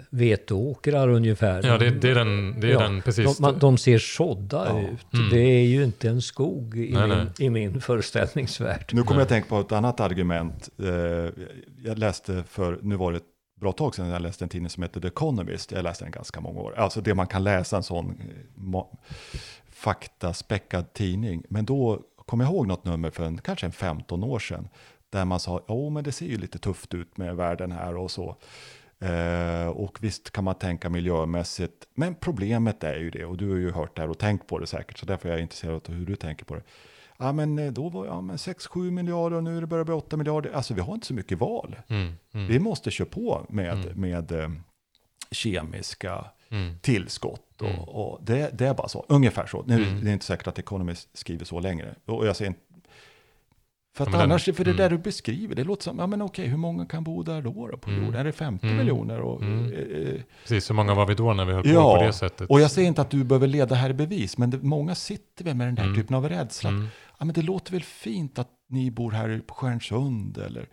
veteåkrar 0.10 1.07
ungefär. 1.07 1.64
ja, 1.68 1.78
det, 1.78 1.90
det 1.90 2.10
är 2.10 2.16
den, 2.16 2.60
det 2.60 2.68
är 2.68 2.72
Ja, 2.72 2.80
den 2.80 3.02
precis. 3.02 3.38
De, 3.38 3.41
man, 3.41 3.60
de 3.60 3.78
ser 3.78 3.99
sådda 3.99 4.66
Ja. 4.70 4.80
ut. 4.82 5.14
Mm. 5.14 5.30
Det 5.30 5.40
är 5.40 5.66
ju 5.66 5.84
inte 5.84 6.10
en 6.10 6.22
skog 6.22 6.78
i, 6.78 6.91
Nej, 6.94 7.07
min, 7.07 7.18
nej. 7.18 7.28
i 7.40 7.49
min 7.49 7.82
föreställningsvärld. 7.82 8.90
Nu 8.94 9.03
kommer 9.03 9.20
jag 9.20 9.24
att 9.26 9.30
tänka 9.30 9.49
på 9.49 9.60
ett 9.60 9.72
annat 9.72 9.99
argument. 9.99 10.70
Eh, 10.80 10.86
Jag 11.84 11.98
läste 11.98 12.44
för, 12.49 12.80
nu 12.82 12.95
var 12.95 13.12
det 13.14 13.20
bra 13.56 13.72
tag 13.72 13.95
sedan 13.95 14.07
jag 14.07 14.22
läste 14.22 14.45
en 14.45 14.49
tidning 14.49 14.69
som 14.69 14.84
heter 14.84 15.02
The 15.02 15.07
Economist. 15.07 15.72
Jag 15.72 15.84
läste 15.84 16.06
den 16.06 16.11
ganska 16.11 16.41
många 16.41 16.60
år. 16.60 16.73
Alltså 16.77 17.02
det 17.02 17.15
man 17.15 17.27
kan 17.27 17.44
läsa 17.44 17.77
en 17.77 17.84
sån 17.84 18.22
eh, 18.22 18.84
faktaspäckad 19.69 20.94
tidning. 20.94 21.44
Men 21.49 21.65
då 21.65 22.02
kom 22.26 22.40
jag 22.40 22.49
ihåg 22.49 22.68
något 22.68 22.86
nummer 22.86 23.10
för 23.10 23.23
en, 23.23 23.38
kanske 23.38 23.65
en 23.65 23.72
15 23.72 24.23
år 24.23 24.40
sedan. 24.40 24.69
Där 25.10 25.26
man 25.26 25.40
sa, 25.40 25.65
jo 25.68 25.90
men 25.90 26.03
det 26.03 26.11
ser 26.11 26.26
ju 26.26 26.38
lite 26.38 26.60
tufft 26.60 26.94
ut 26.94 27.18
med 27.18 27.36
världen 27.36 27.72
här 27.72 27.98
och 27.98 28.11
så. 28.11 28.36
Eh, 28.99 29.68
och 29.68 30.03
visst 30.03 30.32
kan 30.32 30.44
man 30.44 30.56
tänka 30.56 30.90
miljömässigt. 30.90 31.88
Men 31.94 32.15
problemet 32.15 32.84
är 32.84 32.95
ju 32.95 33.10
det, 33.10 33.26
och 33.26 33.38
du 33.38 33.49
har 33.49 33.57
ju 33.57 33.72
hört 33.72 33.95
det 33.95 34.02
här 34.02 34.10
och 34.10 34.18
tänkt 34.18 34.48
på 34.48 34.60
det 34.60 34.68
säkert. 34.68 34.98
Så 34.98 35.06
därför 35.06 35.30
är 35.30 35.34
jag 35.34 35.41
intresserad 35.41 35.76
av 35.76 35.94
hur 35.95 36.06
du 36.06 36.15
tänker 36.15 36.45
på 36.45 36.56
det. 36.56 36.64
Ja 37.18 37.32
men 37.32 37.60
eh, 37.60 37.72
då 37.72 37.90
var 37.90 38.06
ja, 38.06 38.22
men 38.22 38.36
6-7 38.38 38.92
miljarder 38.92 39.38
och 39.38 39.44
nu 39.44 39.58
är 39.58 39.62
det 39.62 39.68
börjar 39.68 39.86
bli 39.86 39.94
8 39.94 40.18
miljarder. 40.18 40.52
Alltså 40.54 40.74
vi 40.74 40.82
har 40.82 40.94
inte 40.94 41.08
så 41.08 41.14
mycket 41.14 41.38
val. 41.40 41.76
Mm, 41.88 42.14
mm, 42.34 42.48
Vi 42.48 42.60
måste 42.60 42.92
köra 42.92 43.08
på 43.08 43.46
med, 43.50 43.74
Mm. 43.86 44.02
med 44.02 44.32
eh, 44.32 44.50
kemiska 45.32 46.26
mm. 46.50 46.80
tillskott. 46.82 47.62
Och, 47.62 47.68
Mm. 47.68 47.80
och 47.82 48.20
det, 48.24 48.50
det 48.58 48.68
är 48.68 48.74
bara 48.74 48.88
så, 48.88 49.06
ungefär 49.10 49.46
så. 49.48 49.64
Nu 49.68 49.76
Mm. 49.84 50.04
det 50.04 50.10
är 50.10 50.14
inte 50.14 50.26
säkert 50.26 50.48
att 50.48 50.60
Economist 50.60 51.18
skriver 51.18 51.46
så 51.46 51.60
längre. 51.60 51.96
Och 52.06 52.28
jag 52.28 52.36
säger 52.36 52.50
inte, 52.50 52.60
för 53.96 54.04
att 54.04 54.08
Ja, 54.08 54.12
men 54.12 54.20
den- 54.20 54.32
annars, 54.32 54.44
för 54.46 54.52
det 54.54 54.62
mm. 54.72 54.78
där 54.78 54.90
du 54.90 54.98
beskriver, 54.98 55.56
det 55.56 55.64
låter 55.64 55.84
som, 55.84 56.00
ja 56.00 56.08
men 56.08 56.22
okej, 56.22 56.48
hur 56.48 56.58
många 56.58 56.86
kan 56.86 57.04
bo 57.04 57.24
där 57.24 57.42
då, 57.42 57.68
då 57.68 57.78
på 57.78 57.92
jorden? 57.92 58.14
Är 58.16 58.24
det 58.24 58.32
50 58.32 58.66
Mm. 58.66 58.78
miljoner? 58.78 59.20
Och, 59.22 59.44
eh, 59.44 59.50
eh, 59.50 60.22
Precis, 60.42 60.70
hur 60.70 60.76
många 60.76 60.94
var 60.94 61.06
vi 61.06 61.16
då 61.16 61.34
när 61.34 61.46
vi 61.46 61.54
höll 61.54 61.64
på 61.64 61.70
Ja, 61.70 61.98
på 61.98 62.04
det 62.04 62.14
sättet? 62.14 62.50
och 62.50 62.62
jag 62.62 62.72
säger 62.72 62.88
inte 62.88 63.02
att 63.02 63.10
du 63.10 63.24
behöver 63.24 63.48
leda 63.48 63.76
här 63.76 63.90
i 63.90 63.94
bevis, 63.94 64.38
men 64.38 64.50
det, 64.50 64.58
många 64.62 64.96
sitter 64.96 65.46
väl 65.46 65.56
med 65.56 65.68
den 65.68 65.76
där 65.76 65.96
typen 65.96 66.16
av 66.16 66.30
rädsla. 66.30 66.70
Ja, 67.20 67.26
men 67.26 67.34
det 67.34 67.42
låter 67.42 67.72
väl 67.72 67.84
fint 67.84 68.40
att 68.40 68.50
ni 68.70 68.92
bor 68.92 69.12
här 69.12 69.42
på 69.48 69.54
Stjärnsund, 69.54 70.38
eller 70.38 70.70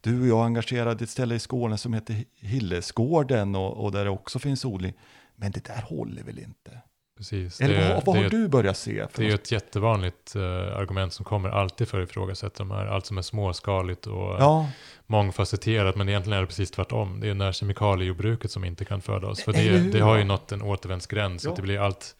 du 0.00 0.20
och 0.20 0.26
jag 0.26 0.40
är 0.40 0.44
engagerade 0.44 1.00
i 1.00 1.04
ett 1.04 1.10
ställe 1.10 1.34
i 1.34 1.38
Skåne 1.38 1.78
som 1.78 1.94
heter 1.94 2.24
Hillesgården 2.40 3.54
och, 3.54 3.84
och 3.84 3.92
där 3.92 4.04
det 4.04 4.10
också 4.10 4.38
finns 4.38 4.64
odling. 4.64 4.92
Men 5.36 5.50
det 5.52 5.64
där 5.64 5.82
håller 5.82 6.22
väl 6.22 6.38
inte? 6.38 6.78
Precis. 7.16 7.60
Eller 7.60 7.74
Det- 7.88 7.94
vad, 7.94 8.04
vad 8.04 8.16
har 8.16 8.24
är- 8.24 8.30
du 8.30 8.48
börjat 8.48 8.76
se? 8.76 9.06
Det 9.16 9.22
är 9.22 9.26
ju 9.28 9.34
ett 9.34 9.52
jättevanligt 9.52 10.36
eh, 10.36 10.42
argument 10.76 11.12
som 11.12 11.24
kommer 11.24 11.48
alltid 11.48 11.88
för 11.88 12.00
att 12.02 12.08
ifrågasätta 12.10 12.58
de 12.58 12.70
här, 12.70 12.86
allt 12.86 13.06
som 13.06 13.18
är 13.18 13.22
småskaligt 13.22 14.06
och 14.06 14.36
ja, 14.40 14.68
mångfacetterat, 15.06 15.96
men 15.96 16.08
egentligen 16.08 16.36
är 16.36 16.40
det 16.40 16.46
precis 16.46 16.70
tvärtom. 16.70 17.20
Det 17.20 17.28
är 17.28 17.34
när 17.34 17.52
kemikaliejordbruket 17.52 18.50
som 18.50 18.64
inte 18.64 18.84
kan 18.84 19.00
föda 19.00 19.26
oss. 19.26 19.42
För 19.42 19.52
det, 19.52 19.78
det 19.92 20.00
har 20.00 20.16
ju 20.18 20.24
nått 20.24 20.52
en 20.52 20.62
återvändsgräns, 20.62 21.44
Ja. 21.44 21.50
att 21.50 21.56
det 21.56 21.62
blir 21.62 21.78
allt, 21.80 22.16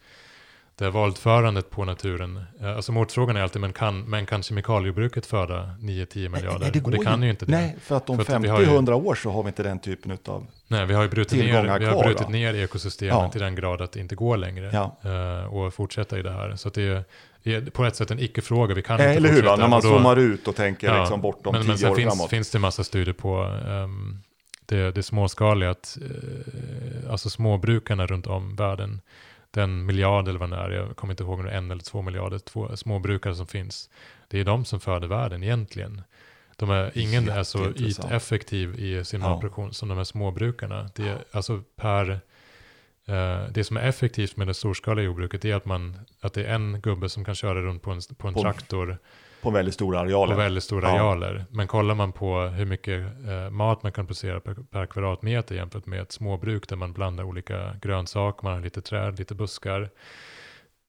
det 0.81 0.85
här 0.85 0.91
våldförandet 0.91 1.69
på 1.69 1.85
naturen. 1.85 2.43
Eh, 2.61 2.75
Alltså 2.75 2.91
motfrågan 2.91 3.35
är 3.37 3.41
alltid, 3.41 3.61
men 3.61 3.73
kan, 3.73 4.01
men 4.01 4.25
kan 4.25 4.43
kemikaliejordbruket 4.43 5.25
föda 5.25 5.69
9-10 5.79 6.29
miljarder? 6.29 6.59
Nej, 6.59 6.71
det 6.73 6.81
och 6.83 6.91
det 6.91 6.97
kan 6.97 7.23
ju 7.23 7.29
inte 7.29 7.45
det. 7.45 7.51
Nej, 7.51 7.75
för 7.81 7.97
att 7.97 8.09
om 8.09 8.25
För 8.25 8.35
att 8.35 8.43
vi 8.43 8.47
har 8.47 8.59
ju- 8.61 8.65
50-100 8.65 8.93
år 8.93 9.15
så 9.15 9.31
har 9.31 9.43
vi 9.43 9.47
inte 9.47 9.63
den 9.63 9.79
typen 9.79 10.17
av... 10.27 10.47
Nej, 10.67 10.85
vi 10.85 10.93
har 10.93 11.03
ju 11.03 11.09
brutit, 11.09 11.39
ner, 11.39 11.79
vi 11.79 11.85
har 11.85 12.03
brutit 12.03 12.29
ner 12.29 12.53
ekosystemen 12.53 13.17
Ja. 13.23 13.29
till 13.29 13.41
den 13.41 13.55
grad 13.55 13.81
att 13.81 13.91
det 13.91 13.99
inte 13.99 14.15
går 14.15 14.37
längre. 14.37 14.69
Ja. 14.73 14.97
eh, 15.09 15.53
och 15.53 15.73
fortsätta 15.73 16.19
i 16.19 16.21
det 16.21 16.31
här. 16.31 16.55
Så 16.55 16.69
det 16.69 16.81
är, 16.87 17.03
det 17.43 17.55
är 17.55 17.61
på 17.61 17.85
ett 17.85 17.95
sätt 17.95 18.11
en 18.11 18.19
icke-fråga. 18.19 18.75
Vi 18.75 18.81
kan 18.81 18.95
inte 18.95 19.05
Eller 19.05 19.29
hur, 19.29 19.43
när 19.43 19.67
man 19.67 19.81
zoomar 19.81 20.17
ut 20.19 20.47
och 20.47 20.55
tänker 20.55 20.87
Ja, 20.87 20.99
liksom 20.99 21.21
bortom 21.21 21.53
men, 21.55 21.67
men 21.67 21.75
10 21.77 21.81
sen 21.81 21.91
år 21.91 21.95
finns, 21.95 22.13
framåt. 22.13 22.29
finns 22.29 22.51
det 22.51 22.59
massa 22.59 22.83
studier 22.83 23.13
på 23.13 23.37
ehm, 23.69 24.19
det, 24.65 24.91
det 24.91 25.03
småskaliga, 25.03 25.69
att, 25.69 25.97
eh, 26.01 27.11
alltså 27.11 27.29
småbrukarna 27.29 28.05
runt 28.05 28.27
om 28.27 28.55
världen, 28.55 29.01
den 29.51 29.85
miljard 29.85 30.27
eller 30.27 30.39
vad 30.39 30.49
det 30.49 30.55
är, 30.55 30.69
jag 30.69 30.95
kommer 30.95 31.13
inte 31.13 31.23
ihåg 31.23 31.39
om 31.39 31.45
det 31.45 31.51
är 31.51 31.57
en 31.57 31.71
eller 31.71 31.83
två 31.83 32.01
miljarder 32.01 32.39
två, 32.39 32.77
småbrukare 32.77 33.35
som 33.35 33.47
finns, 33.47 33.89
det 34.27 34.39
är 34.39 34.45
de 34.45 34.65
som 34.65 34.79
föder 34.79 35.07
världen 35.07 35.43
egentligen. 35.43 36.01
De 36.55 36.69
är, 36.69 36.97
ingen 36.97 37.29
är 37.29 37.43
så 37.43 37.71
yteffektiv 37.71 38.79
i 38.79 39.05
sin 39.05 39.21
Ja. 39.21 39.29
matproduktion 39.29 39.73
som 39.73 39.89
de 39.89 39.97
här 39.97 40.03
småbrukarna. 40.03 40.89
Det 40.95 41.07
är, 41.07 41.17
alltså 41.31 41.63
per, 41.75 42.09
eh, 43.05 43.43
det 43.51 43.63
som 43.63 43.77
är 43.77 43.81
effektivt 43.81 44.37
med 44.37 44.47
det 44.47 44.53
storskaliga 44.53 45.05
jordbruket 45.05 45.45
är 45.45 45.55
att, 45.55 45.65
man, 45.65 45.99
att 46.21 46.33
det 46.33 46.45
är 46.45 46.55
en 46.55 46.81
gubbe 46.81 47.09
som 47.09 47.25
kan 47.25 47.35
köra 47.35 47.61
runt 47.61 47.81
på 47.81 47.91
en, 47.91 48.01
på 48.17 48.27
en 48.27 48.33
På 48.33 48.39
en 48.39 48.43
traktor 48.43 48.97
På 49.41 49.49
väldigt 49.51 49.73
stora 49.73 49.99
arealer. 49.99 50.33
på 50.33 50.39
väldigt 50.39 50.63
stora 50.63 50.87
Ja. 50.87 50.93
arealer. 50.95 51.45
Men 51.49 51.67
kollar 51.67 51.95
man 51.95 52.11
på 52.11 52.39
hur 52.41 52.65
mycket 52.65 53.01
eh, 53.27 53.49
mat 53.49 53.83
man 53.83 53.91
kan 53.91 54.05
producera 54.07 54.39
per, 54.39 54.53
per 54.53 54.85
kvadratmeter 54.85 55.55
jämfört 55.55 55.85
med 55.85 56.01
ett 56.01 56.11
småbruk 56.11 56.67
där 56.69 56.75
man 56.75 56.93
blandar 56.93 57.23
olika 57.23 57.75
grönsaker, 57.81 58.43
man 58.43 58.53
har 58.53 58.61
lite 58.61 58.81
träd, 58.81 59.19
lite 59.19 59.35
buskar, 59.35 59.89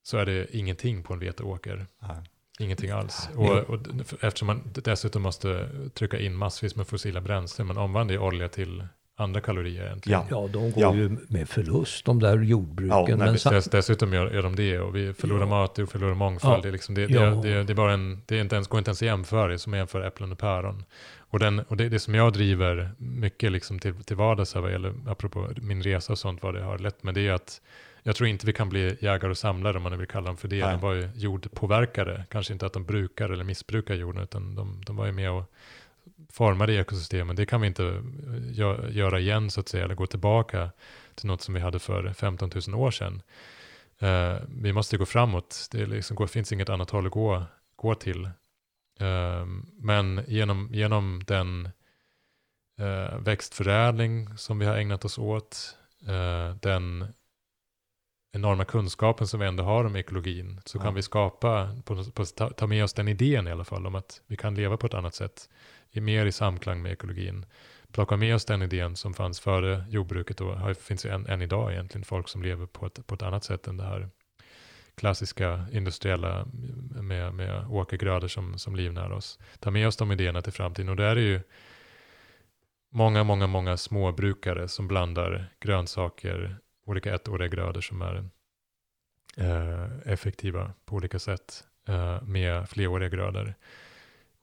så 0.02 0.18
är 0.18 0.26
det 0.26 0.56
ingenting 0.56 1.02
på 1.02 1.12
en 1.12 1.18
veteåker. 1.18 1.86
Nej. 2.02 2.16
Ingenting 2.60 2.90
alls. 2.90 3.28
Och, 3.36 3.50
och 3.50 3.78
eftersom 4.20 4.46
man 4.46 4.62
dessutom 4.64 5.22
måste 5.22 5.68
trycka 5.94 6.18
in 6.18 6.36
massvis 6.36 6.76
med 6.76 6.86
fossila 6.86 7.20
bränslen, 7.20 7.66
man 7.66 7.78
omvandlar 7.78 8.12
ju 8.14 8.18
olja 8.20 8.48
till 8.48 8.86
andra 9.16 9.40
kalorier 9.40 9.84
egentligen. 9.86 10.20
Ja. 10.30 10.42
Ja, 10.42 10.48
de 10.52 10.70
går 10.70 10.82
Ja. 10.82 10.94
ju 10.94 11.16
med 11.28 11.48
förlust 11.48 12.04
de 12.04 12.20
där 12.20 12.38
jordbruken. 12.38 12.96
Ja, 13.08 13.16
nej, 13.16 13.38
men 13.44 13.52
Dess, 13.54 13.64
dessutom 13.64 14.12
gör, 14.12 14.30
gör 14.30 14.42
de 14.42 14.56
det 14.56 14.78
och 14.80 14.96
vi 14.96 15.12
förlorar 15.12 15.40
Ja. 15.40 15.46
mat 15.46 15.78
och 15.78 15.88
förlorar 15.88 16.14
mångfald. 16.14 16.58
Ja. 16.58 16.62
Det, 16.62 16.68
är 16.68 16.72
liksom, 16.72 16.94
det, 16.94 17.02
Ja. 17.10 17.20
det, 17.20 17.48
det, 17.54 17.64
det, 17.64 17.72
är 17.72 17.74
bara 17.74 17.92
en, 17.92 18.22
det 18.26 18.36
är 18.36 18.40
inte 18.40 18.54
ens, 18.54 18.68
går 18.68 18.78
inte 18.78 18.88
ens 18.88 19.02
att 19.02 19.06
jämföra, 19.06 19.58
som 19.58 19.72
att 19.72 19.76
jämföra 19.76 20.06
äpplen 20.06 20.32
och 20.32 20.38
päron. 20.38 20.84
Och, 21.18 21.38
den, 21.38 21.60
och 21.60 21.76
det, 21.76 21.88
det 21.88 21.98
som 21.98 22.14
jag 22.14 22.32
driver 22.32 22.90
mycket 22.98 23.52
liksom 23.52 23.78
till, 23.78 23.94
till 24.04 24.16
vardags, 24.16 24.54
här 24.54 24.60
vad 24.60 24.72
gäller, 24.72 24.94
apropå 25.06 25.48
min 25.56 25.82
resa 25.82 26.12
och 26.12 26.18
sånt, 26.18 26.42
vad 26.42 26.54
det 26.54 26.62
har 26.62 26.78
lett 26.78 27.02
med, 27.02 27.14
det 27.14 27.28
är 27.28 27.32
att 27.32 27.60
jag 28.02 28.16
tror 28.16 28.28
inte 28.28 28.46
vi 28.46 28.52
kan 28.52 28.68
bli 28.68 28.96
jägare 29.00 29.30
och 29.30 29.38
samlare, 29.38 29.76
om 29.76 29.82
man 29.82 29.92
nu 29.92 29.98
vill 29.98 30.06
kalla 30.08 30.26
dem 30.26 30.36
för 30.36 30.48
det. 30.48 30.60
Nej. 30.64 30.72
De 30.72 30.80
var 30.80 30.92
ju 30.94 31.08
jordpåverkare, 31.14 32.24
kanske 32.30 32.52
inte 32.52 32.66
att 32.66 32.72
de 32.72 32.84
brukar 32.84 33.30
eller 33.30 33.44
missbrukar 33.44 33.94
jorden, 33.94 34.22
utan 34.22 34.54
de, 34.54 34.82
de 34.86 34.96
var 34.96 35.06
ju 35.06 35.12
med 35.12 35.30
och 35.30 35.52
formade 36.32 36.74
ekosystemen. 36.74 37.36
Det 37.36 37.46
kan 37.46 37.60
vi 37.60 37.66
inte 37.66 37.84
eh, 37.86 37.92
gö- 38.52 38.90
göra 38.90 39.20
igen, 39.20 39.50
så 39.50 39.60
att 39.60 39.68
säga, 39.68 39.84
eller 39.84 39.94
gå 39.94 40.06
tillbaka 40.06 40.70
till 41.14 41.26
något 41.26 41.42
som 41.42 41.54
vi 41.54 41.60
hade 41.60 41.78
för 41.78 42.12
15 42.12 42.50
000 42.68 42.74
år 42.80 42.90
sedan. 42.90 43.22
Eh, 43.98 44.36
vi 44.48 44.72
måste 44.72 44.96
gå 44.96 45.06
framåt. 45.06 45.68
Det 45.70 45.86
liksom, 45.86 46.28
finns 46.28 46.52
inget 46.52 46.68
annat 46.68 46.90
håll 46.90 47.06
att 47.06 47.12
gå, 47.12 47.44
gå 47.76 47.94
till. 47.94 48.24
Eh, 49.00 49.46
men 49.76 50.24
genom, 50.26 50.68
genom 50.72 51.22
den 51.26 51.68
eh, 52.80 53.18
växtförädling 53.18 54.38
som 54.38 54.58
vi 54.58 54.66
har 54.66 54.76
ägnat 54.76 55.04
oss 55.04 55.18
åt, 55.18 55.76
den 56.60 57.12
enorma 58.32 58.64
kunskapen 58.64 59.26
som 59.26 59.40
vi 59.40 59.46
ändå 59.46 59.64
har 59.64 59.84
om 59.84 59.96
ekologin, 59.96 60.60
så 60.64 60.78
Ja. 60.78 60.82
kan 60.82 60.94
vi 60.94 61.02
skapa, 61.02 61.76
på, 61.84 62.04
på, 62.04 62.24
ta, 62.24 62.50
ta 62.50 62.66
med 62.66 62.84
oss 62.84 62.92
den 62.92 63.08
idén 63.08 63.48
i 63.48 63.50
alla 63.50 63.64
fall, 63.64 63.86
om 63.86 63.94
att 63.94 64.20
vi 64.26 64.36
kan 64.36 64.54
leva 64.54 64.76
på 64.76 64.86
ett 64.86 64.94
annat 64.94 65.14
sätt, 65.14 65.48
i 65.92 66.00
mer 66.00 66.26
i 66.26 66.32
samklang 66.32 66.82
med 66.82 66.92
ekologin. 66.92 67.46
Plocka 67.92 68.16
med 68.16 68.34
oss 68.34 68.44
den 68.44 68.62
idén 68.62 68.96
som 68.96 69.14
fanns 69.14 69.40
före 69.40 69.84
jordbruket 69.88 70.40
och 70.40 70.58
har, 70.58 70.74
finns 70.74 71.06
ju 71.06 71.10
än, 71.10 71.26
än 71.26 71.42
idag 71.42 71.72
egentligen, 71.72 72.04
folk 72.04 72.28
som 72.28 72.42
lever 72.42 72.66
på 72.66 72.86
ett, 72.86 73.06
på 73.06 73.14
ett 73.14 73.22
annat 73.22 73.44
sätt 73.44 73.66
än 73.66 73.76
det 73.76 73.84
här 73.84 74.08
klassiska 74.94 75.66
industriella 75.72 76.46
med, 77.00 77.34
med 77.34 77.66
åkergrödor 77.68 78.28
som, 78.28 78.58
som 78.58 78.76
livnär 78.76 79.12
oss. 79.12 79.38
Ta 79.58 79.70
med 79.70 79.88
oss 79.88 79.96
de 79.96 80.12
idéerna 80.12 80.42
till 80.42 80.52
framtiden 80.52 80.88
och 80.88 80.96
där 80.96 81.04
är 81.04 81.14
det 81.14 81.20
ju 81.20 81.40
många, 82.90 83.24
många, 83.24 83.46
många 83.46 83.76
småbrukare 83.76 84.68
som 84.68 84.88
blandar 84.88 85.46
grönsaker, 85.60 86.56
olika 86.84 87.14
ettåriga 87.14 87.48
grödor 87.48 87.80
som 87.80 88.02
är 88.02 88.24
eh, 89.36 90.12
effektiva 90.12 90.72
på 90.84 90.96
olika 90.96 91.18
sätt 91.18 91.64
eh, 91.88 92.22
med 92.22 92.68
fleråriga 92.68 93.08
grödor. 93.08 93.54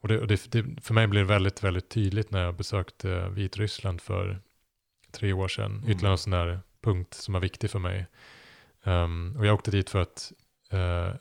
Och, 0.01 0.07
det, 0.07 0.19
och 0.19 0.27
det, 0.27 0.51
det, 0.51 0.81
för 0.81 0.93
mig 0.93 1.07
blir 1.07 1.21
det 1.21 1.27
väldigt, 1.27 1.63
väldigt 1.63 1.89
tydligt 1.89 2.31
när 2.31 2.43
jag 2.43 2.55
besökte 2.55 3.29
Vitryssland 3.29 4.01
för 4.01 4.39
tre 5.11 5.33
år 5.33 5.47
sedan. 5.47 5.71
Mm. 5.71 5.89
Ytterligare 5.89 6.13
en 6.13 6.17
sån 6.17 6.31
där 6.31 6.59
punkt 6.81 7.13
som 7.13 7.35
är 7.35 7.39
viktig 7.39 7.69
för 7.69 7.79
mig. 7.79 8.05
Um, 8.83 9.35
och 9.39 9.45
jag 9.45 9.53
åkte 9.53 9.71
dit 9.71 9.89
för 9.89 9.99
att 10.01 10.31
eh, 10.71 11.13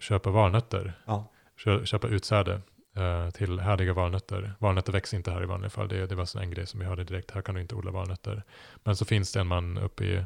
köpa 0.00 0.30
valnötter, 0.30 0.92
Ja. 1.06 1.32
kö, 1.64 1.84
köpa 1.86 2.08
utsäde. 2.08 2.60
eh, 2.96 3.30
till 3.30 3.60
härdiga 3.60 3.92
valnötter. 3.92 4.54
Valnötter 4.58 4.92
växer 4.92 5.16
inte 5.16 5.30
här 5.30 5.42
i 5.42 5.46
vanliga 5.46 5.70
fall. 5.70 5.88
Det, 5.88 6.06
det 6.06 6.14
var 6.14 6.40
en 6.40 6.50
grej 6.50 6.66
som 6.66 6.80
vi 6.80 6.86
hörde 6.86 7.04
direkt. 7.04 7.30
Här 7.30 7.42
kan 7.42 7.54
du 7.54 7.60
inte 7.60 7.74
odla 7.74 7.90
valnötter. 7.90 8.42
Men 8.84 8.96
så 8.96 9.04
finns 9.04 9.32
det 9.32 9.40
en 9.40 9.46
man 9.46 9.78
uppe 9.78 10.04
i 10.04 10.24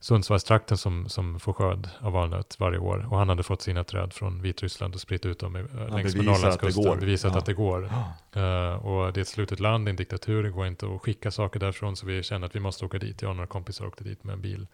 Sundsvallstrakten 0.00 0.78
som, 0.78 1.08
som 1.08 1.40
får 1.40 1.52
skörd 1.52 1.88
av 2.00 2.12
valnöt 2.12 2.56
varje 2.60 2.78
år. 2.78 3.06
Och 3.10 3.18
han 3.18 3.28
hade 3.28 3.42
fått 3.42 3.62
sina 3.62 3.84
träd 3.84 4.12
från 4.12 4.42
Vitryssland 4.42 4.94
och 4.94 5.00
spritt 5.00 5.26
ut 5.26 5.38
dem 5.38 5.56
i, 5.56 5.58
Han 5.58 5.86
längs 5.90 6.14
med 6.14 6.20
att 6.20 6.26
Norrlandskusten. 6.26 6.84
går. 6.84 6.96
Bevisat 6.96 7.32
Ja. 7.32 7.38
att 7.38 7.46
det 7.46 7.54
går. 7.54 7.90
Ja. 8.32 8.40
Eh, 8.40 8.86
och 8.86 9.12
det 9.12 9.20
är 9.20 9.22
ett 9.22 9.28
slutet 9.28 9.60
land, 9.60 9.84
det 9.86 9.88
är 9.88 9.90
en 9.90 9.96
diktatur, 9.96 10.42
det 10.42 10.50
går 10.50 10.66
inte 10.66 10.86
att 10.94 11.00
skicka 11.00 11.30
saker 11.30 11.60
därifrån. 11.60 11.96
Så 11.96 12.06
vi 12.06 12.22
kände 12.22 12.46
att 12.46 12.56
vi 12.56 12.60
måste 12.60 12.84
åka 12.84 12.98
dit. 12.98 13.22
Jag 13.22 13.28
och 13.30 13.36
några 13.36 13.46
kompisar 13.46 13.86
åkte 13.86 14.04
dit 14.04 14.24
med 14.24 14.32
en 14.32 14.40
bil 14.42 14.66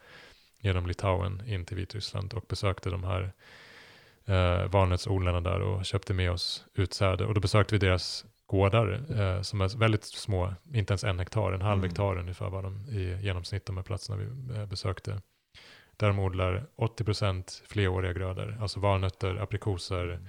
genom 0.61 0.87
Litauen 0.87 1.43
in 1.47 1.65
till 1.65 1.77
Vitryssland 1.77 2.35
och 2.35 2.45
besökte 2.49 2.91
de 2.91 3.05
här 3.05 3.33
eh, 4.27 4.67
valnötsodlarna 4.71 5.41
där 5.41 5.61
och 5.61 5.85
köpte 5.85 6.15
med 6.15 6.31
oss 6.33 6.65
utsäde. 6.75 7.25
Och 7.27 7.35
då 7.35 7.41
besökte 7.41 7.75
vi 7.75 7.79
deras 7.79 8.25
gårdar 8.47 9.05
eh, 9.21 9.43
som 9.43 9.61
är 9.61 9.79
väldigt 9.79 10.05
små, 10.05 10.55
inte 10.73 10.93
ens 10.93 11.05
en 11.05 11.19
hektar, 11.19 11.53
en 11.53 11.63
halv 11.63 11.79
Mm. 11.79 11.91
hektar 11.91 12.19
ungefär 12.19 12.51
var 12.51 12.63
de 12.63 12.89
i 12.89 13.19
genomsnitt 13.23 13.67
de 13.67 13.77
här 13.77 13.85
platserna 13.85 14.17
vi 14.19 14.55
eh, 14.59 14.67
besökte. 14.67 15.21
Där 15.97 16.07
de 16.09 16.19
odlar 16.19 16.67
80% 16.77 17.63
fleråriga 17.67 18.13
grödor, 18.13 18.59
alltså 18.61 18.81
valnötter, 18.81 19.37
aprikoser, 19.37 20.21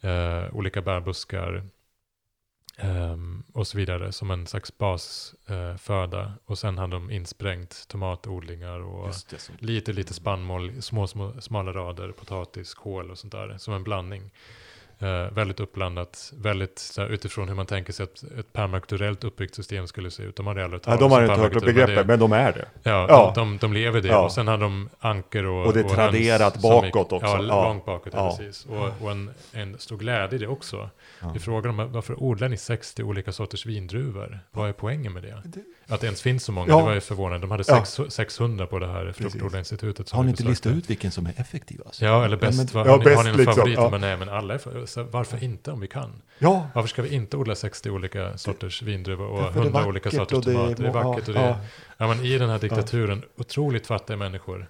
eh, 0.00 0.44
olika 0.54 0.82
bärbuskar 0.82 1.64
ehm, 2.76 3.42
och 3.52 3.66
så 3.66 3.78
vidare 3.78 4.12
som 4.12 4.30
en 4.30 4.46
slags 4.46 4.78
basföda. 4.78 6.22
Eh, 6.22 6.30
och 6.44 6.58
sen 6.58 6.78
hade 6.78 6.92
de 6.96 7.10
insprängt 7.10 7.88
tomatodlingar 7.88 8.80
och 8.80 9.08
det, 9.30 9.50
lite, 9.62 9.92
lite 9.92 10.14
spannmål, 10.14 10.82
små, 10.82 11.06
små, 11.06 11.40
smala 11.40 11.72
rader, 11.72 12.12
potatis, 12.12 12.74
kål 12.74 13.10
och 13.10 13.18
sånt 13.18 13.32
där, 13.32 13.58
som 13.58 13.74
en 13.74 13.84
blandning. 13.84 14.30
Eh, 14.98 15.32
väldigt 15.32 15.60
uppblandat, 15.60 16.32
väldigt 16.36 16.78
så 16.78 17.00
här, 17.02 17.08
utifrån 17.08 17.48
hur 17.48 17.54
man 17.54 17.66
tänker 17.66 17.92
sig 17.92 18.04
att 18.04 18.22
ett 18.38 18.52
permakulturellt 18.52 19.24
uppbyggt 19.24 19.54
system 19.54 19.86
skulle 19.86 20.10
se 20.10 20.22
ut. 20.22 20.36
De 20.36 20.46
hade 20.46 20.64
aldrig 20.64 20.82
ja, 20.86 20.96
de 20.96 21.10
har 21.12 21.22
inte 21.22 21.34
hört 21.34 21.54
men 21.54 21.64
begreppet, 21.64 21.96
det- 21.96 22.04
men 22.04 22.18
de 22.18 22.32
är 22.32 22.52
det. 22.52 22.64
Ja, 22.82 23.06
Ja. 23.08 23.32
De, 23.34 23.50
de, 23.50 23.58
de 23.58 23.72
lever 23.72 24.00
det. 24.00 24.08
Ja. 24.08 24.24
Och 24.24 24.32
sen 24.32 24.48
hade 24.48 24.62
de 24.62 24.88
anker 25.00 25.44
och 25.46 25.66
Och 25.66 25.72
det 25.72 25.80
är 25.80 25.84
traderat 25.84 26.62
bakåt 26.62 27.12
också. 27.12 27.26
Ja, 27.26 27.42
Ja. 27.48 27.64
långt 27.68 27.84
bakåt, 27.84 28.12
ja. 28.16 28.36
Precis. 28.38 28.66
Och, 28.66 28.90
och 29.02 29.10
en, 29.10 29.30
en 29.52 29.78
stor 29.78 29.96
glädje 29.96 30.36
i 30.38 30.40
det 30.40 30.46
också. 30.48 30.90
Ja. 31.20 31.30
Vi 31.34 31.40
frågar 31.40 31.72
dem 31.72 31.92
varför 31.92 32.22
odlar 32.22 32.48
ni 32.48 32.56
60 32.56 33.02
olika 33.02 33.32
sorters 33.32 33.66
vindruvor? 33.66 34.40
Vad 34.50 34.68
är 34.68 34.72
poängen 34.72 35.12
med 35.12 35.22
det? 35.22 35.42
Det- 35.44 35.85
Att 35.88 36.00
det 36.00 36.06
ens 36.06 36.22
finns 36.22 36.44
så 36.44 36.52
många, 36.52 36.68
Ja. 36.72 36.76
det 36.78 36.82
var 36.82 36.94
ju 36.94 37.00
förvånande. 37.00 37.38
De 37.46 37.50
hade 37.50 37.64
Ja. 37.68 37.84
sex, 37.84 38.14
600 38.14 38.66
på 38.66 38.78
det 38.78 38.86
här 38.86 39.12
fruktodlarinstitutet. 39.12 40.08
som 40.08 40.16
Har 40.16 40.24
ni 40.24 40.30
inte 40.30 40.44
listat 40.44 40.72
ut 40.72 40.90
vilken 40.90 41.10
som 41.10 41.26
är 41.26 41.32
effektivast? 41.36 42.00
Ja, 42.00 42.24
eller 42.24 42.36
bäst. 42.36 42.58
men- 42.58 42.66
vad, 42.72 42.86
ja, 42.86 42.90
har, 42.90 42.98
ni, 42.98 43.04
bäst 43.04 43.16
har 43.16 43.24
ni 43.24 43.30
någon 43.30 43.36
liksom, 43.38 43.54
favorit? 43.54 43.74
ja. 43.78 43.90
Men 43.90 44.00
nej, 44.00 44.16
men 44.16 44.28
alla 44.28 44.54
är 44.54 45.02
varför 45.10 45.44
inte 45.44 45.70
om 45.70 45.80
vi 45.80 45.86
kan? 45.86 46.22
Ja, 46.38 46.68
Varför 46.74 46.88
ska 46.88 47.02
vi 47.02 47.14
inte 47.14 47.36
odla 47.36 47.54
60 47.54 47.90
olika 47.90 48.38
sorters 48.38 48.82
vindruvor 48.82 49.26
och 49.26 49.42
Därför 49.42 49.60
är 49.60 49.64
det 49.64 49.70
100 49.70 49.86
olika 49.86 50.10
sorters 50.10 50.38
och 50.38 50.44
tomater? 50.44 50.82
Det 50.82 50.88
är 50.88 50.92
vackert 50.92 51.28
och 51.28 51.34
det 51.34 51.40
är, 51.40 51.48
ja. 51.48 51.56
ja, 51.96 52.06
men 52.08 52.24
I 52.24 52.38
den 52.38 52.50
här 52.50 52.58
diktaturen, 52.58 53.22
otroligt 53.36 53.86
fattiga 53.86 54.16
människor, 54.16 54.66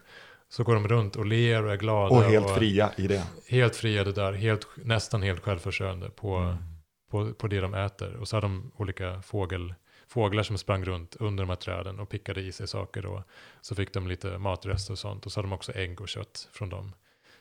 så 0.49 0.65
går 0.65 0.75
de 0.75 0.89
runt 0.89 1.17
och 1.17 1.27
ler 1.27 1.65
och 1.65 1.73
är 1.73 1.77
glada. 1.77 2.15
och 2.17 2.23
helt 2.25 2.51
fria 2.51 2.91
i 2.97 3.07
det. 3.07 3.23
Helt 3.49 3.77
fria 3.77 4.05
det 4.05 4.13
där, 4.13 4.33
helt, 4.33 4.67
nästan 4.85 5.23
helt 5.23 5.43
självförsörjande 5.43 6.11
på, 6.11 6.37
Mm. 6.37 6.57
på, 7.11 7.33
på 7.33 7.47
det 7.47 7.61
de 7.61 7.75
äter. 7.75 8.17
Och 8.17 8.29
så 8.29 8.37
har 8.37 8.43
de 8.43 8.73
olika 8.77 9.23
fågel, 9.23 9.75
fåglar 10.09 10.43
som 10.43 10.59
sprang 10.59 10.85
runt 10.85 11.16
under 11.16 11.45
de 11.45 11.49
här 11.49 11.57
träden 11.57 12.01
och 12.01 12.09
pickade 12.09 12.41
i 12.41 12.53
sig 12.53 12.69
saker. 12.69 13.07
Och 13.07 13.23
så 13.61 13.74
fick 13.74 13.93
de 13.93 14.07
lite 14.07 14.39
matrester 14.39 14.93
och 14.93 14.99
sånt. 14.99 15.27
Och 15.27 15.33
så 15.33 15.39
hade 15.41 15.49
de 15.49 15.53
också 15.53 15.73
ägg 15.73 16.01
och 16.01 16.09
kött 16.09 16.49
från 16.53 16.69
dem. 16.69 16.93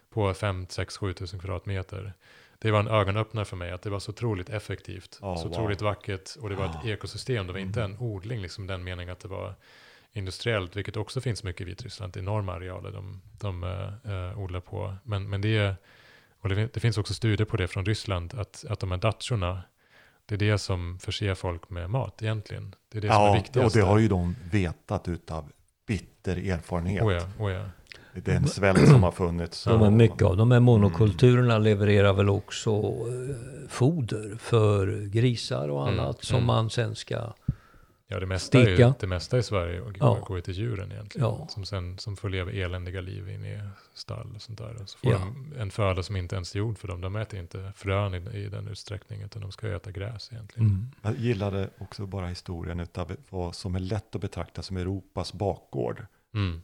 På 0.09 0.33
5, 0.33 0.65
6, 0.69 0.97
7 0.97 1.13
tusen 1.13 1.39
kvadratmeter. 1.39 2.13
Det 2.59 2.71
var 2.71 2.79
en 2.79 2.87
ögonöppnare 2.87 3.45
för 3.45 3.57
mig 3.57 3.71
att 3.71 3.81
det 3.81 3.89
var 3.89 3.99
så 3.99 4.11
otroligt 4.11 4.49
effektivt. 4.49 5.19
Ja, 5.21 5.37
så 5.37 5.43
wow. 5.47 5.51
otroligt 5.51 5.81
vackert. 5.81 6.35
Och 6.35 6.49
det 6.49 6.55
var 6.55 6.65
ett 6.65 6.75
Ja. 6.83 6.89
ekosystem. 6.89 7.47
Det 7.47 7.53
var 7.53 7.59
inte 7.59 7.83
en 7.83 7.97
odling 7.99 8.41
liksom 8.41 8.67
den 8.67 8.83
meningen 8.83 9.13
att 9.13 9.19
det 9.19 9.27
var 9.27 9.55
industriellt. 10.13 10.75
Vilket 10.75 10.97
också 10.97 11.21
finns 11.21 11.43
mycket 11.43 11.61
i 11.61 11.63
Vitryssland. 11.63 12.17
Enorma 12.17 12.53
arealer 12.53 12.91
de, 12.91 13.21
de 13.39 13.63
eh, 13.63 14.39
odlar 14.39 14.59
på. 14.59 14.95
Men, 15.03 15.29
men 15.29 15.41
det 15.41 15.57
är 15.57 15.75
och 16.45 16.49
det, 16.49 16.73
det 16.73 16.79
finns 16.79 16.97
också 16.97 17.13
studier 17.13 17.45
på 17.45 17.57
det 17.57 17.67
från 17.67 17.85
Ryssland, 17.85 18.33
att, 18.33 18.65
att 18.69 18.79
de 18.79 18.91
här 18.91 18.97
datorerna, 18.97 19.63
det 20.25 20.35
är 20.35 20.39
det 20.39 20.57
som 20.57 20.99
förser 20.99 21.33
folk 21.35 21.69
med 21.69 21.89
mat 21.89 22.21
egentligen. 22.23 22.75
Det 22.91 22.97
är 22.97 23.01
det 23.01 23.07
som 23.07 23.21
är 23.21 23.27
Ja, 23.27 23.33
viktigast. 23.33 23.75
och 23.75 23.81
det 23.81 23.87
har 23.87 23.97
ju 23.99 24.07
de 24.07 24.35
vetat 24.51 25.07
utav 25.07 25.51
bitter 25.87 26.37
erfarenhet. 26.51 27.03
Oh 27.03 27.13
ja, 27.13 27.21
oh 27.39 27.51
ja. 27.51 27.63
Den 28.23 28.47
svält 28.47 28.87
som 28.89 29.03
har 29.03 29.11
funnits. 29.11 29.63
De 29.63 29.81
är 29.81 29.89
mycket 29.91 30.21
av 30.21 30.37
de 30.37 30.51
här 30.51 30.57
Mm. 30.57 30.63
monokulturerna 30.65 31.57
levererar 31.57 32.13
väl 32.13 32.29
också 32.29 32.71
eh, 32.71 33.67
foder 33.69 34.37
för 34.39 35.05
grisar 35.05 35.69
och 35.69 35.87
Mm, 35.87 35.99
annat 35.99 36.23
som 36.23 36.35
mm. 36.35 36.47
man 36.47 36.69
sen 36.69 36.95
ska... 36.95 37.33
ja 38.07 38.19
det, 38.19 38.25
mesta 38.25 38.59
är 38.59 38.67
ju, 38.77 38.93
det 38.99 39.07
mesta 39.07 39.37
i 39.37 39.43
Sverige 39.43 39.81
och 39.81 39.91
Ja. 39.99 40.23
går 40.27 40.37
ju 40.37 40.41
till 40.41 40.53
djuren 40.53 40.91
egentligen. 40.91 41.27
Ja. 41.27 41.47
Som, 41.49 41.65
sen, 41.65 41.97
som 41.97 42.17
får 42.17 42.29
leva 42.29 42.51
eländiga 42.51 43.01
liv 43.01 43.29
inne 43.29 43.53
i 43.53 43.59
stall 43.93 44.31
och 44.35 44.41
sånt 44.41 44.57
där. 44.57 44.81
Och 44.81 44.89
så 44.89 44.97
får 44.97 45.11
Ja. 45.11 45.17
de 45.19 45.53
en 45.59 45.71
föda 45.71 46.03
som 46.03 46.15
inte 46.15 46.35
ens 46.35 46.55
är 46.55 46.59
gjord 46.59 46.77
för 46.77 46.87
dem. 46.87 47.01
De 47.01 47.15
äter 47.15 47.39
inte 47.39 47.71
frön 47.75 48.13
i, 48.13 48.37
i 48.37 48.49
den 48.49 48.67
utsträckningen, 48.67 49.25
utan 49.25 49.41
de 49.41 49.51
ska 49.51 49.75
äta 49.75 49.91
gräs 49.91 50.29
egentligen. 50.33 50.69
Mm. 50.69 50.91
Jag 51.01 51.15
gillade 51.17 51.69
också 51.77 52.05
bara 52.05 52.27
historien 52.27 52.79
utav 52.79 53.15
vad 53.29 53.55
som 53.55 53.75
är 53.75 53.79
lätt 53.79 54.15
att 54.15 54.21
betrakta 54.21 54.61
som 54.61 54.77
Europas 54.77 55.33
bakgård. 55.33 56.05
Mm. 56.33 56.61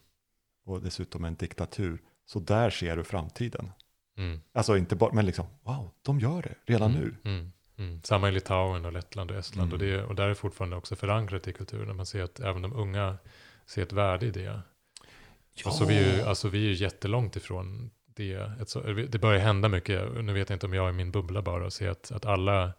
Och 0.65 0.81
dessutom 0.81 1.25
en 1.25 1.35
diktatur. 1.35 2.01
Så 2.25 2.39
där 2.39 2.69
ser 2.69 2.97
du 2.97 3.03
framtiden. 3.03 3.71
Mm. 4.17 4.39
Alltså 4.53 4.77
inte 4.77 4.95
bara, 4.95 5.13
men 5.13 5.25
liksom, 5.25 5.45
wow, 5.63 5.89
de 6.01 6.19
gör 6.19 6.41
det 6.41 6.73
redan 6.73 6.91
Mm, 6.95 7.15
nu. 7.23 7.51
Mm, 7.81 7.91
mm. 7.91 8.03
Samma 8.03 8.29
i 8.29 8.31
Litauen 8.31 8.85
och 8.85 8.93
Lettland 8.93 9.31
och 9.31 9.37
Estland. 9.37 9.73
Mm. 9.73 9.73
Och, 9.73 9.79
det, 9.79 10.03
och 10.03 10.15
där 10.15 10.27
är 10.27 10.33
fortfarande 10.33 10.75
också 10.75 10.95
förankrat 10.95 11.47
i 11.47 11.53
kulturen. 11.53 11.95
Man 11.95 12.05
ser 12.05 12.23
att 12.23 12.39
även 12.39 12.61
de 12.61 12.73
unga 12.73 13.17
ser 13.65 13.81
ett 13.81 13.93
värde 13.93 14.25
i 14.25 14.31
det. 14.31 14.61
Alltså, 15.65 15.85
vi 15.85 15.97
är 15.97 16.15
ju, 16.15 16.21
alltså 16.21 16.49
vi 16.49 16.57
är 16.57 16.69
ju 16.69 16.73
jättelångt 16.73 17.35
ifrån 17.35 17.91
det. 18.05 18.47
Det 19.09 19.19
börjar 19.19 19.39
hända 19.39 19.69
mycket. 19.69 20.23
Nu 20.23 20.33
vet 20.33 20.49
jag 20.49 20.55
inte 20.55 20.65
om 20.65 20.73
jag 20.73 20.85
är 20.85 20.89
i 20.89 20.93
min 20.93 21.11
bubbla 21.11 21.41
bara 21.41 21.65
och 21.65 21.73
ser 21.73 21.89
att, 21.89 22.11
att 22.11 22.25
alla 22.25 22.73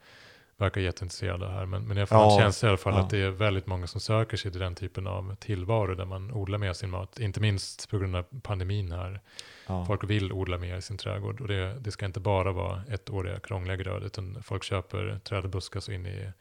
verkar 0.56 0.80
jätteintresserade 0.80 1.48
här. 1.48 1.66
Men, 1.66 1.84
men 1.88 1.96
jag 1.96 2.08
får 2.08 2.18
Ja, 2.18 2.32
en 2.32 2.38
känsla 2.40 2.68
i 2.68 2.70
alla 2.70 2.78
fall 2.78 2.94
ja. 2.94 3.00
att 3.00 3.10
det 3.10 3.18
är 3.18 3.30
väldigt 3.30 3.66
många 3.66 3.86
som 3.86 4.00
söker 4.00 4.36
sig 4.36 4.50
till 4.50 4.60
den 4.60 4.74
typen 4.74 5.06
av 5.06 5.34
tillvaro 5.34 5.94
där 5.94 6.04
man 6.04 6.32
odlar 6.32 6.58
mer 6.58 6.72
sin 6.72 6.90
mat. 6.90 7.18
Inte 7.20 7.40
minst 7.40 7.90
på 7.90 7.98
grund 7.98 8.16
av 8.16 8.24
pandemin 8.42 8.92
här. 8.92 9.20
Ja. 9.66 9.84
Folk 9.84 10.04
vill 10.10 10.32
odla 10.32 10.58
mer 10.58 10.76
i 10.76 10.82
sin 10.82 10.96
trädgård 10.96 11.40
och 11.40 11.48
det, 11.48 11.78
det 11.80 11.90
ska 11.90 12.06
inte 12.06 12.20
bara 12.20 12.52
vara 12.52 12.82
ettåriga 12.88 13.40
krångliga 13.40 13.76
grödor 13.76 14.06
utan 14.06 14.42
folk 14.42 14.62
köper 14.62 15.18
träd 15.24 15.44
och 15.44 15.50
buskar 15.50 15.80
så 15.80 15.92
in 15.92 16.06
i 16.06 16.32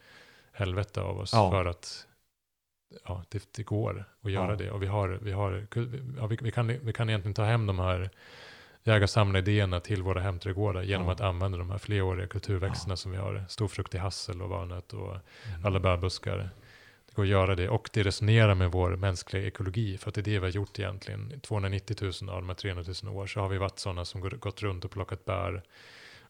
helvete 0.52 1.02
av 1.02 1.20
oss 1.20 1.34
Ja. 1.34 1.52
för 1.52 1.66
att 1.66 2.08
ja, 3.06 3.24
det, 3.30 3.48
det 3.56 3.64
går 3.64 4.06
att 4.22 4.32
göra 4.32 4.52
Ja. 4.52 4.56
det. 4.56 4.72
Och 4.72 4.84
vi, 4.84 4.88
har, 4.88 5.20
vi, 5.22 5.32
har, 5.32 5.68
ja, 6.18 6.28
vi, 6.28 6.38
vi, 6.42 6.52
kan, 6.52 6.68
vi 6.68 6.94
kan 6.94 7.10
egentligen 7.10 7.34
ta 7.34 7.44
hem 7.44 7.66
de 7.66 7.80
här 7.80 8.10
jägar-samlar-idéerna 8.84 9.80
till 9.80 10.04
våra 10.04 10.22
hemträdgårdar 10.22 10.82
genom 10.84 11.08
Ja. 11.08 11.14
att 11.14 11.22
använda 11.22 11.58
de 11.58 11.70
här 11.70 11.78
fleråriga 11.78 12.28
kulturväxterna 12.28 12.96
som 12.98 13.12
vi 13.12 13.18
har. 13.18 13.46
Storfruktig 13.50 13.98
hassel 14.00 14.42
och 14.42 14.50
valnöt 14.50 14.94
och 14.94 15.10
Mm. 15.48 15.66
alla 15.66 15.80
bärbuskar. 15.80 16.50
Det 17.06 17.16
går 17.16 17.24
att 17.24 17.30
göra 17.30 17.56
det 17.56 17.70
och 17.70 17.90
det 17.94 18.04
resonerar 18.04 18.56
med 18.56 18.72
vår 18.72 18.96
mänskliga 18.96 19.44
ekologi 19.48 19.98
för 19.98 20.10
att 20.10 20.16
det 20.16 20.22
är 20.22 20.24
det 20.24 20.32
vi 20.40 20.46
har 20.46 20.50
gjort 20.50 20.80
egentligen. 20.80 21.40
290 21.40 21.96
000 22.02 22.30
av 22.30 22.42
de 22.42 22.48
här 22.50 22.56
300 22.56 22.84
000 23.04 23.16
år 23.18 23.28
så 23.28 23.40
har 23.40 23.50
vi 23.50 23.58
varit 23.58 23.80
sådana 23.80 24.06
som 24.06 24.22
gått 24.22 24.62
runt 24.62 24.86
och 24.86 24.92
plockat 24.92 25.26
bär 25.26 25.64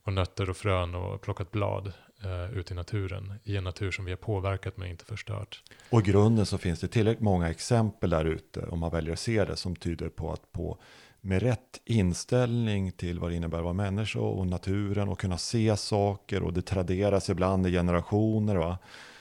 och 0.04 0.14
nötter 0.14 0.50
och 0.50 0.58
frön 0.58 0.96
och 0.96 1.22
plockat 1.22 1.52
blad 1.52 1.94
eh, 2.24 2.58
ut 2.58 2.72
i 2.72 2.74
naturen. 2.74 3.34
I 3.44 3.58
en 3.58 3.64
natur 3.64 3.92
som 3.92 4.06
vi 4.06 4.12
har 4.12 4.18
påverkat 4.18 4.78
men 4.78 4.88
inte 4.90 5.06
förstört. 5.06 5.64
Och 5.90 6.08
i 6.08 6.12
grunden 6.12 6.46
så 6.46 6.58
finns 6.58 6.80
det 6.80 6.88
tillräckligt 6.88 7.24
många 7.24 7.50
exempel 7.50 8.10
där 8.10 8.26
ute, 8.26 8.66
om 8.66 8.80
man 8.80 8.92
väljer 8.92 9.14
att 9.14 9.20
se 9.20 9.46
det, 9.46 9.56
som 9.56 9.76
tyder 9.76 10.10
på 10.10 10.34
att 10.34 10.52
på 10.52 10.78
med 11.22 11.42
rätt 11.42 11.82
inställning 11.86 12.92
till 12.92 13.20
vad 13.20 13.32
det 13.32 13.36
innebär 13.36 13.58
att 13.58 13.64
vara 13.64 13.74
människa 13.74 14.20
och 14.20 14.48
naturen 14.48 15.10
och 15.10 15.20
kunna 15.20 15.38
se 15.38 15.78
saker 15.78 16.44
och 16.44 16.54
det 16.54 16.62
traderas 16.62 17.30
ibland 17.30 17.68
i 17.68 17.72
generationer, 17.72 18.56
va? 18.56 18.78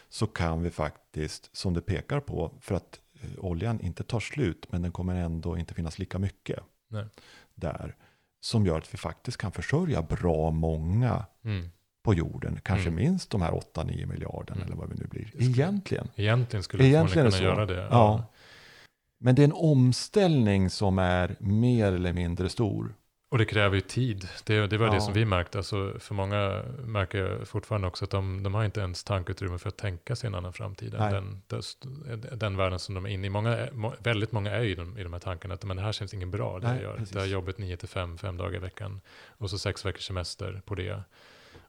så 0.08 0.26
kan 0.26 0.62
vi 0.62 0.70
faktiskt, 0.70 1.56
som 1.56 1.74
det 1.74 1.80
pekar 1.80 2.20
på, 2.20 2.52
för 2.60 2.74
att 2.74 3.00
eh, 3.22 3.30
oljan 3.44 3.80
inte 3.80 4.02
tar 4.02 4.20
slut, 4.20 4.66
men 4.70 4.82
den 4.82 4.92
kommer 4.92 5.14
ändå 5.14 5.58
inte 5.58 5.74
finnas 5.74 5.98
lika 5.98 6.18
mycket 6.18 6.58
Nej. 6.88 7.04
där, 7.54 7.94
som 8.40 8.66
gör 8.66 8.78
att 8.78 8.94
vi 8.94 8.98
faktiskt 8.98 9.36
kan 9.36 9.52
försörja 9.52 10.02
bra 10.02 10.50
många 10.50 11.24
Mm. 11.44 11.70
på 12.02 12.14
jorden, 12.14 12.60
kanske 12.62 12.88
Mm. 12.88 13.04
minst 13.04 13.30
de 13.30 13.42
här 13.42 13.52
8-9 13.52 14.06
miljarderna 14.06 14.56
Mm. 14.60 14.66
eller 14.66 14.76
vad 14.76 14.88
vi 14.88 14.94
nu 15.00 15.06
blir. 15.06 15.30
Egentligen. 15.38 16.08
Egentligen 16.16 16.62
skulle 16.62 16.84
Egentligen 16.84 17.30
kunna 17.30 17.42
göra 17.42 17.66
det. 17.66 17.88
Ja. 17.90 18.24
Men 19.22 19.34
det 19.34 19.42
är 19.42 19.44
en 19.44 19.52
omställning 19.52 20.70
som 20.70 20.98
är 20.98 21.36
mer 21.38 21.92
eller 21.92 22.12
mindre 22.12 22.48
stor. 22.48 22.94
Och 23.30 23.38
det 23.38 23.44
kräver 23.44 23.74
ju 23.74 23.80
tid. 23.80 24.28
Det, 24.44 24.66
det 24.66 24.78
var 24.78 24.86
det 24.88 24.94
Ja. 24.94 25.00
som 25.00 25.14
vi 25.14 25.24
märkte. 25.24 25.58
Alltså, 25.58 25.94
för 25.98 26.14
många 26.14 26.62
märker 26.84 27.18
jag 27.18 27.48
fortfarande 27.48 27.86
också 27.88 28.04
att 28.04 28.10
de, 28.10 28.42
de 28.42 28.54
har 28.54 28.64
inte 28.64 28.80
ens 28.80 29.04
tankeutrymme 29.04 29.58
för 29.58 29.68
att 29.68 29.76
tänka 29.76 30.16
sig 30.16 30.26
en 30.28 30.34
annan 30.34 30.52
framtid 30.52 30.92
den, 30.92 31.42
den, 31.46 32.38
den 32.38 32.56
världen 32.56 32.78
som 32.78 32.94
de 32.94 33.06
är 33.06 33.10
inne 33.10 33.26
i. 33.26 33.30
Många, 33.30 33.68
må- 33.72 33.94
väldigt 33.98 34.32
många 34.32 34.50
är 34.50 34.62
ju 34.62 34.70
i 34.70 34.74
de, 34.74 34.98
i 34.98 35.02
de 35.02 35.12
här 35.12 35.20
tankarna 35.20 35.54
att 35.54 35.64
men 35.64 35.76
det 35.76 35.82
här 35.82 35.92
känns 35.92 36.14
ingen 36.14 36.30
bra. 36.30 36.58
Det, 36.58 36.66
Nej, 36.68 36.76
jag 36.82 36.98
gör. 36.98 37.06
det 37.12 37.20
här 37.20 37.26
jobbet 37.26 37.58
9 37.58 37.76
till 37.76 37.88
5, 37.88 38.18
fem 38.18 38.36
dagar 38.36 38.54
i 38.54 38.58
veckan. 38.58 39.00
Och 39.28 39.50
så 39.50 39.58
sex 39.58 39.86
veckors 39.86 40.06
semester 40.06 40.62
på 40.64 40.74
det. 40.74 41.02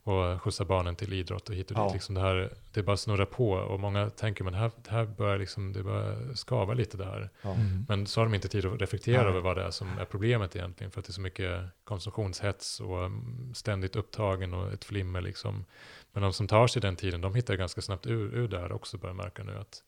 Och 0.04 0.42
skjutsa 0.42 0.66
barnen 0.66 0.96
till 0.96 1.14
idrott 1.14 1.50
och 1.50 1.56
hit 1.56 1.72
och 1.72 1.78
Ja. 1.78 1.84
dit. 1.84 1.94
Liksom 1.94 2.16
det, 2.16 2.22
här, 2.22 2.54
det 2.74 2.84
bara 2.84 2.98
snurrar 2.98 3.26
på 3.26 3.52
och 3.52 3.80
många 3.80 4.10
tänker 4.10 4.44
men 4.44 4.54
här, 4.54 4.72
här 4.88 5.06
börjar 5.06 5.38
liksom, 5.38 5.74
det 5.74 5.84
börjar 5.84 6.34
skava 6.36 6.74
lite 6.74 6.98
det 6.98 7.06
här. 7.06 7.30
Ja. 7.42 7.54
Mm. 7.54 7.86
Men 7.88 8.08
så 8.08 8.20
har 8.20 8.26
de 8.26 8.34
inte 8.34 8.48
tid 8.48 8.66
att 8.66 8.82
reflektera 8.82 9.22
Nej. 9.22 9.30
över 9.30 9.40
vad 9.40 9.58
det 9.58 9.64
är 9.64 9.72
som 9.72 9.88
är 10.00 10.06
problemet 10.06 10.56
egentligen. 10.56 10.92
För 10.92 11.00
att 11.00 11.06
det 11.06 11.12
är 11.12 11.14
så 11.14 11.22
mycket 11.22 11.62
konsumtionshets 11.84 12.80
och 12.80 13.06
mm, 13.06 13.54
ständigt 13.56 13.96
upptagen 13.96 14.54
och 14.54 14.74
ett 14.74 14.86
flimmer 14.86 15.22
liksom. 15.22 15.66
Men 16.14 16.24
de 16.24 16.34
som 16.34 16.48
tar 16.48 16.68
sig 16.68 16.82
den 16.82 16.96
tiden, 16.96 17.22
de 17.22 17.36
hittar 17.36 17.56
ganska 17.56 17.82
snabbt 17.82 18.08
ur, 18.08 18.36
ur 18.36 18.48
det 18.48 18.60
här 18.60 18.72
också, 18.72 18.98
börjar 18.98 19.14
märka 19.14 19.44
nu 19.44 19.58
att 19.58 19.84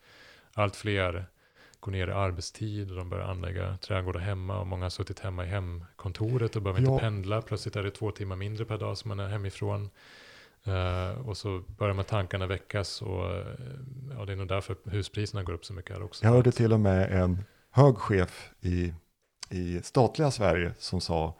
allt 0.53 0.75
fler 0.75 1.25
går 1.83 1.91
ner 1.91 2.07
i 2.07 2.11
arbetstid 2.11 2.89
och 2.91 2.95
de 2.97 3.09
börjar 3.09 3.25
anlägga 3.25 3.77
trädgårdar 3.77 4.19
hemma 4.19 4.59
och 4.59 4.67
många 4.67 4.85
har 4.85 4.89
suttit 4.89 5.19
hemma 5.19 5.43
i 5.45 5.47
hemkontoret 5.47 6.55
och 6.55 6.61
behöver 6.61 6.81
Ja. 6.81 6.91
inte 6.91 7.01
pendla. 7.03 7.41
Plötsligt 7.41 7.75
är 7.75 7.83
det 7.83 7.91
två 7.91 8.11
timmar 8.11 8.35
mindre 8.35 8.65
per 8.65 8.77
dag 8.77 8.97
som 8.97 9.09
man 9.09 9.19
är 9.19 9.27
hemifrån. 9.27 9.89
Eh, 10.65 11.27
och 11.27 11.37
så 11.37 11.63
börjar 11.77 11.93
man 11.93 12.05
tankarna 12.05 12.47
väckas 12.47 13.01
och 13.01 13.25
eh, 13.35 13.45
ja, 14.17 14.25
det 14.25 14.31
är 14.31 14.35
nog 14.35 14.47
därför 14.47 14.75
huspriserna 14.85 15.43
går 15.43 15.53
upp 15.53 15.65
så 15.65 15.73
mycket 15.73 15.95
här 15.95 16.03
också. 16.03 16.25
Jag 16.25 16.31
hörde 16.31 16.51
till 16.51 16.73
och 16.73 16.79
med 16.79 17.11
en 17.11 17.43
hög 17.71 17.97
chef 17.97 18.51
i, 18.61 18.93
i 19.49 19.81
statliga 19.83 20.31
Sverige 20.31 20.73
som 20.79 21.01
sa, 21.01 21.35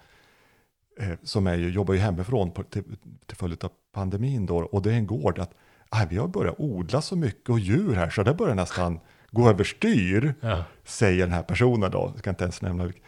eh, 1.00 1.14
som 1.24 1.48
är 1.48 1.56
ju, 1.56 1.70
jobbar 1.70 1.94
ju 1.94 2.00
hemifrån 2.00 2.52
på, 2.52 2.64
till, 2.64 2.84
till 3.26 3.38
följd 3.38 3.64
av 3.64 3.72
pandemin 3.92 4.46
då, 4.46 4.58
och 4.58 4.82
det 4.82 4.92
är 4.92 4.96
en 4.96 5.08
gård, 5.08 5.40
att 5.40 5.54
"Aj, 5.90 6.08
vi 6.10 6.18
har 6.18 6.28
börjat 6.28 6.56
odla 6.58 7.02
så 7.02 7.16
mycket 7.16 7.50
och 7.50 7.60
djur 7.60 7.94
här 7.94 8.10
så 8.10 8.24
det 8.24 8.34
börjar 8.34 8.56
nästan 8.56 9.00
gå 9.34 9.50
överstyr, 9.50 10.34
Ja. 10.42 10.64
säger 10.84 11.24
den 11.26 11.34
här 11.34 11.44
personen 11.44 11.92
då, 11.92 12.10
jag 12.14 12.20
ska 12.20 12.30
inte 12.30 12.44
ens 12.44 12.62
nämna 12.62 12.86
vilk- 12.86 13.02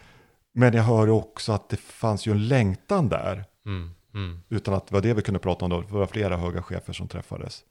Men 0.53 0.73
jag 0.73 0.83
hör 0.83 1.09
också 1.09 1.51
att 1.51 1.69
det 1.69 1.77
fanns 1.77 2.27
ju 2.27 2.31
en 2.31 2.47
längtan 2.47 3.09
där, 3.09 3.45
Mm, 3.65 3.91
mm. 4.13 4.39
utan 4.49 4.73
att 4.73 4.87
det 4.87 4.93
var 4.93 5.01
det 5.01 5.13
vi 5.13 5.21
kunde 5.21 5.39
prata 5.39 5.65
om 5.65 5.71
då, 5.71 5.81
det 5.81 5.93
var 5.93 6.05
flera 6.07 6.37
höga 6.37 6.61
chefer 6.63 6.93
som 6.93 7.07
träffades. 7.07 7.63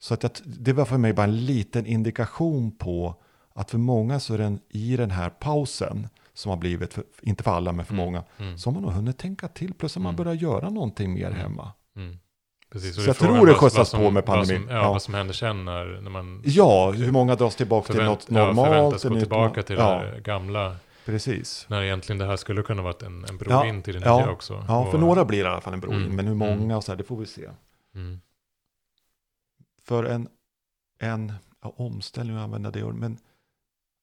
Så 0.00 0.14
att 0.14 0.22
jag, 0.22 0.32
det 0.44 0.72
var 0.72 0.84
för 0.84 0.98
mig 0.98 1.12
bara 1.12 1.24
en 1.24 1.44
liten 1.46 1.86
indikation 1.86 2.70
på 2.78 3.14
att 3.54 3.70
för 3.70 3.78
många 3.78 4.20
så 4.20 4.34
är 4.34 4.38
den 4.38 4.60
i 4.68 4.96
den 4.96 5.10
här 5.10 5.30
pausen 5.30 6.08
som 6.34 6.50
har 6.50 6.56
blivit, 6.56 6.94
för, 6.94 7.04
inte 7.22 7.42
för 7.42 7.50
alla 7.50 7.72
men 7.72 7.84
för 7.86 7.94
Mm. 7.94 8.04
många, 8.06 8.24
Mm. 8.38 8.58
så 8.58 8.70
har 8.70 8.74
man 8.74 8.82
nog 8.82 8.92
hunnit 8.92 9.18
tänka 9.18 9.48
till, 9.48 9.74
plus 9.74 9.96
att 9.96 10.02
man 10.02 10.14
Mm. 10.14 10.16
börjar 10.24 10.34
göra 10.34 10.70
någonting 10.70 11.12
mer 11.14 11.26
Mm. 11.26 11.38
hemma. 11.38 11.72
Precis, 12.70 12.94
Så 12.94 13.02
jag 13.08 13.16
tror 13.16 13.46
det 13.46 13.54
skjutsas 13.54 13.90
på 13.92 14.10
med 14.10 14.24
vad 14.26 14.46
som- 14.46 14.54
pandemin. 14.56 14.68
Ja, 14.68 14.76
Ja. 14.82 14.92
vad 14.92 15.02
som 15.02 15.14
händer 15.14 15.34
sen 15.34 15.64
när, 15.64 16.00
när 16.00 16.10
man 16.10 16.42
Ja, 16.44 16.90
hur 16.90 17.12
många 17.12 17.34
dras 17.34 17.56
tillbaka 17.56 17.92
till 17.92 18.02
något 18.04 18.26
ja, 18.28 18.34
normalt? 18.34 18.68
förväntas 18.68 19.04
gå 19.04 19.18
tillbaka 19.18 19.62
till 19.62 19.76
ja, 19.76 20.02
det 20.02 20.20
gamla. 20.20 20.76
Precis. 21.04 21.66
När 21.68 21.82
egentligen 21.82 22.18
det 22.18 22.26
här 22.26 22.36
skulle 22.36 22.62
kunna 22.62 22.82
vara 22.82 22.94
en, 23.06 23.24
en 23.24 23.36
bro 23.36 23.50
Ja, 23.50 23.66
in 23.66 23.82
till 23.82 23.94
det 24.00 24.06
ja, 24.06 24.18
nya 24.18 24.30
också. 24.30 24.64
Ja, 24.68 24.84
för 24.84 24.94
Och- 24.94 25.00
några 25.00 25.24
blir 25.24 25.38
det 25.44 25.48
i 25.48 25.52
alla 25.52 25.60
fall 25.60 25.72
en 25.74 25.80
bro 25.80 25.92
in, 25.92 25.96
Mm, 26.02 26.16
men 26.16 26.26
hur 26.26 26.34
mm. 26.34 26.58
många 26.58 26.76
och 26.76 26.84
så 26.84 26.92
här, 26.92 26.96
det 26.96 27.04
får 27.04 27.16
vi 27.16 27.26
se. 27.26 27.48
Mm. 27.94 28.20
för 29.82 30.04
en, 30.04 30.28
en 31.00 31.32
ja, 31.62 31.74
omställning, 31.76 32.36
att 32.36 32.42
använda 32.42 32.70
det 32.70 32.82
ordet, 32.82 33.00
men 33.00 33.18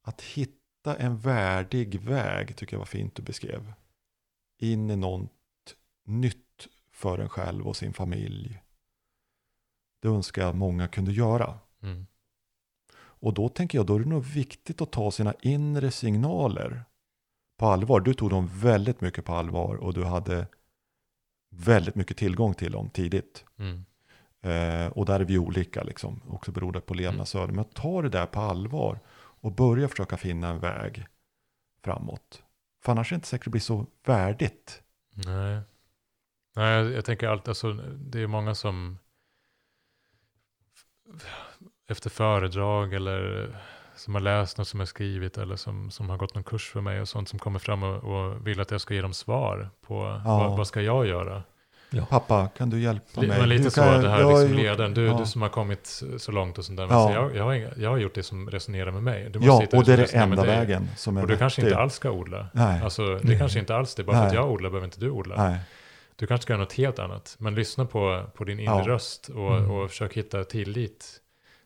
att 0.04 0.22
hitta 0.22 0.96
en 0.98 1.18
värdig 1.18 2.00
väg 2.02 2.56
tycker 2.56 2.74
jag 2.74 2.80
var 2.80 2.86
fint 2.86 3.16
du 3.16 3.22
beskrev. 3.22 3.74
In 4.60 4.90
i 4.90 4.96
något 4.96 5.30
nytt 6.06 6.38
för 7.06 7.18
en 7.18 7.30
själv 7.30 7.68
och 7.68 7.76
sin 7.76 7.94
familj. 7.94 8.62
Det 10.02 10.08
önskar 10.08 10.42
jag 10.42 10.50
att 10.50 10.56
många 10.56 10.88
kunde 10.88 11.12
göra. 11.12 11.60
Mm. 11.84 12.06
Och 12.98 13.34
då 13.34 13.50
tänker 13.50 13.78
jag, 13.78 13.86
då 13.86 13.96
är 13.96 14.00
det 14.00 14.10
nog 14.10 14.24
viktigt 14.24 14.82
att 14.82 14.92
ta 14.92 15.12
sina 15.12 15.34
inre 15.42 15.92
signaler 15.92 16.84
på 17.58 17.66
allvar. 17.66 18.00
Du 18.00 18.14
tog 18.14 18.30
dem 18.30 18.48
väldigt 18.54 19.02
mycket 19.02 19.26
på 19.26 19.34
allvar 19.34 19.76
och 19.76 19.94
du 19.94 20.04
hade 20.04 20.48
väldigt 21.50 21.96
mycket 21.96 22.18
tillgång 22.18 22.54
till 22.54 22.72
dem 22.72 22.90
tidigt. 22.90 23.46
Mm. 23.58 23.86
Eh, 24.42 24.88
och 24.88 25.06
där 25.06 25.20
är 25.20 25.26
vi 25.26 25.38
olika, 25.38 25.84
liksom, 25.84 26.22
också 26.28 26.52
beroende 26.52 26.82
på 26.82 26.94
levnadsöde. 26.94 27.54
Men 27.54 27.66
ta 27.66 28.02
det 28.02 28.10
där 28.10 28.26
på 28.26 28.40
allvar 28.40 29.00
och 29.42 29.52
börja 29.52 29.88
försöka 29.88 30.18
finna 30.18 30.50
en 30.50 30.60
väg 30.60 31.06
framåt. 31.84 32.44
För 32.84 32.92
annars 32.92 33.12
är 33.12 33.16
det 33.16 33.18
inte 33.18 33.28
säkert 33.28 33.42
att 33.42 33.46
det 33.46 33.52
blir 33.52 33.62
så 33.62 33.86
värdigt. 34.06 34.82
Nej. 35.14 35.62
Nej, 36.56 36.74
jag, 36.84 36.92
jag 36.92 37.06
tänker 37.06 37.28
alltid, 37.28 37.50
alltså, 37.50 37.74
det 37.98 38.22
är 38.22 38.28
många 38.28 38.56
som 38.56 38.98
efter 41.90 42.10
föredrag 42.10 42.94
eller 42.94 43.48
som 43.96 44.14
har 44.16 44.22
läst 44.22 44.58
något 44.58 44.68
som 44.68 44.80
jag 44.80 44.90
skrivit 44.90 45.38
eller 45.38 45.56
som, 45.56 45.92
som 45.92 46.10
har 46.10 46.18
gått 46.18 46.36
någon 46.36 46.44
kurs 46.44 46.70
för 46.70 46.82
mig 46.82 47.02
och 47.02 47.08
sånt 47.10 47.30
som 47.30 47.40
kommer 47.40 47.60
fram 47.60 47.84
och, 47.84 48.04
och 48.04 48.48
vill 48.48 48.62
att 48.62 48.72
jag 48.72 48.82
ska 48.82 48.94
ge 48.94 49.02
dem 49.02 49.14
svar 49.14 49.70
på 49.88 50.22
Ja. 50.26 50.38
vad, 50.40 50.58
vad 50.58 50.68
ska 50.68 50.82
jag 50.82 51.06
göra? 51.08 51.44
Pappa, 52.10 52.48
kan 52.58 52.70
du 52.70 52.80
hjälpa 52.82 53.22
mig? 53.22 53.30
Men 53.40 53.50
lite 53.50 53.64
Hur 53.64 53.70
så, 53.70 53.80
jag- 53.82 54.04
det 54.04 54.10
här 54.10 54.20
jag 54.20 54.40
liksom 54.40 54.58
ledaren, 54.58 54.94
du, 54.94 55.06
ja. 55.06 55.18
du 55.18 55.26
som 55.26 55.42
har 55.42 55.50
kommit 55.50 56.04
så 56.18 56.32
långt 56.32 56.58
och 56.58 56.66
sånt 56.66 56.78
där. 56.78 56.88
Men 56.88 56.98
Ja. 56.98 57.08
så 57.08 57.14
jag, 57.14 57.36
jag, 57.36 57.44
har 57.44 57.54
inga, 57.54 57.70
jag 57.78 57.90
har 57.90 57.98
gjort 57.98 58.16
det 58.16 58.24
som 58.24 58.50
resonerar 58.50 58.92
med 58.92 59.04
mig. 59.04 59.30
Du 59.30 59.40
måste 59.40 59.46
Ja, 59.54 59.60
hitta 59.62 59.78
och 59.78 59.86
det 59.86 59.94
är 59.94 60.06
som 60.06 60.18
det 60.20 60.24
enda 60.24 60.44
vägen 60.44 60.90
som 60.98 61.18
är 61.18 61.22
Och 61.22 61.28
du 61.28 61.38
kanske 61.38 61.62
vettig. 61.62 61.72
inte 61.72 61.82
alls 61.82 61.94
ska 61.94 62.12
odla. 62.12 62.48
Nej, 62.54 62.82
Alltså, 62.82 63.06
det 63.06 63.20
Nej. 63.24 63.38
kanske 63.40 63.60
inte 63.60 63.76
alls 63.76 63.96
det. 63.96 64.04
Bara 64.04 64.16
för 64.18 64.24
att 64.24 64.28
Nej. 64.34 64.36
jag 64.42 64.52
odlar 64.52 64.70
behöver 64.70 64.86
inte 64.86 65.00
du 65.00 65.10
odla. 65.10 65.36
nej. 65.50 65.60
Du 66.16 66.28
kanske 66.28 66.42
ska 66.44 66.54
göra 66.54 66.62
något 66.64 66.74
helt 66.74 67.00
annat. 67.00 67.36
Men 67.40 67.56
lyssna 67.56 67.86
på, 67.86 68.26
på 68.34 68.44
din 68.44 68.60
inre 68.60 68.76
Ja. 68.76 68.84
röst 68.88 69.30
och, 69.30 69.58
Mm. 69.58 69.72
och 69.72 69.90
försök 69.90 70.14
hitta 70.14 70.44
tillit 70.44 71.22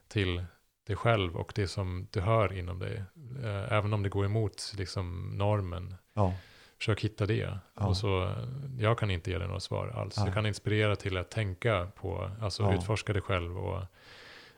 till 0.08 0.44
dig 0.88 0.96
själv 0.96 1.36
och 1.38 1.52
det 1.56 1.68
som 1.68 2.08
du 2.12 2.20
hör 2.22 2.54
inom 2.54 2.80
dig. 2.80 3.04
Eh, 3.44 3.74
Även 3.74 3.94
om 3.94 4.04
det 4.04 4.10
går 4.10 4.26
emot 4.26 4.74
liksom, 4.78 5.30
normen. 5.38 5.96
Ja, 6.14 6.34
Försök 6.78 7.02
hitta 7.02 7.26
det. 7.26 7.58
Ja. 7.76 7.86
Och 7.88 7.98
så, 7.98 8.32
jag 8.80 9.00
kan 9.00 9.12
inte 9.12 9.32
ge 9.32 9.38
dig 9.38 9.48
några 9.48 9.60
svar 9.60 9.88
alls. 9.88 10.18
Nej. 10.18 10.26
Jag 10.26 10.34
kan 10.34 10.46
inspirera 10.46 10.96
till 10.96 11.18
att 11.18 11.32
tänka 11.32 11.88
på, 11.96 12.32
alltså 12.42 12.64
Ja. 12.64 12.74
utforska 12.74 13.14
dig 13.14 13.22
själv 13.22 13.58
och 13.58 13.82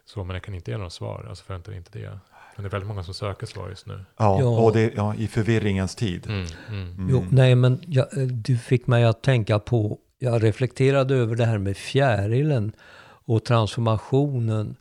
så, 0.05 0.23
men 0.23 0.33
jag 0.33 0.43
kan 0.43 0.55
inte 0.55 0.71
ge 0.71 0.77
några 0.77 0.89
svar. 0.89 1.25
Alltså 1.29 1.43
förvänta 1.45 1.71
dig 1.71 1.77
inte 1.77 1.99
det. 1.99 2.19
Men 2.55 2.63
det 2.63 2.67
är 2.67 2.71
väldigt 2.71 2.87
många 2.87 3.03
som 3.03 3.13
söker 3.13 3.47
svar 3.47 3.69
just 3.69 3.87
nu. 3.87 4.05
ja, 4.17 4.39
Ja. 4.39 4.47
och 4.47 4.73
det, 4.73 4.93
ja, 4.95 5.15
i 5.15 5.27
förvirringens 5.27 5.95
tid. 5.95 6.27
Mm, 6.29 6.45
mm. 6.69 6.91
Mm. 6.93 7.09
Jo, 7.09 7.25
nej, 7.31 7.55
men 7.55 7.79
jag, 7.87 8.17
eh, 8.17 8.23
du 8.27 8.57
fick 8.57 8.87
mig 8.87 9.03
att 9.03 9.21
tänka 9.21 9.59
på, 9.59 9.97
jag 10.19 10.43
reflekterade 10.43 11.15
över 11.15 11.35
det 11.35 11.45
här 11.45 11.57
med 11.57 11.77
fjärilen 11.77 12.71
och 13.25 13.43
transformationen. 13.45 14.75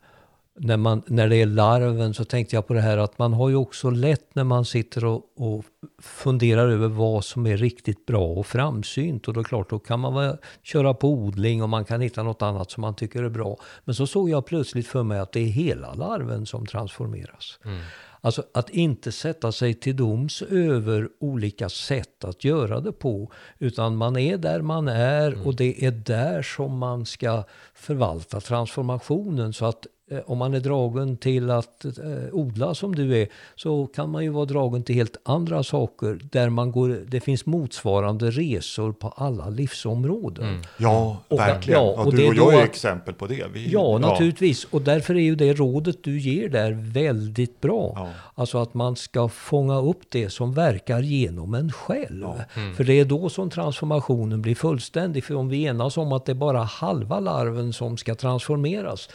När, 0.59 0.77
man, 0.77 1.03
när 1.07 1.29
det 1.29 1.35
är 1.35 1.45
larven 1.45 2.13
så 2.13 2.25
tänkte 2.25 2.55
jag 2.55 2.67
på 2.67 2.73
det 2.73 2.81
här 2.81 2.97
att 2.97 3.19
man 3.19 3.33
har 3.33 3.49
ju 3.49 3.55
också 3.55 3.89
lätt 3.89 4.35
när 4.35 4.43
man 4.43 4.65
sitter 4.65 5.05
och, 5.05 5.23
och 5.37 5.65
funderar 6.01 6.67
över 6.67 6.87
vad 6.87 7.25
som 7.25 7.47
är 7.47 7.57
riktigt 7.57 8.05
bra 8.05 8.27
och 8.27 8.47
framsynt. 8.47 9.27
Och 9.27 9.33
då 9.33 9.39
är 9.39 9.43
klart, 9.43 9.69
då 9.69 9.79
kan 9.79 9.99
man 9.99 10.15
väl 10.15 10.37
köra 10.63 10.93
på 10.93 11.09
odling 11.09 11.63
och 11.63 11.69
man 11.69 11.85
kan 11.85 12.01
hitta 12.01 12.23
något 12.23 12.41
annat 12.41 12.71
som 12.71 12.81
man 12.81 12.95
tycker 12.95 13.23
är 13.23 13.29
bra. 13.29 13.57
Men 13.85 13.95
så 13.95 14.07
såg 14.07 14.29
jag 14.29 14.45
plötsligt 14.45 14.87
för 14.87 15.03
mig 15.03 15.19
att 15.19 15.31
det 15.31 15.39
är 15.39 15.45
hela 15.45 15.93
larven 15.93 16.45
som 16.45 16.65
transformeras. 16.65 17.59
Mm. 17.65 17.81
Alltså 18.23 18.43
att 18.53 18.69
inte 18.69 19.11
sätta 19.11 19.51
sig 19.51 19.73
till 19.73 19.95
doms 19.95 20.41
över 20.41 21.09
olika 21.19 21.69
sätt 21.69 22.23
att 22.23 22.43
göra 22.43 22.79
det 22.79 22.91
på. 22.91 23.31
Utan 23.59 23.95
man 23.95 24.17
är 24.17 24.37
där 24.37 24.61
man 24.61 24.87
är 24.87 25.47
och 25.47 25.55
det 25.55 25.85
är 25.85 25.91
där 25.91 26.41
som 26.41 26.77
man 26.77 27.05
ska 27.05 27.43
förvalta 27.73 28.39
transformationen. 28.39 29.53
Så 29.53 29.65
att 29.65 29.87
om 30.25 30.37
man 30.37 30.53
är 30.53 30.59
dragen 30.59 31.17
till 31.17 31.49
att 31.51 31.85
eh, 31.85 31.91
odla 32.31 32.75
som 32.75 32.95
du 32.95 33.17
är 33.21 33.27
så 33.55 33.87
kan 33.87 34.09
man 34.09 34.23
ju 34.23 34.29
vara 34.29 34.45
dragen 34.45 34.83
till 34.83 34.95
helt 34.95 35.17
andra 35.23 35.63
saker. 35.63 36.19
Där 36.31 36.49
man 36.49 36.71
går, 36.71 37.01
det 37.07 37.19
finns 37.19 37.45
motsvarande 37.45 38.31
resor 38.31 38.91
på 38.91 39.07
alla 39.15 39.49
livsområden. 39.49 40.49
Mm. 40.49 40.61
Ja, 40.77 41.17
Och- 41.27 41.39
verkligen. 41.39 41.81
ja, 41.83 41.93
Ja, 41.97 42.03
och 42.05 42.15
du 42.15 42.27
och 42.27 42.35
jag 42.35 42.53
är 42.53 42.57
ju 42.57 42.63
att- 42.63 42.69
exempel 42.69 43.13
på 43.13 43.27
det. 43.27 43.45
Vi, 43.53 43.71
Ja, 43.71 43.97
naturligtvis. 43.97 44.63
Och 44.65 44.81
därför 44.81 45.15
är 45.15 45.19
ju 45.21 45.35
det 45.35 45.53
rådet 45.53 46.03
du 46.03 46.19
ger 46.19 46.49
där 46.49 46.71
väldigt 46.93 47.61
bra. 47.61 47.91
Ja. 47.95 48.09
Alltså 48.35 48.57
att 48.57 48.73
man 48.73 48.95
ska 48.95 49.27
fånga 49.29 49.79
upp 49.81 50.01
det 50.09 50.29
som 50.29 50.53
verkar 50.53 51.01
genom 51.01 51.53
en 51.53 51.71
själv. 51.71 52.25
Mm. 52.55 52.73
För 52.75 52.83
det 52.83 52.93
är 52.99 53.05
då 53.05 53.29
som 53.29 53.49
transformationen 53.49 54.41
blir 54.41 54.55
fullständig. 54.55 55.23
För 55.23 55.35
om 55.35 55.49
vi 55.49 55.63
enas 55.65 55.97
om 55.97 56.11
att 56.11 56.25
det 56.25 56.31
är 56.31 56.33
bara 56.35 56.63
halva 56.63 57.19
larven 57.19 57.73
som 57.73 57.97
ska 57.97 58.15
transformeras. 58.15 59.09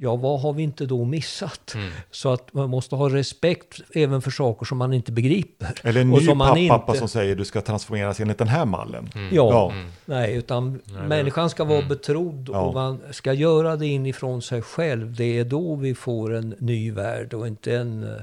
Ja, 0.00 0.16
vad 0.16 0.40
har 0.40 0.52
vi 0.52 0.62
inte 0.62 0.86
då 0.86 1.04
missat? 1.04 1.74
Mm. 1.74 1.90
Så 2.10 2.32
att 2.32 2.52
man 2.52 2.70
måste 2.70 2.94
ha 2.94 3.08
respekt 3.10 3.80
även 3.94 4.22
för 4.22 4.30
saker 4.30 4.66
som 4.66 4.78
man 4.78 4.92
inte 4.92 5.12
begriper. 5.12 5.74
Eller 5.82 6.00
en 6.00 6.12
Och 6.12 6.18
ny 6.18 6.24
som 6.26 6.38
man 6.38 6.68
pappa 6.68 6.92
inte- 6.92 6.98
som 6.98 7.08
säger 7.08 7.36
du 7.36 7.44
ska 7.44 7.60
transformeras 7.60 8.20
enligt 8.20 8.38
den 8.38 8.48
här 8.48 8.64
mallen. 8.66 9.10
Mm. 9.14 9.34
Ja, 9.34 9.50
Ja. 9.50 9.72
Mm. 9.72 9.86
nej, 10.04 10.36
utan 10.36 10.80
det- 10.84 10.92
människan 11.02 11.50
ska 11.50 11.64
vara 11.64 11.78
mm. 11.78 11.88
betrodd 11.88 12.48
Ja. 12.52 12.60
och 12.60 12.74
man 12.74 13.00
ska 13.10 13.32
göra 13.32 13.76
det 13.76 13.86
inifrån 13.86 14.42
sig 14.42 14.62
själv. 14.62 15.14
Det 15.14 15.38
är 15.38 15.44
då 15.44 15.74
vi 15.74 15.94
får 15.94 16.34
en 16.34 16.54
ny 16.58 16.90
värld 16.92 17.34
och 17.34 17.46
inte 17.46 17.76
en 17.76 18.04
uh, 18.04 18.20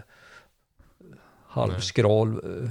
halvskral. 1.48 2.30
eh, 2.64 2.70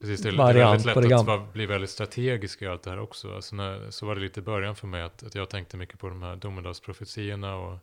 Precis, 0.00 0.22
det 0.22 0.28
är, 0.28 0.32
variant 0.36 0.86
väldigt 0.86 1.10
lätt 1.10 1.28
att 1.28 1.52
bli 1.52 1.66
väldigt 1.66 1.90
strategisk 1.90 2.62
i 2.62 2.66
allt 2.66 2.82
det 2.82 2.90
här 2.90 3.00
också. 3.00 3.34
Alltså 3.34 3.56
när, 3.56 3.90
så 3.90 4.06
var 4.06 4.14
det 4.14 4.20
lite 4.20 4.40
i 4.40 4.42
början 4.42 4.76
för 4.76 4.86
mig 4.86 5.02
att, 5.02 5.22
att 5.22 5.34
jag 5.34 5.50
tänkte 5.50 5.76
mycket 5.76 5.98
på 5.98 6.08
de 6.08 6.22
här 6.22 6.36
domedagsprofetiorna 6.36 7.56
och 7.56 7.78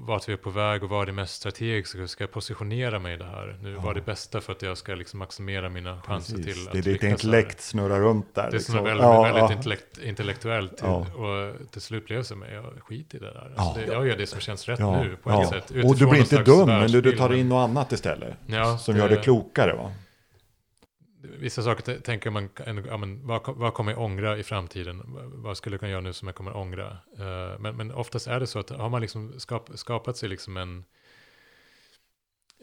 vart 0.00 0.28
vi 0.28 0.32
är 0.32 0.36
på 0.36 0.50
väg 0.50 0.82
och 0.84 0.90
vad 0.90 1.02
är 1.02 1.06
det 1.06 1.12
mest 1.12 1.34
strategiska, 1.34 1.98
hur 1.98 2.06
ska 2.06 2.24
jag 2.24 2.30
positionera 2.30 2.98
mig 2.98 3.14
i 3.14 3.16
det 3.16 3.24
här? 3.24 3.58
Nu 3.62 3.72
Ja. 3.72 3.80
vad 3.80 3.90
är 3.90 3.94
det 3.94 4.06
bästa 4.06 4.40
för 4.40 4.52
att 4.52 4.62
jag 4.62 4.78
ska 4.78 4.94
liksom 4.94 5.18
maximera 5.18 5.68
mina 5.68 6.00
chanser 6.00 6.36
Precis. 6.36 6.54
till 6.54 6.66
att 6.66 6.72
Det 6.72 6.78
är 6.78 6.82
ditt 6.92 7.02
intellekt 7.02 7.60
snurrar 7.60 8.00
runt 8.00 8.34
där. 8.34 8.46
Det 8.46 8.52
liksom. 8.52 8.74
väldigt, 8.74 9.02
Ja, 9.02 9.22
väldigt 9.22 9.42
ja. 9.42 9.52
Intellekt, 9.52 9.98
intellektuellt 10.04 10.76
till, 10.76 10.86
och 10.86 11.70
till 11.70 11.80
slut 11.80 12.06
blev 12.06 12.18
det 12.18 12.24
så, 12.24 12.36
men 12.36 12.54
jag 12.54 12.64
skit 12.64 13.14
i 13.14 13.18
det 13.18 13.26
där. 13.32 13.52
Alltså 13.56 13.80
det, 13.80 13.92
jag 13.92 14.06
gör 14.06 14.16
det 14.16 14.26
som 14.26 14.40
känns 14.40 14.68
rätt 14.68 14.78
nu 14.80 15.16
på 15.22 15.30
ett 15.30 15.48
sätt. 15.48 15.70
Och 15.84 15.96
du 15.96 16.06
blir 16.06 16.20
inte 16.20 16.42
dum, 16.42 16.68
men 16.68 16.92
du, 16.92 17.16
tar 17.16 17.34
in 17.34 17.48
något 17.48 17.68
annat 17.70 17.92
istället. 17.92 18.34
Som 18.80 18.96
gör 18.96 19.08
det 19.08 19.16
klokare 19.16 19.74
va? 19.74 19.92
Vissa 21.42 21.62
saker 21.62 22.00
tänker 22.00 22.30
man, 22.30 22.48
ja, 22.86 22.96
men 22.96 23.26
vad, 23.26 23.42
vad 23.46 23.74
kommer 23.74 23.92
jag 23.92 24.00
ångra 24.00 24.38
i 24.38 24.42
framtiden? 24.42 25.02
Vad 25.34 25.56
skulle 25.56 25.74
jag 25.74 25.80
kunna 25.80 25.92
göra 25.92 26.00
nu 26.00 26.12
som 26.12 26.28
jag 26.28 26.34
kommer 26.34 26.56
ångra? 26.56 26.86
Uh, 27.20 27.60
men, 27.60 27.76
men 27.76 27.92
oftast 27.92 28.26
är 28.26 28.40
det 28.40 28.46
så 28.46 28.58
att 28.58 28.70
har 28.70 28.88
man 28.88 29.00
liksom 29.00 29.40
skap, 29.40 29.70
skapat 29.74 30.16
sig 30.16 30.28
liksom 30.28 30.56
en, 30.56 30.84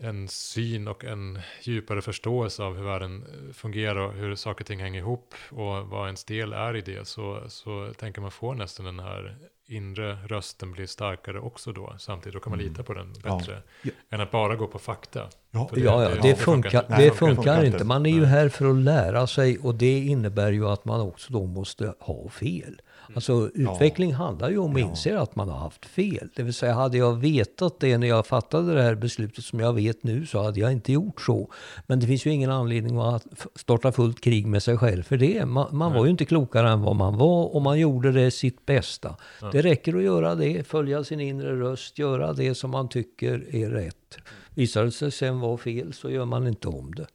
en 0.02 0.28
syn 0.28 0.88
och 0.88 1.06
en 1.06 1.40
djupare 1.62 2.02
förståelse 2.02 2.64
av 2.64 2.78
hur 2.78 2.84
världen 2.84 3.24
eh, 3.48 3.54
fungerar 3.54 3.96
och 4.00 4.14
hur 4.14 4.36
saker 4.36 4.64
och 4.64 4.68
ting 4.68 4.80
hänger 4.80 5.00
ihop 5.00 5.34
och 5.50 5.88
vad 5.88 6.06
ens 6.06 6.24
del 6.24 6.54
är 6.54 6.76
i 6.76 6.82
det 6.82 7.08
så, 7.08 7.44
så 7.48 7.94
tänker 7.98 8.22
man 8.22 8.32
få 8.32 8.54
nästan 8.54 8.86
den 8.86 9.00
här 9.00 9.38
inre 9.68 10.18
rösten 10.28 10.72
blir 10.72 10.86
starkare 10.86 11.40
också 11.40 11.72
då 11.72 11.96
samtidigt. 12.00 12.34
Då 12.34 12.40
kan 12.40 12.52
man 12.52 12.60
Mm. 12.60 12.72
lita 12.72 12.84
på 12.84 12.94
den 12.94 13.14
bättre 13.14 13.62
Ja. 13.82 13.92
än 14.10 14.22
att 14.22 14.32
bara 14.32 14.56
gå 14.56 14.68
på 14.68 14.80
fakta. 14.80 15.28
Ja, 15.52 15.68
För 15.68 15.80
Ja, 15.80 16.04
ja, 16.04 16.10
det, 16.10 16.16
det 16.22 16.36
funkar, 16.36 16.70
funkar 16.70 16.98
det 16.98 17.04
inte. 17.06 17.18
funkar, 17.18 17.36
funkar 17.36 17.64
inte. 17.66 17.84
Man 17.84 18.06
är 18.06 18.10
ju 18.14 18.26
här 18.26 18.50
för 18.50 18.70
att 18.70 18.76
lära 18.76 19.28
sig 19.28 19.58
och 19.58 19.76
det 19.76 20.00
innebär 20.00 20.52
ju 20.52 20.68
att 20.68 20.86
man 20.86 21.02
också 21.02 21.34
då 21.34 21.46
måste 21.46 21.94
ha 22.00 22.30
fel. 22.30 22.82
Alltså 23.16 23.50
utveckling 23.54 24.14
handlar 24.14 24.50
ju 24.50 24.58
om 24.58 24.72
att 24.76 24.80
Ja. 24.82 24.90
inse 24.90 25.20
att 25.20 25.36
man 25.36 25.50
har 25.50 25.58
haft 25.58 25.86
fel. 25.86 26.30
Det 26.36 26.44
vill 26.44 26.54
säga 26.54 26.74
hade 26.74 26.98
jag 26.98 27.14
vetat 27.20 27.80
det 27.80 27.98
när 27.98 28.08
jag 28.08 28.26
fattade 28.28 28.74
det 28.74 28.82
här 28.82 28.96
beslutet 28.96 29.44
som 29.46 29.60
jag 29.60 29.74
vet 29.74 30.04
nu 30.04 30.26
så 30.26 30.44
hade 30.44 30.60
jag 30.60 30.72
inte 30.72 30.92
gjort 30.94 31.22
så. 31.22 31.52
Men 31.88 32.00
det 32.00 32.08
finns 32.08 32.26
ju 32.26 32.32
ingen 32.32 32.52
anledning 32.52 32.98
att 32.98 33.26
starta 33.56 33.92
fullt 33.92 34.22
krig 34.22 34.48
med 34.48 34.64
sig 34.64 34.78
själv 34.78 35.04
för 35.04 35.18
det. 35.18 35.46
Man, 35.46 35.68
man 35.78 35.94
var 35.94 36.06
ju 36.06 36.12
inte 36.12 36.26
klokare 36.26 36.70
än 36.70 36.82
vad 36.82 36.96
man 36.96 37.18
var 37.18 37.56
och 37.56 37.62
man 37.62 37.80
gjorde 37.80 38.12
det 38.12 38.32
sitt 38.32 38.66
bästa. 38.66 39.16
Det 39.52 39.62
räcker 39.62 39.96
att 39.98 40.04
göra 40.04 40.36
det, 40.36 40.68
följa 40.68 41.04
sin 41.04 41.20
inre 41.20 41.60
röst, 41.60 42.00
göra 42.00 42.34
det 42.34 42.56
som 42.56 42.72
man 42.72 42.90
tycker 42.90 43.56
är 43.56 43.70
rätt. 43.70 44.18
Visar 44.56 44.84
det 44.86 44.92
sig 44.92 45.12
sen 45.12 45.40
vara 45.40 45.58
fel 45.58 45.94
så 45.94 46.10
gör 46.10 46.26
man 46.26 46.48
inte 46.48 46.68
om 46.68 46.96
det. 46.96 47.08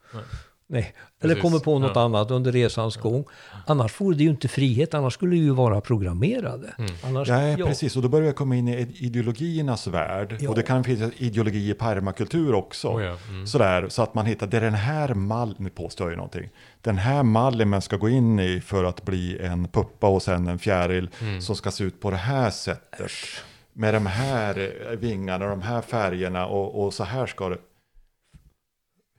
Nej. 0.66 0.95
Eller 1.20 1.35
Precis. 1.35 1.43
kommer 1.43 1.59
på 1.59 1.78
något 1.78 1.93
Ja. 1.95 2.03
annat 2.05 2.31
under 2.31 2.53
resans 2.53 2.97
gång. 2.97 3.24
Annars 3.66 4.01
vore 4.01 4.16
det 4.16 4.24
ju 4.24 4.31
inte 4.31 4.49
frihet, 4.49 4.95
annars 4.95 5.15
skulle 5.15 5.31
vi 5.31 5.36
ju 5.36 5.51
vara 5.51 5.81
programmerade. 5.81 6.74
Mm. 6.78 6.91
Annars, 7.05 7.28
Nej, 7.28 7.57
ja. 7.59 7.66
precis. 7.66 7.97
Och 7.97 8.03
då 8.03 8.09
börjar 8.09 8.27
vi 8.27 8.32
komma 8.32 8.57
in 8.57 8.69
i 8.69 8.97
ideologiernas 8.99 9.86
värld. 9.86 10.36
Ja. 10.41 10.49
Och 10.51 10.55
det 10.57 10.62
kan 10.62 10.85
finnas 10.85 11.12
ideologi 11.16 11.70
i 11.70 11.74
permakultur 11.74 12.55
också. 12.55 12.89
Oh 12.89 13.05
ja, 13.05 13.16
mm. 13.28 13.47
Sådär, 13.47 13.89
så 13.89 14.03
att 14.03 14.15
man 14.15 14.27
hittar, 14.27 14.47
det 14.47 14.57
är 14.57 14.61
den 14.61 14.74
här 14.74 15.15
mallen, 15.15 15.55
nu 15.59 15.70
påstår 15.70 16.07
jag 16.07 16.12
ju 16.12 16.16
någonting. 16.16 16.49
Den 16.81 16.99
här 16.99 17.23
mallen 17.23 17.69
man 17.69 17.82
ska 17.82 17.97
gå 17.97 18.09
in 18.09 18.41
i 18.41 18.61
för 18.61 18.85
att 18.85 19.03
bli 19.05 19.39
en 19.39 19.69
puppa 19.69 20.07
och 20.09 20.23
sen 20.23 20.49
en 20.49 20.59
fjäril 20.59 21.11
Mm. 21.20 21.41
som 21.41 21.57
ska 21.57 21.70
se 21.70 21.85
ut 21.85 22.01
på 22.01 22.11
det 22.11 22.16
här 22.16 22.51
sättet. 22.51 23.11
Med 23.73 23.95
de 23.95 24.07
här 24.07 24.59
eh, 24.91 24.97
vingarna 24.99 25.45
och 25.45 25.51
de 25.51 25.62
här 25.62 25.81
färgerna 25.81 26.47
och, 26.47 26.85
och 26.85 26.95
så 26.95 27.05
här 27.05 27.27
ska 27.27 27.49
det. 27.49 27.59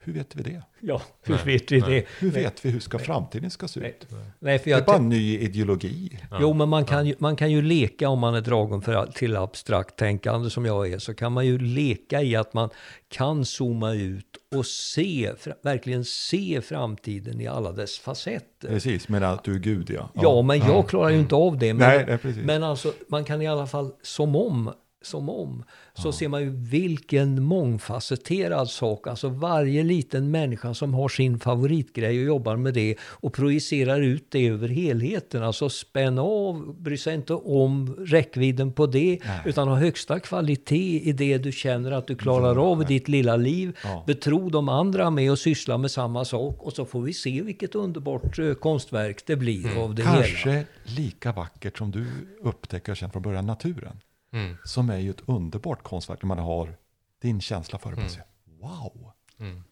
Hur 0.05 0.13
vet 0.13 0.35
vi 0.35 0.43
det? 0.43 0.61
ja, 0.79 1.01
hur 1.23 1.35
Nej, 1.35 1.43
vet 1.45 1.71
vi 1.71 1.79
nej. 1.81 1.89
det? 1.89 2.05
Hur 2.19 2.31
Nej. 2.31 2.43
vet 2.43 2.65
vi 2.65 2.69
hur 2.69 2.79
ska 2.79 2.99
framtiden 2.99 3.51
ska 3.51 3.67
se 3.67 3.79
ut? 3.79 4.07
Nej, 4.39 4.59
för 4.59 4.65
Det 4.65 4.71
är 4.71 4.77
jag 4.77 4.85
bara 4.85 4.97
en 4.97 5.09
ny 5.09 5.37
ideologi. 5.39 6.19
Ja. 6.31 6.37
Jo, 6.41 6.53
men 6.53 6.69
man 6.69 6.85
kan, 6.85 7.07
ju, 7.07 7.15
man 7.19 7.35
kan 7.35 7.51
ju 7.51 7.61
leka 7.61 8.09
om 8.09 8.19
man 8.19 8.35
är 8.35 8.41
dragen 8.41 8.81
för, 8.81 9.05
till 9.05 9.35
abstrakt 9.37 9.95
tänkande 9.95 10.49
som 10.49 10.65
jag 10.65 10.93
är, 10.93 10.99
så 10.99 11.13
kan 11.13 11.31
man 11.31 11.45
ju 11.45 11.57
leka 11.57 12.21
i 12.21 12.35
att 12.35 12.53
man 12.53 12.69
kan 13.07 13.45
zooma 13.45 13.93
ut 13.93 14.37
och 14.55 14.65
se, 14.65 15.31
verkligen 15.63 16.05
se 16.05 16.61
framtiden 16.61 17.41
i 17.41 17.47
alla 17.47 17.71
dess 17.71 17.99
facetter. 17.99 18.67
Precis, 18.67 19.09
men 19.09 19.23
att 19.23 19.43
du 19.43 19.55
är 19.55 19.59
Gud 19.59 19.89
ja. 19.89 20.09
Ja, 20.13 20.41
men 20.41 20.57
jag 20.59 20.89
klarar 20.89 21.09
ju 21.09 21.19
inte 21.19 21.35
av 21.35 21.57
det. 21.57 21.73
Men, 21.73 21.89
Nej, 21.89 22.05
nej, 22.07 22.17
precis. 22.17 22.43
men 22.45 22.63
alltså, 22.63 22.93
man 23.07 23.23
kan 23.23 23.41
i 23.41 23.47
alla 23.47 23.67
fall, 23.67 23.91
som 24.01 24.35
om, 24.35 24.73
som 25.05 25.29
om, 25.29 25.63
så 25.93 26.11
ser 26.11 26.27
man 26.27 26.41
ju 26.41 26.49
vilken 26.49 27.43
mångfacetterad 27.43 28.69
sak. 28.69 29.07
Alltså 29.07 29.29
varje 29.29 29.83
liten 29.83 30.31
människa 30.31 30.73
som 30.73 30.93
har 30.93 31.09
sin 31.09 31.39
favoritgrej 31.39 32.19
och 32.19 32.25
jobbar 32.25 32.55
med 32.55 32.73
det 32.73 32.95
och 33.01 33.33
projicerar 33.33 34.01
ut 34.01 34.25
det 34.29 34.47
över 34.47 34.69
helheten. 34.69 35.43
Alltså 35.43 35.69
spänn 35.69 36.19
av, 36.19 36.75
bry 36.81 36.97
sig 36.97 37.15
inte 37.15 37.33
om 37.33 37.95
räckvidden 37.99 38.73
på 38.73 38.85
det, 38.85 39.19
Nej. 39.25 39.39
utan 39.45 39.67
ha 39.67 39.75
högsta 39.75 40.19
kvalitet 40.19 41.01
i 41.03 41.11
det 41.11 41.37
du 41.37 41.51
känner 41.51 41.91
att 41.91 42.07
du 42.07 42.15
klarar 42.15 42.71
av 42.71 42.81
i 42.81 42.85
ditt 42.85 43.07
lilla 43.07 43.35
liv. 43.35 43.77
Ja. 43.83 44.03
Betro 44.07 44.49
de 44.49 44.69
andra 44.69 45.09
med 45.09 45.31
att 45.31 45.39
syssla 45.39 45.77
med 45.77 45.91
samma 45.91 46.25
sak 46.25 46.63
och 46.63 46.73
så 46.73 46.85
får 46.85 47.01
vi 47.01 47.13
se 47.13 47.41
vilket 47.41 47.75
underbart 47.75 48.39
eh, 48.39 48.53
konstverk 48.53 49.25
det 49.25 49.35
blir 49.35 49.83
av 49.83 49.95
det 49.95 50.01
hela. 50.01 50.15
Kanske 50.15 50.65
lika 50.83 51.31
vackert 51.31 51.77
som 51.77 51.91
du 51.91 52.07
upptäcker 52.41 52.95
känner 52.95 53.11
från 53.11 53.21
början 53.21 53.45
naturen. 53.45 53.99
Mm. 54.35 54.57
Som 54.63 54.89
är 54.89 54.97
ju 54.97 55.09
ett 55.09 55.21
underbart 55.25 55.83
konstverk 55.83 56.21
när 56.23 56.27
man 56.27 56.39
har 56.39 56.77
din 57.21 57.41
känsla 57.41 57.79
för 57.79 57.95
det. 57.95 58.09
Säger, 58.09 58.25
Wow! 58.61 59.11
Mm. 59.39 59.63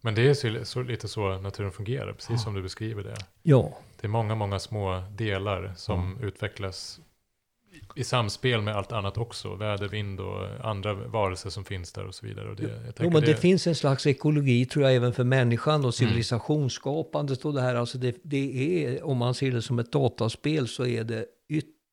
Men 0.00 0.14
det 0.14 0.28
är 0.28 0.34
så, 0.34 0.64
så, 0.64 0.82
lite 0.82 1.08
så 1.08 1.38
naturen 1.38 1.72
fungerar, 1.72 2.12
precis 2.12 2.42
som 2.42 2.54
du 2.54 2.62
beskriver 2.62 3.02
det. 3.02 3.16
Ja, 3.42 3.78
Det 4.00 4.06
är 4.06 4.08
många, 4.08 4.34
många 4.34 4.58
små 4.58 5.02
delar 5.10 5.72
som 5.76 6.18
utvecklas 6.22 7.00
i, 7.72 8.00
i 8.00 8.04
samspel 8.04 8.62
med 8.62 8.76
allt 8.76 8.92
annat 8.92 9.18
också. 9.18 9.54
Väder, 9.54 9.88
vind 9.88 10.20
och 10.20 10.66
andra 10.66 10.94
varelser 10.94 11.50
som 11.50 11.64
finns 11.64 11.92
där 11.92 12.06
och 12.06 12.14
så 12.14 12.26
vidare. 12.26 12.50
Och 12.50 12.56
det, 12.56 12.62
jag 12.62 12.94
Jo, 12.98 13.10
men 13.10 13.22
det, 13.22 13.36
finns 13.36 13.66
en 13.66 13.74
slags 13.74 14.06
ekologi 14.06 14.66
tror 14.66 14.84
jag 14.84 14.94
även 14.94 15.12
för 15.12 15.24
människan 15.24 15.84
och 15.84 15.94
civilisationsskapandet 15.94 17.44
och 17.44 17.54
det 17.54 17.60
här. 17.60 17.74
Alltså 17.74 17.98
det, 17.98 18.16
det 18.22 18.84
är, 18.84 19.04
om 19.04 19.18
man 19.18 19.34
ser 19.34 19.52
det 19.52 19.62
som 19.62 19.78
ett 19.78 19.92
dataspel 19.92 20.68
så 20.68 20.86
är 20.86 21.04
det 21.04 21.26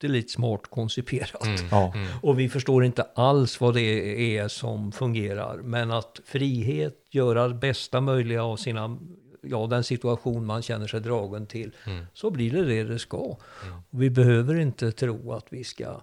ytterligt 0.06 0.32
smart 0.32 0.62
konciperat. 0.70 1.46
Mm. 1.46 1.68
Ja. 1.72 1.94
Mm. 1.96 2.08
Och 2.22 2.40
vi 2.40 2.50
förstår 2.50 2.86
inte 2.86 3.04
alls 3.16 3.62
vad 3.62 3.74
det 3.74 4.38
är 4.38 4.48
som 4.48 4.92
fungerar. 4.92 5.58
Men 5.58 5.92
att 5.92 6.20
frihet, 6.26 7.06
göra 7.12 7.48
det 7.48 7.54
bästa 7.54 8.02
möjliga 8.02 8.44
av 8.44 8.58
sina, 8.58 8.98
ja, 9.42 9.68
den 9.68 9.84
situation 9.84 10.46
man 10.46 10.62
känner 10.62 10.88
sig 10.88 11.02
dragen 11.02 11.48
till. 11.48 11.76
Mm. 11.86 12.06
Så 12.14 12.32
blir 12.32 12.52
det 12.52 12.66
det 12.66 12.84
det 12.84 13.00
ska. 13.00 13.38
Mm. 13.64 13.78
Och 13.90 14.02
vi 14.02 14.10
behöver 14.10 14.56
inte 14.56 14.92
tro 14.92 15.32
att 15.34 15.46
vi 15.50 15.64
ska 15.64 16.02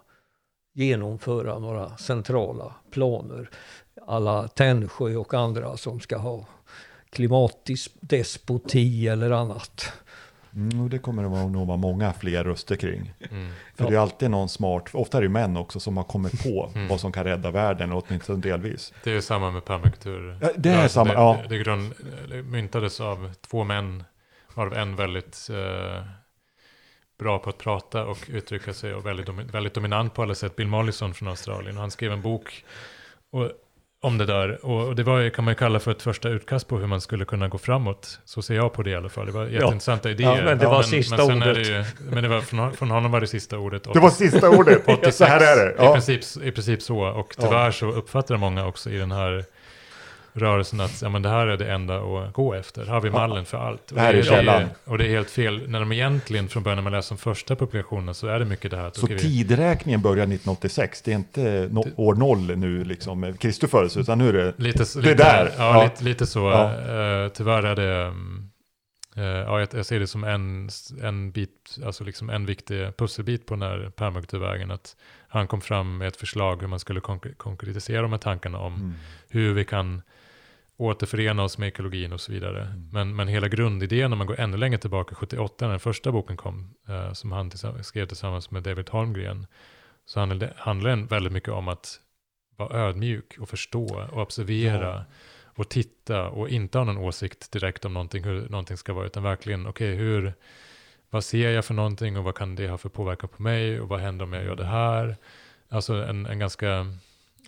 genomföra 0.75 1.59
några 1.59 1.97
centrala 1.97 2.75
planer. 2.91 3.51
Alla 4.07 4.49
Tännsjö 4.49 5.17
och 5.17 5.35
andra 5.35 5.77
som 5.77 6.01
ska 6.01 6.17
ha 6.17 6.47
klimatdespoti 7.11 9.09
eller 9.09 9.31
annat. 9.31 9.93
Mm, 10.55 10.81
och 10.81 10.91
det 10.91 10.99
kommer 10.99 11.23
det 11.23 11.29
nog 11.29 11.67
vara 11.67 11.77
många 11.77 12.13
fler 12.13 12.45
röster 12.45 12.77
kring. 12.77 13.15
Mm. 13.31 13.53
För 13.77 13.85
Ja. 13.85 13.91
det 13.91 13.97
är 13.97 14.01
alltid 14.01 14.31
någon 14.31 14.49
smart, 14.49 14.89
ofta 14.93 15.19
är 15.19 15.23
det 15.23 15.29
män 15.29 15.57
också, 15.57 15.81
som 15.81 15.97
har 15.97 16.05
kommit 16.05 16.43
på 16.43 16.71
Mm. 16.75 16.89
vad 16.89 17.01
som 17.01 17.13
kan 17.13 17.25
rädda 17.25 17.51
världen, 17.51 17.93
åtminstone 17.93 18.41
delvis. 18.41 18.93
Det 19.05 19.11
är 19.11 19.15
ju 19.15 19.23
samma 19.23 19.51
med 19.51 19.65
permakultur. 19.65 20.39
Ja, 20.41 20.51
det 20.57 20.71
är 20.71 20.83
Alltså, 20.83 20.95
samma, 20.95 21.09
det, 21.13 21.15
ja. 21.21 21.39
Det, 21.43 21.49
det 21.57 21.63
grund, 21.65 21.93
eller 22.25 22.43
myntades 22.43 23.01
av 23.01 23.31
två 23.51 23.65
män, 23.65 24.05
varav 24.55 24.75
en 24.75 24.97
väldigt 24.97 25.49
eh, 25.53 26.03
bra 27.19 27.39
på 27.39 27.51
att 27.51 27.59
prata 27.59 28.05
och 28.05 28.19
uttrycka 28.29 28.73
sig 28.75 28.95
och 28.95 29.07
väldigt, 29.07 29.29
väldigt 29.29 29.75
dominant 29.75 30.15
på 30.15 30.23
alla 30.23 30.35
sätt. 30.35 30.57
Bill 30.57 30.67
Mollison 30.69 31.15
från 31.15 31.29
Australien. 31.29 31.77
Han 31.77 31.91
skrev 31.91 32.13
en 32.13 32.23
bok 32.23 32.65
och, 33.31 33.51
om 34.05 34.19
det 34.19 34.27
där. 34.27 34.65
Och, 34.67 34.97
det 34.97 35.03
var, 35.03 35.19
ju- 35.19 35.31
kan 35.31 35.45
man 35.45 35.53
ju 35.53 35.57
kalla 35.59 35.79
för 35.81 35.91
ett 35.91 36.03
första 36.03 36.29
utkast 36.29 36.69
på 36.69 36.79
hur 36.79 36.87
man 36.87 37.01
skulle 37.01 37.25
kunna 37.25 37.49
gå 37.49 37.59
framåt. 37.59 38.19
Så 38.25 38.43
ser 38.43 38.55
jag 38.55 38.73
på 38.73 38.83
det 38.83 38.91
i 38.91 38.95
alla 38.95 39.09
fall. 39.09 39.27
Det 39.27 39.33
var 39.33 39.47
jätteintressanta 39.47 40.11
idéer. 40.11 40.37
Ja, 40.37 40.45
men 40.45 40.59
det 40.59 40.67
var 40.67 40.75
men, 40.75 40.85
sista 40.85 41.17
men 41.27 41.43
ordet. 41.43 41.55
det 41.55 41.63
ju, 41.63 41.85
men 42.11 42.23
det 42.23 42.29
var, 42.29 42.41
från, 42.41 42.73
från 42.73 42.91
honom 42.91 43.13
var 43.13 43.21
det 43.21 43.27
sista 43.27 43.59
ordet. 43.59 43.87
Och- 43.87 43.95
Det 43.95 44.01
var 44.01 44.11
sista 44.11 44.51
ordet, 44.51 44.83
86, 44.87 45.17
så 45.17 45.25
här 45.25 45.41
är 45.41 45.57
det. 45.67 45.73
I, 45.73 45.75
Ja. 45.79 45.93
princip, 45.93 46.21
I 46.45 46.51
princip 46.51 46.83
så. 46.83 46.99
Och 46.99 47.35
Ja. 47.39 47.43
tyvärr 47.45 47.71
så 47.71 47.87
uppfattar 47.93 48.37
många 48.37 48.67
också 48.67 48.91
i 48.91 48.99
den 48.99 49.13
här 49.13 49.45
rörelsen 50.35 50.81
att 50.81 51.03
ja, 51.03 51.09
men 51.09 51.23
det 51.23 51.29
här 51.29 51.47
är 51.47 51.57
det 51.57 51.73
enda 51.73 51.97
att 52.01 52.33
gå 52.33 52.55
efter. 52.55 52.85
Här 52.87 52.93
har 52.93 53.01
vi 53.01 53.11
mallen 53.11 53.45
för 53.45 53.59
allt. 53.59 53.91
Och 53.91 53.95
Det 53.97 54.01
här 54.01 54.15
är 54.15 54.23
källan. 54.23 54.65
och 54.85 54.99
det 54.99 55.05
är 55.07 55.09
helt 55.09 55.31
fel. 55.31 55.69
När 55.71 55.81
de 55.81 55.93
egentligen 55.93 56.49
från 56.49 56.63
början 56.63 56.77
när 56.77 56.83
man 56.83 56.93
läser 56.93 57.15
de 57.15 57.19
första 57.21 57.57
publikationerna 57.57 58.15
så 58.15 58.27
är 58.27 58.39
det 58.39 58.45
mycket 58.45 58.71
det 58.71 58.77
här 58.77 58.91
Så 58.95 59.07
tidräkningen 59.07 60.03
börjar 60.03 60.23
1986, 60.25 61.03
det 61.03 61.11
är 61.13 61.17
inte 61.17 61.69
no 61.71 61.85
år 61.97 62.15
noll 62.15 62.57
nu 62.59 62.85
liksom, 62.85 63.21
med 63.21 63.41
Kristus 63.41 63.71
födelse, 63.71 64.01
utan 64.01 64.19
nu 64.19 64.29
är 64.29 64.33
det... 64.33 64.55
Lite, 64.57 64.79
Det 64.95 65.01
lite, 65.01 65.15
där, 65.15 65.53
Ja, 65.59 65.77
ja. 65.77 65.83
Lite, 65.85 66.05
lite 66.05 66.27
så. 66.27 66.41
Ja. 66.41 66.73
Eh, 66.73 67.29
tyvärr 67.29 67.63
är 67.63 67.77
det... 67.77 68.15
eh, 69.17 69.23
ja, 69.25 69.59
jag, 69.61 69.69
jag 69.75 69.87
ser 69.87 70.01
det 70.01 70.07
som 70.07 70.25
en, 70.25 70.69
en 71.03 71.31
bit, 71.33 71.79
alltså 71.87 72.05
liksom 72.05 72.31
en 72.31 72.47
viktig 72.47 72.97
pusselbit 72.97 73.47
på 73.47 73.55
den 73.55 73.63
här 73.63 73.91
permakulturvägen. 73.97 74.71
Att 74.71 74.97
han 75.29 75.47
kom 75.47 75.61
fram 75.61 75.99
med 75.99 76.09
ett 76.09 76.17
förslag 76.17 76.61
hur 76.61 76.69
man 76.69 76.79
skulle 76.81 77.01
konk- 77.01 77.35
konkretisera 77.37 78.03
de 78.03 78.13
här 78.13 78.19
tankarna 78.19 78.59
om 78.59 78.75
Mm. 78.75 78.95
hur 79.29 79.55
vi 79.55 79.65
kan 79.65 80.03
återförena 80.77 81.43
oss 81.43 81.59
med 81.59 81.69
ekologin 81.69 82.13
och 82.13 82.21
så 82.21 82.33
vidare. 82.33 82.75
Men, 82.93 83.17
men 83.17 83.29
hela 83.29 83.49
grundidén, 83.49 84.13
om 84.13 84.19
man 84.19 84.27
går 84.27 84.41
ännu 84.41 84.57
längre 84.57 84.79
tillbaka, 84.79 85.15
78, 85.15 85.65
när 85.65 85.71
den 85.71 85.81
första 85.81 86.13
boken 86.13 86.37
kom, 86.37 86.75
eh, 86.89 87.13
som 87.13 87.33
han 87.33 87.51
tillsammans, 87.51 87.87
skrev 87.87 88.07
tillsammans 88.07 88.51
med 88.51 88.63
David 88.63 88.89
Holmgren, 88.89 89.47
så 90.05 90.21
handlade, 90.21 90.53
handlade 90.57 90.97
den 90.97 91.07
väldigt 91.07 91.33
mycket 91.33 91.49
om 91.53 91.69
att 91.69 92.01
vara 92.57 92.79
ödmjuk 92.79 93.39
och 93.41 93.49
förstå 93.49 94.09
och 94.13 94.23
observera 94.23 94.89
Ja. 94.89 95.05
och 95.45 95.69
titta 95.69 96.29
och 96.29 96.49
inte 96.49 96.79
ha 96.79 96.85
någon 96.85 96.99
åsikt 96.99 97.53
direkt 97.53 97.85
om 97.85 97.95
någonting, 97.95 98.25
hur 98.25 98.49
någonting 98.49 98.77
ska 98.77 98.93
vara, 98.93 99.07
utan 99.07 99.23
verkligen, 99.23 99.67
okej, 99.67 99.95
hur, 99.95 100.33
vad 101.11 101.25
ser 101.25 101.51
jag 101.51 101.65
för 101.65 101.75
någonting 101.75 102.19
och 102.19 102.25
vad 102.25 102.35
kan 102.35 102.55
det 102.55 102.69
ha 102.69 102.79
för 102.79 102.89
påverkan 102.89 103.29
på 103.29 103.43
mig 103.43 103.81
och 103.81 103.89
vad 103.89 104.01
händer 104.01 104.25
om 104.25 104.33
jag 104.33 104.45
gör 104.45 104.57
det 104.57 104.65
här? 104.65 105.17
Alltså 105.69 105.95
en, 105.95 106.27
en 106.27 106.39
ganska, 106.39 106.87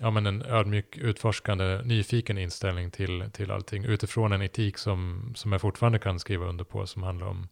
ja 0.00 0.10
men 0.10 0.26
en 0.26 0.42
ödmjuk, 0.42 0.96
utforskande, 0.96 1.80
nyfiken 1.84 2.38
inställning 2.38 2.90
till, 2.90 3.24
till 3.32 3.50
allting 3.50 3.84
utifrån 3.84 4.32
en 4.32 4.42
etik 4.42 4.78
som, 4.78 5.32
som 5.36 5.52
jag 5.52 5.60
fortfarande 5.60 5.98
kan 5.98 6.20
skriva 6.20 6.46
under 6.46 6.64
på, 6.64 6.86
som 6.86 7.02
handlar 7.02 7.26
om 7.26 7.48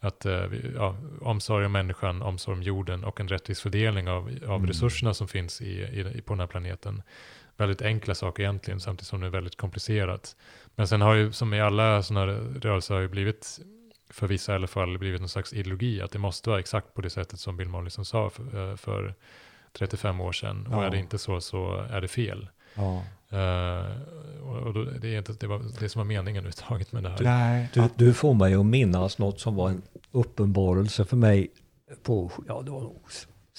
att 0.00 0.26
eh, 0.26 0.44
ja, 0.74 0.96
omsorg 1.20 1.66
om 1.66 1.72
människan, 1.72 2.22
omsorg 2.22 2.56
om 2.56 2.62
jorden 2.62 3.04
och 3.04 3.20
en 3.20 3.28
rättvis 3.28 3.60
fördelning 3.60 4.08
av, 4.08 4.16
av 4.16 4.26
Mm. 4.26 4.66
resurserna 4.66 4.66
resurserna 4.66 5.14
som 5.14 5.28
finns 5.28 5.60
i, 5.60 5.82
i, 6.16 6.22
på 6.22 6.32
den 6.32 6.40
här 6.40 6.46
planeten. 6.46 7.02
Väldigt 7.56 7.82
enkla 7.82 8.14
saker 8.14 8.42
egentligen, 8.42 8.80
samtidigt 8.80 9.06
som 9.06 9.20
det 9.20 9.26
är 9.26 9.30
väldigt 9.30 9.56
komplicerat. 9.56 10.36
Men 10.74 10.88
sen 10.88 11.00
har 11.00 11.14
ju, 11.14 11.32
som 11.32 11.54
i 11.54 11.60
alla 11.60 12.02
sådana 12.02 12.26
rörelser, 12.60 12.94
har 12.94 13.00
ju 13.00 13.08
blivit, 13.08 13.58
för 14.10 14.26
vissa 14.26 14.52
i 14.52 14.54
alla 14.54 14.66
fall, 14.66 14.98
blivit 14.98 15.20
någon 15.20 15.28
slags 15.28 15.52
ideologi, 15.52 16.00
att 16.00 16.10
det 16.10 16.18
måste 16.18 16.50
vara 16.50 16.60
exakt 16.60 16.94
på 16.94 17.02
det 17.02 17.10
sättet 17.10 17.40
som 17.40 17.56
Bill 17.56 17.68
Mollison 17.68 18.04
sa 18.04 18.30
för, 18.30 18.70
eh, 18.70 18.76
för 18.76 19.14
35 19.78 20.20
år 20.20 20.32
sedan. 20.32 20.66
Och 20.66 20.72
Ja. 20.82 20.84
är 20.86 20.90
det 20.90 20.98
inte 20.98 21.18
så, 21.18 21.40
så 21.40 21.74
är 21.90 22.00
det 22.00 22.08
fel. 22.08 22.48
Ja. 22.74 23.02
Och 24.42 24.56
och 24.56 24.74
då, 24.74 24.84
det 24.84 25.14
är 25.14 25.18
inte 25.18 25.32
det, 25.32 25.46
var, 25.46 25.62
det 25.80 25.88
som 25.88 25.98
var 25.98 26.04
meningen 26.04 26.36
överhuvudtaget 26.44 26.92
med 26.92 27.02
det 27.02 27.08
här. 27.08 27.18
Nej, 27.22 27.68
Du, 27.74 27.88
du 27.96 28.14
får 28.14 28.34
mig 28.34 28.54
att 28.54 28.66
minnas 28.66 29.18
något 29.18 29.40
som 29.40 29.54
var 29.54 29.68
en 29.70 29.82
uppenbarelse 30.12 31.04
för 31.04 31.16
mig 31.16 31.48
på 32.02 32.30
ja, 32.48 32.62
det 32.62 32.70
var 32.70 32.80
nog 32.80 33.02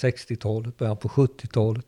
60-talet, 0.01 0.77
början 0.77 0.97
på 0.97 1.07
70-talet. 1.07 1.85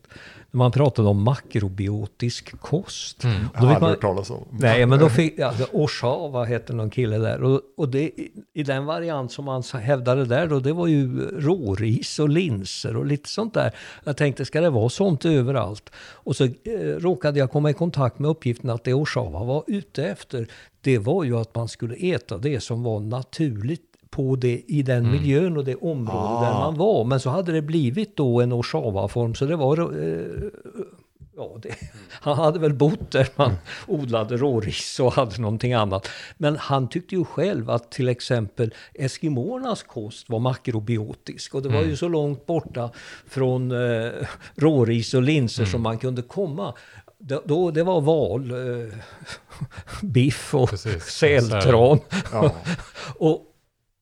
När 0.52 0.58
man 0.58 0.72
pratade 0.72 1.08
om 1.08 1.22
makrobiotisk 1.22 2.60
kost. 2.60 3.24
Mm. 3.24 3.36
jag 3.54 3.60
har 3.60 3.66
aldrig 3.74 3.90
hört 3.90 4.00
talas 4.00 4.30
om. 4.30 4.44
nej, 4.50 4.86
men 4.86 4.98
då 4.98 5.08
fick, 5.18 5.34
ja, 5.38 5.52
Orsava 5.72 6.44
hette 6.44 6.72
någon 6.72 6.90
kille 6.90 7.18
där. 7.18 7.42
Och, 7.42 7.60
och 7.76 7.88
det, 7.88 8.02
i- 8.02 8.32
i 8.54 8.62
den 8.62 8.84
variant 8.86 9.32
som 9.32 9.44
man 9.44 9.62
hävdade 9.74 10.24
där 10.24 10.46
då, 10.46 10.60
det 10.60 10.72
var 10.72 10.86
ju 10.86 11.20
råris 11.40 12.18
och 12.18 12.28
linser 12.28 12.96
och 12.96 13.06
lite 13.06 13.28
sånt 13.28 13.54
där. 13.54 13.74
Jag 14.04 14.16
tänkte, 14.16 14.44
ska 14.44 14.60
det 14.60 14.70
vara 14.70 14.88
sånt 14.88 15.24
överallt? 15.24 15.90
Och 15.98 16.36
så 16.36 16.44
eh, 16.44 16.50
råkade 16.98 17.38
jag 17.38 17.50
komma 17.50 17.70
i 17.70 17.74
kontakt 17.74 18.18
med 18.18 18.30
uppgiften 18.30 18.70
att 18.70 18.84
det 18.84 18.94
Orsava 18.94 19.44
var 19.44 19.64
ute 19.66 20.04
efter, 20.04 20.46
det 20.80 20.98
var 20.98 21.24
ju 21.24 21.36
att 21.38 21.54
man 21.54 21.68
skulle 21.68 21.94
äta 21.94 22.38
det 22.38 22.60
som 22.60 22.82
var 22.82 23.00
naturligt 23.00 23.89
på 24.10 24.36
det, 24.36 24.62
i 24.68 24.82
den 24.82 25.10
miljön 25.10 25.56
och 25.56 25.64
det 25.64 25.74
område 25.76 26.46
där 26.46 26.52
Ah. 26.52 26.60
man 26.60 26.74
var. 26.74 27.04
Men 27.04 27.20
så 27.20 27.30
hade 27.30 27.52
det 27.52 27.62
blivit 27.62 28.16
då 28.16 28.40
en 28.40 28.52
Orsava-form, 28.52 29.34
så 29.34 29.44
det 29.44 29.56
var 29.56 29.78
eh, 30.02 30.26
Ja, 31.36 31.58
det, 31.62 31.74
han 32.10 32.36
hade 32.38 32.58
väl 32.58 32.74
bott 32.74 33.10
där 33.10 33.28
man 33.36 33.52
odlade 33.86 34.36
råris 34.36 35.00
och 35.00 35.12
hade 35.12 35.40
någonting 35.40 35.72
annat. 35.72 36.08
Men 36.36 36.56
han 36.56 36.88
tyckte 36.88 37.14
ju 37.14 37.24
själv 37.24 37.70
att 37.70 37.90
till 37.90 38.08
exempel 38.08 38.74
eskimoernas 38.94 39.82
kost 39.82 40.28
var 40.30 40.38
makrobiotisk. 40.38 41.54
Och 41.54 41.62
det 41.62 41.68
var 41.68 41.82
ju 41.82 41.96
så 41.96 42.08
långt 42.08 42.46
borta 42.46 42.90
från 43.28 43.70
eh, 43.70 44.10
råris 44.56 45.14
och 45.14 45.22
linser 45.22 45.64
som 45.64 45.82
man 45.82 45.98
kunde 45.98 46.22
komma. 46.22 46.74
Det, 47.18 47.40
då, 47.44 47.70
det 47.70 47.82
var 47.82 48.00
val, 48.00 48.50
eh, 48.50 48.94
biff 50.02 50.54
och 50.54 50.70
Precis. 50.70 51.04
sältran. 51.04 51.98
Ja. 52.32 52.52
Och, 53.18 53.46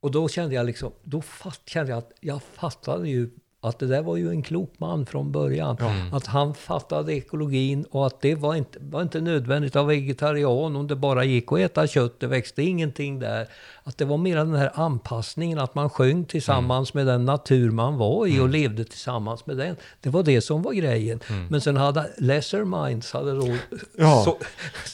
och 0.00 0.10
då 0.10 0.28
kände 0.28 0.54
jag 0.54 0.66
liksom, 0.66 0.92
då 1.02 1.22
fatt, 1.22 1.60
kände 1.66 1.90
jag 1.90 1.98
att 1.98 2.12
jag 2.20 2.42
fattade 2.42 3.08
ju 3.08 3.30
att 3.60 3.78
det 3.78 3.86
där 3.86 4.02
var 4.02 4.16
ju 4.16 4.30
en 4.30 4.42
klok 4.42 4.74
man 4.78 5.06
från 5.06 5.32
början. 5.32 5.76
Att 6.12 6.26
han 6.26 6.54
fattade 6.54 7.14
ekologin 7.14 7.84
och 7.84 8.06
att 8.06 8.20
det 8.20 8.34
var 8.34 8.54
inte, 8.54 8.78
var 8.82 9.02
inte 9.02 9.20
nödvändigt 9.20 9.76
att 9.76 9.84
vara 9.84 9.86
vegetarian 9.86 10.76
om 10.76 10.86
det 10.86 10.96
bara 10.96 11.24
gick 11.24 11.52
att 11.52 11.58
äta 11.58 11.86
kött. 11.86 12.20
Det 12.20 12.26
växte 12.26 12.62
ingenting 12.62 13.18
där. 13.18 13.48
Att 13.88 13.98
det 13.98 14.04
var 14.04 14.16
mer 14.16 14.36
den 14.36 14.54
här 14.54 14.70
anpassningen, 14.74 15.58
att 15.58 15.74
man 15.74 15.90
sjöng 15.90 16.24
tillsammans 16.24 16.94
med 16.94 17.06
den 17.06 17.24
natur 17.24 17.70
man 17.70 17.96
var 17.98 18.26
i 18.26 18.40
och 18.40 18.48
levde 18.48 18.84
tillsammans 18.84 19.46
med 19.46 19.56
den. 19.56 19.76
Det 20.00 20.08
var 20.10 20.22
det 20.22 20.40
som 20.40 20.62
var 20.62 20.72
grejen. 20.72 21.20
Men 21.50 21.60
sen 21.60 21.76
hade 21.76 22.06
lesser 22.18 22.64
minds 22.86 23.12
hade 23.12 23.32
då 23.32 23.56
Ja. 23.98 24.22
så, 24.24 24.36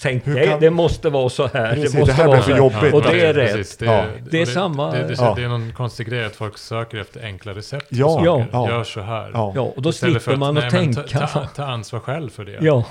tänkt, 0.03 0.25
det, 0.25 0.47
kan- 0.47 0.61
det 0.61 0.71
måste 0.71 1.11
vara 1.11 1.29
så 1.29 1.47
här. 1.47 1.75
Precis, 1.75 1.93
det 1.93 1.97
det 1.99 2.01
måste 2.01 2.13
här 2.15 2.27
vara 2.29 2.37
blir 2.37 2.57
så 2.57 2.71
för 2.71 2.79
här. 2.79 2.87
jobbigt. 2.89 2.95
Och 2.95 3.03
det 3.15 3.21
är 3.27 3.35
rätt. 3.35 3.53
precis, 3.55 3.77
det, 3.77 3.85
Ja. 3.87 4.05
Det 4.31 4.41
är 4.43 4.47
samma- 4.47 4.93
Det, 4.93 5.03
det, 5.07 5.15
Ja. 5.19 5.35
det 5.37 5.43
är 5.45 5.49
någon 5.49 5.73
konstig 5.73 6.09
grej 6.09 6.25
att 6.25 6.37
folk 6.37 6.59
söker 6.59 6.99
efter 6.99 7.23
enkla 7.25 7.53
recept. 7.55 7.89
på 7.89 7.95
Ja, 7.97 8.09
saker. 8.09 8.47
ja. 8.53 8.69
Gör 8.71 8.85
så 8.85 9.01
här. 9.01 9.31
Ja. 9.35 9.53
Ja, 9.57 9.63
och 9.77 9.83
då 9.83 9.93
slipper 9.93 10.37
man 10.37 10.57
att 10.57 10.63
nej, 10.63 10.71
tänka. 10.71 11.03
Ta, 11.03 11.27
ta, 11.27 11.47
ta 11.47 11.65
ansvar 11.65 12.01
själv 12.01 12.31
för 12.31 12.45
det. 12.45 12.59
Ja, 12.61 12.85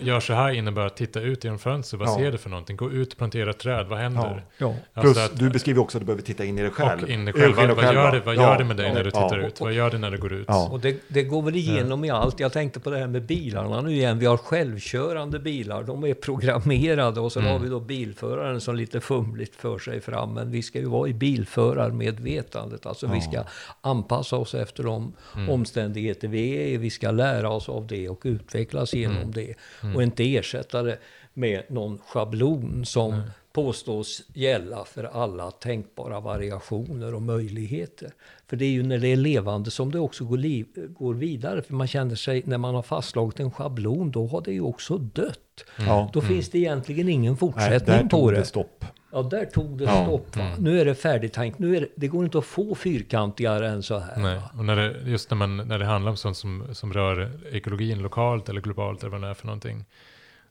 Gör 0.00 0.20
så 0.20 0.32
här 0.32 0.50
innebär 0.52 0.86
att 0.86 0.96
titta 0.96 1.20
ut 1.20 1.44
genom 1.44 1.58
fönstret. 1.58 2.00
Vad 2.00 2.08
Ja. 2.08 2.16
ser 2.16 2.32
du 2.32 2.38
för 2.38 2.50
någonting? 2.50 2.76
Gå 2.76 2.90
ut 2.92 3.12
och 3.12 3.18
plantera 3.18 3.50
ett 3.50 3.58
träd. 3.58 3.86
Vad 3.86 3.98
händer? 3.98 4.44
ja. 4.58 4.74
Alltså 4.94 5.12
Plus, 5.14 5.18
att- 5.30 5.38
du 5.38 5.50
beskriver 5.50 5.80
också 5.82 5.98
att 5.98 6.02
du 6.02 6.06
behöver 6.06 6.22
titta 6.22 6.44
in 6.44 6.58
i 6.58 6.62
dig 6.62 6.70
själv. 6.70 7.02
och 7.02 7.08
in 7.08 7.24
dig 7.24 7.34
In 7.34 7.40
själv. 7.40 7.56
Vad, 7.56 7.68
vad, 7.68 7.78
själv, 7.84 7.94
gör, 7.98 8.12
det, 8.12 8.20
vad 8.20 8.34
Ja. 8.34 8.42
gör 8.42 8.58
det 8.58 8.64
med 8.64 8.76
dig 8.76 8.86
Ja. 8.86 8.94
när 8.94 9.04
du 9.04 9.10
tittar 9.10 9.38
Ja. 9.40 9.46
ut? 9.46 9.60
Vad 9.60 9.72
gör 9.72 9.90
det 9.90 9.98
när 9.98 10.10
du 10.10 10.18
går 10.18 10.32
ut? 10.32 10.44
Ja. 10.48 10.68
Och 10.72 10.80
det, 10.80 10.96
det 11.08 11.22
går 11.22 11.42
väl 11.42 11.56
igenom 11.56 12.04
i 12.04 12.10
allt. 12.10 12.40
Jag 12.40 12.52
tänkte 12.52 12.80
på 12.80 12.90
det 12.90 12.98
här 12.98 13.06
med 13.06 13.22
bilarna 13.26 13.80
nu 13.80 13.92
igen. 13.92 14.18
Vi 14.18 14.26
har 14.26 14.36
självkörande 14.36 15.38
bilar. 15.38 15.82
De 15.82 16.04
är 16.04 16.14
programmerade 16.14 17.20
och 17.20 17.32
så 17.32 17.40
Mm. 17.40 17.52
har 17.52 17.58
vi 17.58 17.68
då 17.68 17.80
bilföraren 17.80 18.60
som 18.60 18.76
lite 18.76 19.00
fumligt 19.00 19.56
för 19.56 19.78
sig 19.78 20.00
fram. 20.00 20.34
Men 20.34 20.50
vi 20.50 20.62
ska 20.62 20.78
ju 20.78 20.86
vara 20.88 21.08
i 21.08 21.14
bilförarmedvetandet. 21.14 22.86
Alltså 22.86 23.06
vi 23.06 23.20
ska 23.20 23.44
anpassa 23.80 24.36
oss 24.36 24.54
efter 24.54 24.82
de 24.82 25.12
Mm. 25.36 25.48
omständigheter 25.50 26.28
vi 26.28 26.56
är 26.56 26.66
i. 26.66 26.76
Vi 26.76 26.90
ska 26.90 27.10
lära 27.10 27.50
oss 27.50 27.68
av 27.68 27.86
det 27.86 28.08
och 28.08 28.20
utvecklas 28.24 28.94
genom 28.94 29.16
Mm. 29.16 29.32
det. 29.32 29.54
Och 29.94 30.02
inte 30.02 30.36
ersätta 30.36 30.82
det 30.82 30.98
med 31.34 31.62
någon 31.68 31.98
schablon 31.98 32.84
som 32.84 33.22
påstås 33.52 34.22
gälla 34.34 34.84
för 34.84 35.04
alla 35.04 35.50
tänkbara 35.50 36.20
variationer 36.20 37.14
och 37.14 37.22
möjligheter. 37.22 38.10
För 38.46 38.56
det 38.56 38.64
är 38.64 38.70
ju 38.70 38.82
när 38.82 38.98
det 38.98 39.08
är 39.08 39.16
levande 39.16 39.70
som 39.70 39.92
det 39.92 39.98
också 39.98 40.24
går, 40.24 40.36
liv, 40.36 40.66
går 40.88 41.14
vidare. 41.14 41.62
För 41.62 41.74
man 41.74 41.86
känner 41.86 42.14
sig, 42.14 42.42
när 42.46 42.58
man 42.58 42.74
har 42.74 42.82
fastslagit 42.82 43.40
en 43.40 43.50
schablon, 43.50 44.10
då 44.10 44.26
har 44.26 44.40
det 44.40 44.52
ju 44.52 44.60
också 44.60 44.98
dött. 44.98 45.64
Ja. 45.78 46.10
Då 46.12 46.20
finns 46.20 46.50
det 46.50 46.58
egentligen 46.58 47.08
ingen 47.08 47.32
Nej, 47.32 47.38
fortsättning 47.38 47.96
där 47.96 48.08
på 48.08 48.30
det. 48.30 48.38
det 48.38 48.44
stopp. 48.44 48.84
Ja, 49.14 49.22
där 49.22 49.44
tog 49.46 49.78
det 49.78 49.84
Ja. 49.84 50.04
stopp. 50.04 50.36
Va? 50.36 50.50
Nu 50.58 50.80
är 50.80 50.84
det 50.84 50.94
färdigtänkt. 50.94 51.58
Nu 51.58 51.76
är 51.76 51.80
det, 51.80 51.88
det 51.94 52.08
går 52.08 52.24
inte 52.24 52.38
att 52.38 52.44
få 52.44 52.74
fyrkantigare 52.74 53.68
än 53.68 53.82
så 53.82 53.98
här. 53.98 54.16
Nej, 54.16 54.36
Va? 54.36 54.50
och 54.58 54.64
när 54.64 54.76
det, 54.76 54.96
just 55.10 55.30
när, 55.30 55.36
man, 55.36 55.56
när 55.56 55.78
det 55.78 55.84
handlar 55.84 56.10
om 56.10 56.16
sånt 56.16 56.36
som, 56.36 56.64
som 56.72 56.92
rör 56.92 57.30
ekologin 57.52 57.98
lokalt 58.02 58.48
eller 58.48 58.60
globalt 58.60 59.00
eller 59.02 59.10
vad 59.10 59.20
det 59.20 59.28
är 59.28 59.34
för 59.34 59.46
någonting. 59.46 59.84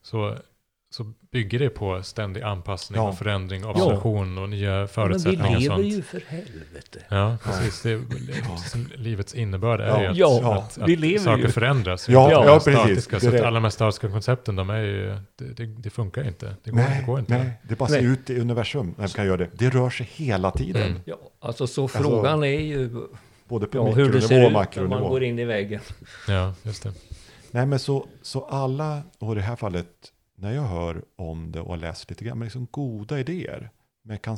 Så, 0.02 0.36
så 0.94 1.14
bygger 1.32 1.60
det 1.60 1.70
på 1.70 2.04
ständig 2.04 2.42
anpassning 2.42 3.02
Ja. 3.02 3.08
och 3.10 3.18
förändring, 3.18 3.66
observation 3.66 4.38
och 4.38 4.50
nya 4.50 4.70
Men 4.72 4.82
vi 4.82 4.88
förutsättningar 4.88 5.60
lever 5.60 5.76
sånt. 5.76 5.88
ju 5.88 6.02
för 6.02 6.22
helvete. 6.28 7.00
Ja, 7.10 7.38
precis. 7.44 7.82
Det, 7.82 7.96
det, 7.98 8.98
livets 8.98 9.36
innebörd 9.36 9.82
är 9.82 9.88
Ja. 9.88 10.02
ju 10.02 10.08
att, 10.10 10.18
Ja, 10.18 10.58
att, 10.58 10.78
att 10.78 10.90
vi 10.90 10.96
lever 10.96 11.20
saker 11.20 11.44
ju. 11.44 11.50
förändras. 11.50 12.10
Ja, 12.10 12.32
ja, 12.32 12.60
precis. 12.66 13.10
Så 13.10 13.16
att 13.36 13.42
alla 13.42 13.52
de 13.52 13.64
här 13.64 13.70
statiska 13.70 14.10
koncepten, 14.10 14.56
de 14.56 14.70
är 14.70 14.78
ju, 14.82 15.18
det, 15.36 15.46
det, 15.54 15.66
det 15.66 15.90
funkar 15.90 16.28
inte. 16.28 16.56
Det 16.64 16.72
går, 16.72 16.78
Nej, 16.78 16.98
det 17.00 17.06
går 17.06 17.20
inte. 17.20 17.38
nej, 17.38 17.52
det 17.70 17.76
bara 17.76 17.90
ser 17.90 18.02
ut 18.02 18.30
i 18.30 18.40
universum 18.40 18.96
när 18.98 19.08
vi 19.08 19.14
kan 19.14 19.26
göra 19.26 19.38
det. 19.38 19.50
Det 19.54 19.70
rör 19.70 19.90
sig 19.90 20.10
hela 20.16 20.52
tiden. 20.52 20.84
Mm. 20.84 21.02
Ja, 21.06 21.16
alltså 21.40 21.68
så 21.68 21.88
frågan 21.88 22.44
är 22.44 22.48
ju 22.60 22.90
Både 23.48 23.68
på 23.68 23.78
ja, 23.78 23.84
hur 23.92 24.12
det 24.14 24.22
ser 24.22 24.36
och 24.36 24.38
ut 24.38 24.44
när 24.44 24.44
man 24.44 24.54
makronivå. 24.54 25.10
går 25.10 25.24
in 25.24 25.40
i 25.40 25.46
väggen. 25.46 25.82
Ja, 26.28 26.54
just 26.64 26.84
det. 26.84 26.94
Nej, 27.52 27.66
men 27.66 27.80
så, 27.80 28.08
så 28.22 28.46
alla, 28.46 29.02
och 29.20 29.32
i 29.32 29.36
det 29.36 29.42
här 29.42 29.56
fallet, 29.56 29.88
när 30.42 30.52
jag 30.52 30.62
hör 30.64 31.04
om 31.16 31.52
det 31.52 31.62
och 31.62 31.70
har 31.70 31.78
läst 31.78 32.10
lite 32.10 32.26
grann, 32.26 32.38
men 32.40 32.46
liksom 32.46 32.68
goda 32.72 33.20
idéer, 33.20 33.70
men 34.04 34.18
kan, 34.20 34.38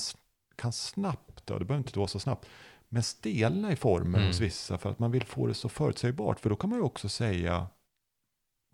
kan 0.56 0.72
snabbt, 0.72 1.46
då, 1.46 1.60
det 1.60 1.66
behöver 1.66 1.88
inte 1.88 2.00
vara 2.00 2.08
så 2.08 2.20
snabbt, 2.20 2.46
men 2.90 3.04
stelna 3.04 3.72
i 3.72 3.76
formen 3.76 4.16
Mm. 4.16 4.28
hos 4.28 4.40
vissa 4.40 4.78
för 4.78 4.90
att 4.92 5.00
man 5.00 5.12
vill 5.12 5.24
få 5.24 5.48
det 5.48 5.54
så 5.54 5.70
förutsägbart, 5.70 6.40
för 6.40 6.50
då 6.50 6.56
kan 6.56 6.70
man 6.70 6.80
ju 6.80 6.84
också 6.86 7.10
säga 7.10 7.68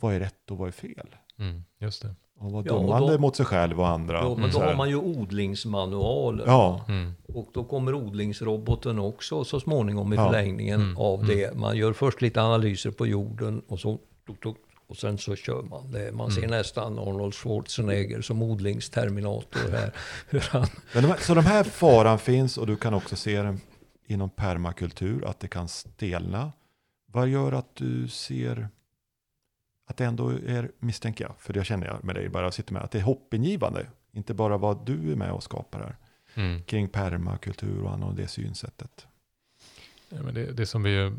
vad 0.01 0.13
är 0.13 0.19
rätt 0.19 0.51
och 0.51 0.57
vad 0.57 0.67
är 0.67 0.71
fel. 0.71 1.15
Mm, 1.39 1.63
just 1.79 2.01
det. 2.01 2.15
Och 2.39 2.51
vara 2.51 2.63
Ja, 2.67 2.73
och 2.73 2.83
dömande 2.83 3.17
mot 3.17 3.35
sig 3.35 3.45
själv 3.45 3.79
och 3.79 3.87
andra. 3.87 4.17
Ja, 4.17 4.35
men 4.35 4.43
och 4.43 4.49
då 4.51 4.59
har 4.59 4.75
man 4.75 4.89
ju 4.89 4.95
odlingsmanualer. 4.95 6.43
Ja, 6.47 6.85
Mm. 6.87 7.13
Och 7.33 7.49
då 7.53 7.63
kommer 7.63 7.93
odlingsroboten 7.93 8.99
också 8.99 9.43
så 9.43 9.59
småningom 9.59 10.13
i 10.13 10.15
Ja. 10.15 10.25
förlängningen 10.25 10.81
Mm. 10.81 10.97
av 10.97 11.25
det. 11.25 11.55
Man 11.57 11.77
gör 11.77 11.93
först 11.93 12.21
lite 12.21 12.41
analyser 12.41 12.91
på 12.91 13.07
jorden 13.07 13.61
och 13.67 13.79
så 13.79 13.99
tuk, 14.27 14.41
tuk, 14.43 14.57
och 14.89 14.97
sen 14.97 15.17
så 15.17 15.35
kör 15.35 15.61
man 15.61 15.91
det. 15.91 16.11
Man 16.11 16.31
ser 16.31 16.47
nästan 16.47 16.99
Arnold 16.99 17.33
Schwarzenegger 17.33 18.21
som 18.21 18.41
odlingsterminator 18.41 19.71
här. 19.71 19.91
Hur 20.29 20.39
han, 20.39 20.67
Men 20.93 21.03
de 21.03 21.07
här, 21.09 21.17
så 21.17 21.33
de 21.33 21.45
här 21.45 21.63
faran 21.63 22.19
finns 22.19 22.57
och 22.57 22.67
du 22.67 22.75
kan 22.75 22.93
också 22.93 23.15
se 23.15 23.41
den 23.41 23.61
inom 24.07 24.29
permakultur, 24.29 25.25
att 25.25 25.39
det 25.39 25.47
kan 25.47 25.67
stelna. 25.67 26.51
Vad 27.05 27.27
gör 27.27 27.51
att 27.51 27.75
du 27.75 28.07
ser 28.07 28.69
att 29.87 29.97
det 29.97 30.05
ändå 30.05 30.29
är, 30.29 30.71
misstänker 30.79 31.23
jag, 31.25 31.33
för 31.39 31.53
det 31.53 31.63
känner 31.65 31.87
jag 31.87 32.03
med 32.03 32.15
dig, 32.15 32.29
bara 32.29 32.43
jag 32.43 32.53
sitter 32.53 32.73
med, 32.73 32.81
att 32.83 32.91
det 32.91 32.97
är 32.99 33.03
hoppingivande. 33.03 33.85
Inte 34.11 34.33
bara 34.33 34.57
vad 34.57 34.85
du 34.85 35.11
är 35.11 35.15
med 35.15 35.31
och 35.31 35.43
skapar 35.43 35.79
här, 35.79 35.95
Mm. 36.35 36.63
kring 36.63 36.87
permakultur 36.87 37.83
och 37.83 37.93
annat 37.93 38.09
och 38.09 38.15
det 38.15 38.27
synsättet. 38.27 39.07
Ja, 40.09 40.17
men 40.23 40.33
det, 40.33 40.51
det 40.51 40.65
som 40.65 40.83
vi 40.83 41.11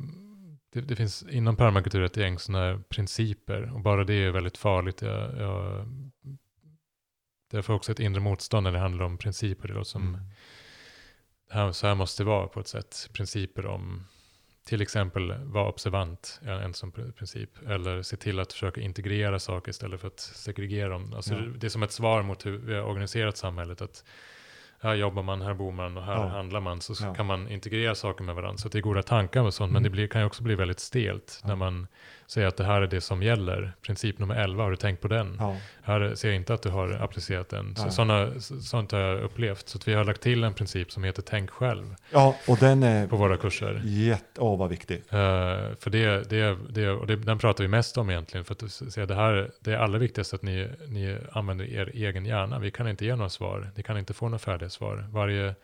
det, 0.72 0.80
det 0.80 0.96
finns 0.96 1.22
inom 1.30 1.56
permakultur 1.56 2.02
ett 2.02 2.16
gäng 2.16 2.38
sådana 2.38 2.82
principer 2.88 3.72
och 3.74 3.80
bara 3.80 4.04
det 4.04 4.14
är 4.14 4.30
väldigt 4.30 4.56
farligt. 4.58 5.02
Jag, 5.02 5.36
jag, 5.38 5.86
det 7.50 7.62
får 7.62 7.74
också 7.74 7.92
ett 7.92 8.00
inre 8.00 8.20
motstånd 8.20 8.64
när 8.64 8.72
det 8.72 8.78
handlar 8.78 9.04
om 9.04 9.18
principer. 9.18 9.68
Det 9.68 9.74
låter 9.74 9.90
som, 9.90 10.02
Mm. 10.14 10.20
här, 11.50 11.72
så 11.72 11.86
här 11.86 11.94
måste 11.94 12.22
det 12.22 12.26
vara 12.26 12.46
på 12.48 12.60
ett 12.60 12.68
sätt. 12.68 13.08
Principer 13.12 13.66
om 13.66 14.06
till 14.64 14.82
exempel 14.82 15.32
vara 15.44 15.68
observant, 15.68 16.40
är 16.44 16.52
en 16.60 16.74
sån 16.74 16.92
pr- 16.92 17.12
princip. 17.12 17.50
Eller 17.68 18.02
se 18.02 18.16
till 18.16 18.38
att 18.40 18.52
försöka 18.52 18.80
integrera 18.80 19.38
saker 19.38 19.70
istället 19.70 20.00
för 20.00 20.08
att 20.08 20.20
segregera 20.20 20.88
dem. 20.88 21.12
Alltså 21.16 21.34
Ja. 21.34 21.40
det, 21.40 21.58
det 21.58 21.66
är 21.66 21.68
som 21.68 21.82
ett 21.82 21.92
svar 21.92 22.22
mot 22.22 22.46
hur 22.46 22.58
vi 22.58 22.74
har 22.74 22.82
organiserat 22.82 23.36
samhället. 23.36 23.80
Att 23.80 24.04
här 24.82 24.94
jobbar 24.94 25.22
man, 25.22 25.42
här 25.42 25.54
bor 25.54 25.72
man 25.72 25.96
och 25.96 26.02
här 26.04 26.14
Ja. 26.14 26.26
handlar 26.28 26.60
man. 26.60 26.80
Så 26.80 27.04
Ja. 27.04 27.14
kan 27.14 27.26
man 27.26 27.48
integrera 27.48 27.94
saker 27.94 28.24
med 28.24 28.34
varandra. 28.34 28.56
Så 28.58 28.68
det 28.68 28.78
är 28.78 28.82
goda 28.82 29.02
tankar 29.02 29.42
och 29.42 29.54
sånt. 29.54 29.72
Men 29.72 29.82
det 29.82 29.90
blir, 29.90 30.06
kan 30.06 30.20
ju 30.20 30.26
också 30.26 30.42
bli 30.42 30.54
väldigt 30.54 30.80
stelt. 30.80 31.40
När 31.44 31.56
man 31.56 31.86
säger 32.30 32.46
att 32.48 32.56
det 32.56 32.64
här 32.64 32.82
är 32.82 32.86
det 32.86 33.00
som 33.00 33.22
gäller. 33.22 33.72
Princip 33.82 34.18
nummer 34.18 34.34
11, 34.34 34.62
har 34.64 34.70
du 34.70 34.76
tänkt 34.76 35.00
på 35.02 35.08
den? 35.08 35.36
Ja. 35.38 35.56
Här 35.82 36.14
ser 36.14 36.28
jag 36.28 36.36
inte 36.36 36.54
att 36.54 36.62
du 36.62 36.68
har 36.68 36.90
applicerat 36.92 37.48
den. 37.48 37.76
Så, 37.76 37.90
såna, 37.90 38.40
så- 38.40 38.60
sånt 38.60 38.92
har 38.92 38.98
jag 38.98 39.20
upplevt. 39.20 39.68
Så 39.68 39.78
vi 39.86 39.94
har 39.94 40.04
lagt 40.04 40.20
till 40.20 40.44
en 40.44 40.54
princip 40.54 40.92
som 40.92 41.04
heter 41.04 41.22
tänk 41.22 41.50
själv 41.50 41.94
ja, 42.10 42.36
och 42.48 42.56
den 42.58 42.82
är 42.82 43.06
på 43.06 43.16
våra 43.16 43.36
kurser. 43.36 43.82
jätte, 43.84 44.40
åh 44.40 44.58
vad 44.58 44.68
viktig. 44.70 44.96
Eh, 44.96 45.02
för 45.80 45.90
det, 45.90 46.30
det, 46.30 46.56
det, 46.70 46.90
och 46.90 47.06
det, 47.06 47.16
den 47.16 47.38
pratar 47.38 47.64
vi 47.64 47.68
mest 47.68 47.98
om 47.98 48.10
egentligen. 48.10 48.44
För 48.44 48.54
att 48.64 48.70
säga 48.92 49.06
det 49.06 49.14
här, 49.14 49.50
det 49.60 49.72
är 49.72 49.76
allra 49.78 49.98
viktigast 49.98 50.34
att 50.34 50.42
ni, 50.42 50.68
ni 50.88 51.18
använder 51.32 51.64
er 51.64 51.90
egen 51.94 52.24
hjärna. 52.26 52.58
Vi 52.58 52.70
kan 52.70 52.88
inte 52.88 53.04
ge 53.04 53.16
några 53.16 53.30
svar. 53.30 53.70
Ni 53.76 53.82
kan 53.82 53.98
inte 53.98 54.14
få 54.14 54.26
några 54.28 54.38
färdiga 54.38 54.70
svar. 54.70 55.06
Varje 55.12 55.54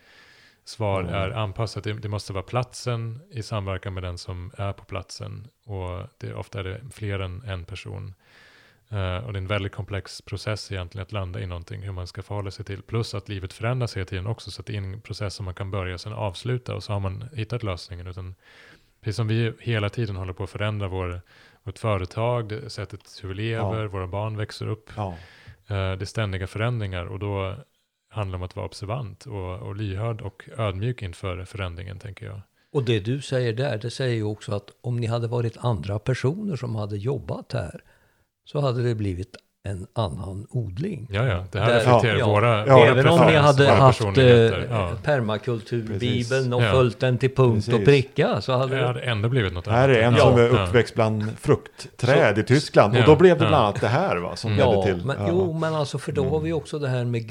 svar 0.69 1.01
Mm. 1.03 1.15
är 1.15 1.31
anpassat. 1.31 1.85
Det, 1.85 1.93
det 1.93 2.09
måste 2.09 2.33
vara 2.33 2.43
platsen 2.43 3.21
i 3.31 3.43
samverkan 3.43 3.95
med 3.95 4.03
den 4.03 4.19
som 4.19 4.51
är 4.59 4.73
på 4.73 4.85
platsen. 4.85 5.49
Och 5.65 6.07
det, 6.19 6.35
ofta 6.35 6.61
är 6.61 6.65
det 6.65 6.81
fler 6.93 7.19
än 7.19 7.43
en 7.45 7.65
person. 7.65 8.15
Eh, 8.89 9.17
och 9.27 9.33
det 9.33 9.37
är 9.37 9.43
en 9.43 9.47
väldigt 9.47 9.73
komplex 9.73 10.23
process 10.23 10.73
egentligen 10.73 11.03
att 11.03 11.13
landa 11.13 11.41
i 11.41 11.47
någonting, 11.47 11.83
hur 11.83 11.93
man 11.93 12.07
ska 12.07 12.23
förhålla 12.23 12.51
sig 12.51 12.65
till. 12.65 12.83
Plus 12.83 13.15
att 13.15 13.29
livet 13.29 13.53
förändras 13.53 13.97
hela 13.97 14.07
tiden 14.07 14.27
också, 14.27 14.51
så 14.51 14.61
att 14.61 14.67
det 14.67 14.73
är 14.75 14.79
en 14.79 15.01
process 15.01 15.35
som 15.35 15.45
man 15.45 15.55
kan 15.55 15.71
börja 15.71 15.95
och 15.95 16.01
sen 16.01 16.13
avsluta 16.13 16.75
och 16.75 16.83
så 16.83 16.93
har 16.93 17.01
man 17.01 17.29
hittat 17.33 17.63
lösningen. 17.63 18.07
Utan 18.07 18.35
precis 19.01 19.17
som 19.17 19.29
vi 19.29 19.53
hela 19.61 19.89
tiden 19.89 20.17
håller 20.17 20.33
på 20.33 20.45
att 20.45 20.51
förändra 20.51 20.89
vår, 20.89 21.21
vårt 21.63 21.79
företag, 21.79 22.49
det 22.49 22.71
sättet 22.71 23.19
hur 23.23 23.29
vi 23.29 23.35
lever, 23.35 23.83
Ja. 23.83 23.89
våra 23.89 24.07
barn 24.07 24.37
växer 24.37 24.69
upp. 24.69 24.91
Ja, 24.97 25.17
Eh, 25.69 25.75
det 25.77 26.03
är 26.03 26.05
ständiga 26.05 26.47
förändringar 26.47 27.07
och 27.07 27.19
då 27.19 27.55
handlar 28.17 28.37
om 28.39 28.43
att 28.43 28.57
vara 28.57 28.67
observant 28.67 29.27
och, 29.27 29.59
och 29.69 29.77
lyhörd 29.77 30.21
och 30.21 30.49
ödmjuk 30.59 31.03
inför 31.03 31.45
förändringen, 31.45 31.99
tänker 31.99 32.27
jag. 32.27 32.41
Och 32.73 32.83
det 32.85 33.01
du 33.01 33.21
säger 33.21 33.53
där, 33.53 33.79
det 33.79 33.91
säger 33.91 34.15
ju 34.15 34.23
också 34.25 34.55
att 34.55 34.71
om 34.81 34.97
ni 34.97 35.07
hade 35.07 35.27
varit 35.29 35.57
andra 35.61 35.99
personer 35.99 36.57
som 36.57 36.75
hade 36.77 36.97
jobbat 36.97 37.53
här 37.53 37.81
så 38.45 38.61
hade 38.61 38.83
det 38.83 38.95
blivit 38.95 39.37
en 39.69 39.87
annan 39.93 40.47
odling. 40.51 41.09
Ja, 41.11 41.27
ja, 41.27 41.45
det 41.53 41.59
här 41.61 41.67
Där- 41.69 41.75
reflekterar 41.77 42.19
ja. 42.19 42.27
våra, 42.29 42.67
Ja, 42.67 42.77
våra 42.77 42.87
Även 42.89 43.09
om 43.09 43.27
ni 43.27 43.37
hade 43.37 43.71
haft 43.71 44.01
eh, 44.19 44.25
ja. 44.27 44.91
permakulturbibeln 45.05 46.53
och 46.53 46.63
Ja. 46.63 46.71
följt 46.73 47.01
den 47.01 47.19
till 47.19 47.35
punkt 47.35 47.67
och 47.69 47.73
Precis. 47.73 47.85
pricka 47.87 48.41
så 48.41 48.53
hade 48.53 48.75
Det 48.75 48.81
det... 48.81 48.87
hade 48.87 49.01
ändå 49.01 49.29
blivit 49.29 49.53
något 49.53 49.67
här 49.67 49.89
är 49.89 50.01
en 50.03 50.07
annat. 50.09 50.21
som 50.21 50.39
är 50.39 50.43
Ja. 50.55 50.65
uppväxt 50.67 50.95
bland 50.95 51.39
fruktträd 51.39 52.39
i 52.39 52.43
Tyskland. 52.43 52.93
Och 52.95 53.01
Ja, 53.01 53.07
då 53.07 53.17
blev 53.17 53.39
det 53.39 53.45
ja. 53.45 53.49
bland 53.49 53.65
annat 53.65 53.81
det 53.81 53.89
här 53.89 54.17
va, 54.17 54.37
som 54.37 54.51
ledde 54.51 54.63
Ja, 54.63 54.83
till. 54.83 55.05
men, 55.07 55.17
ja. 55.21 55.27
jo, 55.31 55.53
men 55.53 55.75
alltså 55.75 55.99
för 55.99 56.13
då 56.13 56.29
har 56.29 56.41
vi 56.41 56.53
också 56.53 56.79
det 56.79 56.89
här 56.89 57.05
med 57.05 57.29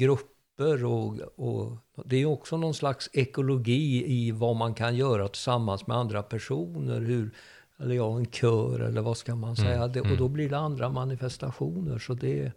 grupper 0.56 0.84
och, 0.84 1.18
och 1.36 1.78
det 2.04 2.16
är 2.16 2.26
också 2.26 2.56
någon 2.56 2.74
slags 2.74 3.10
ekologi 3.12 4.04
i 4.06 4.30
vad 4.30 4.56
man 4.56 4.74
kan 4.74 4.96
göra 4.96 5.28
tillsammans 5.28 5.86
med 5.86 5.96
andra 5.96 6.22
personer. 6.22 7.00
Hur, 7.00 7.30
eller 7.78 7.94
ja, 7.94 8.16
en 8.16 8.26
kör 8.26 8.80
eller 8.80 9.02
vad 9.02 9.16
ska 9.16 9.34
man 9.34 9.56
säga. 9.56 9.88
det, 9.88 10.00
och 10.00 10.06
mm. 10.06 10.18
då 10.18 10.28
blir 10.28 10.50
det 10.50 10.58
andra 10.58 10.88
manifestationer. 10.88 11.98
Så 11.98 12.14
det, 12.14 12.52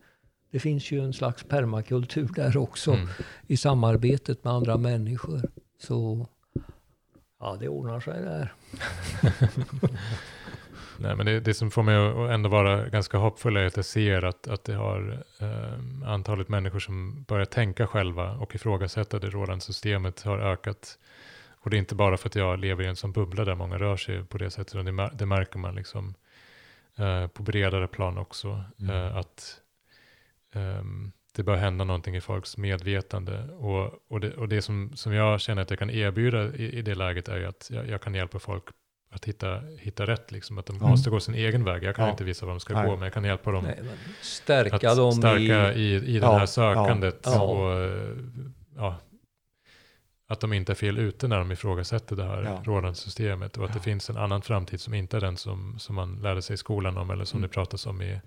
det 0.52 0.60
finns 0.60 0.92
ju 0.92 1.04
en 1.04 1.14
slags 1.14 1.44
permakultur 1.44 2.30
där 2.36 2.58
också 2.58 2.92
Mm. 2.92 3.08
i 3.48 3.58
samarbetet 3.58 4.44
med 4.44 4.54
andra 4.54 4.78
människor. 4.78 5.42
Så 5.82 6.28
ja, 7.40 7.58
det 7.60 7.70
ordnar 7.70 8.00
sig 8.00 8.22
där. 8.22 8.54
Nej, 11.02 11.16
men 11.16 11.26
det, 11.26 11.40
det 11.40 11.54
som 11.54 11.72
får 11.72 11.84
mig 11.84 11.96
att 11.96 12.32
ändå 12.32 12.50
vara 12.50 12.90
ganska 12.90 13.18
hoppfull 13.18 13.58
är 13.58 13.66
att 13.66 13.76
jag 13.76 13.86
ser 13.86 14.24
att, 14.26 14.48
att 14.48 14.64
det 14.64 14.74
har 14.74 15.24
eh, 15.40 16.10
antalet 16.10 16.50
människor 16.50 16.80
som 16.80 17.24
börjar 17.24 17.46
tänka 17.46 17.88
själva 17.88 18.32
och 18.32 18.56
ifrågasätta 18.56 19.20
det 19.20 19.30
rådande 19.30 19.62
systemet 19.62 20.22
har 20.22 20.40
ökat. 20.40 20.98
Och 21.62 21.70
det 21.70 21.78
är 21.78 21.80
inte 21.80 21.96
bara 21.96 22.18
för 22.18 22.30
att 22.30 22.36
jag 22.36 22.60
lever 22.60 22.84
i 22.84 22.88
en 22.88 22.96
sån 22.96 23.12
bubbla 23.12 23.46
där 23.46 23.56
många 23.56 23.78
rör 23.78 23.98
sig 23.98 24.24
på 24.24 24.38
det 24.38 24.50
sättet, 24.50 24.76
utan 24.76 24.96
det, 24.96 25.10
det 25.14 25.26
märker 25.26 25.60
man 25.60 25.76
liksom 25.76 26.14
eh, 26.98 27.28
på 27.28 27.44
bredare 27.44 27.88
plan 27.88 28.18
också. 28.18 28.64
Mm. 28.80 28.96
Eh, 28.96 29.16
att 29.16 29.62
ehm, 30.54 31.12
det 31.36 31.44
bör 31.44 31.56
hända 31.56 31.84
någonting 31.84 32.16
i 32.16 32.22
folks 32.22 32.58
medvetande. 32.58 33.44
Och, 33.44 33.94
och, 34.08 34.20
det, 34.20 34.34
och 34.34 34.50
det 34.50 34.62
som, 34.62 34.92
som 34.96 35.14
jag 35.14 35.42
känner 35.42 35.62
att 35.62 35.70
jag 35.70 35.80
kan 35.80 35.90
erbjuda 35.90 36.54
i, 36.54 36.78
i 36.78 36.82
det 36.82 36.96
läget 36.96 37.28
är 37.28 37.38
ju 37.38 37.46
att 37.46 37.68
jag, 37.74 37.90
jag 37.90 38.02
kan 38.02 38.16
hjälpa 38.16 38.40
folk 38.40 38.64
att 39.12 39.26
hitta, 39.26 39.62
hitta 39.80 40.08
rätt. 40.08 40.32
Liksom, 40.32 40.58
att 40.58 40.66
de 40.66 40.78
Ja. 40.82 40.88
måste 40.88 41.10
gå 41.10 41.20
sin 41.20 41.36
egen 41.36 41.64
väg. 41.64 41.84
Jag 41.84 41.96
kan 41.96 42.06
Ja. 42.06 42.12
inte 42.12 42.24
visa 42.24 42.46
vad 42.46 42.56
de 42.56 42.60
ska 42.60 42.74
Nej. 42.74 42.86
gå, 42.86 42.92
men 42.92 43.02
jag 43.04 43.14
kan 43.14 43.24
hjälpa 43.24 43.52
dem 43.52 43.64
Nej, 43.64 43.80
stärka 44.22 44.90
att 44.92 44.98
dem 44.98 45.12
stärka 45.12 45.74
i... 45.74 45.80
i, 45.82 45.96
i, 45.96 46.20
det 46.20 46.26
Ja, 46.26 46.38
här 46.38 46.46
sökandet. 46.46 47.20
ja. 47.26 47.42
Och, 47.42 47.90
ja, 48.76 48.96
att 50.28 50.40
de 50.40 50.54
inte 50.54 50.72
är 50.72 50.76
fel 50.76 50.98
ute 50.98 51.28
när 51.28 51.38
de 51.40 51.52
ifrågasätter 51.52 52.16
det 52.16 52.24
här 52.24 52.44
Ja. 52.44 52.62
rådande 52.66 52.96
systemet. 52.96 53.58
Och 53.58 53.66
att 53.66 53.74
det 53.74 53.80
finns 53.80 54.10
en 54.10 54.18
annan 54.18 54.42
framtid 54.42 54.82
som 54.82 54.94
inte 54.94 55.18
är 55.18 55.22
den 55.22 55.38
som, 55.38 55.80
som 55.80 55.96
man 55.96 56.16
lärde 56.22 56.42
sig 56.42 56.54
i 56.54 56.58
skolan 56.58 56.98
om. 56.98 57.10
Eller 57.10 57.26
som 57.26 57.38
Mm. 57.40 57.48
det 57.50 57.54
pratas 57.54 57.86
om 57.86 58.02
i 58.02 58.20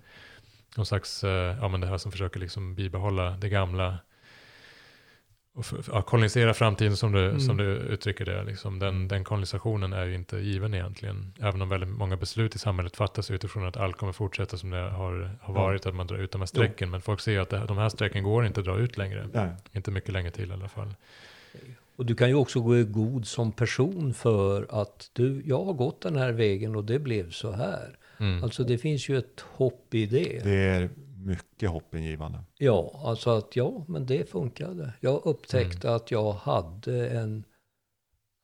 någon 0.77 0.87
slags, 0.87 1.25
eh, 1.25 1.57
ja 1.61 1.69
men 1.69 1.81
det 1.81 1.87
här 1.87 1.99
som 1.99 2.13
försöker 2.13 2.41
liksom 2.41 2.75
bibehålla 2.75 3.31
det 3.31 3.49
gamla. 3.49 3.99
Och 5.55 5.67
för, 5.67 5.85
ja, 5.93 6.03
kolonisera 6.03 6.55
framtiden 6.55 6.97
som 6.97 7.13
du, 7.13 7.25
Mm. 7.29 7.41
som 7.41 7.57
du 7.57 7.65
uttrycker 7.65 8.25
det. 8.25 8.45
Liksom. 8.45 8.79
Den, 8.79 9.09
den 9.09 9.25
kolonisationen 9.25 9.93
är 9.93 10.05
ju 10.07 10.15
inte 10.15 10.37
given 10.39 10.75
egentligen. 10.75 11.33
Även 11.41 11.63
om 11.63 11.69
väldigt 11.69 11.89
många 11.91 12.17
beslut 12.17 12.55
i 12.55 12.59
samhället 12.59 12.97
fattas 12.97 13.31
utifrån 13.31 13.67
att 13.67 13.77
allt 13.77 13.97
kommer 13.97 14.13
fortsätta 14.13 14.57
som 14.57 14.71
det 14.71 14.77
har, 14.77 15.13
har 15.41 15.55
Ja. 15.55 15.63
varit. 15.63 15.87
Att 15.87 15.95
man 15.95 16.07
drar 16.07 16.19
ut 16.19 16.31
de 16.33 16.41
här 16.41 16.47
strecken. 16.47 16.91
Men 16.91 17.01
folk 17.01 17.21
ser 17.21 17.41
att 17.41 17.51
det, 17.51 17.65
de 17.69 17.79
här 17.79 17.89
strecken 17.89 18.25
går 18.25 18.47
inte 18.47 18.61
att 18.61 18.67
dra 18.67 18.79
ut 18.79 18.97
längre. 18.97 19.29
Nej. 19.33 19.51
Inte 19.73 19.91
mycket 19.91 20.13
längre 20.13 20.31
till 20.31 20.51
i 20.51 20.53
alla 20.53 20.69
fall. 20.69 20.95
Och 21.97 22.07
du 22.07 22.15
kan 22.15 22.29
ju 22.29 22.35
också 22.35 22.61
gå 22.61 22.77
i 22.79 22.85
god 22.85 23.27
som 23.27 23.53
person 23.53 24.15
för 24.15 24.67
att 24.71 25.11
du, 25.13 25.43
jag 25.47 25.65
har 25.65 25.73
gått 25.73 26.01
den 26.01 26.17
här 26.17 26.33
vägen 26.33 26.77
och 26.77 26.85
det 26.85 26.99
blev 26.99 27.31
så 27.31 27.53
här. 27.53 27.97
Mm. 28.19 28.45
Alltså 28.45 28.65
det 28.65 28.79
finns 28.79 29.09
ju 29.09 29.19
ett 29.19 29.45
hopp 29.53 29.95
i 29.95 30.07
det. 30.07 30.41
Det 30.45 30.55
är 30.55 30.91
mycket 31.25 31.71
hoppingivande. 31.71 32.39
Ja, 32.59 33.01
alltså 33.05 33.31
att 33.31 33.57
ja, 33.57 33.85
men 33.89 34.07
det 34.07 34.31
funkade. 34.31 34.93
Jag 35.01 35.21
upptäckte 35.25 35.95
att 35.95 36.11
jag 36.11 36.33
hade 36.33 37.09
en... 37.09 37.45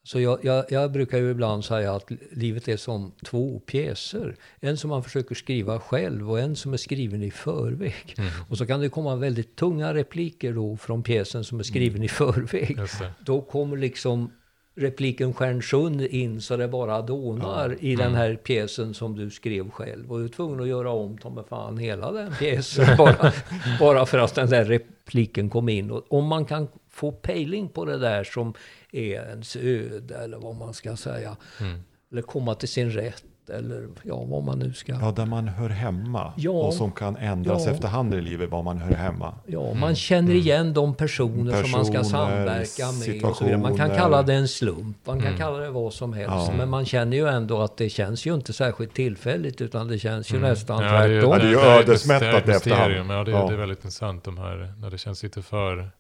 Så 0.03 0.21
jag, 0.21 0.45
jag, 0.45 0.65
jag 0.71 0.93
brukar 0.93 1.19
ju 1.19 1.31
ibland 1.31 1.65
säga 1.65 1.95
att 1.95 2.11
livet 2.31 2.69
är 2.69 2.77
som 2.77 3.13
två 3.25 3.61
pjäser. 3.61 4.37
En 4.61 4.77
som 4.77 4.91
man 4.91 5.05
försöker 5.05 5.35
skriva 5.35 5.81
själv 5.81 6.31
och 6.31 6.41
en 6.41 6.57
som 6.57 6.73
är 6.73 6.77
skriven 6.77 7.23
i 7.23 7.31
förväg. 7.31 8.15
Mm. 8.19 8.31
Och 8.49 8.59
så 8.59 8.67
kan 8.67 8.81
det 8.81 8.89
komma 8.89 9.17
väldigt 9.17 9.57
tunga 9.57 9.95
repliker 9.95 10.53
då 10.53 10.77
från 10.77 11.03
pjäsen 11.03 11.45
som 11.45 11.59
är 11.59 11.63
skriven 11.63 12.03
i 12.03 12.09
förväg. 12.09 12.79
Då 13.25 13.41
kommer 13.41 13.77
liksom 13.77 14.31
repliken 14.79 15.35
Stjärnsund 15.35 16.01
in 16.01 16.41
så 16.41 16.57
det 16.57 16.69
bara 16.69 17.03
dånar 17.03 17.77
i 17.81 17.97
den 17.97 18.07
Mm. 18.07 18.19
här 18.19 18.37
pjäsen 18.37 18.95
som 18.95 19.17
du 19.17 19.31
skrev 19.31 19.71
själv. 19.71 20.13
Och 20.13 20.19
du 20.19 20.25
är 20.25 20.29
tvungen 20.29 20.61
att 20.61 20.69
göra 20.69 20.91
om 20.91 21.19
ta 21.19 21.45
fan 21.49 21.79
hela 21.79 22.13
den 22.13 22.33
pjäsen 22.39 22.97
bara, 22.97 23.33
bara 23.81 24.07
för 24.07 24.19
att 24.19 24.35
den 24.35 24.51
där 24.51 24.65
repliken 24.65 25.51
kom 25.51 25.69
in. 25.69 25.91
Och 25.91 26.05
om 26.09 26.27
man 26.27 26.45
kan 26.45 26.69
få 26.91 27.13
pejling 27.13 27.69
på 27.69 27.85
det 27.85 27.99
där 27.99 28.25
som 28.25 28.55
är 28.93 29.29
ens 29.29 29.57
öde 29.57 30.15
eller 30.17 30.39
vad 30.39 30.55
man 30.57 30.75
ska 30.75 30.97
säga. 30.97 31.37
Mm. 31.61 31.81
Eller 32.13 32.23
komma 32.23 32.55
till 32.55 32.69
sin 32.69 32.91
rätt 32.91 33.25
eller 33.51 33.87
ja, 34.03 34.25
vad 34.25 34.45
man 34.45 34.59
nu 34.59 34.73
ska. 34.73 34.93
Ja, 34.93 35.11
där 35.17 35.27
man 35.27 35.49
hör 35.49 35.69
hemma. 35.69 36.33
Ja. 36.37 36.51
Och 36.51 36.75
som 36.75 36.93
kan 36.93 37.17
ändras 37.17 37.63
Ja. 37.67 37.73
efterhand 37.73 38.15
i 38.15 38.21
livet 38.21 38.51
var 38.51 38.63
man 38.63 38.79
hör 38.79 38.95
hemma. 38.95 39.35
Ja, 39.47 39.75
man 39.75 39.95
känner 39.95 40.35
igen 40.35 40.75
de 40.75 40.95
personer, 40.95 41.63
som 41.63 41.71
man 41.71 41.85
ska 41.85 41.99
Personer, 41.99 42.05
samverka 42.27 42.93
med. 42.93 43.25
Och 43.25 43.37
så 43.37 43.45
vidare. 43.45 43.61
Man 43.61 43.77
kan 43.77 43.91
kalla 43.91 44.23
det 44.23 44.35
en 44.35 44.49
slump, 44.49 44.97
man 45.05 45.19
kan 45.19 45.27
Mm. 45.27 45.39
kalla 45.39 45.59
det 45.59 45.71
vad 45.71 45.93
som 45.93 46.13
helst. 46.13 46.31
Ja. 46.31 46.53
Men 46.57 46.69
man 46.69 46.85
känner 46.87 47.17
ju 47.17 47.29
ändå 47.29 47.61
att 47.63 47.77
det 47.77 47.89
känns 47.89 48.27
ju 48.27 48.35
inte 48.35 48.53
särskilt 48.53 48.95
tillfälligt 48.95 49.61
utan 49.61 49.89
det 49.89 49.99
känns 49.99 50.33
ju 50.33 50.41
nästan 50.41 50.83
Mm. 50.83 50.95
Ja, 50.95 51.01
det 51.01 51.05
är 51.05 51.09
ju- 51.09 51.21
tvärtom. 51.21 51.31
Ja, 51.33 51.39
det 51.39 51.45
är 51.45 51.51
ju 51.51 51.57
det 51.57 51.63
är 51.63 51.81
ett 51.81 51.89
ödesmättat 51.89 52.49
efterhand. 52.49 52.93
Ja, 52.93 53.25
det, 53.25 53.31
är- 53.31 53.35
Ja. 53.35 53.47
det 53.49 53.53
är 53.55 53.59
väldigt 53.59 53.79
intressant 53.79 54.25
de 54.25 54.39
här, 54.39 54.73
när 54.81 54.91
det 54.91 54.99
känns 54.99 55.23
lite 55.23 55.43
för 55.43 55.91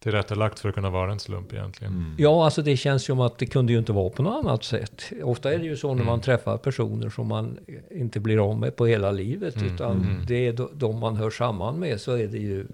tillrättalagt 0.00 0.58
för 0.58 0.68
att 0.68 0.74
kunna 0.74 0.90
vara 0.90 1.12
en 1.12 1.18
slump 1.18 1.52
egentligen. 1.52 1.92
Mm. 1.92 2.14
Ja, 2.18 2.44
alltså 2.44 2.62
det 2.62 2.76
känns 2.76 3.04
som 3.04 3.20
att 3.20 3.38
det 3.38 3.46
kunde 3.46 3.72
ju 3.72 3.78
inte 3.78 3.92
vara 3.92 4.10
på 4.10 4.22
något 4.22 4.44
annat 4.44 4.64
sätt. 4.64 5.12
Ofta 5.22 5.54
är 5.54 5.58
det 5.58 5.64
ju 5.64 5.76
så 5.76 5.88
när 5.88 5.94
Mm. 5.94 6.06
man 6.06 6.20
träffar 6.20 6.56
personer 6.58 7.10
som 7.10 7.26
man 7.28 7.58
inte 7.90 8.20
blir 8.20 8.50
av 8.50 8.58
med 8.58 8.76
på 8.76 8.86
hela 8.86 9.10
livet. 9.10 9.56
Mm, 9.56 9.74
Utan 9.74 10.02
mm. 10.02 10.26
det 10.26 10.46
är 10.46 10.52
de- 10.74 10.98
man 11.00 11.16
hör 11.16 11.30
samman 11.30 11.78
med 11.78 12.00
så 12.00 12.12
är 12.12 12.28
det 12.28 12.38
ju... 12.38 12.66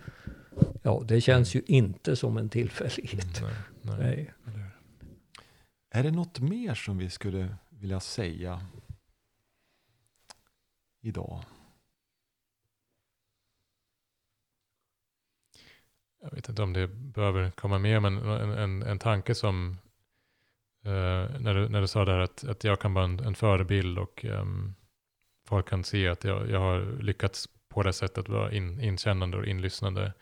Ja, 0.83 1.03
det 1.09 1.21
känns 1.21 1.55
ju 1.57 1.63
inte 1.67 2.17
som 2.17 2.37
en 2.37 2.49
tillfällighet. 2.49 3.43
Nej, 3.43 3.99
nej. 3.99 4.33
Nej. 4.45 4.65
Är 5.91 6.03
det 6.03 6.11
något 6.11 6.41
mer 6.41 6.75
som 6.75 6.99
vi 6.99 7.11
skulle 7.11 7.49
vilja 7.69 8.01
säga 8.01 8.61
idag? 11.03 11.41
Jag 16.31 16.37
vet 16.37 16.49
inte 16.49 16.63
om 16.63 16.73
det 16.73 16.87
behöver 16.87 17.51
komma 17.51 17.79
med, 17.79 18.03
men 18.03 18.17
en, 18.17 18.51
en, 18.51 18.83
en 18.83 18.99
tanke 18.99 19.35
som 19.35 19.79
eh, 20.85 21.41
när, 21.41 21.55
du, 21.55 21.69
när 21.69 21.81
du 21.81 21.87
sa 21.87 22.05
där 22.05 22.19
att, 22.19 22.45
att 22.45 22.65
jag 22.65 22.81
kan 22.81 22.95
vara 22.95 23.05
en, 23.05 23.21
en 23.21 23.35
förebild 23.35 23.99
och 23.99 24.25
um, 24.25 24.75
folk 25.49 25.69
kan 25.69 25.85
se 25.85 26.09
att 26.09 26.25
jag, 26.25 26.51
jag 26.51 26.61
har 26.61 27.03
lyckats 27.03 27.49
på 27.69 27.83
det 27.83 27.93
sättet 27.93 28.29
vara 28.29 28.53
in, 28.53 28.81
inkännande 28.81 29.37
och 29.37 29.47
inlyssnande. 29.47 30.13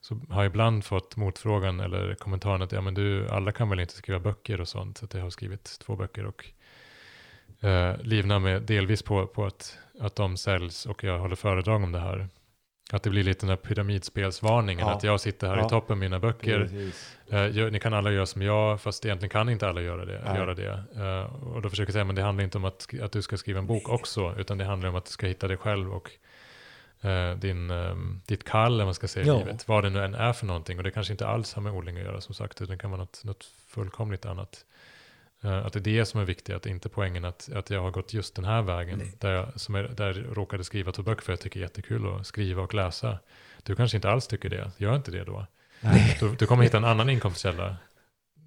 Så 0.00 0.14
har 0.28 0.42
jag 0.42 0.50
ibland 0.50 0.84
fått 0.84 1.16
motfrågan 1.16 1.80
eller 1.80 2.14
kommentaren 2.14 2.62
att 2.62 2.72
ja, 2.72 2.80
men 2.80 2.94
du, 2.94 3.28
alla 3.28 3.52
kan 3.52 3.68
väl 3.70 3.80
inte 3.80 3.94
skriva 3.94 4.20
böcker 4.20 4.60
och 4.60 4.68
sånt. 4.68 4.98
Så 4.98 5.04
att 5.04 5.14
jag 5.14 5.22
har 5.22 5.30
skrivit 5.30 5.78
två 5.80 5.96
böcker 5.96 6.26
och 6.26 6.50
eh, 7.64 7.96
livnar 8.02 8.38
med 8.38 8.62
delvis 8.62 9.02
på, 9.02 9.26
på 9.26 9.44
att, 9.46 9.78
att 10.00 10.16
de 10.16 10.36
säljs 10.36 10.86
och 10.86 11.04
jag 11.04 11.18
håller 11.18 11.36
föredrag 11.36 11.82
om 11.82 11.92
det 11.92 12.00
här. 12.00 12.28
Att 12.92 13.02
det 13.02 13.10
blir 13.10 13.22
lite 13.24 13.40
den 13.40 13.48
här 13.48 13.56
pyramidspelsvarningen, 13.56 14.86
Ja. 14.86 14.94
att 14.94 15.02
jag 15.02 15.20
sitter 15.20 15.46
här 15.48 15.56
Ja. 15.56 15.66
i 15.66 15.68
toppen 15.68 15.98
med 15.98 16.10
mina 16.10 16.18
böcker. 16.18 16.70
Eh, 17.30 17.70
ni 17.72 17.80
kan 17.80 17.94
alla 17.94 18.10
göra 18.12 18.26
som 18.26 18.42
jag, 18.42 18.80
fast 18.80 19.04
egentligen 19.04 19.30
kan 19.30 19.48
inte 19.48 19.68
alla 19.68 19.80
göra 19.80 20.04
det. 20.04 20.22
Nej. 20.24 20.36
Göra 20.36 20.54
det. 20.54 20.84
Eh, 20.96 21.36
och 21.46 21.62
då 21.62 21.70
försöker 21.70 21.88
jag 21.88 21.92
säga, 21.92 22.04
men 22.04 22.14
det 22.16 22.22
handlar 22.22 22.44
inte 22.44 22.58
om 22.58 22.64
att, 22.64 22.88
att 23.02 23.12
du 23.12 23.22
ska 23.22 23.36
skriva 23.36 23.58
en 23.58 23.66
bok 23.66 23.88
också, 23.88 24.34
utan 24.38 24.58
det 24.58 24.64
handlar 24.64 24.88
om 24.88 24.96
att 24.96 25.04
du 25.04 25.10
ska 25.10 25.26
hitta 25.26 25.48
dig 25.48 25.56
själv 25.56 25.92
och 25.94 26.10
eh, 27.08 27.36
din, 27.36 27.70
ehm, 27.70 28.20
ditt 28.26 28.44
kall, 28.44 28.66
eller 28.72 28.78
vad 28.78 28.86
man 28.86 28.94
ska 28.94 29.08
säga, 29.08 29.34
i 29.34 29.38
livet. 29.38 29.68
Vad 29.68 29.84
det 29.84 29.90
nu 29.90 30.04
än 30.04 30.14
är 30.14 30.32
för 30.32 30.46
någonting. 30.46 30.78
Och 30.78 30.84
det 30.84 30.90
kanske 30.90 31.12
inte 31.12 31.26
alls 31.26 31.54
har 31.54 31.62
med 31.62 31.72
odling 31.72 31.96
att 31.96 32.02
göra, 32.04 32.20
som 32.20 32.34
sagt, 32.34 32.62
utan 32.62 32.76
det 32.76 32.78
kan 32.82 32.90
vara 32.90 33.00
något, 33.00 33.24
något 33.24 33.44
fullkomligt 33.68 34.26
annat. 34.26 34.64
Eh, 35.44 35.66
att 35.66 35.72
det 35.72 35.78
är 35.78 35.80
det 35.80 36.06
som 36.06 36.20
är 36.20 36.24
viktigt, 36.24 36.56
att 36.56 36.66
inte 36.66 36.88
poängen 36.88 37.24
att, 37.24 37.48
att 37.52 37.70
jag 37.70 37.82
har 37.82 37.90
gått 37.90 38.14
just 38.14 38.34
den 38.34 38.44
här 38.44 38.62
vägen, 38.62 38.98
Nej. 38.98 39.14
där 39.18 39.32
jag, 39.32 39.60
som 39.60 39.74
är, 39.74 39.82
där 39.82 40.06
jag 40.06 40.36
råkade 40.38 40.64
skriva 40.64 40.92
två 40.92 41.02
böcker, 41.02 41.22
för 41.22 41.32
jag 41.32 41.40
tycker 41.40 41.60
det 41.60 41.64
är 41.64 41.68
jättekul 41.68 42.14
att 42.14 42.26
skriva 42.26 42.62
och 42.62 42.74
läsa. 42.74 43.18
Du 43.62 43.76
kanske 43.76 43.96
inte 43.96 44.10
alls 44.10 44.26
tycker 44.26 44.48
det, 44.48 44.70
gör 44.76 44.96
inte 44.96 45.10
det 45.10 45.24
då. 45.24 45.46
Du, 46.20 46.34
du 46.38 46.46
kommer 46.46 46.62
hitta 46.62 46.76
en 46.76 46.84
annan 46.84 47.10
inkomstkälla 47.10 47.76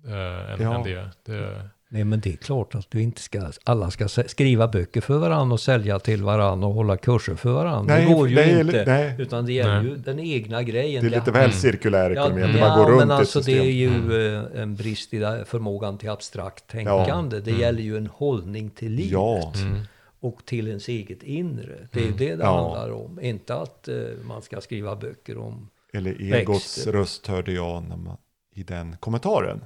eh, 0.06 0.52
än, 0.52 0.62
Ja. 0.62 0.76
än 0.76 0.84
det. 0.84 1.10
det. 1.26 1.70
Nej, 1.94 2.04
men 2.04 2.20
det 2.20 2.34
är 2.34 2.38
klart 2.38 2.76
att 2.76 2.92
du 2.92 3.02
inte 3.02 3.22
ska, 3.22 3.52
alla 3.64 3.92
ska 3.92 4.08
skriva 4.08 4.68
böcker 4.68 5.02
för 5.02 5.18
varandra 5.18 5.54
och 5.54 5.60
sälja 5.60 6.00
till 6.00 6.24
varandra 6.24 6.68
och 6.68 6.74
hålla 6.74 6.98
kurser 6.98 7.36
för 7.36 7.52
varandra. 7.52 7.96
Nej, 7.96 8.06
det 8.06 8.14
går 8.14 8.30
ju 8.30 8.36
det 8.36 8.44
är- 8.44 8.60
inte. 8.62 8.84
nej. 8.88 9.16
Utan 9.20 9.46
det 9.46 9.54
gäller 9.54 9.82
Nej. 9.82 9.90
ju 9.92 9.98
den 9.98 10.20
egna 10.20 10.64
grejen. 10.64 11.04
Det 11.04 11.08
är 11.16 11.20
lite 11.20 11.32
väl 11.32 11.42
Mm. 11.44 11.52
cirkulär 11.58 12.12
ekonomi, 12.12 12.42
Ja, 12.42 12.48
ja, 12.58 12.68
man 12.68 12.78
går 12.80 12.86
runt 12.92 13.00
men 13.00 13.12
alltså 13.12 13.42
det 13.42 13.60
är 13.60 13.64
ju 13.64 14.26
eh, 14.38 14.62
en 14.62 14.76
brist 14.76 15.14
i 15.14 15.20
förmågan 15.46 15.98
till 15.98 16.10
abstrakt 16.10 16.68
tänkande. 16.68 17.40
Det 17.40 17.50
Mm. 17.52 17.62
gäller 17.62 17.82
ju 17.82 17.98
en 17.98 18.08
hållning 18.08 18.70
till 18.70 18.92
livet 18.92 19.12
Ja, 19.12 19.54
Mm. 19.56 19.82
och 20.20 20.46
till 20.46 20.68
ens 20.68 20.88
eget 20.88 21.24
inre. 21.24 21.88
Det 21.92 22.00
är 22.00 22.04
ju 22.04 22.08
Mm. 22.08 22.18
det 22.20 22.36
det 22.36 22.44
Ja. 22.44 22.62
handlar 22.76 22.92
om. 23.06 23.20
Inte 23.22 23.56
att 23.56 23.88
eh, 23.88 23.96
man 24.24 24.42
ska 24.42 24.62
skriva 24.62 24.96
böcker 24.96 25.38
om... 25.38 25.70
eller 25.94 26.34
egots 26.34 26.78
Växter. 26.78 26.92
röst 26.92 27.28
hörde 27.28 27.52
jag 27.54 27.84
när 27.90 27.98
man, 27.98 28.18
i 28.56 28.64
den 28.64 28.96
kommentaren. 29.00 29.60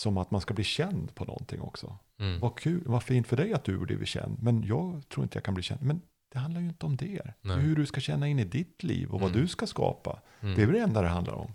Som 0.00 0.16
att 0.18 0.30
man 0.30 0.40
ska 0.40 0.54
bli 0.54 0.64
känd 0.64 1.14
på 1.14 1.24
någonting 1.24 1.60
också. 1.60 1.98
Mm. 2.20 2.40
Vad 2.40 2.58
kul, 2.58 2.82
vad 2.86 3.02
fint 3.02 3.26
för 3.26 3.36
dig 3.36 3.52
att 3.52 3.64
du 3.64 3.78
blivit 3.78 4.08
känd. 4.08 4.42
Men 4.42 4.62
jag 4.66 5.02
tror 5.08 5.22
inte 5.24 5.36
jag 5.36 5.44
kan 5.44 5.54
bli 5.54 5.62
känd. 5.62 5.82
Men 5.82 6.00
det 6.32 6.38
handlar 6.38 6.60
ju 6.60 6.66
inte 6.68 6.86
om 6.86 6.96
det. 6.96 7.22
Nej. 7.40 7.56
hur 7.58 7.76
du 7.76 7.86
ska 7.86 8.00
känna 8.00 8.28
in 8.28 8.38
i 8.38 8.44
ditt 8.44 8.82
liv 8.82 9.10
och 9.10 9.20
vad 9.20 9.30
Mm. 9.30 9.42
du 9.42 9.48
ska 9.48 9.66
skapa. 9.66 10.20
Mm. 10.40 10.54
Det 10.54 10.62
är 10.62 10.66
väl 10.66 10.74
det 10.74 10.80
enda 10.82 11.02
det 11.02 11.08
handlar 11.08 11.34
om. 11.34 11.52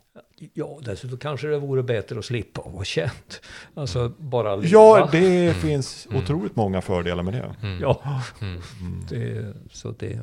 Ja, 0.54 0.80
dessutom 0.86 1.18
kanske 1.18 1.48
det 1.48 1.60
vore 1.60 1.84
bättre 1.84 2.20
att 2.20 2.26
slippa 2.26 2.62
att 2.62 2.74
vara 2.74 2.84
känd. 2.84 3.34
Alltså 3.74 4.10
bara 4.18 4.56
leva. 4.56 4.68
Ja, 4.68 5.10
det 5.12 5.48
Mm. 5.50 5.54
finns 5.62 6.06
Mm. 6.10 6.24
otroligt 6.24 6.56
många 6.56 6.82
fördelar 6.82 7.24
med 7.24 7.34
det. 7.34 7.56
Mm. 7.62 7.82
Ja, 7.82 8.22
Mm. 8.42 8.62
Mm. 8.82 9.06
det, 9.10 9.54
så 9.72 9.92
det... 9.92 10.14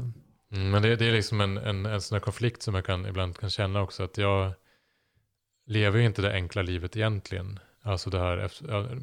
Mm, 0.52 0.70
men 0.70 0.82
det, 0.82 0.96
det 0.96 1.06
är 1.08 1.12
liksom 1.12 1.40
en, 1.40 1.56
en, 1.58 1.86
en 1.86 2.00
sån 2.00 2.16
här 2.16 2.20
konflikt 2.20 2.62
som 2.62 2.74
jag 2.74 2.84
kan, 2.84 3.06
ibland 3.06 3.38
kan 3.38 3.50
känna 3.50 3.82
också. 3.82 4.02
Att 4.02 4.18
jag 4.18 4.52
lever 5.66 5.98
ju 5.98 6.06
inte 6.06 6.22
det 6.22 6.32
enkla 6.32 6.62
livet 6.62 6.96
egentligen. 6.96 7.58
Alltså 7.82 8.10
det 8.10 8.18
här, 8.18 8.48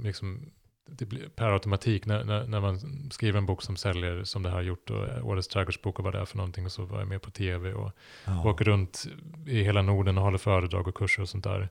liksom, 0.04 0.52
det 0.86 1.06
blir 1.06 1.30
per 1.30 1.52
automatik 1.52 2.06
när, 2.06 2.24
när, 2.24 2.48
när 2.48 2.62
man 2.62 2.80
skriver 3.12 3.38
en 3.38 3.46
bok 3.46 3.62
som 3.62 3.76
säljer 3.76 4.24
som 4.24 4.44
det 4.44 4.50
här 4.50 4.62
gjort. 4.62 4.90
Och 4.90 5.28
Årets 5.28 5.48
trädgårdsbok 5.48 6.00
och 6.00 6.06
vad 6.06 6.14
det 6.14 6.20
är 6.20 6.26
för 6.26 6.38
någonting. 6.38 6.66
Och 6.66 6.72
så 6.72 6.86
var 6.86 7.00
jag 7.00 7.08
med 7.08 7.22
på 7.22 7.32
tv 7.32 7.74
och 7.74 7.92
Ja. 8.26 8.44
åker 8.50 8.66
runt 8.66 9.06
i 9.48 9.64
hela 9.64 9.82
Norden 9.82 10.18
och 10.18 10.24
håller 10.24 10.38
föredrag 10.38 10.88
och 10.88 10.96
kurser 10.96 11.22
och 11.22 11.30
sånt 11.30 11.44
där. 11.44 11.70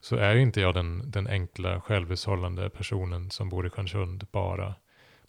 Så 0.00 0.16
är 0.16 0.34
ju 0.34 0.42
inte 0.42 0.60
jag 0.60 0.74
den, 0.74 1.10
den 1.10 1.26
enkla 1.26 1.80
självhushållande 1.80 2.70
personen 2.70 3.30
som 3.30 3.48
bor 3.48 3.66
i 3.66 3.70
Stjärnsund 3.70 4.26
bara. 4.32 4.74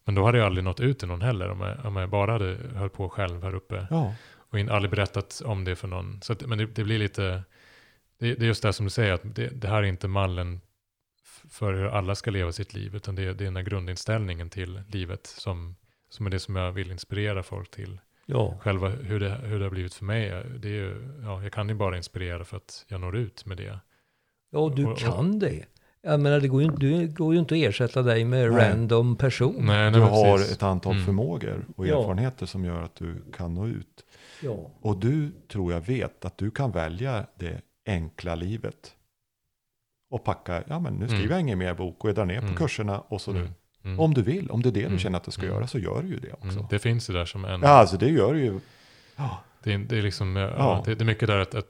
Men 0.05 0.15
då 0.15 0.25
hade 0.25 0.37
jag 0.37 0.45
aldrig 0.47 0.63
nått 0.63 0.79
ut 0.79 0.99
till 0.99 1.07
någon 1.07 1.21
heller 1.21 1.49
om 1.49 1.61
jag, 1.61 1.85
om 1.85 1.95
jag 1.95 2.09
bara 2.09 2.31
hade 2.31 2.57
höll 2.75 2.89
på 2.89 3.09
själv 3.09 3.43
här 3.43 3.55
uppe. 3.55 3.87
ja. 3.89 4.13
Och 4.49 4.59
in, 4.59 4.69
aldrig 4.69 4.91
berättat 4.91 5.41
om 5.45 5.63
det 5.63 5.75
för 5.75 5.87
någon. 5.87 6.21
Så 6.21 6.33
att, 6.33 6.45
men 6.45 6.57
det, 6.57 6.65
det 6.65 6.83
blir 6.83 6.99
lite, 6.99 7.43
det, 8.19 8.33
det 8.35 8.41
är 8.45 8.47
just 8.47 8.63
det 8.63 8.73
som 8.73 8.85
du 8.85 8.89
säger, 8.89 9.13
att 9.13 9.35
det, 9.35 9.47
det 9.47 9.67
här 9.67 9.77
är 9.77 9.83
inte 9.83 10.07
mallen 10.07 10.61
för 11.49 11.73
hur 11.73 11.85
alla 11.87 12.15
ska 12.15 12.31
leva 12.31 12.51
sitt 12.51 12.73
liv, 12.73 12.95
utan 12.95 13.15
det, 13.15 13.21
är- 13.23 13.33
det 13.33 13.43
är 13.43 13.45
den 13.45 13.55
här 13.55 13.63
grundinställningen 13.63 14.49
till 14.49 14.81
livet 14.87 15.27
som, 15.27 15.75
som 16.09 16.25
är 16.25 16.29
det 16.29 16.39
som 16.39 16.55
jag 16.55 16.71
vill 16.71 16.91
inspirera 16.91 17.43
folk 17.43 17.71
till. 17.71 17.99
Ja, 18.25 18.57
Själva 18.61 18.89
hur 18.89 19.19
det, 19.19 19.29
hur 19.43 19.59
det 19.59 19.65
har 19.65 19.69
blivit 19.71 19.93
för 19.93 20.05
mig, 20.05 20.43
det 20.59 20.67
är 20.67 20.71
ju, 20.73 21.19
ja, 21.23 21.43
jag 21.43 21.51
kan 21.51 21.69
ju 21.69 21.75
bara 21.75 21.97
inspirera 21.97 22.43
för 22.45 22.57
att 22.57 22.85
jag 22.87 23.01
når 23.01 23.15
ut 23.17 23.45
med 23.45 23.57
det. 23.57 23.79
ja 24.51 24.73
du 24.75 24.85
Och- 24.85 24.91
och- 24.91 24.97
kan 24.97 25.39
det. 25.39 25.65
Jag 26.01 26.19
menar, 26.19 26.39
det 26.39 26.47
går 26.47 26.61
ju, 26.61 26.67
inte- 26.67 26.85
det 26.85 27.07
går 27.07 27.33
ju 27.33 27.39
inte 27.39 27.55
att 27.55 27.59
ersätta 27.61 28.01
dig 28.01 28.25
med 28.25 28.51
Nej. 28.51 28.69
random 28.71 29.15
person. 29.15 29.55
Nej, 29.65 29.91
Du 29.91 29.99
nej, 29.99 30.09
har 30.09 30.37
precis. 30.37 30.53
ett 30.53 30.63
antal 30.63 30.93
Mm. 30.93 31.05
förmågor 31.05 31.65
och 31.75 31.87
Ja. 31.87 31.99
erfarenheter 31.99 32.45
som 32.45 32.65
gör 32.65 32.81
att 32.81 32.95
du 32.95 33.23
kan 33.33 33.53
nå 33.53 33.67
ut. 33.67 34.05
Ja. 34.43 34.71
Och 34.81 34.97
du 34.99 35.31
tror 35.47 35.73
jag 35.73 35.81
vet 35.81 36.25
att 36.25 36.37
du 36.37 36.51
kan 36.51 36.71
välja 36.71 37.25
det 37.35 37.61
enkla 37.85 38.35
livet. 38.35 38.95
Och 40.09 40.23
packa, 40.23 40.63
ja 40.67 40.79
men 40.79 40.93
nu 40.93 41.07
skriver 41.07 41.23
Mm. 41.25 41.31
jag 41.31 41.39
ingen 41.41 41.59
mer 41.59 41.73
bok 41.73 42.03
och 42.03 42.09
jag 42.09 42.15
drar 42.15 42.25
ner 42.25 42.37
Mm. 42.37 42.49
på 42.51 42.57
kurserna 42.57 42.99
och 42.99 43.21
så 43.21 43.31
Mm. 43.31 43.43
nu. 43.43 43.49
Mm. 43.83 43.99
Om 43.99 44.13
du 44.13 44.21
vill, 44.21 44.51
om 44.51 44.61
det 44.61 44.69
är 44.69 44.71
det 44.71 44.79
du 44.79 44.85
Mm. 44.85 44.99
känner 44.99 45.17
att 45.17 45.23
du 45.23 45.31
ska 45.31 45.41
Mm. 45.43 45.55
göra 45.55 45.67
så 45.67 45.79
gör 45.79 46.01
du 46.01 46.07
ju 46.07 46.17
det 46.19 46.33
också. 46.33 46.57
Mm. 46.57 46.65
Det 46.69 46.79
finns 46.79 47.09
ju 47.09 47.13
där 47.13 47.25
som 47.25 47.45
en... 47.45 47.61
Ja, 47.61 47.67
alltså 47.67 47.97
det 47.97 48.09
gör 48.09 48.33
du 48.33 48.39
ju. 48.39 48.59
Ja, 49.15 49.39
Det 49.63 49.73
är, 49.73 49.77
det 49.77 49.97
är 49.97 50.01
liksom, 50.01 50.35
ja, 50.35 50.81
det, 50.85 50.95
det 50.95 51.03
är 51.03 51.05
mycket 51.05 51.27
där 51.27 51.37
att, 51.39 51.55
att 51.55 51.65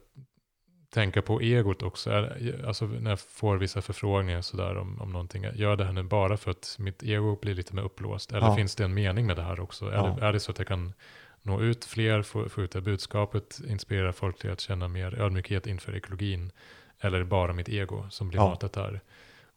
tänka 0.89 1.21
på 1.21 1.41
egot 1.41 1.83
också. 1.83 2.11
Är, 2.11 2.65
alltså 2.67 2.85
när 2.85 3.09
jag 3.09 3.19
får 3.19 3.57
vissa 3.57 3.81
förfrågningar 3.81 4.41
sådär 4.41 4.77
om, 4.77 5.01
om 5.01 5.11
någonting, 5.11 5.45
gör 5.55 5.75
det 5.75 5.85
här 5.85 5.93
nu 5.93 6.03
bara 6.03 6.37
för 6.37 6.51
att 6.51 6.75
mitt 6.79 7.03
ego 7.03 7.37
blir 7.41 7.55
lite 7.55 7.75
mer 7.75 7.81
upplåst? 7.83 8.31
Eller 8.31 8.47
Ja. 8.47 8.55
finns 8.55 8.75
det 8.75 8.83
en 8.83 8.93
mening 8.93 9.25
med 9.25 9.35
det 9.35 9.41
här 9.43 9.59
också? 9.59 9.85
Är, 9.85 9.93
Ja. 9.93 10.15
det, 10.19 10.25
är 10.25 10.33
det 10.33 10.39
så 10.39 10.51
att 10.51 10.57
jag 10.57 10.67
kan 10.67 10.93
nå 11.41 11.61
ut 11.61 11.85
fler, 11.85 12.21
få, 12.21 12.49
få 12.49 12.61
ut 12.61 12.71
det 12.71 12.81
budskapet, 12.81 13.59
inspirera 13.67 14.13
folk 14.13 14.37
till 14.39 14.51
att 14.51 14.59
känna 14.59 14.87
mer 14.87 15.21
ödmjukhet 15.21 15.67
inför 15.67 15.95
ekologin? 15.95 16.51
Eller 17.01 17.15
är 17.15 17.19
det 17.19 17.25
bara 17.25 17.53
mitt 17.53 17.69
ego 17.69 18.03
som 18.09 18.29
blir 18.29 18.39
Ja. 18.39 18.47
matat 18.49 18.73
där? 18.73 19.01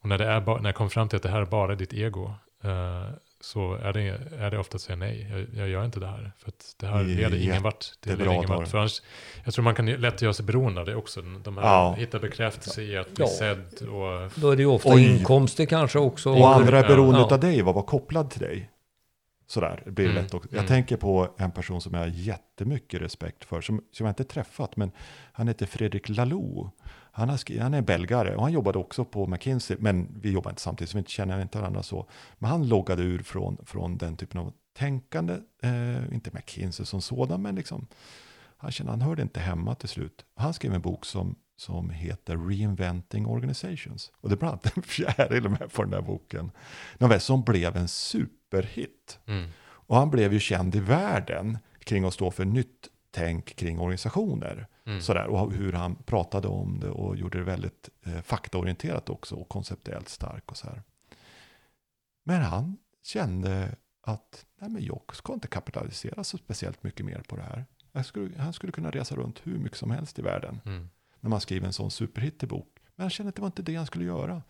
Och 0.02 0.08
när, 0.08 0.18
det 0.18 0.26
är 0.26 0.40
ba, 0.40 0.58
när 0.58 0.68
jag 0.68 0.74
kommer 0.74 0.90
fram 0.90 1.08
till 1.08 1.16
att 1.16 1.22
det 1.22 1.28
här 1.28 1.40
är 1.40 1.46
bara 1.46 1.74
ditt 1.74 1.92
ego, 1.92 2.34
eh, 2.64 3.04
så 3.40 3.74
är 3.74 3.92
det, 3.92 4.00
är 4.38 4.50
det 4.50 4.58
ofta 4.58 4.74
att 4.76 4.80
säga 4.82 4.96
nej, 4.96 5.28
jag, 5.30 5.46
jag 5.62 5.68
gör 5.68 5.84
inte 5.84 6.00
det 6.00 6.06
här. 6.06 6.32
För 6.38 6.48
att 6.48 6.74
det 6.78 6.86
här 6.86 7.04
Det 7.04 7.12
är 7.12 7.16
leder 7.16 7.36
ingen 7.44 7.62
vart. 7.62 7.86
Det 8.00 8.10
leder 8.16 8.32
ingen 8.32 8.48
vart. 8.48 8.60
det. 8.64 8.70
För 8.70 8.78
annars, 8.78 9.02
jag 9.44 9.54
tror 9.54 9.62
man 9.62 9.74
kan 9.74 9.86
lätt 9.86 10.22
göra 10.22 10.32
sig 10.32 10.44
beroende 10.44 10.80
av 10.80 10.86
det 10.86 10.94
också. 10.96 11.22
De 11.22 11.56
här, 11.58 11.64
Ja. 11.64 11.92
Hitta 11.98 12.18
bekräftelse 12.18 12.82
i 12.82 12.96
att 12.96 13.14
bli 13.14 13.24
Ja. 13.24 13.28
sedd 13.38 13.88
och... 13.88 14.30
Då 14.40 14.50
är 14.50 14.56
det 14.56 14.62
ju 14.62 14.66
ofta 14.68 14.94
Oj. 14.94 15.06
inkomster 15.18 15.66
kanske 15.66 15.98
också. 15.98 16.30
Och 16.30 16.54
andra 16.54 16.78
är 16.78 16.88
beroende 16.88 17.20
Ja. 17.20 17.34
av 17.34 17.40
dig, 17.40 17.62
vad 17.62 17.74
var 17.74 17.82
kopplad 17.82 18.30
till 18.30 18.40
dig. 18.40 18.70
Sådär, 19.46 19.82
det 19.84 19.90
blir 19.90 20.04
Mm. 20.10 20.22
lätt 20.22 20.34
också. 20.34 20.48
Jag 20.50 20.58
Mm. 20.58 20.68
tänker 20.68 20.96
på 20.96 21.28
en 21.38 21.50
person 21.50 21.80
som 21.80 21.94
jag 21.94 22.00
har 22.00 22.06
jättemycket 22.06 23.00
respekt 23.02 23.44
för, 23.44 23.60
som, 23.60 23.82
som 23.92 24.06
jag 24.06 24.10
inte 24.10 24.24
träffat, 24.24 24.76
men 24.76 24.92
han 25.32 25.48
heter 25.48 25.66
Fredrik 25.66 26.08
Laloux. 26.08 26.70
Han, 27.12 27.28
har 27.28 27.60
han 27.60 27.74
är 27.74 27.82
belgare 27.82 28.36
och 28.36 28.42
han 28.42 28.52
jobbade 28.52 28.78
också 28.78 29.04
på 29.04 29.26
McKinsey, 29.26 29.76
men 29.80 30.20
vi 30.20 30.30
jobbar 30.30 30.50
inte 30.50 30.62
samtidigt 30.62 30.90
så 30.90 30.98
vi 30.98 31.04
känner 31.04 31.42
inte 31.42 31.58
varandra 31.58 31.82
så. 31.82 32.06
Men 32.38 32.50
han 32.50 32.68
loggade 32.68 33.02
ur 33.02 33.22
från, 33.22 33.58
från 33.66 33.98
den 33.98 34.16
typen 34.16 34.40
av 34.40 34.52
tänkande, 34.78 35.38
eh, 35.62 36.14
inte 36.14 36.30
McKinsey 36.32 36.86
som 36.86 37.00
sådan, 37.00 37.42
men 37.42 37.54
liksom, 37.54 37.86
han 38.56 38.72
kände 38.72 38.92
han 38.92 39.00
hörde 39.00 39.22
inte 39.22 39.40
hemma 39.40 39.74
till 39.74 39.88
slut. 39.88 40.24
Han 40.36 40.54
skrev 40.54 40.74
en 40.74 40.80
bok 40.80 41.06
som, 41.06 41.34
som 41.56 41.90
heter 41.90 42.48
Reinventing 42.48 43.26
Organizations. 43.26 44.12
Och 44.20 44.28
det 44.28 44.34
är 44.34 44.36
bland 44.36 44.52
annat 44.52 44.76
en 44.76 44.82
fjäril 44.96 45.48
med 45.48 45.72
på 45.72 45.82
den 45.82 45.90
där 45.90 46.02
boken. 46.02 46.50
Nåväl, 46.98 47.20
som 47.20 47.42
blev 47.42 47.76
en 47.76 47.88
superhit. 47.88 49.18
Mm. 49.26 49.50
Och 49.62 49.96
han 49.96 50.10
blev 50.10 50.32
ju 50.32 50.40
känd 50.40 50.74
i 50.74 50.80
världen 50.80 51.58
kring 51.84 52.04
att 52.04 52.14
stå 52.14 52.30
för 52.30 52.44
nytt 52.44 52.88
tänk 53.10 53.56
kring 53.56 53.80
organisationer. 53.80 54.66
Mm. 54.90 55.02
Sådär, 55.02 55.26
och 55.26 55.52
hur 55.52 55.72
han 55.72 55.96
pratade 55.96 56.48
om 56.48 56.80
det 56.80 56.90
och 56.90 57.16
gjorde 57.16 57.38
det 57.38 57.44
väldigt 57.44 57.88
eh, 58.06 58.20
faktaorienterat 58.20 59.10
också 59.10 59.34
och 59.34 59.48
konceptuellt 59.48 60.08
stark 60.08 60.50
och 60.50 60.56
så 60.56 60.66
här. 60.66 60.82
Men 62.24 62.42
han 62.42 62.76
kände 63.02 63.76
att 64.02 64.46
nej 64.60 64.70
men 64.70 64.84
jag 64.84 65.02
ska 65.12 65.32
inte 65.32 65.48
kapitalisera 65.48 66.24
så 66.24 66.38
speciellt 66.38 66.82
mycket 66.82 67.06
mer 67.06 67.22
på 67.28 67.36
det 67.36 67.42
här. 67.42 67.64
Skulle, 68.04 68.38
han 68.38 68.52
skulle 68.52 68.72
kunna 68.72 68.90
resa 68.90 69.14
runt 69.16 69.40
hur 69.46 69.58
mycket 69.58 69.78
som 69.78 69.90
helst 69.90 70.18
i 70.18 70.22
världen 70.22 70.60
Mm. 70.64 70.88
när 71.20 71.30
man 71.30 71.40
skriver 71.40 71.66
en 71.66 71.72
sån 71.72 71.90
superhit 71.90 72.42
i 72.42 72.46
bok. 72.46 72.78
Men 72.96 73.04
han 73.04 73.10
kände 73.10 73.28
att 73.28 73.34
det 73.36 73.42
var 73.42 73.46
inte 73.48 73.62
det 73.62 73.74
han 73.76 73.86
skulle 73.86 74.04
göra. 74.04 74.42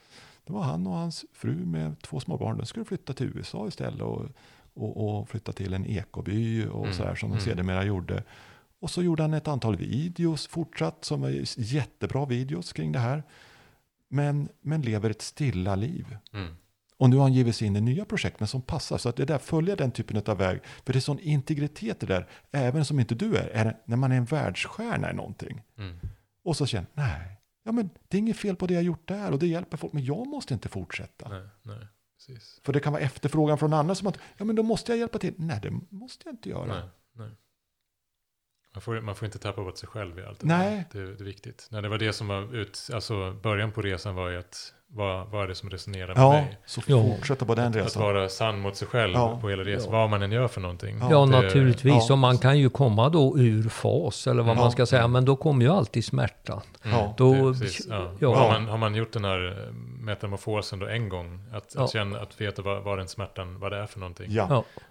Det 0.45 0.53
var 0.53 0.63
han 0.63 0.87
och 0.87 0.93
hans 0.93 1.25
fru 1.33 1.55
med 1.55 2.03
två 2.03 2.21
små 2.21 2.37
barn. 2.37 2.57
De 2.59 2.67
skulle 2.67 2.85
flytta 2.85 3.13
till 3.13 3.27
USA 3.37 3.69
istället 3.69 4.03
och 4.03 4.27
och, 4.75 5.19
och 5.21 5.29
flytta 5.29 5.53
till 5.53 5.75
en 5.75 5.87
ekoby 5.87 6.67
och 6.67 6.85
Mm, 6.85 6.97
så 6.97 7.05
här 7.05 7.15
som 7.15 7.29
de 7.29 7.35
mm. 7.35 7.45
sedermera 7.45 7.85
gjorde. 7.85 8.25
Och 8.81 8.91
så 8.91 9.03
gjorde 9.03 9.23
han 9.23 9.35
ett 9.35 9.49
antal 9.49 9.77
videos 9.77 10.47
fortsatt 10.47 11.05
som 11.05 11.21
var 11.21 11.31
jättebra 11.57 12.27
videos 12.27 12.73
kring 12.73 12.93
det 12.93 12.99
här. 12.99 13.23
Men, 14.09 14.49
men 14.61 14.83
lever 14.83 15.11
ett 15.11 15.23
stilla 15.23 15.77
liv. 15.77 16.17
Mm. 16.33 16.57
Och 16.97 17.11
nu 17.11 17.17
har 17.17 17.23
han 17.23 17.33
givit 17.33 17.57
sig 17.57 17.67
in 17.67 17.77
i 17.77 17.81
nya 17.81 18.05
projekt 18.05 18.41
men 18.41 18.49
som 18.49 18.63
passar. 18.63 18.99
Så 18.99 19.09
att 19.09 19.17
det 19.17 19.25
där 19.25 19.39
följer 19.39 19.77
den 19.77 19.91
typen 19.91 20.23
av 20.27 20.39
väg. 20.39 20.61
För 20.85 20.93
det 20.93 20.99
är 20.99 21.01
sån 21.01 21.19
integritet 21.19 22.01
det 22.01 22.07
där, 22.07 22.29
även 22.51 22.85
som 22.85 23.01
inte 23.01 23.15
du 23.15 23.37
är, 23.37 23.49
är 23.49 23.77
när 23.85 23.97
man 23.97 24.13
är 24.13 24.17
en 24.17 24.25
världsstjärna 24.25 25.11
i 25.11 25.15
någonting. 25.15 25.63
Mm. 25.79 26.01
Och 26.45 26.57
så 26.57 26.67
känner 26.67 26.89
nej, 26.95 27.41
ja 27.65 27.73
men 27.73 27.91
det 28.09 28.17
är 28.17 28.19
inget 28.19 28.37
fel 28.37 28.57
på 28.57 28.67
det 28.67 28.75
jag 28.75 28.83
gjort 28.83 29.09
där 29.09 29.33
och 29.33 29.39
det 29.39 29.47
hjälper 29.47 29.77
folk, 29.77 29.93
men 29.93 30.05
jag 30.05 30.27
måste 30.27 30.55
inte 30.55 30.69
fortsätta. 30.69 31.29
Nej, 31.29 31.49
nej, 31.63 31.87
precis. 32.17 32.61
För 32.65 32.73
det 32.73 32.81
kan 32.81 32.93
vara 32.93 33.03
efterfrågan 33.03 33.59
från 33.59 33.73
andra 33.73 33.95
som 33.95 34.09
att, 34.09 34.19
ja 34.37 34.45
men 34.45 34.57
då 34.57 34.63
måste 34.63 34.93
jag 34.93 34.99
hjälpa 34.99 35.19
till. 35.19 35.35
Nej, 35.37 35.61
det 35.63 35.71
måste 35.89 36.23
jag 36.25 36.33
inte 36.33 36.49
göra. 36.49 36.75
Nej, 36.75 36.89
nej. 37.13 37.31
Man 38.73 38.81
får, 38.83 39.01
man 39.01 39.17
får 39.17 39.27
inte 39.27 39.39
tappa 39.39 39.63
bort 39.65 39.79
sig 39.79 39.89
själv 39.89 40.19
i 40.19 40.23
allt 40.23 40.43
Nej. 40.43 40.85
Det, 40.93 40.99
det 40.99 41.23
är 41.23 41.25
viktigt. 41.25 41.69
Nej, 41.71 41.83
det 41.83 41.89
var 41.89 41.99
det 41.99 42.13
som 42.13 42.29
var 42.29 42.55
ut, 42.55 42.91
alltså 42.93 43.33
början 43.33 43.73
på 43.73 43.83
resan 43.83 44.15
var 44.15 44.29
ju 44.29 44.39
att, 44.39 44.75
vad, 44.93 45.27
vad 45.29 45.45
är 45.45 45.49
det 45.49 45.55
som 45.55 45.71
resonerar 45.71 46.07
med 46.07 46.17
Ja, 46.17 46.31
mig? 46.33 46.59
så 46.67 46.81
fortsätta 46.81 47.45
på 47.45 47.55
den 47.55 47.67
Att 47.67 47.77
resan. 47.77 48.03
vara 48.03 48.29
sann 48.29 48.61
mot 48.61 48.77
sig 48.77 48.89
själv 48.89 49.13
Ja. 49.15 49.39
på 49.41 49.49
hela 49.49 49.63
resan, 49.63 49.93
Ja. 49.93 49.99
vad 49.99 50.11
man 50.11 50.23
än 50.23 50.33
gör 50.33 50.49
för 50.49 50.61
någonting. 50.61 50.99
Ja, 51.01 51.09
Ja, 51.11 51.21
Det- 51.27 51.43
naturligtvis. 51.43 52.07
ja. 52.09 52.13
Och 52.15 52.19
man 52.19 52.39
kan 52.39 52.59
ju 52.59 52.71
komma 52.71 53.09
då 53.09 53.39
ur 53.39 53.69
fas, 53.69 54.27
eller 54.27 54.43
vad 54.43 54.57
Ja. 54.57 54.61
man 54.61 54.73
ska 54.73 54.87
säga. 54.87 55.09
Men 55.09 55.25
då 55.25 55.37
kommer 55.37 55.65
ju 55.65 55.71
alltid 55.73 56.05
smärtan. 56.05 56.61
Mm, 56.85 56.97
Ja. 56.99 57.15
Då- 57.17 57.53
precis, 57.55 57.87
ja. 57.91 58.13
ja. 58.19 58.35
Har, 58.37 58.49
man, 58.53 58.67
har 58.67 58.79
man 58.79 58.95
gjort 58.95 59.13
den 59.13 59.25
här 59.25 59.65
eh, 59.69 59.73
metamorfosen 60.01 60.79
då 60.79 60.87
en 60.87 61.09
gång, 61.09 61.41
att, 61.53 61.73
Ja. 61.77 61.85
att 61.85 61.91
känna, 61.91 62.19
att 62.21 62.41
veta 62.41 62.63
vad, 62.63 62.83
vad 62.83 62.99
den 62.99 63.09
smärtan, 63.09 63.59
vad 63.61 63.73
det 63.73 63.79
är 63.79 63.87
för 63.87 64.01
någonting, 64.01 64.35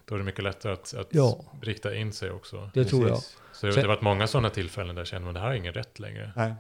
då 0.06 0.16
är 0.16 0.18
det 0.18 0.24
mycket 0.26 0.44
lättare 0.44 0.74
att, 0.74 0.94
att 0.94 1.08
Ja. 1.10 1.38
rikta 1.62 1.96
in 1.96 2.14
sig 2.14 2.32
också. 2.32 2.70
det 2.74 2.86
tror 2.86 3.02
jag. 3.02 3.10
precis. 3.18 3.38
Så 3.54 3.68
det, 3.68 3.82
har 3.82 3.88
varit 3.88 4.02
många 4.02 4.28
sådana 4.28 4.50
tillfällen 4.50 4.96
där 4.96 5.00
jag 5.02 5.08
känner 5.08 5.28
att 5.28 5.34
det 5.34 5.40
här 5.40 5.50
är 5.50 5.54
ingen 5.54 5.74
rätt 5.74 6.00
längre. 6.00 6.32
Nej, 6.36 6.54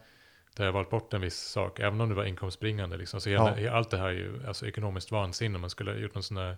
Där 0.59 0.65
jag 0.65 0.73
valt 0.73 0.89
bort 0.89 1.13
en 1.13 1.21
viss 1.21 1.39
sak, 1.39 1.79
även 1.79 2.01
om 2.01 2.09
det 2.09 2.15
var 2.15 2.23
inkomstbringande. 2.25 2.97
Liksom. 2.97 3.21
Så 3.21 3.29
hela, 3.29 3.59
Ja. 3.59 3.71
allt 3.71 3.89
det 3.91 3.97
här 3.97 4.07
är 4.07 4.11
ju 4.11 4.41
alltså, 4.47 4.67
ekonomiskt 4.67 5.11
vansinne. 5.11 5.57
Man 5.57 5.69
skulle 5.69 5.91
ha 5.91 5.97
gjort 5.97 6.13
någon 6.15 6.23
sån 6.23 6.37
här 6.37 6.57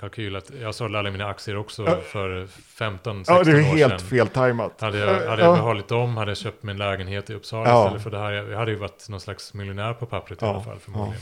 kalkyl 0.00 0.36
att 0.36 0.50
jag 0.60 0.74
sålde 0.74 0.98
alla 0.98 1.10
mina 1.10 1.26
aktier 1.26 1.56
också 1.56 1.82
Ja. 1.86 1.96
för 2.00 2.46
15-16 2.46 3.24
ja, 3.26 3.42
det 3.44 3.50
är 3.50 3.54
år 3.56 3.60
helt 3.76 4.00
sedan. 4.00 4.08
feltajmat. 4.08 4.80
Hade 4.80 4.98
jag, 4.98 5.06
hade 5.06 5.42
jag 5.42 5.52
Ja. 5.52 5.56
behållit 5.56 5.88
dem, 5.88 6.16
hade 6.16 6.30
jag 6.30 6.38
köpt 6.38 6.62
min 6.62 6.76
lägenhet 6.78 7.30
i 7.30 7.34
Uppsala 7.34 7.68
Ja. 7.70 7.84
istället 7.84 8.02
för 8.02 8.10
det 8.10 8.18
här. 8.18 8.32
Jag 8.32 8.58
hade 8.58 8.70
ju 8.70 8.76
varit 8.76 9.08
någon 9.08 9.20
slags 9.20 9.54
miljonär 9.54 9.94
på 9.94 10.06
pappret 10.06 10.42
i 10.42 10.44
alla 10.44 10.60
fall 10.60 10.78
förmodligen. 10.78 11.20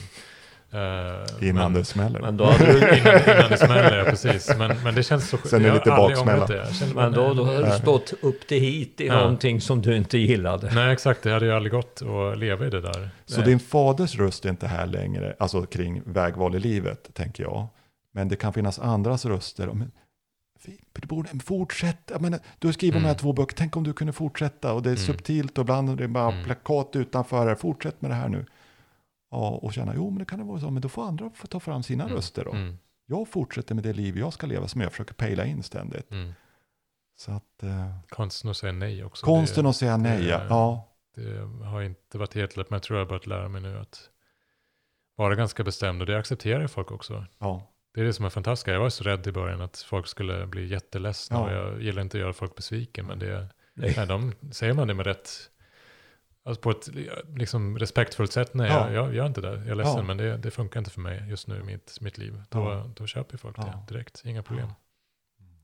Eh, 0.73 1.49
Innan 1.49 1.73
men, 1.73 1.81
det 1.81 1.85
smäller. 1.85 2.21
Men 2.21 2.37
då 2.37 2.45
hade 2.45 2.67
du, 2.73 2.79
innan, 2.79 3.15
innan 3.23 3.51
det 3.51 3.57
smäller, 3.67 3.97
ja 3.99 4.05
precis. 4.05 4.51
Men, 4.59 4.77
men 4.85 4.95
det 4.95 5.03
känns 5.03 5.29
så 5.29 5.37
Sen 5.37 5.65
är 5.65 5.73
lite 5.75 5.91
baksmälla. 5.91 6.49
men 6.95 7.13
då, 7.13 7.35
då 7.35 7.45
hade 7.45 7.65
du 7.67 7.71
stått 7.79 8.13
upp 8.23 8.47
till 8.47 8.61
hit 8.61 9.01
i 9.01 9.07
Ja. 9.07 9.15
någonting 9.15 9.61
som 9.61 9.83
du 9.83 9.97
inte 9.97 10.19
gillade. 10.19 10.71
nej, 10.75 10.93
exakt. 10.93 11.23
Det 11.23 11.33
hade 11.33 11.47
ju 11.47 11.53
aldrig 11.53 11.73
gått 11.73 12.03
att 12.03 12.39
leva 12.39 12.67
i 12.67 12.71
det 12.71 12.81
där. 12.81 13.11
Så 13.27 13.37
Nej. 13.41 13.47
din 13.49 13.61
faders 13.61 14.17
röst 14.17 14.45
är 14.45 14.49
inte 14.51 14.67
här 14.67 14.87
längre, 14.87 15.37
alltså 15.39 15.63
kring 15.67 16.03
vägval 16.07 16.55
i 16.57 16.59
livet, 16.61 17.11
tänker 17.15 17.43
jag. 17.43 17.67
Men 18.13 18.29
det 18.29 18.37
kan 18.37 18.53
finnas 18.53 18.79
andras 18.79 19.25
röster. 19.25 19.67
Men, 19.67 19.91
du 20.93 21.07
borde 21.07 21.29
fortsätta. 21.45 22.15
Jag 22.15 22.21
menar, 22.23 22.39
du 22.59 22.69
har 22.69 22.73
skrivit 22.73 22.95
de 22.95 22.99
här 23.01 23.07
Mm. 23.11 23.19
två 23.19 23.33
böckerna, 23.33 23.57
tänk 23.59 23.77
om 23.77 23.85
du 23.85 23.93
kunde 23.93 24.13
fortsätta. 24.13 24.73
Och 24.73 24.83
det 24.83 24.89
är 24.91 24.95
Mm. 24.95 25.07
subtilt 25.07 25.59
och 25.59 25.63
ibland 25.63 25.91
är 25.91 25.97
det 25.97 26.09
bara 26.09 26.33
Mm. 26.33 26.45
plakat 26.45 26.91
utanför. 26.97 27.47
Här. 27.47 27.55
Fortsätt 27.55 28.03
med 28.03 28.11
det 28.11 28.15
här 28.15 28.29
nu. 28.29 28.47
Ja, 29.31 29.49
och 29.63 29.73
känna, 29.73 29.93
jo 29.95 30.11
men 30.11 30.19
det 30.19 30.25
kan 30.25 30.39
det 30.39 30.45
vara 30.45 30.61
så, 30.61 30.71
men 30.71 30.83
då 30.83 30.89
får 30.89 31.05
andra 31.05 31.31
få 31.31 31.47
ta 31.47 31.61
fram 31.61 31.83
sina 31.83 32.05
Mm. 32.05 32.17
röster 32.17 32.45
då. 32.45 32.53
Mm, 32.53 32.79
Jag 33.07 33.29
fortsätter 33.29 33.75
med 33.75 33.85
det 33.85 33.93
liv 33.93 34.19
jag 34.19 34.33
ska 34.33 34.47
leva 34.47 34.69
som 34.69 34.81
jag 34.81 34.91
försöker 34.91 35.15
pejla 35.15 35.45
in 35.45 35.63
ständigt. 35.63 36.11
mm. 36.13 36.33
Så 37.17 37.33
att, 37.33 37.63
eh, 37.63 37.95
Konsten 38.09 38.51
att 38.51 38.57
säga 38.57 38.73
nej 38.73 39.05
också. 39.05 39.27
konsten 39.27 39.65
det, 39.65 39.71
att 39.71 39.77
säga 39.77 39.97
nej, 39.97 40.23
det- 40.23 40.29
ja. 40.49 40.89
det 41.15 41.39
har 41.67 41.83
inte 41.83 42.19
varit 42.19 42.35
helt 42.35 42.57
lätt, 42.57 42.71
men 42.71 42.77
jag 42.77 42.83
tror 42.83 42.99
jag 42.99 43.05
har 43.07 43.09
börjat 43.09 43.27
lära 43.27 43.49
mig 43.49 43.61
nu 43.61 43.79
att 43.79 44.11
vara 45.17 45.35
ganska 45.35 45.65
bestämd 45.65 46.01
och 46.01 46.07
det 46.07 46.19
accepterar 46.19 46.67
folk 46.67 46.91
också. 46.91 47.25
ja. 47.39 47.67
Det 47.95 48.01
är 48.01 48.05
det 48.05 48.13
som 48.13 48.25
är 48.25 48.31
fantastiskt. 48.31 48.69
Jag 48.69 48.81
var 48.81 48.89
så 48.91 49.05
rädd 49.05 49.27
i 49.27 49.33
början 49.33 49.61
att 49.61 49.77
folk 49.79 50.07
skulle 50.07 50.47
bli 50.47 50.67
jätteledsna 50.67 51.37
Ja. 51.37 51.43
och 51.45 51.53
jag 51.53 51.83
gillar 51.83 52.03
inte 52.03 52.17
att 52.17 52.21
göra 52.21 52.33
folk 52.33 52.55
besviken. 52.57 53.07
Men 53.07 53.19
det, 53.19 53.49
nej, 53.75 54.07
de, 54.09 54.33
säger 54.53 54.73
man 54.75 54.89
det 54.89 54.95
med 54.95 55.07
rätt, 55.07 55.31
alltså 56.45 56.63
på 56.63 56.71
ett 56.71 56.89
liksom, 57.37 57.79
respektfullt 57.79 58.33
sätt, 58.33 58.55
nej 58.55 58.71
Ja. 58.71 58.93
jag, 58.93 58.95
jag 58.95 59.15
gör 59.15 59.27
inte 59.27 59.41
det. 59.41 59.49
Jag 59.57 59.69
är 59.69 59.75
ledsen 59.75 59.97
Ja. 59.97 60.03
men 60.03 60.17
det, 60.17 60.37
det 60.37 60.51
funkar 60.51 60.79
inte 60.81 60.91
för 60.91 61.01
mig 61.01 61.25
just 61.29 61.47
nu 61.49 61.57
i 61.61 61.63
mitt, 61.63 61.99
mitt 62.01 62.19
liv. 62.19 62.43
Då, 62.49 62.59
Ja. 62.59 62.91
då 62.97 63.07
köper 63.07 63.37
folk 63.37 63.59
Ja. 63.59 63.65
det 63.89 63.95
direkt, 63.95 64.23
inga 64.25 64.43
problem. 64.43 64.69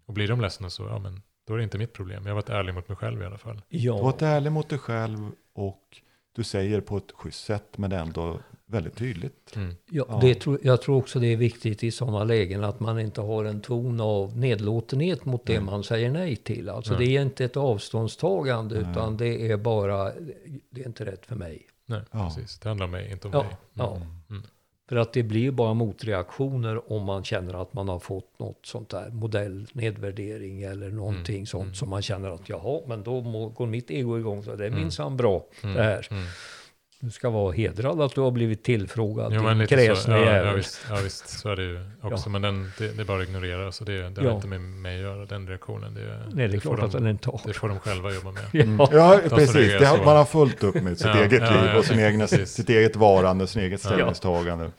Och 0.07 0.15
blir 0.15 0.29
de 0.29 0.41
ledsna 0.41 0.71
så, 0.71 0.83
ja 0.83 0.99
men 0.99 1.23
då 1.47 1.55
är 1.55 1.59
det 1.59 1.65
inte 1.65 1.79
mitt 1.79 1.93
problem. 1.93 2.23
Jag 2.23 2.31
har 2.31 2.35
varit 2.35 2.49
ärlig 2.49 2.75
mot 2.75 2.89
mig 2.89 2.97
själv 2.97 3.23
i 3.23 3.25
alla 3.27 3.39
fall. 3.39 3.63
Du 3.69 3.91
har 3.91 3.97
Ja, 3.99 4.03
varit 4.03 4.23
ärlig 4.23 4.53
mot 4.53 4.69
dig 4.69 4.79
själv 4.79 5.31
och 5.53 6.03
du 6.33 6.45
säger 6.45 6.81
på 6.81 6.97
ett 6.97 7.13
schysst 7.15 7.45
sätt 7.45 7.79
men 7.79 7.93
ändå 7.93 8.41
väldigt 8.69 8.97
tydligt. 8.97 9.53
Mm. 9.57 9.75
ja, 9.91 10.05
Ja. 10.09 10.19
det 10.23 10.35
tror, 10.35 10.59
jag 10.63 10.83
tror 10.83 10.97
också 10.97 11.19
det 11.21 11.27
är 11.33 11.37
viktigt 11.37 11.85
i 11.85 11.91
sådana 11.91 12.25
lägen 12.25 12.65
att 12.65 12.81
man 12.81 12.99
inte 13.01 13.21
har 13.21 13.45
en 13.45 13.61
ton 13.61 14.01
av 14.01 14.39
nedlåtenhet 14.39 15.25
mot 15.25 15.47
det 15.47 15.53
Nej. 15.53 15.63
man 15.63 15.85
säger 15.85 16.11
nej 16.11 16.37
till. 16.37 16.69
Alltså 16.69 16.95
Nej. 16.95 17.07
det 17.07 17.17
är 17.17 17.23
inte 17.23 17.45
ett 17.45 17.57
avståndstagande 17.57 18.75
utan 18.77 19.17
det 19.17 19.51
är 19.51 19.57
bara, 19.57 20.13
det 20.71 20.81
är 20.83 20.87
inte 20.87 21.05
rätt 21.05 21.27
för 21.27 21.37
mig. 21.37 21.63
Nej, 21.87 22.01
Ja. 22.11 22.33
precis. 22.37 22.59
Det 22.59 22.69
handlar 22.69 22.85
om 22.85 22.91
mig, 22.91 23.11
inte 23.13 23.29
om 23.29 23.33
Ja. 23.35 23.41
Mm. 23.41 23.55
ja. 23.75 23.97
Mm. 24.31 24.43
För 24.89 24.97
att 24.97 25.13
det 25.13 25.23
blir 25.23 25.51
bara 25.51 25.75
motreaktioner 25.75 26.93
om 26.93 27.03
man 27.05 27.25
känner 27.25 27.63
att 27.63 27.73
man 27.75 27.89
har 27.89 27.99
fått 27.99 28.39
något 28.39 28.67
sånt 28.67 28.89
där 28.89 29.11
modell, 29.11 29.67
nedvärdering 29.73 30.63
eller 30.63 30.91
någonting 30.91 31.35
Mm, 31.37 31.47
sånt 31.47 31.63
mm. 31.63 31.75
som 31.75 31.89
man 31.91 32.03
känner 32.03 32.31
att 32.31 32.49
jaha, 32.49 32.81
men 32.87 33.03
då 33.03 33.21
må, 33.21 33.49
går 33.49 33.67
mitt 33.67 33.91
ego 33.91 34.19
igång 34.19 34.43
så 34.43 34.57
det 34.57 34.65
är 34.65 34.69
Mm. 34.69 34.81
minsann 34.81 35.17
bra 35.17 35.45
Mm. 35.63 35.77
det 35.77 35.83
här. 35.83 36.09
Mm. 37.03 37.09
Du 37.09 37.11
ska 37.11 37.31
vara 37.31 37.53
hedrad 37.53 38.01
att 38.01 38.15
du 38.15 38.21
har 38.21 38.31
blivit 38.31 38.65
tillfrågad, 38.65 39.33
Jo, 39.35 39.43
men 39.43 39.59
din 39.59 39.67
kräsna 39.67 40.19
Ja, 40.19 40.25
ja, 40.25 40.33
jävel. 40.33 40.57
visst, 40.57 40.87
ja, 40.91 40.97
visst, 41.05 41.29
så 41.29 41.49
är 41.49 41.57
det 41.57 41.63
ju 41.63 41.81
också. 42.03 42.31
Men 42.31 42.43
den, 42.43 42.73
det, 42.79 42.89
det 42.97 43.03
är 43.03 43.05
bara 43.05 43.23
att 43.23 43.29
ignorera. 43.29 43.73
Så 43.73 43.85
det, 43.85 44.09
det 44.11 44.21
har 44.21 44.29
Ja. 44.29 44.35
inte 44.35 44.47
med 44.49 44.61
mig 44.61 44.95
att 44.97 45.01
göra, 45.03 45.27
den 45.27 45.49
reaktionen. 45.49 45.95
Det, 45.95 46.23
Nej, 46.33 46.49
det 46.49 46.57
är 46.57 46.61
får 46.61 46.77
klart 46.77 46.87
att 46.87 46.93
de, 46.93 47.03
den 47.03 47.11
inte 47.11 47.31
har. 47.31 47.41
det 47.47 47.53
får 47.53 47.69
de 47.69 47.79
själva 47.79 48.13
jobba 48.15 48.31
med. 48.33 48.43
Ja. 48.79 48.89
Ja, 48.93 49.21
som 49.29 49.39
precis. 49.39 49.73
Det 49.79 49.87
har, 49.87 50.05
man 50.05 50.17
har 50.17 50.25
fullt 50.25 50.65
upp 50.65 50.75
med 50.75 50.99
sitt 50.99 51.07
Ja, 51.07 51.19
eget 51.23 51.43
ja, 51.43 51.51
liv 51.51 51.71
ja, 51.73 51.79
och 51.79 51.85
sin 51.85 51.99
egna, 52.01 52.27
sitt 52.27 52.69
eget 52.69 52.97
varande, 52.97 53.47
sin 53.47 53.63
eget 53.63 53.85
Ja. 53.85 53.91
ställningstagande. 53.91 54.71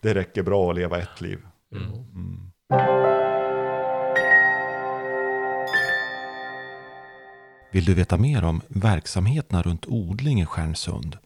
Det 0.00 0.14
räcker 0.14 0.42
bra 0.42 0.70
att 0.70 0.76
leva 0.76 0.98
ett 0.98 1.20
liv. 1.20 1.38
Mm. 1.72 1.86
Mm. 1.92 2.50
Vill 7.72 7.84
du 7.84 7.94
veta 7.94 8.16
mer 8.16 8.44
om 8.44 8.60
verksamheterna 8.68 9.62
runt 9.62 9.86
odling 9.86 10.40
i 10.40 10.46
Stjärnsund? 10.46 11.16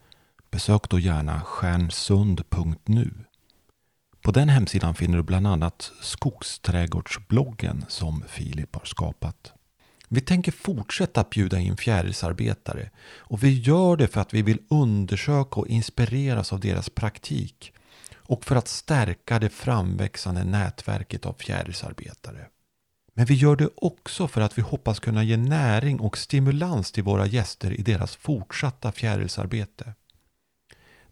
Besök 0.50 0.88
då 0.88 0.98
gärna 0.98 1.40
stjärnsund.nu. 1.40 3.10
På 4.22 4.30
den 4.30 4.48
hemsidan 4.48 4.94
finner 4.94 5.16
du 5.16 5.22
bland 5.22 5.46
annat 5.46 5.92
skogsträdgårdsbloggen 6.00 7.84
som 7.88 8.24
Filip 8.28 8.74
har 8.74 8.84
skapat. 8.84 9.52
Vi 10.08 10.20
tänker 10.20 10.52
fortsätta 10.52 11.20
att 11.20 11.30
bjuda 11.30 11.58
in 11.58 11.76
fjärilsarbetare 11.76 12.90
och 13.16 13.44
vi 13.44 13.60
gör 13.60 13.96
det 13.96 14.08
för 14.08 14.20
att 14.20 14.34
vi 14.34 14.42
vill 14.42 14.62
undersöka 14.70 15.60
och 15.60 15.66
inspireras 15.68 16.52
av 16.52 16.60
deras 16.60 16.90
praktik 16.90 17.72
och 18.16 18.44
för 18.44 18.56
att 18.56 18.68
stärka 18.68 19.38
det 19.38 19.50
framväxande 19.50 20.44
nätverket 20.44 21.26
av 21.26 21.32
fjärilsarbetare. 21.32 22.46
Men 23.14 23.26
vi 23.26 23.34
gör 23.34 23.56
det 23.56 23.68
också 23.76 24.28
för 24.28 24.40
att 24.40 24.58
vi 24.58 24.62
hoppas 24.62 25.00
kunna 25.00 25.24
ge 25.24 25.36
näring 25.36 26.00
och 26.00 26.18
stimulans 26.18 26.92
till 26.92 27.02
våra 27.02 27.26
gäster 27.26 27.80
i 27.80 27.82
deras 27.82 28.16
fortsatta 28.16 28.92
fjärilsarbete. 28.92 29.94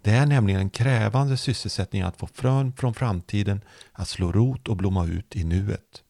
Det 0.07 0.13
är 0.13 0.27
nämligen 0.27 0.61
en 0.61 0.71
krävande 0.71 1.37
sysselsättning 1.37 2.03
att 2.03 2.17
få 2.17 2.27
frön 2.27 2.73
från 2.73 2.95
framtiden 2.95 3.61
att 3.93 4.09
slå 4.09 4.33
rot 4.33 4.69
och 4.69 4.77
blomma 4.77 5.07
ut 5.07 5.37
i 5.37 5.45
nuet. 5.45 6.03